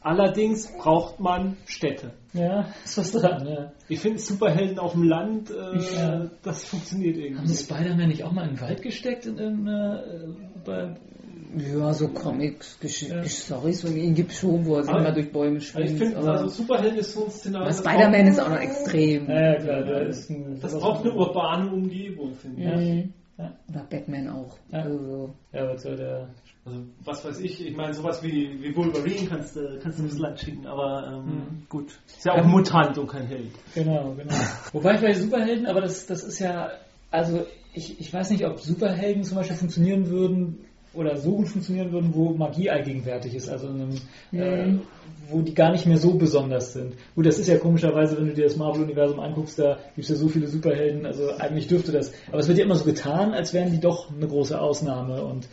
Allerdings 0.00 0.72
braucht 0.78 1.18
man 1.20 1.56
Städte. 1.66 2.12
Ja, 2.32 2.68
ist 2.84 2.98
was 2.98 3.12
dran, 3.12 3.46
ja. 3.46 3.72
Ich 3.88 4.00
finde 4.00 4.18
Superhelden 4.18 4.78
auf 4.78 4.92
dem 4.92 5.02
Land, 5.02 5.50
äh, 5.50 5.78
Ja. 5.96 6.30
das 6.42 6.64
funktioniert 6.64 7.16
Haben 7.16 7.22
irgendwie. 7.24 7.48
sie 7.48 7.64
Spider-Man 7.64 8.08
nicht 8.08 8.22
auch 8.24 8.32
mal 8.32 8.44
in 8.48 8.54
den 8.54 8.60
Wald 8.60 8.82
gesteckt 8.82 9.26
in 9.26 9.38
irgendeiner, 9.38 10.04
äh, 10.06 10.28
bei, 10.64 10.94
Ja, 11.56 11.92
so 11.94 12.08
Comics, 12.08 12.78
Gesch 12.80 13.02
Ja. 13.08 13.24
Storys, 13.24 13.80
so 13.80 13.88
ihn 13.88 14.14
gibt 14.14 14.32
schon, 14.32 14.64
wo 14.66 14.76
er 14.76 14.82
sich 14.82 14.90
Aber- 14.92 15.00
immer 15.00 15.12
durch 15.12 15.32
Bäume 15.32 15.56
Also 15.58 15.78
ich 15.80 15.92
finde, 15.98 16.16
aber 16.18 16.32
also 16.32 16.48
Superhelden 16.48 16.98
ist 16.98 17.12
so 17.14 17.24
ein 17.24 17.30
Szenario. 17.30 17.66
aber 17.66 17.70
das 17.70 17.78
Spider-Man 17.78 18.26
ist 18.26 18.40
auch 18.40 18.48
noch 18.50 18.60
extrem. 18.60 19.28
ja, 19.28 19.52
ja 19.52 19.54
klar, 19.56 19.82
da 19.84 19.98
ist 20.00 20.30
ein, 20.30 20.58
Das 20.60 20.78
braucht 20.78 21.04
eine 21.04 21.14
urbane 21.14 21.70
Umgebung, 21.72 22.34
finde 22.34 22.62
ich. 22.62 23.04
Mhm. 23.04 23.12
Ja. 23.38 23.52
Oder 23.70 23.86
Batman 23.88 24.28
auch. 24.30 24.56
Ja. 24.72 24.80
Also, 24.82 25.30
Ja, 25.52 25.68
was 25.68 25.82
soll 25.82 25.96
der, 25.96 26.28
Also, 26.64 26.80
was 27.04 27.24
weiß 27.24 27.40
ich, 27.40 27.64
ich 27.66 27.74
meine, 27.76 27.94
sowas 27.94 28.22
wie, 28.22 28.60
wie 28.62 28.76
Wolverine 28.76 29.26
kannst 29.28 29.56
du 29.56 29.78
kannst 29.82 29.98
du 30.00 30.02
ins 30.02 30.18
Land 30.18 30.38
schicken, 30.40 30.66
aber 30.66 31.06
ähm, 31.24 31.24
Mhm. 31.24 31.62
gut. 31.68 31.98
Ist 32.08 32.26
ja 32.26 32.32
auch 32.32 32.38
ein 32.38 32.48
Mutant 32.50 32.98
und 32.98 33.06
kein 33.06 33.26
Held. 33.26 33.52
Genau, 33.74 34.12
genau. 34.18 34.34
Wobei 34.72 34.98
bei 34.98 35.14
Superhelden, 35.14 35.66
aber 35.66 35.80
das, 35.80 36.04
das 36.06 36.24
ist 36.24 36.40
ja, 36.40 36.68
also 37.10 37.46
ich, 37.72 37.98
ich 38.00 38.12
weiß 38.12 38.30
nicht, 38.30 38.44
ob 38.44 38.58
Superhelden 38.60 39.22
zum 39.22 39.36
Beispiel 39.38 39.56
funktionieren 39.56 40.08
würden, 40.10 40.58
oder 40.94 41.16
so 41.16 41.36
gut 41.36 41.48
funktionieren 41.48 41.92
würden, 41.92 42.14
wo 42.14 42.30
Magie 42.34 42.70
allgegenwärtig 42.70 43.34
ist, 43.34 43.48
also 43.48 43.68
in 43.68 43.80
einem, 43.80 43.96
äh, 44.32 44.78
wo 45.28 45.42
die 45.42 45.54
gar 45.54 45.70
nicht 45.72 45.86
mehr 45.86 45.98
so 45.98 46.14
besonders 46.14 46.72
sind. 46.72 46.94
Gut, 47.14 47.26
das 47.26 47.38
ist 47.38 47.48
ja 47.48 47.58
komischerweise, 47.58 48.16
wenn 48.16 48.28
du 48.28 48.34
dir 48.34 48.44
das 48.44 48.56
Marvel-Universum 48.56 49.20
anguckst, 49.20 49.58
da 49.58 49.78
gibt 49.94 50.04
es 50.04 50.08
ja 50.08 50.16
so 50.16 50.28
viele 50.28 50.48
Superhelden, 50.48 51.04
also 51.04 51.30
eigentlich 51.38 51.68
dürfte 51.68 51.92
das, 51.92 52.12
aber 52.28 52.38
es 52.38 52.48
wird 52.48 52.58
ja 52.58 52.64
immer 52.64 52.76
so 52.76 52.84
getan, 52.84 53.34
als 53.34 53.52
wären 53.52 53.70
die 53.70 53.80
doch 53.80 54.10
eine 54.10 54.26
große 54.26 54.58
Ausnahme 54.58 55.22
und 55.24 55.46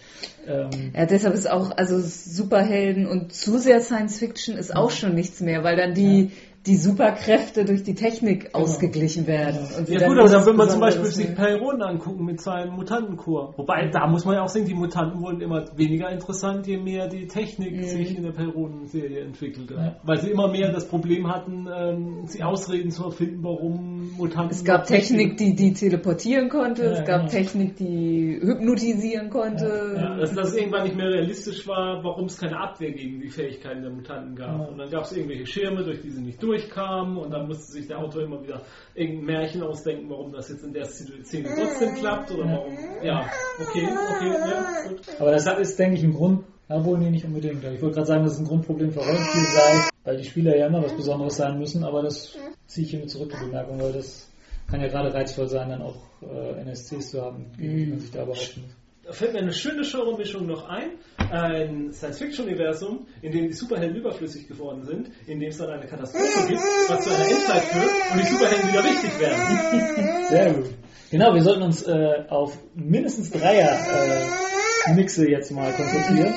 ähm, 0.48 0.92
Ja, 0.96 1.06
deshalb 1.06 1.34
ist 1.34 1.50
auch, 1.50 1.72
also 1.76 2.00
Superhelden 2.00 3.08
und 3.08 3.34
zu 3.34 3.58
sehr 3.58 3.82
Science 3.82 4.20
Fiction 4.20 4.58
ist 4.58 4.76
auch 4.76 4.92
schon 4.92 5.14
nichts 5.14 5.42
mehr, 5.42 5.64
weil 5.64 5.76
dann 5.76 5.94
die, 5.94 6.32
die 6.66 6.78
Superkräfte 6.78 7.64
durch 7.64 7.84
die 7.84 7.94
Technik 7.94 8.56
ausgeglichen 8.56 9.28
werden. 9.28 9.60
Ja 9.88 10.08
gut, 10.08 10.18
aber 10.18 10.30
dann 10.30 10.46
will 10.46 10.54
man 10.54 10.70
zum 10.70 10.80
Beispiel 10.80 11.06
sich 11.06 11.36
Perron 11.36 11.82
angucken 11.82 12.26
mit 12.26 12.42
seinem 12.42 12.76
Mutantenchor. 12.76 13.54
Wobei, 13.56 13.90
da 13.92 14.08
muss 14.08 14.26
man 14.26 14.36
ja 14.36 14.44
auch 14.44 14.50
sehen, 14.50 14.66
die 14.66 14.74
Mutanten 14.74 15.22
wurden 15.22 15.42
immer 15.42 15.66
weniger 15.76 16.10
interessant, 16.10 16.66
je 16.66 16.78
mehr 16.78 17.08
die 17.08 17.28
Technik 17.28 17.84
sich 17.84 18.18
in 18.18 18.24
der 18.24 18.32
Perron-Serie 18.32 19.22
entwickelte. 19.22 19.76
Ja. 19.76 19.96
Weil 20.04 20.22
sie 20.22 20.32
immer 20.32 20.48
mehr 20.48 20.72
das 20.72 20.88
Problem 20.88 21.32
hatten, 21.32 21.68
ähm, 21.72 22.24
sie 22.26 22.42
Ausreden 22.42 22.90
zu 22.90 23.06
erfinden, 23.06 23.44
warum 23.44 24.16
Mutanten... 24.18 24.52
Es 24.52 24.64
gab 24.64 24.86
Technik, 24.88 25.38
die, 25.38 25.56
die 25.56 25.74
teleportieren 25.74 26.50
konnte, 26.50 26.86
Ja, 26.86 26.92
es 26.92 27.06
gab 27.06 27.22
genau. 27.22 27.32
Technik, 27.32 27.76
die 27.78 28.40
hypnotisieren 28.42 29.30
konnte. 29.30 29.96
Ja, 29.98 30.18
dass 30.18 30.34
das 30.34 30.56
irgendwann 30.56 30.84
nicht 30.84 30.96
mehr 30.96 31.10
realistisch 31.10 31.68
war, 31.68 32.04
warum 32.04 32.26
es 32.26 32.38
keine 32.38 32.60
Abwehr 32.60 32.92
gegen 32.92 33.22
die 33.22 33.30
Fähigkeiten 33.30 33.82
der 33.84 33.92
Mutanten 33.92 34.36
gab. 34.36 34.60
Ja. 34.60 34.66
Und 34.66 34.78
dann 34.80 34.90
gab 34.90 35.04
es 35.04 35.16
irgendwelche 35.16 35.46
Schirme, 35.46 35.84
durch 35.84 36.02
die 36.02 36.10
sie 36.10 36.22
nicht 36.22 36.42
durchkamen 36.56 37.18
und 37.18 37.32
dann 37.32 37.48
musste 37.48 37.72
sich 37.72 37.88
der 37.88 38.00
Autor 38.00 38.24
immer 38.24 38.42
wieder 38.42 38.62
irgendein 38.94 39.26
Märchen 39.26 39.64
ausdenken, 39.64 40.10
warum 40.10 40.32
das 40.32 40.50
jetzt 40.50 40.64
in 40.64 40.74
der 40.74 40.86
Szene 40.86 41.50
trotzdem 41.56 41.96
klappt 41.96 42.32
oder 42.32 42.46
warum. 42.46 42.74
Ja, 43.04 43.30
okay, 43.60 43.88
okay, 43.88 44.30
ja, 44.30 44.88
gut. 44.88 45.02
Aber 45.20 45.32
das 45.32 45.46
ist, 45.60 45.78
denke 45.78 45.98
ich, 45.98 46.04
ein 46.04 46.14
Grund, 46.14 46.44
ja, 46.70 46.84
wohl 46.84 46.98
nee, 46.98 47.10
nicht 47.10 47.26
unbedingt. 47.26 47.64
Ich 47.64 47.82
wollte 47.82 47.96
gerade 47.96 48.08
sagen, 48.08 48.24
dass 48.24 48.34
es 48.34 48.40
ein 48.40 48.48
Grundproblem 48.48 48.92
für 48.92 49.00
Rollenspiel 49.00 49.46
sei, 49.46 49.90
weil 50.04 50.18
die 50.18 50.24
Spieler 50.24 50.56
ja 50.56 50.68
immer 50.68 50.84
was 50.84 50.96
Besonderes 50.96 51.36
sein 51.36 51.60
müssen, 51.60 51.84
aber 51.84 52.02
das 52.02 52.36
ziehe 52.68 52.86
ich 52.86 52.92
hiermit 52.92 53.10
zurück, 53.10 53.32
die 53.32 53.46
Bemerkung, 53.46 53.80
weil 53.80 53.94
das 53.94 54.32
kann 54.68 54.82
ja 54.82 54.88
gerade 54.88 55.14
reizvoll 55.14 55.48
sein, 55.48 55.70
dann 55.70 55.82
auch 55.82 55.98
äh, 56.22 56.62
NSCs 56.62 57.12
zu 57.12 57.22
haben, 57.22 57.46
die 57.60 57.86
man 57.86 58.00
sich 58.00 58.12
da 58.12 58.26
behaupten 58.26 58.62
muss. 58.62 58.85
Fällt 59.12 59.34
mir 59.34 59.40
eine 59.40 59.54
schöne 59.54 59.84
Genre-Mischung 59.84 60.48
noch 60.48 60.68
ein. 60.68 60.98
Ein 61.18 61.94
Science-Fiction-Universum, 61.94 63.06
in 63.22 63.32
dem 63.32 63.48
die 63.48 63.54
Superhelden 63.54 63.98
überflüssig 63.98 64.48
geworden 64.48 64.84
sind, 64.84 65.12
in 65.28 65.40
dem 65.40 65.50
es 65.50 65.58
dann 65.58 65.70
eine 65.70 65.86
Katastrophe 65.86 66.48
gibt, 66.48 66.60
was 66.60 67.04
zu 67.04 67.14
einer 67.14 67.30
Endzeit 67.30 67.64
führt 67.64 67.92
und 68.12 68.20
die 68.20 68.26
Superhelden 68.26 68.70
wieder 68.70 68.84
wichtig 68.84 69.20
werden. 69.20 70.26
Sehr 70.30 70.54
gut. 70.54 70.66
Genau, 71.12 71.34
wir 71.34 71.42
sollten 71.44 71.62
uns 71.62 71.84
äh, 71.84 72.26
auf 72.30 72.58
mindestens 72.74 73.32
Dreier 73.32 73.78
äh, 74.88 74.94
Mixe 74.96 75.30
jetzt 75.30 75.52
mal 75.52 75.72
konzentrieren. 75.72 76.34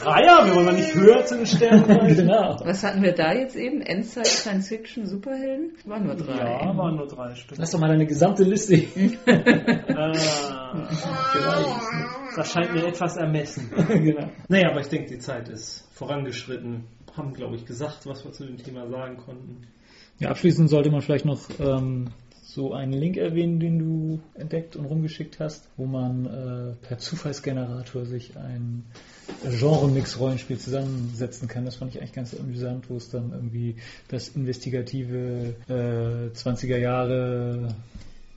Dreier, 0.00 0.46
wir 0.46 0.54
wollen 0.54 0.66
mal 0.66 0.74
nicht 0.74 0.94
höher 0.94 1.24
zu 1.24 1.36
den 1.36 1.46
Sternen 1.46 1.84
genau. 2.16 2.56
Was 2.64 2.82
hatten 2.84 3.02
wir 3.02 3.12
da 3.12 3.32
jetzt 3.32 3.56
eben? 3.56 3.80
Endzeit, 3.80 4.26
Science 4.26 4.68
Fiction, 4.68 5.06
Superhelden? 5.06 5.72
Waren 5.84 6.06
nur 6.06 6.14
drei. 6.14 6.36
Ja, 6.36 6.76
waren 6.76 6.96
nur 6.96 7.06
drei 7.06 7.34
Stück. 7.34 7.58
Lass 7.58 7.70
doch 7.72 7.80
mal 7.80 7.88
deine 7.88 8.06
gesamte 8.06 8.44
Liste. 8.44 8.78
Ah, 10.70 10.86
das 12.36 12.52
scheint 12.52 12.72
mir 12.74 12.86
etwas 12.86 13.16
ermessen. 13.16 13.70
genau. 13.88 14.28
Naja, 14.48 14.70
aber 14.70 14.80
ich 14.80 14.88
denke, 14.88 15.08
die 15.10 15.18
Zeit 15.18 15.48
ist 15.48 15.88
vorangeschritten. 15.92 16.84
Haben, 17.16 17.32
glaube 17.32 17.56
ich, 17.56 17.64
gesagt, 17.64 18.06
was 18.06 18.24
wir 18.24 18.32
zu 18.32 18.44
dem 18.44 18.58
Thema 18.58 18.88
sagen 18.88 19.16
konnten. 19.16 19.66
Ja, 20.18 20.28
abschließend 20.28 20.68
sollte 20.70 20.90
man 20.90 21.00
vielleicht 21.00 21.24
noch 21.24 21.38
ähm, 21.58 22.10
so 22.42 22.72
einen 22.72 22.92
Link 22.92 23.16
erwähnen, 23.16 23.58
den 23.58 23.78
du 23.78 24.20
entdeckt 24.34 24.76
und 24.76 24.84
rumgeschickt 24.84 25.40
hast, 25.40 25.68
wo 25.76 25.86
man 25.86 26.26
äh, 26.26 26.86
per 26.86 26.98
Zufallsgenerator 26.98 28.04
sich 28.04 28.36
ein 28.36 28.84
Genre-Mix-Rollenspiel 29.44 30.58
zusammensetzen 30.58 31.48
kann. 31.48 31.64
Das 31.64 31.76
fand 31.76 31.94
ich 31.94 32.00
eigentlich 32.00 32.12
ganz 32.12 32.34
amüsant, 32.34 32.90
wo 32.90 32.96
es 32.96 33.08
dann 33.08 33.32
irgendwie 33.32 33.76
das 34.08 34.28
investigative 34.30 35.54
äh, 35.68 36.36
20er 36.36 36.76
Jahre 36.78 37.74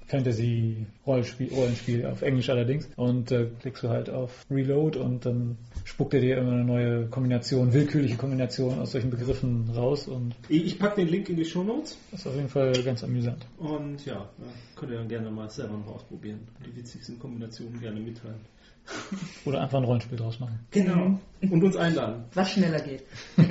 Fantasy-Rollenspiel, 0.08 1.54
Rollenspiel, 1.54 2.06
auf 2.06 2.22
Englisch 2.22 2.50
allerdings. 2.50 2.90
Und 2.98 3.32
äh, 3.32 3.48
klickst 3.62 3.84
du 3.84 3.90
halt 3.90 4.10
auf 4.10 4.46
Reload 4.52 5.00
und 5.00 5.26
dann 5.26 5.58
spuckt 5.86 6.14
er 6.14 6.20
dir 6.20 6.38
immer 6.38 6.52
eine 6.52 6.66
neue 6.66 7.06
Kombination, 7.08 7.72
willkürliche 7.74 8.18
Kombination 8.18 8.80
aus 8.80 8.92
solchen 8.92 9.10
Begriffen 9.10 9.70
raus 9.74 10.08
und 10.10 10.36
Ich 10.50 10.78
packe 10.78 10.98
den 10.98 11.08
Link 11.08 11.30
in 11.30 11.38
die 11.38 11.46
Shownotes 11.46 11.98
das 12.12 12.22
ist 12.22 12.28
auf 12.28 12.36
jeden 12.36 12.50
Fall 12.50 12.74
ganz 12.84 13.04
amüsant. 13.04 13.46
und 13.58 14.06
ja, 14.06 14.30
könnt 14.76 14.92
ihr 14.92 14.98
dann 14.98 15.08
gerne 15.08 15.32
mal 15.32 15.50
selber 15.50 15.78
noch 15.78 15.96
ausprobieren. 15.96 16.42
Die 16.66 16.76
witzigsten 16.76 17.18
Kombinationen 17.18 17.80
gerne 17.80 18.00
mitteilen. 18.02 18.42
Oder 19.46 19.62
einfach 19.62 19.78
ein 19.78 19.84
Rollenspiel 19.84 20.18
draus 20.18 20.40
machen. 20.40 20.60
Genau. 20.72 21.20
Und 21.42 21.64
uns 21.64 21.76
einladen. 21.76 22.26
Was 22.34 22.52
schneller 22.52 22.80
geht. 22.82 23.04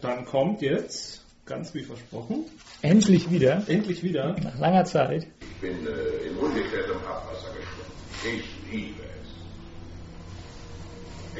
Dann 0.00 0.24
kommt 0.24 0.62
jetzt, 0.62 1.24
ganz 1.44 1.74
wie 1.74 1.82
versprochen, 1.82 2.46
Endlich 2.82 3.30
wieder, 3.30 3.62
endlich 3.68 4.02
wieder 4.02 4.34
nach 4.40 4.58
langer 4.58 4.84
Zeit, 4.84 5.26
Ich 5.40 5.60
bin 5.60 5.86
äh, 5.86 6.28
in 6.28 6.36
ungeklärtem 6.36 6.96
Abwasser 6.96 7.52
geschwommen. 7.54 7.92
Ich 8.24 8.72
liebe 8.72 9.02
es. 9.02 9.28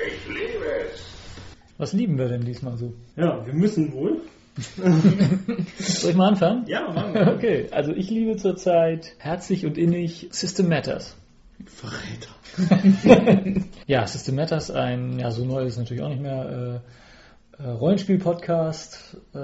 Ich 0.07 0.29
liebe 0.29 0.67
es. 0.93 1.01
was 1.79 1.95
lieben 1.95 2.19
wir 2.19 2.29
denn 2.29 2.45
diesmal 2.45 2.77
so? 2.77 2.93
Ja, 3.17 3.45
wir 3.47 3.55
müssen 3.55 3.91
wohl. 3.95 4.21
Soll 5.79 6.11
ich 6.11 6.17
mal 6.17 6.29
anfangen? 6.29 6.65
Ja, 6.67 6.91
machen 6.93 7.15
wir. 7.15 7.27
Okay, 7.35 7.69
also 7.71 7.93
ich 7.93 8.11
liebe 8.11 8.37
zurzeit 8.37 9.15
herzlich 9.19 9.65
und 9.67 9.79
innig 9.79 10.29
System 10.33 10.69
Matters. 10.69 11.17
Verräter. 11.67 13.65
Ja, 13.87 14.07
System 14.07 14.37
Matters, 14.37 14.71
ein, 14.71 15.19
ja, 15.19 15.31
so 15.31 15.45
neu 15.45 15.65
ist 15.65 15.75
es 15.75 15.79
natürlich 15.79 16.03
auch 16.03 16.09
nicht 16.09 16.23
mehr, 16.23 16.81
äh, 17.59 17.63
äh, 17.63 17.69
Rollenspiel-Podcast, 17.71 19.17
äh, 19.35 19.39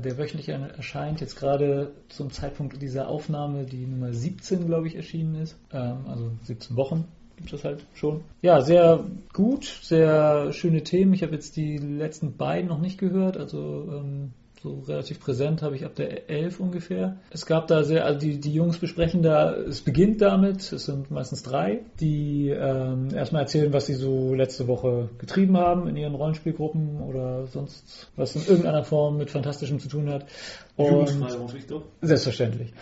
der, 0.00 0.18
wöchentlich 0.18 0.48
er- 0.48 0.74
erscheint, 0.76 1.20
jetzt 1.20 1.36
gerade 1.36 1.92
zum 2.08 2.30
Zeitpunkt 2.30 2.80
dieser 2.82 3.08
Aufnahme, 3.08 3.64
die 3.64 3.86
Nummer 3.86 4.12
17, 4.12 4.66
glaube 4.66 4.86
ich, 4.88 4.96
erschienen 4.96 5.36
ist, 5.36 5.56
ähm, 5.72 6.06
also 6.08 6.30
17 6.44 6.76
Wochen 6.76 7.06
gibt 7.36 7.52
es 7.52 7.64
halt 7.64 7.84
schon. 7.94 8.22
Ja, 8.42 8.60
sehr 8.60 9.04
gut, 9.32 9.64
sehr 9.82 10.52
schöne 10.52 10.82
Themen. 10.82 11.12
Ich 11.14 11.22
habe 11.22 11.32
jetzt 11.34 11.56
die 11.56 11.76
letzten 11.78 12.36
beiden 12.36 12.68
noch 12.68 12.80
nicht 12.80 12.98
gehört, 12.98 13.36
also 13.36 13.88
ähm, 13.90 14.32
so 14.62 14.80
relativ 14.86 15.18
präsent 15.18 15.60
habe 15.62 15.74
ich 15.74 15.84
ab 15.84 15.96
der 15.96 16.30
11 16.30 16.60
ungefähr. 16.60 17.16
Es 17.30 17.46
gab 17.46 17.66
da 17.66 17.82
sehr, 17.82 18.04
also 18.04 18.20
die, 18.20 18.38
die 18.38 18.52
Jungs 18.52 18.78
besprechen 18.78 19.22
da, 19.22 19.54
es 19.54 19.80
beginnt 19.80 20.22
damit, 20.22 20.72
es 20.72 20.84
sind 20.84 21.10
meistens 21.10 21.42
drei, 21.42 21.80
die 21.98 22.48
ähm, 22.48 23.08
erstmal 23.12 23.42
erzählen, 23.42 23.72
was 23.72 23.86
sie 23.86 23.94
so 23.94 24.34
letzte 24.34 24.68
Woche 24.68 25.10
getrieben 25.18 25.56
haben 25.56 25.88
in 25.88 25.96
ihren 25.96 26.14
Rollenspielgruppen 26.14 27.00
oder 27.00 27.46
sonst 27.46 28.10
was 28.14 28.36
in 28.36 28.46
irgendeiner 28.46 28.84
Form 28.84 29.16
mit 29.16 29.30
Fantastischem 29.30 29.80
zu 29.80 29.88
tun 29.88 30.08
hat. 30.08 30.26
Und. 30.76 31.08
Selbstverständlich. 32.00 32.72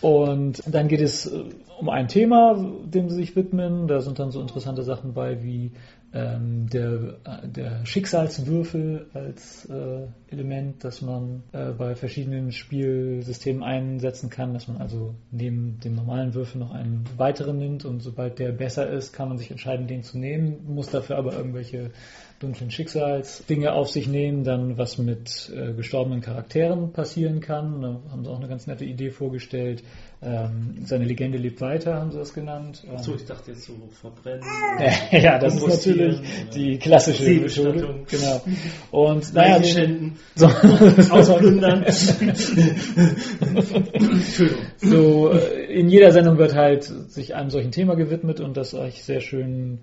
Und 0.00 0.62
dann 0.66 0.88
geht 0.88 1.00
es 1.00 1.26
äh, 1.26 1.44
um 1.78 1.88
ein 1.88 2.08
Thema, 2.08 2.54
dem 2.84 3.08
sie 3.08 3.16
sich 3.16 3.36
widmen. 3.36 3.88
Da 3.88 4.00
sind 4.00 4.18
dann 4.18 4.30
so 4.30 4.40
interessante 4.40 4.82
Sachen 4.82 5.14
bei 5.14 5.42
wie 5.42 5.72
ähm, 6.16 6.68
der, 6.70 7.18
der 7.44 7.84
Schicksalswürfel 7.84 9.06
als 9.12 9.66
äh, 9.66 10.06
Element, 10.28 10.82
das 10.82 11.02
man 11.02 11.42
äh, 11.52 11.72
bei 11.72 11.94
verschiedenen 11.94 12.52
Spielsystemen 12.52 13.62
einsetzen 13.62 14.30
kann, 14.30 14.54
dass 14.54 14.66
man 14.66 14.78
also 14.78 15.14
neben 15.30 15.78
dem 15.80 15.94
normalen 15.94 16.32
Würfel 16.32 16.58
noch 16.58 16.72
einen 16.72 17.04
weiteren 17.18 17.58
nimmt 17.58 17.84
und 17.84 18.00
sobald 18.00 18.38
der 18.38 18.52
besser 18.52 18.88
ist, 18.88 19.12
kann 19.12 19.28
man 19.28 19.36
sich 19.36 19.50
entscheiden, 19.50 19.86
den 19.86 20.02
zu 20.02 20.18
nehmen, 20.18 20.64
muss 20.66 20.88
dafür 20.88 21.18
aber 21.18 21.34
irgendwelche 21.34 21.90
dunklen 22.38 22.70
Schicksalsdinge 22.70 23.72
auf 23.72 23.88
sich 23.88 24.08
nehmen, 24.08 24.44
dann 24.44 24.76
was 24.76 24.98
mit 24.98 25.50
äh, 25.54 25.72
gestorbenen 25.72 26.20
Charakteren 26.20 26.92
passieren 26.92 27.40
kann. 27.40 27.80
Da 27.80 28.00
haben 28.10 28.24
sie 28.24 28.30
auch 28.30 28.38
eine 28.38 28.48
ganz 28.48 28.66
nette 28.66 28.84
Idee 28.84 29.10
vorgestellt. 29.10 29.82
Ähm, 30.22 30.76
seine 30.84 31.04
Legende 31.04 31.38
lebt 31.38 31.60
weiter, 31.60 31.94
haben 31.94 32.10
sie 32.10 32.18
das 32.18 32.34
genannt. 32.34 32.82
Ähm, 32.86 32.96
Achso, 32.96 33.14
ich 33.14 33.24
dachte 33.24 33.52
jetzt 33.52 33.64
so 33.64 33.74
verbrennen. 34.00 34.44
ja, 35.10 35.38
das 35.38 35.56
ist 35.56 35.66
natürlich 35.66 36.20
die 36.54 36.78
klassische 36.78 37.24
Methode. 37.24 38.04
Genau. 38.08 38.42
Und 38.90 39.32
naja, 39.34 39.58
den, 39.58 40.16
so, 40.34 40.46
Ausplündern. 40.46 41.84
So 44.78 45.32
äh, 45.32 45.78
in 45.78 45.88
jeder 45.88 46.12
Sendung 46.12 46.38
wird 46.38 46.54
halt 46.54 46.84
sich 46.84 47.34
einem 47.34 47.50
solchen 47.50 47.70
Thema 47.70 47.94
gewidmet 47.94 48.40
und 48.40 48.56
das 48.56 48.74
euch 48.74 49.02
sehr 49.02 49.20
schön 49.20 49.80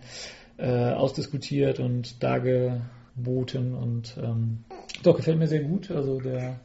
äh, 0.57 0.91
ausdiskutiert 0.91 1.79
und 1.79 2.21
dargeboten 2.23 3.73
und 3.73 4.15
ähm, 4.21 4.63
doch 5.03 5.15
gefällt 5.15 5.37
mir 5.39 5.47
sehr 5.47 5.63
gut. 5.63 5.91
Also 5.91 6.19
der 6.19 6.59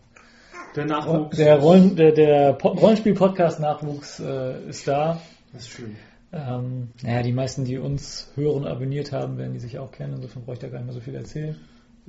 Der 0.76 0.84
Nachwuchs. 0.86 1.36
der 1.36 1.58
Rollen 1.58 1.96
der, 1.96 2.12
der 2.12 2.52
Po- 2.54 2.68
Rollenspiel-Podcast 2.68 3.60
Nachwuchs 3.60 4.20
äh, 4.20 4.68
ist 4.68 4.86
da. 4.86 5.20
Das 5.52 5.62
ist 5.62 5.70
schön. 5.70 5.96
Ähm, 6.32 6.88
naja, 7.02 7.22
die 7.22 7.32
meisten, 7.32 7.64
die 7.64 7.78
uns 7.78 8.30
hören 8.34 8.64
und 8.64 8.66
abonniert 8.66 9.12
haben, 9.12 9.38
werden 9.38 9.54
die 9.54 9.60
sich 9.60 9.78
auch 9.78 9.90
kennen. 9.90 10.14
Insofern 10.16 10.42
brauche 10.44 10.54
ich 10.54 10.58
da 10.58 10.68
gar 10.68 10.78
nicht 10.78 10.86
mehr 10.86 10.94
so 10.94 11.00
viel 11.00 11.14
erzählen. 11.14 11.56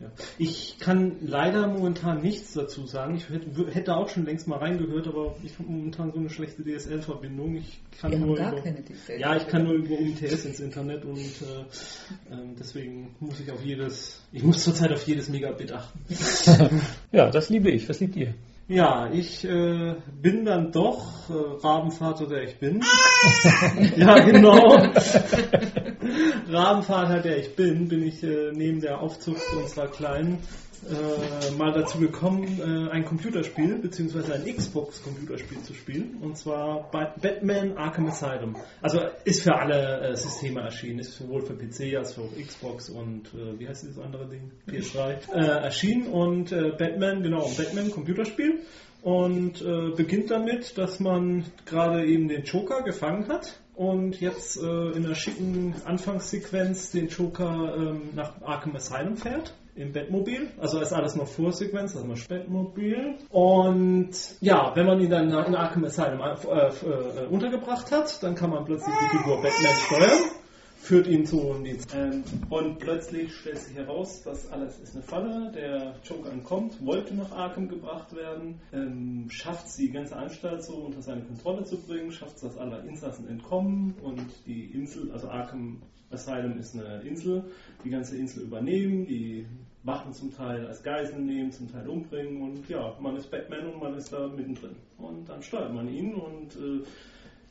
Ja. 0.01 0.11
Ich 0.37 0.77
kann 0.79 1.17
leider 1.21 1.67
momentan 1.67 2.21
nichts 2.21 2.53
dazu 2.53 2.85
sagen. 2.85 3.15
Ich 3.15 3.29
hätte, 3.29 3.73
hätte 3.73 3.95
auch 3.95 4.07
schon 4.07 4.25
längst 4.25 4.47
mal 4.47 4.57
reingehört, 4.57 5.07
aber 5.07 5.35
ich 5.43 5.53
habe 5.59 5.69
momentan 5.69 6.11
so 6.11 6.19
eine 6.19 6.29
schlechte 6.29 6.63
DSL-Verbindung. 6.63 7.57
Ich 7.57 7.81
kann 7.99 8.11
Wir 8.11 8.19
haben 8.19 8.27
nur 8.27 8.37
gar 8.37 8.53
über, 8.53 8.61
keine 8.61 8.81
DSL. 8.83 9.19
ja, 9.19 9.35
ich 9.35 9.47
kann 9.47 9.63
nur 9.65 9.73
über 9.73 9.95
UMTS 9.95 10.45
ins 10.45 10.59
Internet 10.61 11.03
und 11.03 11.17
äh, 11.17 12.31
ähm, 12.31 12.55
deswegen 12.57 13.15
muss 13.19 13.39
ich 13.39 13.51
auf 13.51 13.63
jedes, 13.63 14.21
ich 14.31 14.43
muss 14.43 14.63
zurzeit 14.63 14.91
auf 14.93 15.05
jedes 15.05 15.29
Megabit 15.29 15.71
achten. 15.73 15.99
Ja, 17.11 17.29
das 17.29 17.49
liebe 17.49 17.71
ich. 17.71 17.89
Was 17.89 17.99
liebt 17.99 18.15
ihr? 18.15 18.33
Ja, 18.69 19.09
ich 19.11 19.43
äh, 19.45 19.95
bin 20.21 20.45
dann 20.45 20.71
doch 20.71 21.27
äh, 21.27 21.33
Rabenvater, 21.33 22.27
der 22.27 22.43
ich 22.43 22.59
bin. 22.59 22.83
ja, 23.95 24.19
genau. 24.19 24.77
Rabenvater, 26.47 27.19
der 27.19 27.39
ich 27.39 27.55
bin, 27.55 27.87
bin 27.87 28.03
ich 28.03 28.21
äh, 28.21 28.51
neben 28.53 28.79
der 28.79 29.01
Aufzucht 29.01 29.41
unserer 29.57 29.87
Kleinen 29.87 30.37
äh, 30.89 31.51
mal 31.57 31.71
dazu 31.73 31.99
gekommen, 31.99 32.59
äh, 32.59 32.91
ein 32.91 33.05
Computerspiel 33.05 33.79
bzw. 33.79 34.33
ein 34.33 34.45
Xbox-Computerspiel 34.55 35.61
zu 35.63 35.73
spielen. 35.73 36.17
Und 36.21 36.37
zwar 36.37 36.89
Ba- 36.91 37.13
Batman 37.21 37.77
Arkham 37.77 38.07
Asylum. 38.07 38.55
Also 38.81 38.99
ist 39.25 39.43
für 39.43 39.55
alle 39.55 40.01
äh, 40.01 40.15
Systeme 40.15 40.61
erschienen, 40.61 40.99
ist 40.99 41.17
sowohl 41.17 41.41
für 41.41 41.53
PC 41.53 41.95
als 41.97 42.17
auch 42.17 42.29
Xbox 42.37 42.89
und 42.89 43.27
äh, 43.33 43.59
wie 43.59 43.67
heißt 43.67 43.83
dieses 43.83 43.99
andere 43.99 44.27
Ding? 44.27 44.51
PS3 44.67 45.33
äh, 45.33 45.39
erschienen. 45.63 46.07
Und 46.07 46.49
Batman, 46.51 47.23
genau, 47.23 47.49
Batman 47.57 47.91
Computerspiel. 47.91 48.59
Und 49.01 49.63
beginnt 49.95 50.29
damit, 50.29 50.77
dass 50.77 50.99
man 50.99 51.45
gerade 51.65 52.05
eben 52.05 52.27
den 52.27 52.43
Joker 52.43 52.81
gefangen 52.83 53.29
hat 53.29 53.57
und 53.75 54.19
jetzt 54.19 54.57
in 54.57 55.05
einer 55.05 55.15
schicken 55.15 55.73
Anfangssequenz 55.85 56.91
den 56.91 57.07
Joker 57.07 57.75
ähm, 57.77 58.09
nach 58.13 58.41
Arkham 58.41 58.75
Asylum 58.75 59.15
fährt. 59.15 59.53
Im 59.79 59.93
Bettmobil, 59.93 60.49
also 60.59 60.81
ist 60.81 60.91
alles 60.91 61.15
noch 61.15 61.27
Vorsequenz, 61.27 61.95
also 61.95 62.05
das 62.05 62.27
Bettmobil. 62.27 63.15
Und 63.29 64.11
ja, 64.41 64.73
wenn 64.75 64.85
man 64.85 64.99
ihn 64.99 65.09
dann 65.09 65.29
in 65.29 65.55
Arkham 65.55 65.85
Asylum 65.85 66.19
äh, 66.19 66.67
äh, 66.67 67.27
untergebracht 67.27 67.89
hat, 67.89 68.21
dann 68.21 68.35
kann 68.35 68.49
man 68.49 68.65
plötzlich 68.65 68.93
die 68.93 69.17
Figur 69.17 69.41
Batman 69.41 69.75
steuern, 69.85 70.31
führt 70.79 71.07
ihn 71.07 71.25
zu 71.25 71.55
die, 71.63 71.77
ähm, 71.95 72.25
und 72.49 72.79
plötzlich 72.79 73.33
stellt 73.33 73.59
sich 73.59 73.77
heraus, 73.77 74.21
das 74.23 74.51
alles 74.51 74.77
ist 74.79 74.95
eine 74.95 75.03
Falle. 75.03 75.49
Der 75.55 75.95
Joker 76.03 76.33
entkommt, 76.33 76.85
wollte 76.85 77.15
nach 77.15 77.31
Arkham 77.31 77.69
gebracht 77.69 78.13
werden, 78.13 78.59
ähm, 78.73 79.27
schafft 79.29 79.67
es 79.67 79.77
die 79.77 79.91
ganze 79.91 80.17
Anstalt 80.17 80.61
so 80.61 80.73
unter 80.73 81.01
seine 81.01 81.21
Kontrolle 81.21 81.63
zu 81.63 81.77
bringen, 81.77 82.11
schafft 82.11 82.35
es, 82.35 82.41
dass 82.41 82.57
alle 82.57 82.79
Insassen 82.79 83.29
entkommen 83.29 83.95
und 84.03 84.25
die 84.45 84.65
Insel, 84.73 85.09
also 85.13 85.29
Arkham 85.29 85.81
Asylum 86.11 86.57
ist 86.57 86.75
eine 86.75 87.01
Insel, 87.01 87.43
die 87.83 87.89
ganze 87.89 88.17
Insel 88.17 88.43
übernehmen, 88.43 89.05
die 89.05 89.45
Wachen 89.83 90.13
zum 90.13 90.35
Teil 90.35 90.67
als 90.67 90.83
Geiseln 90.83 91.25
nehmen, 91.25 91.51
zum 91.51 91.71
Teil 91.71 91.87
umbringen 91.87 92.41
und 92.41 92.67
ja, 92.69 92.95
man 92.99 93.15
ist 93.15 93.31
Batman 93.31 93.67
und 93.67 93.81
man 93.81 93.95
ist 93.95 94.11
da 94.11 94.27
mittendrin. 94.27 94.75
Und 94.97 95.29
dann 95.29 95.41
steuert 95.41 95.73
man 95.73 95.87
ihn 95.87 96.15
und 96.15 96.55
äh, 96.55 96.83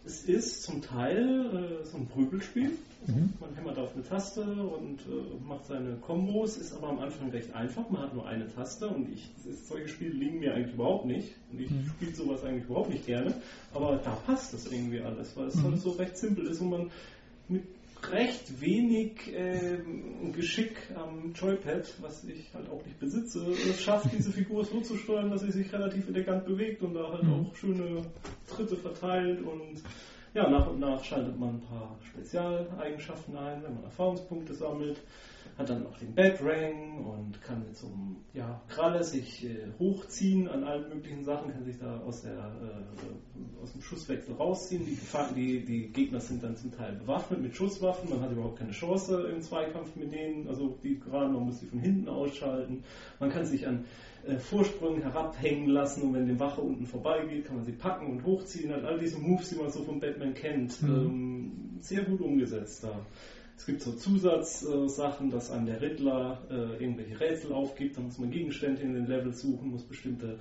es 0.04 0.24
ist 0.24 0.62
zum 0.62 0.82
Teil 0.82 1.80
äh, 1.82 1.84
so 1.84 1.98
ein 1.98 2.06
Prügelspiel. 2.06 2.72
Man 3.40 3.54
hämmert 3.54 3.78
auf 3.78 3.94
eine 3.94 4.02
Taste 4.02 4.42
und 4.42 5.00
äh, 5.00 5.46
macht 5.46 5.66
seine 5.66 5.96
Kombos, 5.96 6.56
ist 6.56 6.74
aber 6.74 6.88
am 6.88 6.98
Anfang 6.98 7.30
recht 7.30 7.54
einfach. 7.54 7.88
Man 7.90 8.02
hat 8.02 8.14
nur 8.14 8.26
eine 8.26 8.48
Taste 8.52 8.88
und 8.88 9.08
ich, 9.12 9.30
solche 9.64 9.88
Spiele 9.88 10.12
liegen 10.12 10.40
mir 10.40 10.54
eigentlich 10.54 10.74
überhaupt 10.74 11.06
nicht. 11.06 11.34
Und 11.52 11.60
ich 11.60 11.70
spiele 11.90 12.14
sowas 12.14 12.44
eigentlich 12.44 12.64
überhaupt 12.64 12.90
nicht 12.90 13.06
gerne. 13.06 13.34
Aber 13.72 13.96
da 13.96 14.10
passt 14.26 14.52
das 14.52 14.70
irgendwie 14.70 15.00
alles, 15.00 15.36
weil 15.36 15.46
es 15.46 15.62
halt 15.62 15.78
so 15.78 15.90
recht 15.90 16.16
simpel 16.16 16.46
ist 16.46 16.60
und 16.60 16.70
man 16.70 16.90
mit 17.48 17.64
recht 18.10 18.60
wenig 18.60 19.32
ähm, 19.34 20.32
Geschick 20.32 20.76
am 20.94 21.32
Joypad, 21.34 21.94
was 22.00 22.24
ich 22.24 22.52
halt 22.54 22.68
auch 22.70 22.84
nicht 22.84 22.98
besitze, 22.98 23.46
es 23.50 23.80
schafft, 23.80 24.12
diese 24.12 24.32
Figur 24.32 24.64
so 24.64 24.80
zu 24.80 24.96
steuern, 24.96 25.30
dass 25.30 25.42
sie 25.42 25.52
sich 25.52 25.72
relativ 25.72 26.08
elegant 26.08 26.46
bewegt 26.46 26.82
und 26.82 26.94
da 26.94 27.10
halt 27.10 27.24
auch 27.24 27.54
schöne 27.54 28.02
Tritte 28.46 28.76
verteilt. 28.76 29.40
Und 29.42 29.82
ja, 30.34 30.48
nach 30.48 30.66
und 30.68 30.80
nach 30.80 31.02
schaltet 31.02 31.38
man 31.38 31.56
ein 31.56 31.60
paar 31.60 31.96
Spezialeigenschaften 32.10 33.36
ein, 33.36 33.62
wenn 33.62 33.74
man 33.74 33.84
Erfahrungspunkte 33.84 34.54
sammelt, 34.54 34.98
hat 35.58 35.68
dann 35.70 35.84
auch 35.86 35.98
den 35.98 36.14
Batrang 36.14 37.04
und 37.04 37.42
kann 37.42 37.64
mit 37.66 37.76
so 37.76 37.88
einem 37.88 38.16
ja, 38.32 38.62
Kralle 38.68 39.02
sich 39.02 39.44
äh, 39.44 39.66
hochziehen 39.80 40.46
an 40.48 40.62
allen 40.62 40.88
möglichen 40.88 41.24
Sachen, 41.24 41.52
kann 41.52 41.64
sich 41.64 41.78
da 41.78 41.98
aus, 42.06 42.22
der, 42.22 42.32
äh, 42.32 43.62
aus 43.62 43.72
dem 43.72 43.82
Schusswechsel 43.82 44.34
rausziehen. 44.34 44.86
Die, 44.86 44.96
die, 45.34 45.64
die 45.64 45.88
Gegner 45.88 46.20
sind 46.20 46.44
dann 46.44 46.56
zum 46.56 46.70
Teil 46.70 46.92
bewaffnet 46.92 47.42
mit 47.42 47.56
Schusswaffen, 47.56 48.08
man 48.08 48.20
hat 48.20 48.30
überhaupt 48.30 48.60
keine 48.60 48.70
Chance 48.70 49.28
im 49.34 49.42
Zweikampf 49.42 49.96
mit 49.96 50.12
denen, 50.12 50.46
also 50.46 50.78
die 50.84 51.00
gerade, 51.00 51.28
man 51.28 51.46
muss 51.46 51.58
sie 51.58 51.66
von 51.66 51.80
hinten 51.80 52.08
ausschalten. 52.08 52.84
Man 53.18 53.30
kann 53.30 53.44
sich 53.44 53.66
an 53.66 53.84
äh, 54.28 54.38
Vorsprüngen 54.38 55.02
herabhängen 55.02 55.70
lassen 55.70 56.02
und 56.02 56.14
wenn 56.14 56.28
die 56.28 56.38
Wache 56.38 56.60
unten 56.60 56.86
vorbeigeht, 56.86 57.46
kann 57.46 57.56
man 57.56 57.64
sie 57.64 57.72
packen 57.72 58.06
und 58.12 58.24
hochziehen. 58.24 58.72
Halt 58.72 58.84
all 58.84 59.00
diese 59.00 59.18
Moves, 59.18 59.48
die 59.48 59.56
man 59.56 59.72
so 59.72 59.82
von 59.82 59.98
Batman 59.98 60.34
kennt, 60.34 60.76
ähm, 60.84 61.78
sehr 61.80 62.04
gut 62.04 62.20
umgesetzt 62.20 62.84
da. 62.84 63.00
Es 63.58 63.66
gibt 63.66 63.82
so 63.82 63.90
Zusatzsachen, 63.92 65.30
dass 65.30 65.50
einem 65.50 65.66
der 65.66 65.82
Riddler 65.82 66.46
äh, 66.48 66.80
irgendwelche 66.80 67.18
Rätsel 67.18 67.52
aufgibt, 67.52 67.98
da 67.98 68.02
muss 68.02 68.16
man 68.18 68.30
Gegenstände 68.30 68.82
in 68.82 68.94
den 68.94 69.06
Level 69.06 69.34
suchen, 69.34 69.70
muss 69.70 69.82
bestimmte 69.82 70.38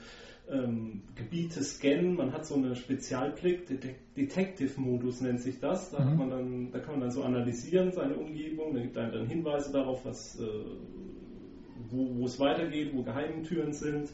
ähm, 0.47 1.01
Gebiete 1.15 1.63
scannen. 1.63 2.15
Man 2.15 2.31
hat 2.31 2.45
so 2.45 2.53
eine 2.53 2.75
Spezialblick, 2.75 3.65
Det 3.65 3.95
Detective-Modus 4.15 5.21
nennt 5.21 5.41
sich 5.41 5.59
das. 5.59 5.89
Da, 5.89 6.05
hat 6.05 6.15
man 6.15 6.29
dann, 6.29 6.71
da 6.71 6.77
kann 6.77 6.91
man 6.91 7.01
dann 7.01 7.11
so 7.11 7.23
analysieren, 7.23 7.91
seine 7.91 8.15
Umgebung, 8.15 8.75
da 8.75 8.81
gibt 8.81 8.97
einem 8.99 9.11
dann 9.11 9.27
Hinweise 9.27 9.71
darauf, 9.73 10.05
was, 10.05 10.39
äh, 10.39 10.45
wo, 11.89 12.19
wo 12.19 12.25
es 12.25 12.39
weitergeht, 12.39 12.91
wo 12.93 13.01
Geheimtüren 13.01 13.73
sind. 13.73 14.09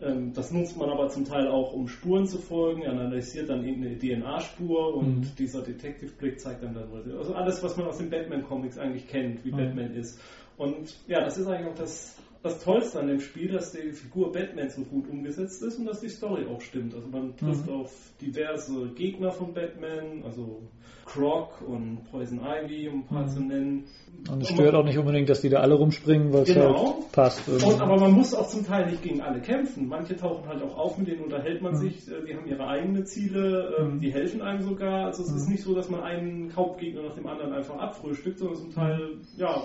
Ähm, 0.00 0.32
das 0.34 0.50
nutzt 0.52 0.76
man 0.76 0.90
aber 0.90 1.08
zum 1.08 1.24
Teil 1.24 1.48
auch, 1.48 1.72
um 1.72 1.88
Spuren 1.88 2.26
zu 2.26 2.38
folgen. 2.38 2.82
Er 2.82 2.92
analysiert 2.92 3.48
dann 3.48 3.64
irgendeine 3.64 3.98
DNA-Spur 3.98 4.94
und 4.94 5.38
dieser 5.38 5.62
Detective-Blick 5.62 6.38
zeigt 6.40 6.62
dann 6.62 6.74
dann, 6.74 6.90
also 7.16 7.34
alles, 7.34 7.62
was 7.62 7.76
man 7.76 7.86
aus 7.86 7.98
den 7.98 8.10
Batman-Comics 8.10 8.78
eigentlich 8.78 9.08
kennt, 9.08 9.44
wie 9.44 9.50
Batman 9.50 9.94
ist. 9.94 10.20
Und 10.58 10.96
ja, 11.06 11.20
das 11.22 11.38
ist 11.38 11.46
eigentlich 11.46 11.68
auch 11.68 11.78
das, 11.78 12.16
das 12.42 12.62
Tollste 12.62 13.00
an 13.00 13.08
dem 13.08 13.20
Spiel, 13.20 13.48
dass 13.52 13.72
die 13.72 13.92
Figur 13.92 14.32
Batman 14.32 14.68
so 14.70 14.82
gut 14.82 15.08
umgesetzt 15.08 15.62
ist 15.62 15.78
und 15.78 15.86
dass 15.86 16.00
die 16.00 16.08
Story 16.08 16.46
auch 16.46 16.60
stimmt. 16.60 16.94
Also 16.94 17.08
man 17.08 17.36
trifft 17.36 17.68
auf 17.68 17.92
diverse 18.20 18.88
Gegner 18.94 19.32
von 19.32 19.52
Batman, 19.52 20.22
also 20.24 20.62
Croc 21.04 21.62
und 21.66 22.04
Poison 22.10 22.40
Ivy, 22.40 22.88
um 22.88 23.00
ein 23.00 23.06
paar 23.06 23.26
zu 23.28 23.40
nennen. 23.40 23.84
Und 24.30 24.42
es 24.42 24.48
stört 24.48 24.74
auch 24.74 24.84
nicht 24.84 24.98
unbedingt, 24.98 25.28
dass 25.28 25.40
die 25.40 25.48
da 25.48 25.58
alle 25.60 25.74
rumspringen, 25.74 26.32
weil 26.32 26.42
es 26.42 26.48
Genau. 26.54 26.94
halt 26.96 27.12
passt. 27.12 27.48
Und, 27.48 27.80
aber 27.80 28.00
man 28.00 28.12
muss 28.12 28.34
auch 28.34 28.48
zum 28.48 28.64
Teil 28.66 28.90
nicht 28.90 29.02
gegen 29.02 29.20
alle 29.20 29.40
kämpfen. 29.40 29.86
Manche 29.88 30.16
tauchen 30.16 30.48
halt 30.48 30.62
auch 30.62 30.76
auf, 30.76 30.98
mit 30.98 31.06
denen 31.08 31.22
unterhält 31.24 31.62
man 31.62 31.76
sich, 31.76 32.08
äh, 32.08 32.24
die 32.26 32.34
haben 32.36 32.46
ihre 32.46 32.66
eigenen 32.66 33.06
Ziele, 33.06 33.76
ähm, 33.78 34.00
die 34.00 34.12
helfen 34.12 34.42
einem 34.42 34.62
sogar. 34.62 35.06
Also 35.06 35.22
es 35.22 35.32
ist 35.32 35.48
nicht 35.48 35.62
so, 35.62 35.74
dass 35.74 35.88
man 35.88 36.00
einen 36.02 36.54
Hauptgegner 36.56 37.02
nach 37.02 37.14
dem 37.14 37.26
anderen 37.26 37.52
einfach 37.52 37.76
abfrühstückt, 37.76 38.38
sondern 38.38 38.56
zum 38.56 38.72
Teil, 38.74 39.00
ja, 39.36 39.62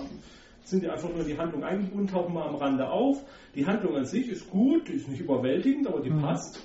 sind 0.64 0.82
die 0.82 0.88
einfach 0.88 1.12
nur 1.14 1.24
die 1.24 1.36
Handlung 1.36 1.64
eingebunden, 1.64 2.06
tauchen 2.06 2.34
mal 2.34 2.46
am 2.48 2.56
Rande 2.56 2.88
auf. 2.90 3.22
Die 3.54 3.66
Handlung 3.66 3.96
an 3.96 4.04
sich 4.04 4.28
ist 4.28 4.48
gut, 4.50 4.88
die 4.88 4.94
ist 4.94 5.08
nicht 5.08 5.20
überwältigend, 5.20 5.86
aber 5.88 6.00
die 6.00 6.10
passt. 6.22 6.60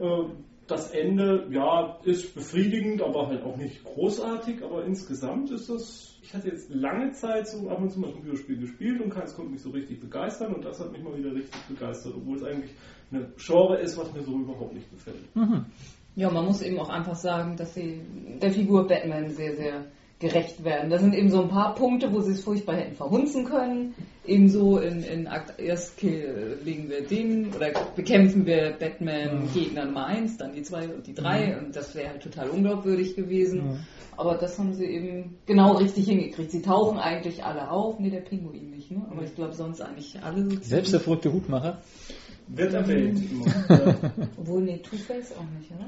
Äh, 0.00 0.24
Das 0.68 0.90
Ende, 0.90 1.46
ja, 1.52 1.96
ist 2.02 2.34
befriedigend, 2.34 3.00
aber 3.00 3.28
halt 3.28 3.44
auch 3.44 3.56
nicht 3.56 3.84
großartig, 3.84 4.64
aber 4.64 4.84
insgesamt 4.84 5.52
ist 5.52 5.70
das, 5.70 6.18
ich 6.22 6.34
hatte 6.34 6.48
jetzt 6.48 6.70
lange 6.74 7.12
Zeit 7.12 7.46
so 7.46 7.68
ab 7.70 7.80
und 7.80 7.90
zu 7.90 8.00
mal 8.00 8.08
ein 8.08 8.14
Computerspiel 8.14 8.58
gespielt 8.58 9.00
und 9.00 9.10
keins 9.10 9.36
konnte 9.36 9.52
mich 9.52 9.62
so 9.62 9.70
richtig 9.70 10.00
begeistern 10.00 10.52
und 10.54 10.64
das 10.64 10.80
hat 10.80 10.90
mich 10.90 11.04
mal 11.04 11.16
wieder 11.16 11.32
richtig 11.32 11.60
begeistert, 11.68 12.14
obwohl 12.16 12.36
es 12.36 12.42
eigentlich 12.42 12.72
eine 13.12 13.28
Genre 13.36 13.78
ist, 13.78 13.96
was 13.96 14.12
mir 14.12 14.22
so 14.24 14.32
überhaupt 14.32 14.74
nicht 14.74 14.90
gefällt. 14.90 15.22
Ja, 16.16 16.30
man 16.32 16.44
muss 16.46 16.62
eben 16.62 16.80
auch 16.80 16.88
einfach 16.88 17.14
sagen, 17.14 17.56
dass 17.56 17.74
sie 17.74 18.00
der 18.42 18.50
Figur 18.50 18.88
Batman 18.88 19.30
sehr, 19.30 19.54
sehr 19.54 19.84
gerecht 20.18 20.64
werden. 20.64 20.88
Da 20.90 20.98
sind 20.98 21.14
eben 21.14 21.28
so 21.30 21.42
ein 21.42 21.48
paar 21.48 21.74
Punkte, 21.74 22.10
wo 22.12 22.20
sie 22.20 22.32
es 22.32 22.42
furchtbar 22.42 22.76
hätten 22.76 22.94
verhunzen 22.96 23.44
können. 23.44 23.94
Ebenso 24.26 24.78
in, 24.78 25.02
in 25.02 25.26
Akt 25.26 25.60
1 25.60 25.96
kill- 25.96 26.58
legen 26.64 26.88
wir 26.88 27.02
den 27.06 27.52
oder 27.54 27.68
bekämpfen 27.94 28.46
wir 28.46 28.74
Batman 28.78 29.48
Gegner 29.52 29.84
Nummer 29.84 30.06
1, 30.06 30.38
dann 30.38 30.54
die 30.54 30.62
2 30.62 30.88
und 30.88 31.06
die 31.06 31.14
3 31.14 31.58
und 31.58 31.76
das 31.76 31.94
wäre 31.94 32.08
halt 32.08 32.22
total 32.22 32.48
unglaubwürdig 32.48 33.14
gewesen. 33.14 33.80
Aber 34.16 34.34
das 34.36 34.58
haben 34.58 34.72
sie 34.72 34.86
eben 34.86 35.36
genau 35.44 35.74
richtig 35.74 36.06
hingekriegt. 36.06 36.50
Sie 36.50 36.62
tauchen 36.62 36.98
eigentlich 36.98 37.44
alle 37.44 37.70
auf. 37.70 37.98
Nee, 38.00 38.08
der 38.08 38.20
Pinguin 38.22 38.70
nicht, 38.70 38.90
ne? 38.90 39.04
Aber 39.10 39.22
ich 39.22 39.34
glaube 39.34 39.52
sonst 39.52 39.82
eigentlich 39.82 40.18
alle 40.22 40.42
so 40.50 40.56
Selbst 40.62 40.94
der 40.94 41.00
verrückte 41.00 41.30
Hutmacher. 41.32 41.82
Wird 42.48 42.72
erwähnt 42.74 43.20
immer. 43.30 43.46
Ja. 43.68 43.94
Obwohl, 44.36 44.62
nee, 44.62 44.78
Two-Face 44.78 45.34
auch 45.36 45.44
nicht, 45.58 45.70
oder? 45.72 45.86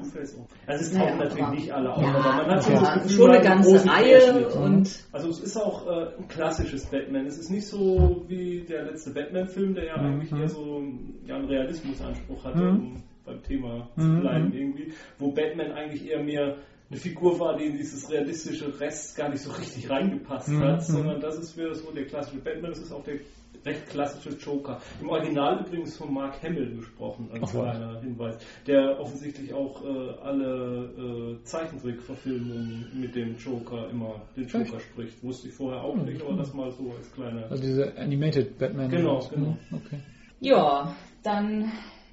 Also 0.67 0.83
es 0.85 0.93
Naja, 0.93 1.05
tauchen 1.07 1.17
natürlich 1.19 1.43
aber- 1.45 1.55
nicht 1.55 1.71
alle 1.71 1.93
auf, 1.93 2.01
Ja, 2.03 2.09
aber 2.09 2.19
man 2.43 2.45
hat 2.55 2.63
schon, 2.65 2.73
ja, 2.73 2.93
Gefühl, 2.95 3.11
schon 3.11 3.31
eine 3.31 3.43
ganze 3.43 3.89
Reihe 3.89 4.47
und 4.49 5.03
Also 5.13 5.29
es 5.29 5.39
ist 5.39 5.57
auch 5.57 5.87
äh, 5.87 6.07
ein 6.17 6.27
klassisches 6.27 6.85
Batman. 6.87 7.25
Es 7.25 7.37
ist 7.37 7.49
nicht 7.49 7.65
so 7.67 8.25
wie 8.27 8.61
der 8.67 8.83
letzte 8.83 9.11
Batman-Film, 9.11 9.75
der 9.75 9.85
ja 9.85 9.95
eigentlich 9.95 10.31
eher 10.33 10.49
so 10.49 10.83
ja, 11.25 11.35
einen 11.37 11.45
Realismusanspruch 11.45 12.43
hatte, 12.43 12.61
um 12.69 13.03
beim 13.25 13.41
Thema 13.43 13.87
zu 13.97 14.19
bleiben 14.19 14.51
irgendwie, 14.53 14.91
wo 15.17 15.31
Batman 15.31 15.71
eigentlich 15.71 16.09
eher 16.09 16.21
mehr 16.23 16.57
eine 16.89 16.99
Figur 16.99 17.39
war, 17.39 17.55
die 17.57 17.65
in 17.65 17.77
dieses 17.77 18.09
realistische 18.11 18.79
Rest 18.79 19.15
gar 19.15 19.29
nicht 19.29 19.41
so 19.43 19.51
richtig 19.51 19.89
reingepasst 19.89 20.49
hat, 20.59 20.83
sondern 20.85 21.21
das 21.21 21.37
ist 21.37 21.55
wieder 21.57 21.73
so 21.75 21.91
der 21.91 22.05
klassische 22.05 22.39
Batman. 22.41 22.71
Das 22.71 22.79
ist 22.79 22.91
auch 22.91 23.03
der 23.03 23.19
recht 23.65 23.87
klassische 23.89 24.35
Joker. 24.37 24.79
Im 25.01 25.09
Original 25.09 25.65
übrigens 25.65 25.97
von 25.97 26.13
Mark 26.13 26.41
Hamill 26.43 26.77
gesprochen, 26.77 27.29
als 27.31 27.41
Ach, 27.43 27.53
was. 27.53 27.77
kleiner 27.77 28.01
Hinweis, 28.01 28.37
der 28.67 28.99
offensichtlich 28.99 29.53
auch 29.53 29.83
äh, 29.83 30.11
alle 30.21 31.37
äh, 31.39 31.43
Zeichentrickverfilmungen 31.43 32.91
mit 32.93 33.15
dem 33.15 33.37
Joker 33.37 33.89
immer 33.89 34.21
den 34.35 34.47
Joker 34.47 34.79
spricht. 34.79 35.23
Wusste 35.23 35.47
ich 35.49 35.53
vorher 35.53 35.83
auch 35.83 35.95
nicht, 35.95 36.21
aber 36.21 36.37
das 36.37 36.53
mal 36.53 36.71
so 36.71 36.91
als 36.97 37.11
kleine. 37.11 37.45
Also 37.49 37.63
diese 37.63 37.97
Animated 37.97 38.57
Batman. 38.57 38.89
Genau, 38.89 39.27
genau. 39.33 39.57
Okay. 39.71 39.99
Ja, 40.39 40.95
dann 41.23 41.71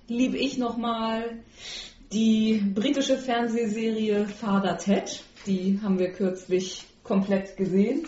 liebe 0.09 0.37
ich 0.37 0.59
nochmal 0.59 1.39
die 2.13 2.63
britische 2.75 3.17
Fernsehserie 3.17 4.27
Father 4.27 4.79
Ted. 4.79 5.23
Die 5.47 5.79
haben 5.83 5.99
wir 5.99 6.11
kürzlich 6.11 6.85
komplett 7.03 7.57
gesehen. 7.57 8.05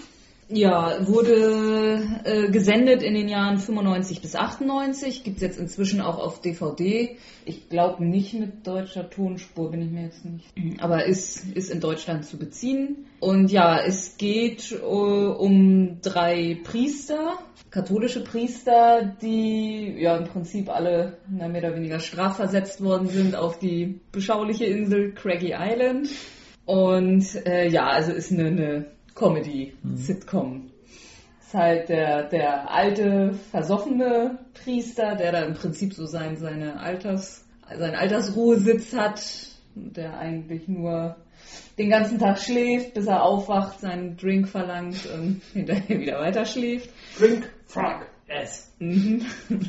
Ja, 0.50 1.06
wurde 1.06 2.02
äh, 2.24 2.50
gesendet 2.50 3.02
in 3.02 3.12
den 3.12 3.28
Jahren 3.28 3.58
95 3.58 4.22
bis 4.22 4.34
98, 4.34 5.22
gibt 5.22 5.36
es 5.36 5.42
jetzt 5.42 5.58
inzwischen 5.58 6.00
auch 6.00 6.18
auf 6.18 6.40
DVD. 6.40 7.16
Ich 7.44 7.68
glaube 7.68 8.02
nicht 8.02 8.32
mit 8.32 8.66
deutscher 8.66 9.10
Tonspur, 9.10 9.70
bin 9.70 9.82
ich 9.82 9.90
mir 9.90 10.04
jetzt 10.04 10.24
nicht. 10.24 10.46
Aber 10.82 11.04
ist, 11.04 11.44
ist 11.54 11.70
in 11.70 11.80
Deutschland 11.80 12.24
zu 12.24 12.38
beziehen. 12.38 13.06
Und 13.20 13.52
ja, 13.52 13.78
es 13.78 14.16
geht 14.16 14.72
äh, 14.72 14.76
um 14.76 16.00
drei 16.00 16.58
Priester, 16.64 17.38
katholische 17.70 18.24
Priester, 18.24 19.16
die 19.20 19.96
ja 19.98 20.16
im 20.16 20.24
Prinzip 20.24 20.70
alle 20.70 21.18
na, 21.28 21.48
mehr 21.48 21.62
oder 21.62 21.76
weniger 21.76 22.00
strafversetzt 22.00 22.82
worden 22.82 23.08
sind 23.08 23.36
auf 23.36 23.58
die 23.58 24.00
beschauliche 24.12 24.64
Insel 24.64 25.12
Craggy 25.12 25.54
Island. 25.54 26.08
Und 26.64 27.46
äh, 27.46 27.68
ja, 27.68 27.88
also 27.88 28.12
ist 28.12 28.32
eine, 28.32 28.46
eine 28.46 28.97
Comedy-Sitcom. 29.18 30.70
Ist 31.40 31.54
halt 31.54 31.88
der, 31.88 32.28
der 32.28 32.70
alte, 32.70 33.34
versoffene 33.50 34.38
Priester, 34.54 35.16
der 35.16 35.32
da 35.32 35.40
im 35.40 35.54
Prinzip 35.54 35.94
so 35.94 36.06
sein, 36.06 36.36
seine 36.36 36.78
Alters, 36.78 37.44
seinen 37.76 37.94
Altersruhesitz 37.94 38.94
hat, 38.94 39.20
der 39.74 40.18
eigentlich 40.18 40.68
nur 40.68 41.16
den 41.78 41.90
ganzen 41.90 42.18
Tag 42.18 42.38
schläft, 42.38 42.94
bis 42.94 43.06
er 43.06 43.22
aufwacht, 43.22 43.80
seinen 43.80 44.16
Drink 44.16 44.48
verlangt 44.48 45.06
und 45.06 45.40
hinterher 45.52 46.00
wieder 46.00 46.20
weiter 46.20 46.44
schläft. 46.44 46.90
Drink, 47.18 47.50
Frog, 47.66 48.06
S. 48.26 48.72
Mhm. 48.78 49.22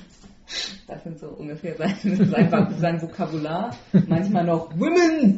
Das 0.88 1.04
sind 1.04 1.20
so 1.20 1.28
ungefähr 1.28 1.76
sein, 1.76 1.96
sein, 2.02 2.76
sein 2.80 3.00
Vokabular. 3.00 3.70
Manchmal 4.08 4.46
noch 4.46 4.72
Women! 4.80 5.38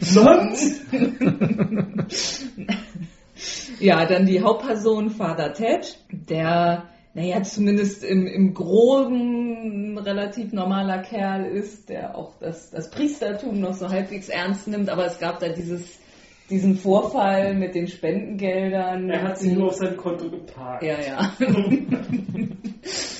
Sonst? 0.00 0.80
Ja, 3.80 4.04
dann 4.06 4.26
die 4.26 4.40
Hauptperson 4.40 5.10
Father 5.10 5.52
Ted, 5.52 5.98
der, 6.10 6.84
naja, 7.14 7.42
zumindest 7.42 8.04
im, 8.04 8.26
im 8.26 8.54
Groben 8.54 9.94
ein 9.94 9.98
relativ 9.98 10.52
normaler 10.52 11.02
Kerl 11.02 11.46
ist, 11.46 11.88
der 11.88 12.16
auch 12.16 12.38
das, 12.40 12.70
das 12.70 12.90
Priestertum 12.90 13.60
noch 13.60 13.74
so 13.74 13.88
halbwegs 13.88 14.28
ernst 14.28 14.68
nimmt, 14.68 14.88
aber 14.88 15.06
es 15.06 15.18
gab 15.18 15.40
da 15.40 15.48
dieses, 15.48 15.98
diesen 16.50 16.76
Vorfall 16.76 17.54
mit 17.54 17.74
den 17.74 17.88
Spendengeldern. 17.88 19.10
Er 19.10 19.22
hat 19.22 19.38
sie 19.38 19.52
nur 19.52 19.68
auf 19.68 19.74
sein 19.74 19.96
Konto 19.96 20.30
geparkt. 20.30 20.82
Ja, 20.82 20.96
ja. 21.00 21.32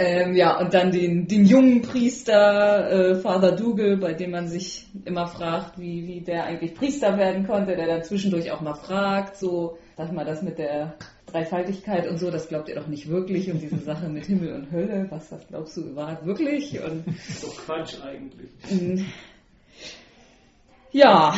ähm, 0.00 0.36
ja, 0.36 0.56
und 0.58 0.72
dann 0.72 0.92
den, 0.92 1.26
den 1.26 1.44
jungen 1.44 1.82
Priester, 1.82 2.88
äh, 2.88 3.14
Father 3.16 3.56
Dougal, 3.56 3.96
bei 3.96 4.14
dem 4.14 4.30
man 4.30 4.46
sich 4.46 4.86
immer 5.04 5.26
fragt, 5.26 5.76
wie, 5.76 6.06
wie 6.06 6.20
der 6.20 6.44
eigentlich 6.44 6.74
Priester 6.74 7.18
werden 7.18 7.44
konnte, 7.44 7.74
der 7.74 7.88
dann 7.88 8.04
zwischendurch 8.04 8.52
auch 8.52 8.60
mal 8.60 8.74
fragt, 8.74 9.36
so, 9.36 9.76
sag 9.96 10.12
mal, 10.12 10.24
das 10.24 10.42
mit 10.42 10.58
der 10.58 10.94
Dreifaltigkeit 11.26 12.06
und 12.06 12.18
so, 12.18 12.30
das 12.30 12.48
glaubt 12.48 12.68
ihr 12.68 12.76
doch 12.76 12.86
nicht 12.86 13.08
wirklich 13.08 13.50
und 13.50 13.60
diese 13.60 13.78
Sache 13.78 14.08
mit 14.08 14.26
Himmel 14.26 14.54
und 14.54 14.70
Hölle, 14.70 15.08
was, 15.10 15.32
was 15.32 15.44
glaubst 15.48 15.76
du 15.76 15.80
überhaupt 15.80 16.24
wirklich? 16.24 16.80
Und 16.80 17.04
Ist 17.08 17.42
doch 17.42 17.56
Quatsch 17.56 17.96
eigentlich. 18.00 18.50
Mm. 18.70 19.04
Ja, 20.92 21.34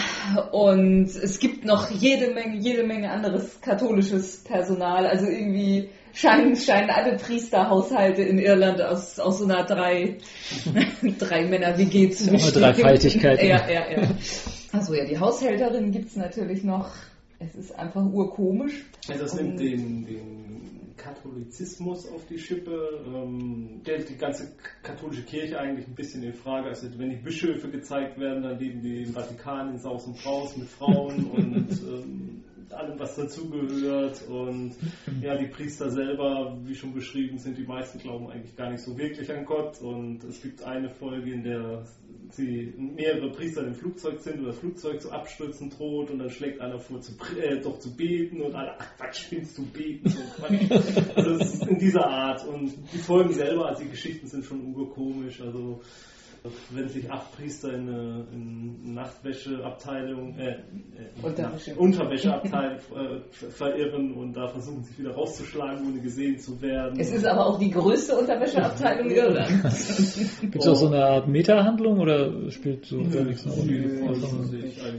und 0.53 1.07
es 1.07 1.39
gibt 1.39 1.65
noch 1.65 1.91
jede 1.91 2.35
Menge, 2.35 2.59
jede 2.59 2.85
Menge 2.85 3.11
anderes 3.11 3.61
katholisches 3.63 4.45
Personal. 4.45 5.07
Also 5.07 5.27
irgendwie 5.27 5.89
scheinen, 6.13 6.57
scheinen 6.57 6.91
alle 6.91 7.17
Priesterhaushalte 7.17 8.23
in 8.23 8.39
Irland 8.39 8.81
aus, 8.81 9.19
aus 9.19 9.39
so 9.39 9.45
einer 9.45 9.65
drei, 9.65 10.19
drei 11.19 11.47
Männer-WG 11.47 12.11
zu 12.11 12.31
bestehen. 12.31 12.63
Dreifaltigkeit. 12.63 13.43
Ja, 13.43 13.69
ja, 13.69 13.91
ja. 13.91 14.09
Achso, 14.73 14.95
ja, 14.95 15.05
die 15.05 15.19
Haushälterin 15.19 15.91
gibt's 15.91 16.17
natürlich 16.17 16.63
noch. 16.63 16.91
Es 17.39 17.55
ist 17.55 17.79
einfach 17.79 18.05
urkomisch. 18.05 18.85
Also 19.09 19.25
es 19.25 19.35
nimmt 19.35 19.59
den, 19.59 20.05
den 20.05 20.95
Katholizismus 20.97 22.07
auf 22.07 22.27
die 22.27 22.39
Schippe, 22.39 23.03
ähm, 23.07 23.81
stellt 23.83 24.09
die 24.09 24.17
ganze 24.17 24.53
katholische 24.83 25.23
Kirche 25.23 25.59
eigentlich 25.59 25.89
ein 25.89 25.95
bisschen 25.95 26.23
in 26.23 26.35
Frage. 26.35 26.69
Also 26.69 26.87
wenn 26.99 27.11
die 27.11 27.17
Bischöfe 27.17 27.71
gezeigt 27.71 28.19
werden, 28.19 28.43
dann 28.43 28.59
leben 28.59 28.83
die 28.83 29.05
im 29.05 29.13
Vatikan 29.13 29.71
in 29.71 29.79
Saus 29.79 30.07
und 30.07 30.23
Braus 30.23 30.57
mit 30.57 30.69
Frauen 30.69 31.25
und 31.31 31.71
ähm, 31.71 32.45
allem, 32.73 32.99
was 32.99 33.17
dazugehört. 33.17 34.23
Und 34.29 34.75
ja, 35.23 35.37
die 35.37 35.47
Priester 35.49 35.91
selber, 35.91 36.59
wie 36.65 36.75
schon 36.75 36.93
beschrieben, 36.93 37.39
sind 37.39 37.59
die 37.59 37.67
meisten 37.67 37.99
glauben 37.99 38.31
eigentlich 38.31 38.57
gar 38.57 38.71
nicht 38.71 38.83
so 38.83 38.97
wirklich 38.97 39.31
an 39.33 39.45
Gott. 39.45 39.81
Und 39.81 40.25
es 40.25 40.43
gibt 40.43 40.63
eine 40.63 40.91
Folge, 40.91 41.33
in 41.33 41.43
der 41.43 41.85
sie 42.33 42.73
mehrere 42.77 43.31
Priester 43.31 43.67
im 43.67 43.75
Flugzeug 43.75 44.21
sind 44.21 44.41
und 44.41 44.47
das 44.47 44.59
Flugzeug 44.59 45.01
zu 45.01 45.11
abstürzen 45.11 45.71
droht 45.71 46.11
und 46.11 46.19
dann 46.19 46.31
schlägt 46.31 46.61
einer 46.61 46.79
vor, 46.79 47.01
zu, 47.01 47.13
äh, 47.37 47.61
doch 47.61 47.79
zu 47.79 47.95
beten 47.97 48.41
und 48.41 48.55
alle, 48.55 48.75
ach 48.79 48.97
Quatsch, 48.97 49.23
spinnst 49.23 49.59
du 49.59 49.67
beten? 49.67 50.09
So, 50.09 50.21
Quatsch. 50.37 50.71
also 51.17 51.31
es 51.33 51.55
ist 51.55 51.67
in 51.67 51.79
dieser 51.79 52.07
Art 52.07 52.47
und 52.47 52.73
die 52.93 52.99
Folgen 52.99 53.33
selber, 53.33 53.67
also 53.67 53.83
die 53.83 53.91
Geschichten 53.91 54.27
sind 54.27 54.45
schon 54.45 54.75
urkomisch, 54.75 55.41
also 55.41 55.81
wenn 56.71 56.89
sich 56.89 57.11
acht 57.11 57.37
Priester 57.37 57.75
in 57.75 57.89
eine, 57.89 58.27
in 58.33 58.81
eine 58.83 58.95
Nachtwäscheabteilung, 58.95 60.39
äh, 60.39 60.51
äh, 60.51 60.57
Unterwäsche. 61.23 61.75
Unterwäscheabteilung 61.75 62.79
äh, 62.79 63.51
verirren 63.51 64.15
und 64.15 64.33
da 64.35 64.49
versuchen 64.49 64.83
sich 64.83 64.99
wieder 64.99 65.13
rauszuschlagen, 65.13 65.87
ohne 65.87 66.01
gesehen 66.01 66.39
zu 66.39 66.61
werden. 66.63 66.99
Es 66.99 67.13
ist 67.13 67.27
aber 67.27 67.47
auch 67.47 67.59
die 67.59 67.71
größte 67.71 68.17
Unterwäscheabteilung 68.17 69.11
Irlands. 69.11 70.19
Gibt 70.41 70.57
es 70.57 70.69
auch 70.69 70.77
so 70.77 70.87
eine 70.87 71.05
Art 71.05 71.29
Meta-Handlung 71.29 71.99
oder 72.01 72.51
spielt 72.51 72.87
so 72.87 72.99
gar 72.99 73.25
nichts 73.25 73.45
eine 73.45 73.55
Rolle? 73.55 74.25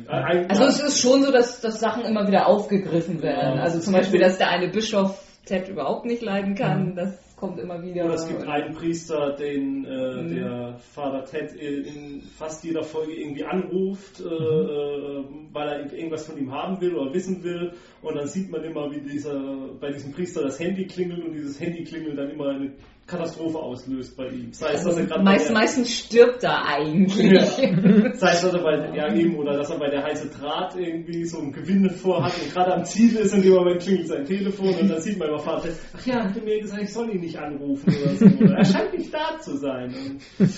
Äh, 0.07 0.45
Also 0.47 0.65
es 0.65 0.79
ist 0.79 1.01
schon 1.01 1.23
so, 1.23 1.31
dass, 1.31 1.59
dass 1.61 1.79
Sachen 1.79 2.03
immer 2.05 2.27
wieder 2.27 2.47
aufgegriffen 2.47 3.21
werden. 3.23 3.57
Ja. 3.57 3.63
Also 3.63 3.79
zum 3.79 3.93
Beispiel, 3.93 4.19
dass 4.19 4.37
der 4.37 4.49
eine 4.49 4.69
Bischof 4.69 5.19
Ted 5.45 5.69
überhaupt 5.69 6.05
nicht 6.05 6.21
leiden 6.21 6.53
kann, 6.53 6.95
das 6.95 7.30
kommt 7.41 7.59
immer 7.59 7.81
wieder. 7.83 8.05
Oder 8.05 8.13
es 8.13 8.27
gibt 8.27 8.47
einen 8.47 8.73
Priester, 8.75 9.35
den 9.35 9.83
äh, 9.83 10.21
Mhm. 10.21 10.35
der 10.35 10.75
Vater 10.79 11.25
Ted 11.25 11.53
in 11.55 12.21
fast 12.37 12.63
jeder 12.63 12.83
Folge 12.83 13.13
irgendwie 13.13 13.43
anruft, 13.43 14.21
äh, 14.21 14.23
Mhm. 14.23 14.29
äh, 14.29 15.53
weil 15.53 15.67
er 15.67 15.93
irgendwas 15.93 16.25
von 16.27 16.37
ihm 16.37 16.51
haben 16.51 16.79
will 16.79 16.95
oder 16.95 17.13
wissen 17.13 17.43
will. 17.43 17.73
Und 18.01 18.15
dann 18.15 18.27
sieht 18.27 18.49
man 18.51 18.63
immer, 18.63 18.89
wie 18.91 19.01
dieser, 19.01 19.69
bei 19.79 19.91
diesem 19.91 20.13
Priester 20.13 20.43
das 20.43 20.59
Handy 20.59 20.85
klingelt 20.85 21.25
und 21.25 21.33
dieses 21.33 21.59
Handy 21.59 21.83
klingelt 21.83 22.17
dann 22.17 22.29
immer 22.29 22.49
eine 22.49 22.71
Katastrophe 23.11 23.59
auslöst 23.59 24.15
bei 24.15 24.29
ihm. 24.29 24.53
Sei 24.53 24.73
es, 24.73 24.83
dass 24.83 24.97
er 24.97 25.05
gerade 25.05 25.23
bei 25.23 25.31
Meist, 25.31 25.51
meistens 25.51 25.91
stirbt 25.91 26.43
er 26.43 26.65
eigentlich. 26.65 27.31
Ja. 27.31 27.45
Sei 27.45 28.31
es, 28.31 28.41
dass 28.41 28.53
er 28.53 28.63
bei, 28.63 28.95
ja, 28.95 29.13
eben, 29.13 29.35
oder 29.35 29.57
dass 29.57 29.69
er 29.69 29.77
bei 29.77 29.89
der 29.89 30.03
heiße 30.03 30.29
Draht 30.29 30.75
irgendwie 30.77 31.25
so 31.25 31.39
ein 31.39 31.51
Gewinn 31.51 31.89
vorhat 31.89 32.33
und 32.41 32.53
gerade 32.53 32.73
am 32.73 32.85
Ziel 32.85 33.15
ist 33.17 33.33
und 33.33 33.43
im 33.43 33.53
Moment 33.53 33.81
klingelt 33.81 34.07
sein 34.07 34.25
Telefon 34.25 34.73
und 34.75 34.89
dann 34.89 35.01
sieht 35.01 35.19
man 35.19 35.27
immer 35.27 35.39
Vater, 35.39 35.69
ach 35.95 36.05
ja, 36.05 36.23
hat 36.23 36.37
er 36.37 36.43
mir 36.43 36.61
gesagt, 36.61 36.83
ich 36.83 36.93
soll 36.93 37.09
ihn 37.13 37.19
nicht 37.19 37.37
anrufen 37.37 37.93
oder 38.01 38.15
so. 38.15 38.25
Oder 38.25 38.55
er 38.57 38.65
scheint 38.65 38.97
nicht 38.97 39.13
da 39.13 39.39
zu 39.39 39.57
sein. 39.57 39.93
Und, 39.93 40.49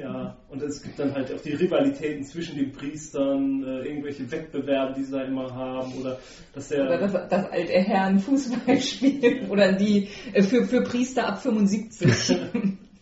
ja, 0.00 0.36
und 0.48 0.62
es 0.62 0.82
gibt 0.82 0.98
dann 0.98 1.12
halt 1.14 1.32
auch 1.32 1.40
die 1.40 1.52
Rivalitäten 1.52 2.24
zwischen 2.24 2.56
den 2.56 2.72
Priestern, 2.72 3.62
äh, 3.64 3.88
irgendwelche 3.88 4.30
Wettbewerbe, 4.30 4.94
die 4.96 5.04
sie 5.04 5.12
da 5.12 5.22
immer 5.22 5.54
haben 5.54 5.92
oder 6.00 6.18
dass 6.54 6.68
der... 6.68 6.84
Oder 6.84 6.98
dass, 6.98 7.12
dass 7.12 7.50
alte 7.50 7.72
Herren 7.72 8.18
Fußball 8.18 8.80
spielen. 8.80 9.50
Oder 9.50 9.72
die 9.72 10.08
äh, 10.32 10.42
für, 10.42 10.64
für 10.64 10.82
Priester 10.82 11.26
ab 11.26 11.42
75. 11.42 11.97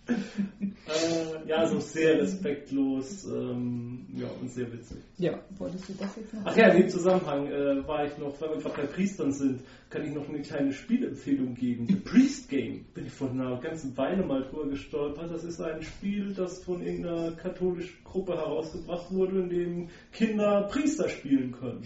Äh, 0.08 1.48
ja, 1.48 1.66
so 1.66 1.80
sehr 1.80 2.20
respektlos 2.20 3.24
ähm, 3.24 4.06
ja, 4.14 4.28
und 4.40 4.48
sehr 4.48 4.72
witzig. 4.72 4.98
ja, 5.18 5.40
wolltest 5.58 5.88
du 5.88 5.94
das 5.94 6.14
jetzt 6.16 6.32
noch? 6.32 6.42
Ach 6.44 6.56
ja, 6.56 6.68
in 6.68 6.82
dem 6.82 6.88
Zusammenhang 6.88 7.48
äh, 7.48 7.86
war 7.88 8.04
ich 8.06 8.16
noch, 8.18 8.40
weil 8.40 8.50
wir 8.50 8.56
gerade 8.58 8.82
bei 8.82 8.86
Priestern 8.86 9.32
sind, 9.32 9.62
kann 9.90 10.04
ich 10.04 10.14
noch 10.14 10.28
eine 10.28 10.42
kleine 10.42 10.72
Spielempfehlung 10.72 11.54
geben. 11.54 11.86
The 11.88 11.96
Priest 11.96 12.48
Game 12.48 12.84
bin 12.94 13.06
ich 13.06 13.12
vor 13.12 13.30
einer 13.30 13.58
ganzen 13.60 13.96
Weile 13.96 14.24
mal 14.24 14.42
drüber 14.44 14.68
gestolpert. 14.68 15.32
Das 15.32 15.42
ist 15.42 15.60
ein 15.60 15.82
Spiel, 15.82 16.32
das 16.34 16.62
von 16.62 16.82
irgendeiner 16.82 17.32
katholischen 17.32 18.04
Gruppe 18.04 18.36
herausgebracht 18.36 19.10
wurde, 19.10 19.40
in 19.40 19.50
dem 19.50 19.88
Kinder 20.12 20.68
Priester 20.70 21.08
spielen 21.08 21.52
können. 21.52 21.82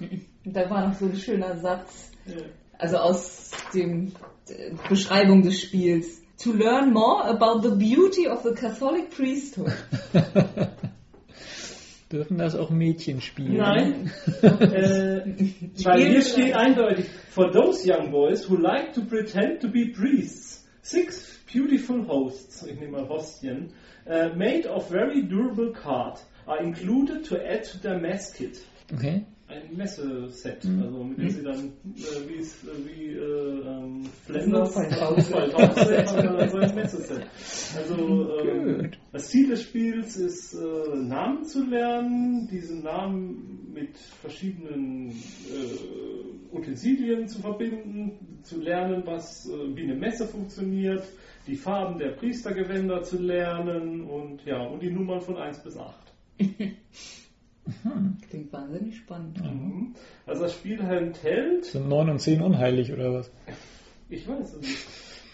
Da 0.44 0.68
war 0.68 0.88
noch 0.88 0.94
so 0.94 1.04
ein 1.04 1.14
schöner 1.14 1.56
Satz. 1.58 2.10
Ja. 2.26 2.34
Also 2.76 2.96
aus 2.96 3.52
dem 3.72 4.10
äh, 4.48 4.72
Beschreibung 4.88 5.42
des 5.42 5.60
Spiels. 5.60 6.21
To 6.42 6.52
learn 6.52 6.92
more 6.92 7.26
about 7.26 7.62
the 7.62 7.70
beauty 7.76 8.26
of 8.26 8.42
the 8.42 8.54
Catholic 8.54 9.10
priesthood. 9.10 9.72
Dürfen 12.10 12.36
das 12.36 12.54
auch 12.54 12.70
Mädchen 12.70 13.20
spielen? 13.20 13.56
Nein, 13.56 14.10
äh, 14.42 15.22
weil 15.84 16.02
hier 16.02 16.20
steht 16.20 16.54
eindeutig, 16.54 17.06
for 17.30 17.50
those 17.50 17.86
young 17.86 18.10
boys 18.10 18.50
who 18.50 18.56
like 18.56 18.92
to 18.94 19.02
pretend 19.02 19.60
to 19.62 19.68
be 19.68 19.86
priests, 19.86 20.62
Six 20.84 21.38
beautiful 21.46 22.04
hosts, 22.08 22.66
ich 22.66 22.78
nehme 22.80 22.92
mal 22.92 23.08
Hostien, 23.08 23.72
uh, 24.04 24.30
made 24.34 24.66
of 24.66 24.90
very 24.90 25.22
durable 25.22 25.72
card 25.72 26.18
are 26.44 26.60
included 26.60 27.24
to 27.26 27.38
add 27.38 27.62
to 27.62 27.78
their 27.78 28.00
mess 28.00 28.32
kit. 28.32 28.58
Okay. 28.92 29.24
Ein 29.52 29.76
Messeset, 29.76 30.64
Mhm. 30.64 30.82
also 30.82 31.04
mit 31.04 31.18
dem 31.18 31.30
sie 31.30 31.42
dann, 31.42 31.64
äh, 31.66 32.28
wie 32.28 32.38
es, 32.40 32.64
äh, 32.64 32.68
wie 32.86 33.06
äh, 33.12 33.60
ähm, 33.60 34.08
haben 35.28 36.38
wir 36.38 36.48
so 36.48 36.56
ein 36.56 36.74
Messeset. 36.74 37.26
Also 37.76 38.38
ähm, 38.40 38.90
das 39.12 39.28
Ziel 39.28 39.50
des 39.50 39.62
Spiels 39.62 40.16
ist, 40.16 40.54
äh, 40.54 40.96
Namen 40.96 41.44
zu 41.44 41.64
lernen, 41.64 42.48
diese 42.50 42.76
Namen 42.78 43.72
mit 43.74 43.96
verschiedenen 43.98 45.10
äh, 45.10 46.56
Utensilien 46.56 47.28
zu 47.28 47.40
verbinden, 47.40 48.40
zu 48.42 48.58
lernen, 48.60 49.02
was 49.04 49.48
äh, 49.48 49.76
wie 49.76 49.82
eine 49.82 49.96
Messe 49.96 50.26
funktioniert, 50.26 51.04
die 51.46 51.56
Farben 51.56 51.98
der 51.98 52.12
Priestergewänder 52.12 53.02
zu 53.02 53.18
lernen 53.18 54.02
und 54.04 54.44
ja, 54.46 54.62
und 54.62 54.82
die 54.82 54.90
Nummern 54.90 55.20
von 55.20 55.36
1 55.36 55.62
bis 55.62 55.76
8. 55.76 55.94
Klingt 58.28 58.52
wahnsinnig 58.52 58.96
spannend. 58.96 59.40
Mhm. 59.42 59.94
Also 60.26 60.42
das 60.42 60.54
Spiel 60.54 60.80
enthält, 60.80 61.64
Sind 61.66 61.88
9 61.88 62.10
und 62.10 62.18
10 62.18 62.42
unheilig 62.42 62.92
oder 62.92 63.14
was? 63.14 63.30
ich 64.08 64.26
weiß 64.26 64.54
es 64.54 64.60
nicht, 64.60 64.86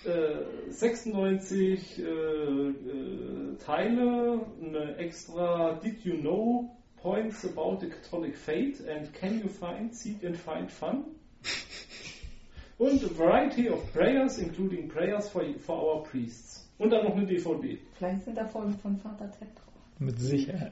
äh, 0.07 0.71
96 0.71 1.99
äh, 1.99 2.03
äh, 2.03 3.57
Teile, 3.65 4.41
eine 4.63 4.97
extra 4.97 5.75
Did 5.83 6.05
you 6.05 6.17
know 6.19 6.71
points 7.01 7.45
about 7.45 7.79
the 7.81 7.89
Catholic 7.89 8.37
faith 8.37 8.83
and 8.89 9.13
can 9.15 9.41
you 9.41 9.49
find, 9.49 9.95
seek 9.95 10.25
and 10.25 10.37
find 10.37 10.71
fun? 10.71 11.05
Und 12.79 13.03
a 13.03 13.09
variety 13.09 13.69
of 13.69 13.93
prayers, 13.93 14.39
including 14.39 14.89
prayers 14.89 15.29
for, 15.29 15.43
for 15.59 15.77
our 15.77 16.03
priests. 16.05 16.69
Und 16.79 16.91
dann 16.91 17.05
noch 17.05 17.17
eine 17.17 17.27
DVD. 17.27 17.77
Vielleicht 17.95 18.25
sind 18.25 18.37
da 18.39 18.47
Folgen 18.47 18.79
von 18.79 18.97
Vater 18.99 19.29
Ted 19.33 19.49
drauf. 19.57 19.75
Mit 19.99 20.21
Sicherheit. 20.21 20.71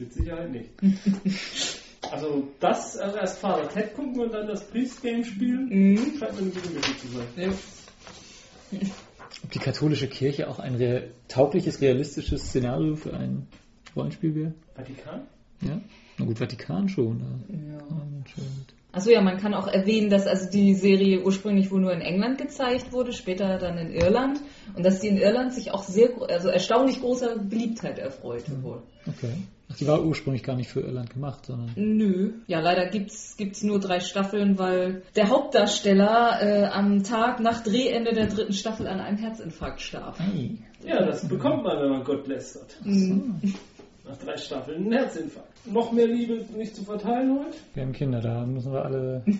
Mit 0.00 0.12
Sicherheit 0.12 0.50
nicht. 0.50 0.70
Also 2.10 2.48
das, 2.60 2.96
also 2.96 3.18
erst 3.18 3.38
Vater 3.40 3.68
Ted 3.68 3.94
gucken 3.94 4.18
und 4.20 4.32
dann 4.32 4.46
das 4.48 4.66
Priest-Game 4.68 5.22
spielen, 5.22 5.68
Mhm. 5.68 5.96
scheint 6.18 6.32
mir 6.32 6.38
eine 6.38 6.50
gute 6.50 6.70
Mischung 6.70 6.96
zu 6.98 7.08
sein. 7.08 7.26
Ja. 7.36 8.78
Ob 9.44 9.50
die 9.50 9.58
katholische 9.58 10.08
Kirche 10.08 10.48
auch 10.48 10.58
ein 10.58 10.76
real, 10.76 11.10
taugliches, 11.28 11.80
realistisches 11.82 12.42
Szenario 12.42 12.96
für 12.96 13.12
ein 13.12 13.46
Rollenspiel 13.94 14.34
wäre? 14.34 14.54
Vatikan? 14.74 15.26
Ja? 15.60 15.80
Na 16.18 16.24
gut, 16.24 16.38
Vatikan 16.38 16.88
schon. 16.88 17.20
Ja. 17.50 17.76
Ja. 17.76 17.84
Achso, 18.92 19.10
ja, 19.10 19.20
man 19.20 19.36
kann 19.36 19.54
auch 19.54 19.68
erwähnen, 19.68 20.10
dass 20.10 20.26
also 20.26 20.50
die 20.50 20.74
Serie 20.74 21.22
ursprünglich 21.22 21.70
wohl 21.70 21.80
nur 21.80 21.92
in 21.92 22.00
England 22.00 22.38
gezeigt 22.38 22.92
wurde, 22.92 23.12
später 23.12 23.58
dann 23.58 23.78
in 23.78 23.92
Irland 23.92 24.40
und 24.74 24.84
dass 24.84 25.00
die 25.00 25.08
in 25.08 25.16
Irland 25.18 25.54
sich 25.54 25.70
auch 25.70 25.84
sehr, 25.84 26.10
also 26.28 26.48
erstaunlich 26.48 27.00
großer 27.00 27.38
Beliebtheit 27.38 27.98
erfreute 27.98 28.62
wohl. 28.64 28.82
Okay. 29.06 29.34
Ach, 29.72 29.76
die 29.76 29.86
war 29.86 30.02
ursprünglich 30.04 30.42
gar 30.42 30.56
nicht 30.56 30.68
für 30.68 30.80
Irland 30.80 31.10
gemacht, 31.10 31.46
sondern. 31.46 31.70
Nö. 31.76 32.32
Ja, 32.48 32.60
leider 32.60 32.86
gibt's 32.88 33.36
gibt's 33.36 33.62
nur 33.62 33.78
drei 33.78 34.00
Staffeln, 34.00 34.58
weil 34.58 35.02
der 35.14 35.28
Hauptdarsteller 35.28 36.38
äh, 36.42 36.64
am 36.66 37.02
Tag 37.04 37.38
nach 37.40 37.62
Drehende 37.62 38.12
der 38.12 38.26
dritten 38.26 38.52
Staffel 38.52 38.86
an 38.88 39.00
einem 39.00 39.18
Herzinfarkt 39.18 39.80
starb. 39.80 40.18
Hey. 40.18 40.58
Ja, 40.84 41.04
das 41.06 41.26
bekommt 41.28 41.62
man, 41.62 41.80
wenn 41.82 41.90
man 41.90 42.04
Gott 42.04 42.26
lästert. 42.26 42.76
Nach 42.84 44.16
drei 44.16 44.36
Staffeln 44.36 44.86
ein 44.88 44.92
Herzinfarkt. 44.92 45.48
Noch 45.66 45.92
mehr 45.92 46.06
Liebe 46.08 46.42
nicht 46.56 46.74
zu 46.74 46.82
verteilen 46.84 47.38
heute? 47.38 47.56
Wir 47.74 47.82
haben 47.84 47.92
Kinder, 47.92 48.20
da 48.20 48.44
müssen 48.46 48.72
wir 48.72 48.84
alle. 48.84 49.22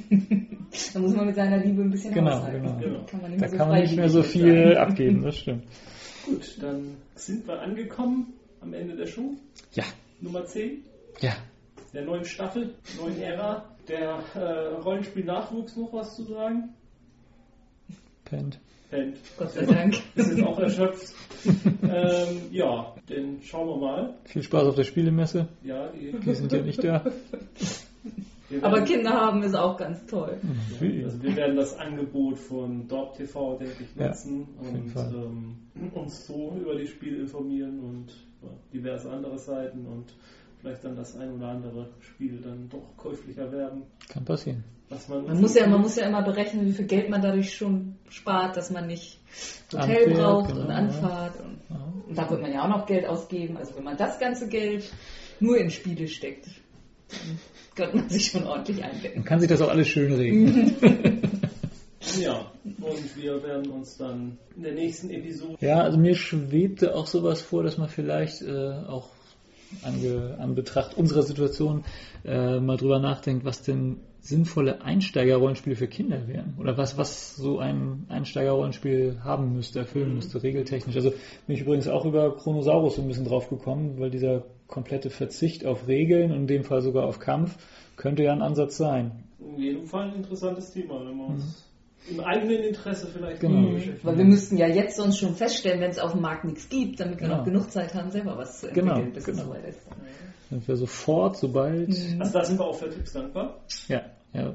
Da 0.95 1.01
muss 1.01 1.17
man 1.17 1.27
mit 1.27 1.35
seiner 1.35 1.59
Liebe 1.59 1.83
ein 1.83 1.91
bisschen 1.91 2.15
Genau, 2.15 2.31
haushalten. 2.37 2.63
genau. 2.63 2.79
Genau. 2.79 3.05
Kann 3.07 3.21
man 3.23 3.31
nicht 3.33 3.43
Da 3.43 3.47
mehr 3.47 3.51
so 3.51 3.57
kann 3.57 3.69
man 3.71 3.81
nicht 3.81 3.97
mehr 3.97 4.09
so 4.09 4.23
viel 4.23 4.69
sein. 4.69 4.77
abgeben, 4.77 5.23
das 5.25 5.37
stimmt. 5.39 5.65
Gut, 6.27 6.59
dann 6.63 6.97
sind 7.17 7.49
wir 7.49 7.61
angekommen 7.61 8.35
am 8.61 8.73
Ende 8.73 8.95
der 8.95 9.07
Show. 9.07 9.35
Ja, 9.73 9.83
Nummer 10.21 10.45
10 10.45 10.85
ja. 11.21 11.33
der 11.93 12.05
neuen 12.05 12.25
Staffel, 12.25 12.75
neuen 12.99 13.21
Ära. 13.21 13.65
Der 13.89 14.23
äh, 14.35 14.75
Rollenspiel-Nachwuchs 14.83 15.77
noch 15.77 15.93
was 15.93 16.15
zu 16.15 16.23
sagen? 16.25 16.75
Pennt. 18.25 18.61
Pennt. 18.91 19.17
Gott 19.37 19.53
sei 19.53 19.65
Dank. 19.65 19.95
Ist 20.15 20.37
jetzt 20.37 20.47
auch 20.47 20.59
erschöpft. 20.59 21.15
ähm, 21.83 22.43
ja, 22.51 22.95
dann 23.09 23.41
schauen 23.43 23.69
wir 23.69 23.77
mal. 23.77 24.15
Viel 24.25 24.43
Spaß 24.43 24.69
auf 24.69 24.75
der 24.77 24.85
Spielemesse. 24.85 25.49
Ja, 25.65 25.89
die, 25.89 26.13
Die 26.13 26.35
sind 26.35 26.53
ja 26.53 26.63
nicht 26.63 26.85
da. 26.85 27.05
Aber 28.63 28.83
Kinder 28.83 29.11
haben 29.11 29.43
ist 29.43 29.55
auch 29.55 29.77
ganz 29.77 30.05
toll. 30.07 30.39
Also 30.43 31.23
wir 31.23 31.37
werden 31.37 31.57
das 31.57 31.79
Angebot 31.79 32.39
von 32.39 32.89
Dorp 32.89 33.15
TV, 33.15 33.57
denke 33.59 33.85
ich, 33.85 33.97
Ja, 33.97 34.09
nutzen 34.09 34.49
jeden 34.61 34.93
und 34.93 35.61
ähm, 35.77 35.91
uns 35.95 36.27
so 36.27 36.57
über 36.61 36.75
die 36.75 36.87
Spiele 36.87 37.21
informieren 37.21 37.81
und 37.81 38.07
ja, 38.09 38.30
diverse 38.73 39.11
andere 39.11 39.39
Seiten 39.39 39.87
und 39.87 40.15
vielleicht 40.61 40.85
dann 40.85 40.97
das 40.97 41.17
ein 41.17 41.33
oder 41.33 41.49
andere 41.49 41.89
Spiel 42.01 42.41
dann 42.41 42.69
doch 42.69 42.97
käuflicher 42.97 43.51
werden. 43.51 43.83
Kann 44.09 44.25
passieren. 44.25 44.65
Was 44.89 45.09
man, 45.09 45.25
Man 45.25 45.41
muss 45.41 45.55
ja, 45.55 45.69
man 45.69 45.81
muss 45.81 45.97
ja 45.97 46.07
immer 46.07 46.23
berechnen, 46.23 46.67
wie 46.67 46.73
viel 46.73 46.87
Geld 46.87 47.09
man 47.09 47.23
dadurch 47.23 47.55
schon 47.55 47.95
spart, 48.09 48.57
dass 48.57 48.71
man 48.71 48.89
nicht 48.89 49.21
Hotel 49.73 49.83
Anfährt, 49.83 50.15
braucht 50.15 50.49
genau, 50.49 50.61
und 50.63 50.69
ja. 50.69 50.75
Anfahrt. 50.75 51.41
Und, 51.41 51.61
Ja. 51.71 51.93
und 52.09 52.19
da 52.19 52.29
wird 52.31 52.43
man 52.43 52.53
ja 52.53 52.65
auch 52.65 52.69
noch 52.69 52.87
Geld 52.87 53.07
ausgeben. 53.07 53.57
Also 53.57 53.77
wenn 53.77 53.85
man 53.85 53.97
das 53.97 54.19
ganze 54.19 54.49
Geld 54.49 54.91
nur 55.39 55.59
in 55.59 55.71
Spiele 55.71 56.09
steckt, 56.09 56.47
dann 57.09 57.39
könnte 57.77 57.97
man 57.99 58.09
sich 58.09 58.27
schon 58.27 58.45
ordentlich 58.45 58.83
eindecken. 58.83 59.21
Man 59.21 59.25
kann 59.25 59.39
sich 59.41 59.49
das 59.49 59.63
auch 59.63 59.69
alles 59.69 59.87
schön 59.87 60.13
reden. 60.13 60.77
Ja, 62.19 62.51
und 62.65 63.17
wir 63.17 63.43
werden 63.43 63.71
uns 63.71 63.97
dann 63.97 64.39
in 64.57 64.63
der 64.63 64.73
nächsten 64.73 65.11
Episode 65.11 65.57
Ja, 65.61 65.83
also 65.83 65.99
mir 65.99 66.15
schwebte 66.15 66.95
auch 66.95 67.07
sowas 67.07 67.41
vor, 67.41 67.63
dass 67.63 67.79
man 67.79 67.89
vielleicht 67.89 68.43
äh, 68.43 68.73
auch 68.89 69.09
ange, 69.83 70.37
an 70.39 70.55
Betracht 70.55 70.97
unserer 70.97 71.23
Situation 71.23 71.85
äh, 72.25 72.61
mal 72.61 72.77
drüber 72.77 72.99
nachdenkt, 72.99 73.45
was 73.45 73.63
denn 73.63 74.01
sinnvolle 74.21 74.83
Einsteigerrollenspiele 74.83 75.77
für 75.77 75.89
Kinder 75.89 76.29
wären. 76.29 76.55
Oder 76.59 76.77
was, 76.77 76.99
was 76.99 77.37
so 77.37 77.59
ein 77.59 78.05
Einsteigerrollenspiel 78.09 79.21
haben 79.25 79.55
müsste, 79.55 79.79
erfüllen 79.79 80.15
müsste, 80.15 80.43
regeltechnisch. 80.43 80.97
Also 80.97 81.11
bin 81.47 81.57
ich 81.57 81.63
übrigens 81.63 81.89
auch 81.89 82.05
über 82.05 82.37
Chronosaurus 82.37 82.97
so 82.97 83.03
ein 83.03 83.09
bisschen 83.09 83.25
drauf 83.25 83.49
gekommen, 83.49 83.99
weil 83.99 84.11
dieser 84.11 84.45
komplette 84.67 85.11
Verzicht 85.11 85.65
auf 85.65 85.89
Regeln 85.89 86.33
und 86.33 86.39
in 86.39 86.47
dem 86.47 86.65
Fall 86.65 86.83
sogar 86.83 87.07
auf 87.07 87.19
Kampf 87.19 87.57
könnte 87.97 88.23
ja 88.23 88.33
ein 88.33 88.43
Ansatz 88.43 88.77
sein. 88.77 89.25
in 89.39 89.59
jedem 89.59 89.87
Fall 89.87 90.11
ein 90.11 90.17
interessantes 90.17 90.71
Thema, 90.71 91.01
wenn 91.01 91.17
wir 91.17 91.27
uns 91.27 91.70
im 92.11 92.21
eigenen 92.21 92.63
Interesse 92.65 93.07
vielleicht 93.13 93.41
Genau. 93.41 93.71
Mhm. 93.71 93.83
Weil 94.03 94.19
wir 94.19 94.25
müssten 94.25 94.57
ja 94.57 94.67
jetzt 94.67 94.97
sonst 94.97 95.19
schon 95.19 95.35
feststellen, 95.35 95.81
wenn 95.81 95.91
es 95.91 95.99
auf 95.99 96.13
dem 96.13 96.21
Markt 96.21 96.45
nichts 96.45 96.69
gibt, 96.69 97.01
damit 97.01 97.21
wir 97.21 97.27
Genau. 97.29 97.39
noch 97.39 97.45
genug 97.45 97.71
Zeit 97.71 97.95
haben, 97.95 98.11
selber 98.11 98.37
was 98.37 98.61
zu 98.61 98.67
entwickeln, 98.69 98.95
Genau, 98.95 99.11
bis 99.13 99.25
genau. 99.25 99.39
es 99.39 99.45
soweit 99.45 99.65
ist. 99.69 99.81
Sind 100.51 100.69
wir 100.69 100.77
sofort, 100.77 101.37
sobald. 101.37 101.89
Also 102.19 102.33
da 102.33 102.45
sind 102.45 102.59
wir 102.59 102.67
auch 102.67 102.75
für 102.77 102.91
Tipps 102.91 103.13
dankbar. 103.13 103.61
Ja, 103.89 104.03
ja, 104.33 104.55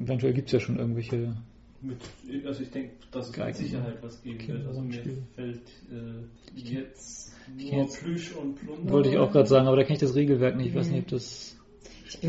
eventuell 0.00 0.32
gibt 0.32 0.46
es 0.48 0.52
ja 0.52 0.60
schon 0.60 0.78
irgendwelche 0.78 1.34
Mit, 1.82 1.98
also 2.46 2.62
ich 2.62 2.70
denke, 2.70 2.92
dass 3.10 3.28
es 3.30 3.36
mit. 3.36 3.56
Sicherheit 3.56 3.98
was 4.00 4.22
geben 4.22 4.46
wird. 4.48 4.66
Also 4.66 4.80
mir 4.80 4.90
Kinderrollenspiele. 5.00 5.22
fällt 5.34 5.68
äh, 5.92 6.56
jetzt 6.56 7.32
nur 7.58 7.72
jetzt- 7.72 8.00
Plüsch 8.02 8.32
und 8.34 8.54
Plunder. 8.54 8.90
Wollte 8.92 9.08
ich 9.10 9.18
auch 9.18 9.30
gerade 9.32 9.48
sagen, 9.48 9.66
aber 9.66 9.76
da 9.76 9.82
kenne 9.82 9.94
ich 9.96 10.00
das 10.00 10.14
Regelwerk 10.14 10.56
nicht. 10.56 10.68
Ich 10.68 10.74
weiß 10.74 10.88
nicht, 10.88 11.02
ob 11.02 11.08
das 11.08 11.50
bin 11.50 11.58
mir 11.58 11.63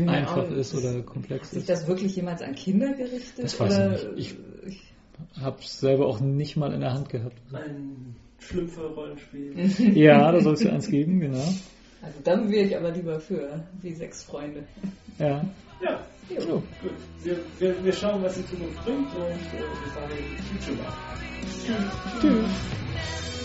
einfach 0.06 0.38
auch- 0.38 0.50
ist 0.50 0.74
oder 0.74 1.02
komplex 1.02 1.44
Hat 1.48 1.50
sich 1.50 1.58
ist. 1.60 1.68
das 1.68 1.86
wirklich 1.86 2.16
jemals 2.16 2.42
an 2.42 2.54
Kinder 2.54 2.92
gerichtet? 2.94 3.44
Das 3.44 3.58
weiß 3.60 3.74
oder? 3.78 4.16
ich 4.16 4.34
nicht. 4.34 4.36
Habe 5.40 5.56
es 5.60 5.80
selber 5.80 6.06
auch 6.06 6.20
nicht 6.20 6.56
mal 6.56 6.72
in 6.72 6.80
der 6.80 6.92
Hand 6.92 7.08
gehabt. 7.08 7.36
Ein 7.52 8.16
Schlümpfe-Rollenspiel. 8.38 9.94
Ja, 9.96 10.30
da 10.32 10.40
soll 10.40 10.54
es 10.54 10.62
ja 10.62 10.72
eins 10.72 10.88
geben, 10.88 11.20
genau. 11.20 11.38
Also 12.02 12.18
dann 12.22 12.50
wäre 12.50 12.66
ich 12.66 12.76
aber 12.76 12.90
lieber 12.90 13.18
für 13.20 13.64
wie 13.82 13.92
sechs 13.94 14.22
Freunde. 14.24 14.64
Ja. 15.18 15.42
ja, 15.82 16.00
So. 16.40 16.46
gut. 16.82 16.92
Wir, 17.22 17.38
wir, 17.58 17.84
wir 17.84 17.92
schauen, 17.92 18.22
was 18.22 18.34
die 18.36 18.46
Zukunft 18.46 18.84
bringt 18.84 19.08
und 19.14 19.22
äh, 19.22 19.64
bis 19.84 19.94
dahin, 19.94 20.24
tschüss. 20.60 21.66
Tschüss. 22.20 23.35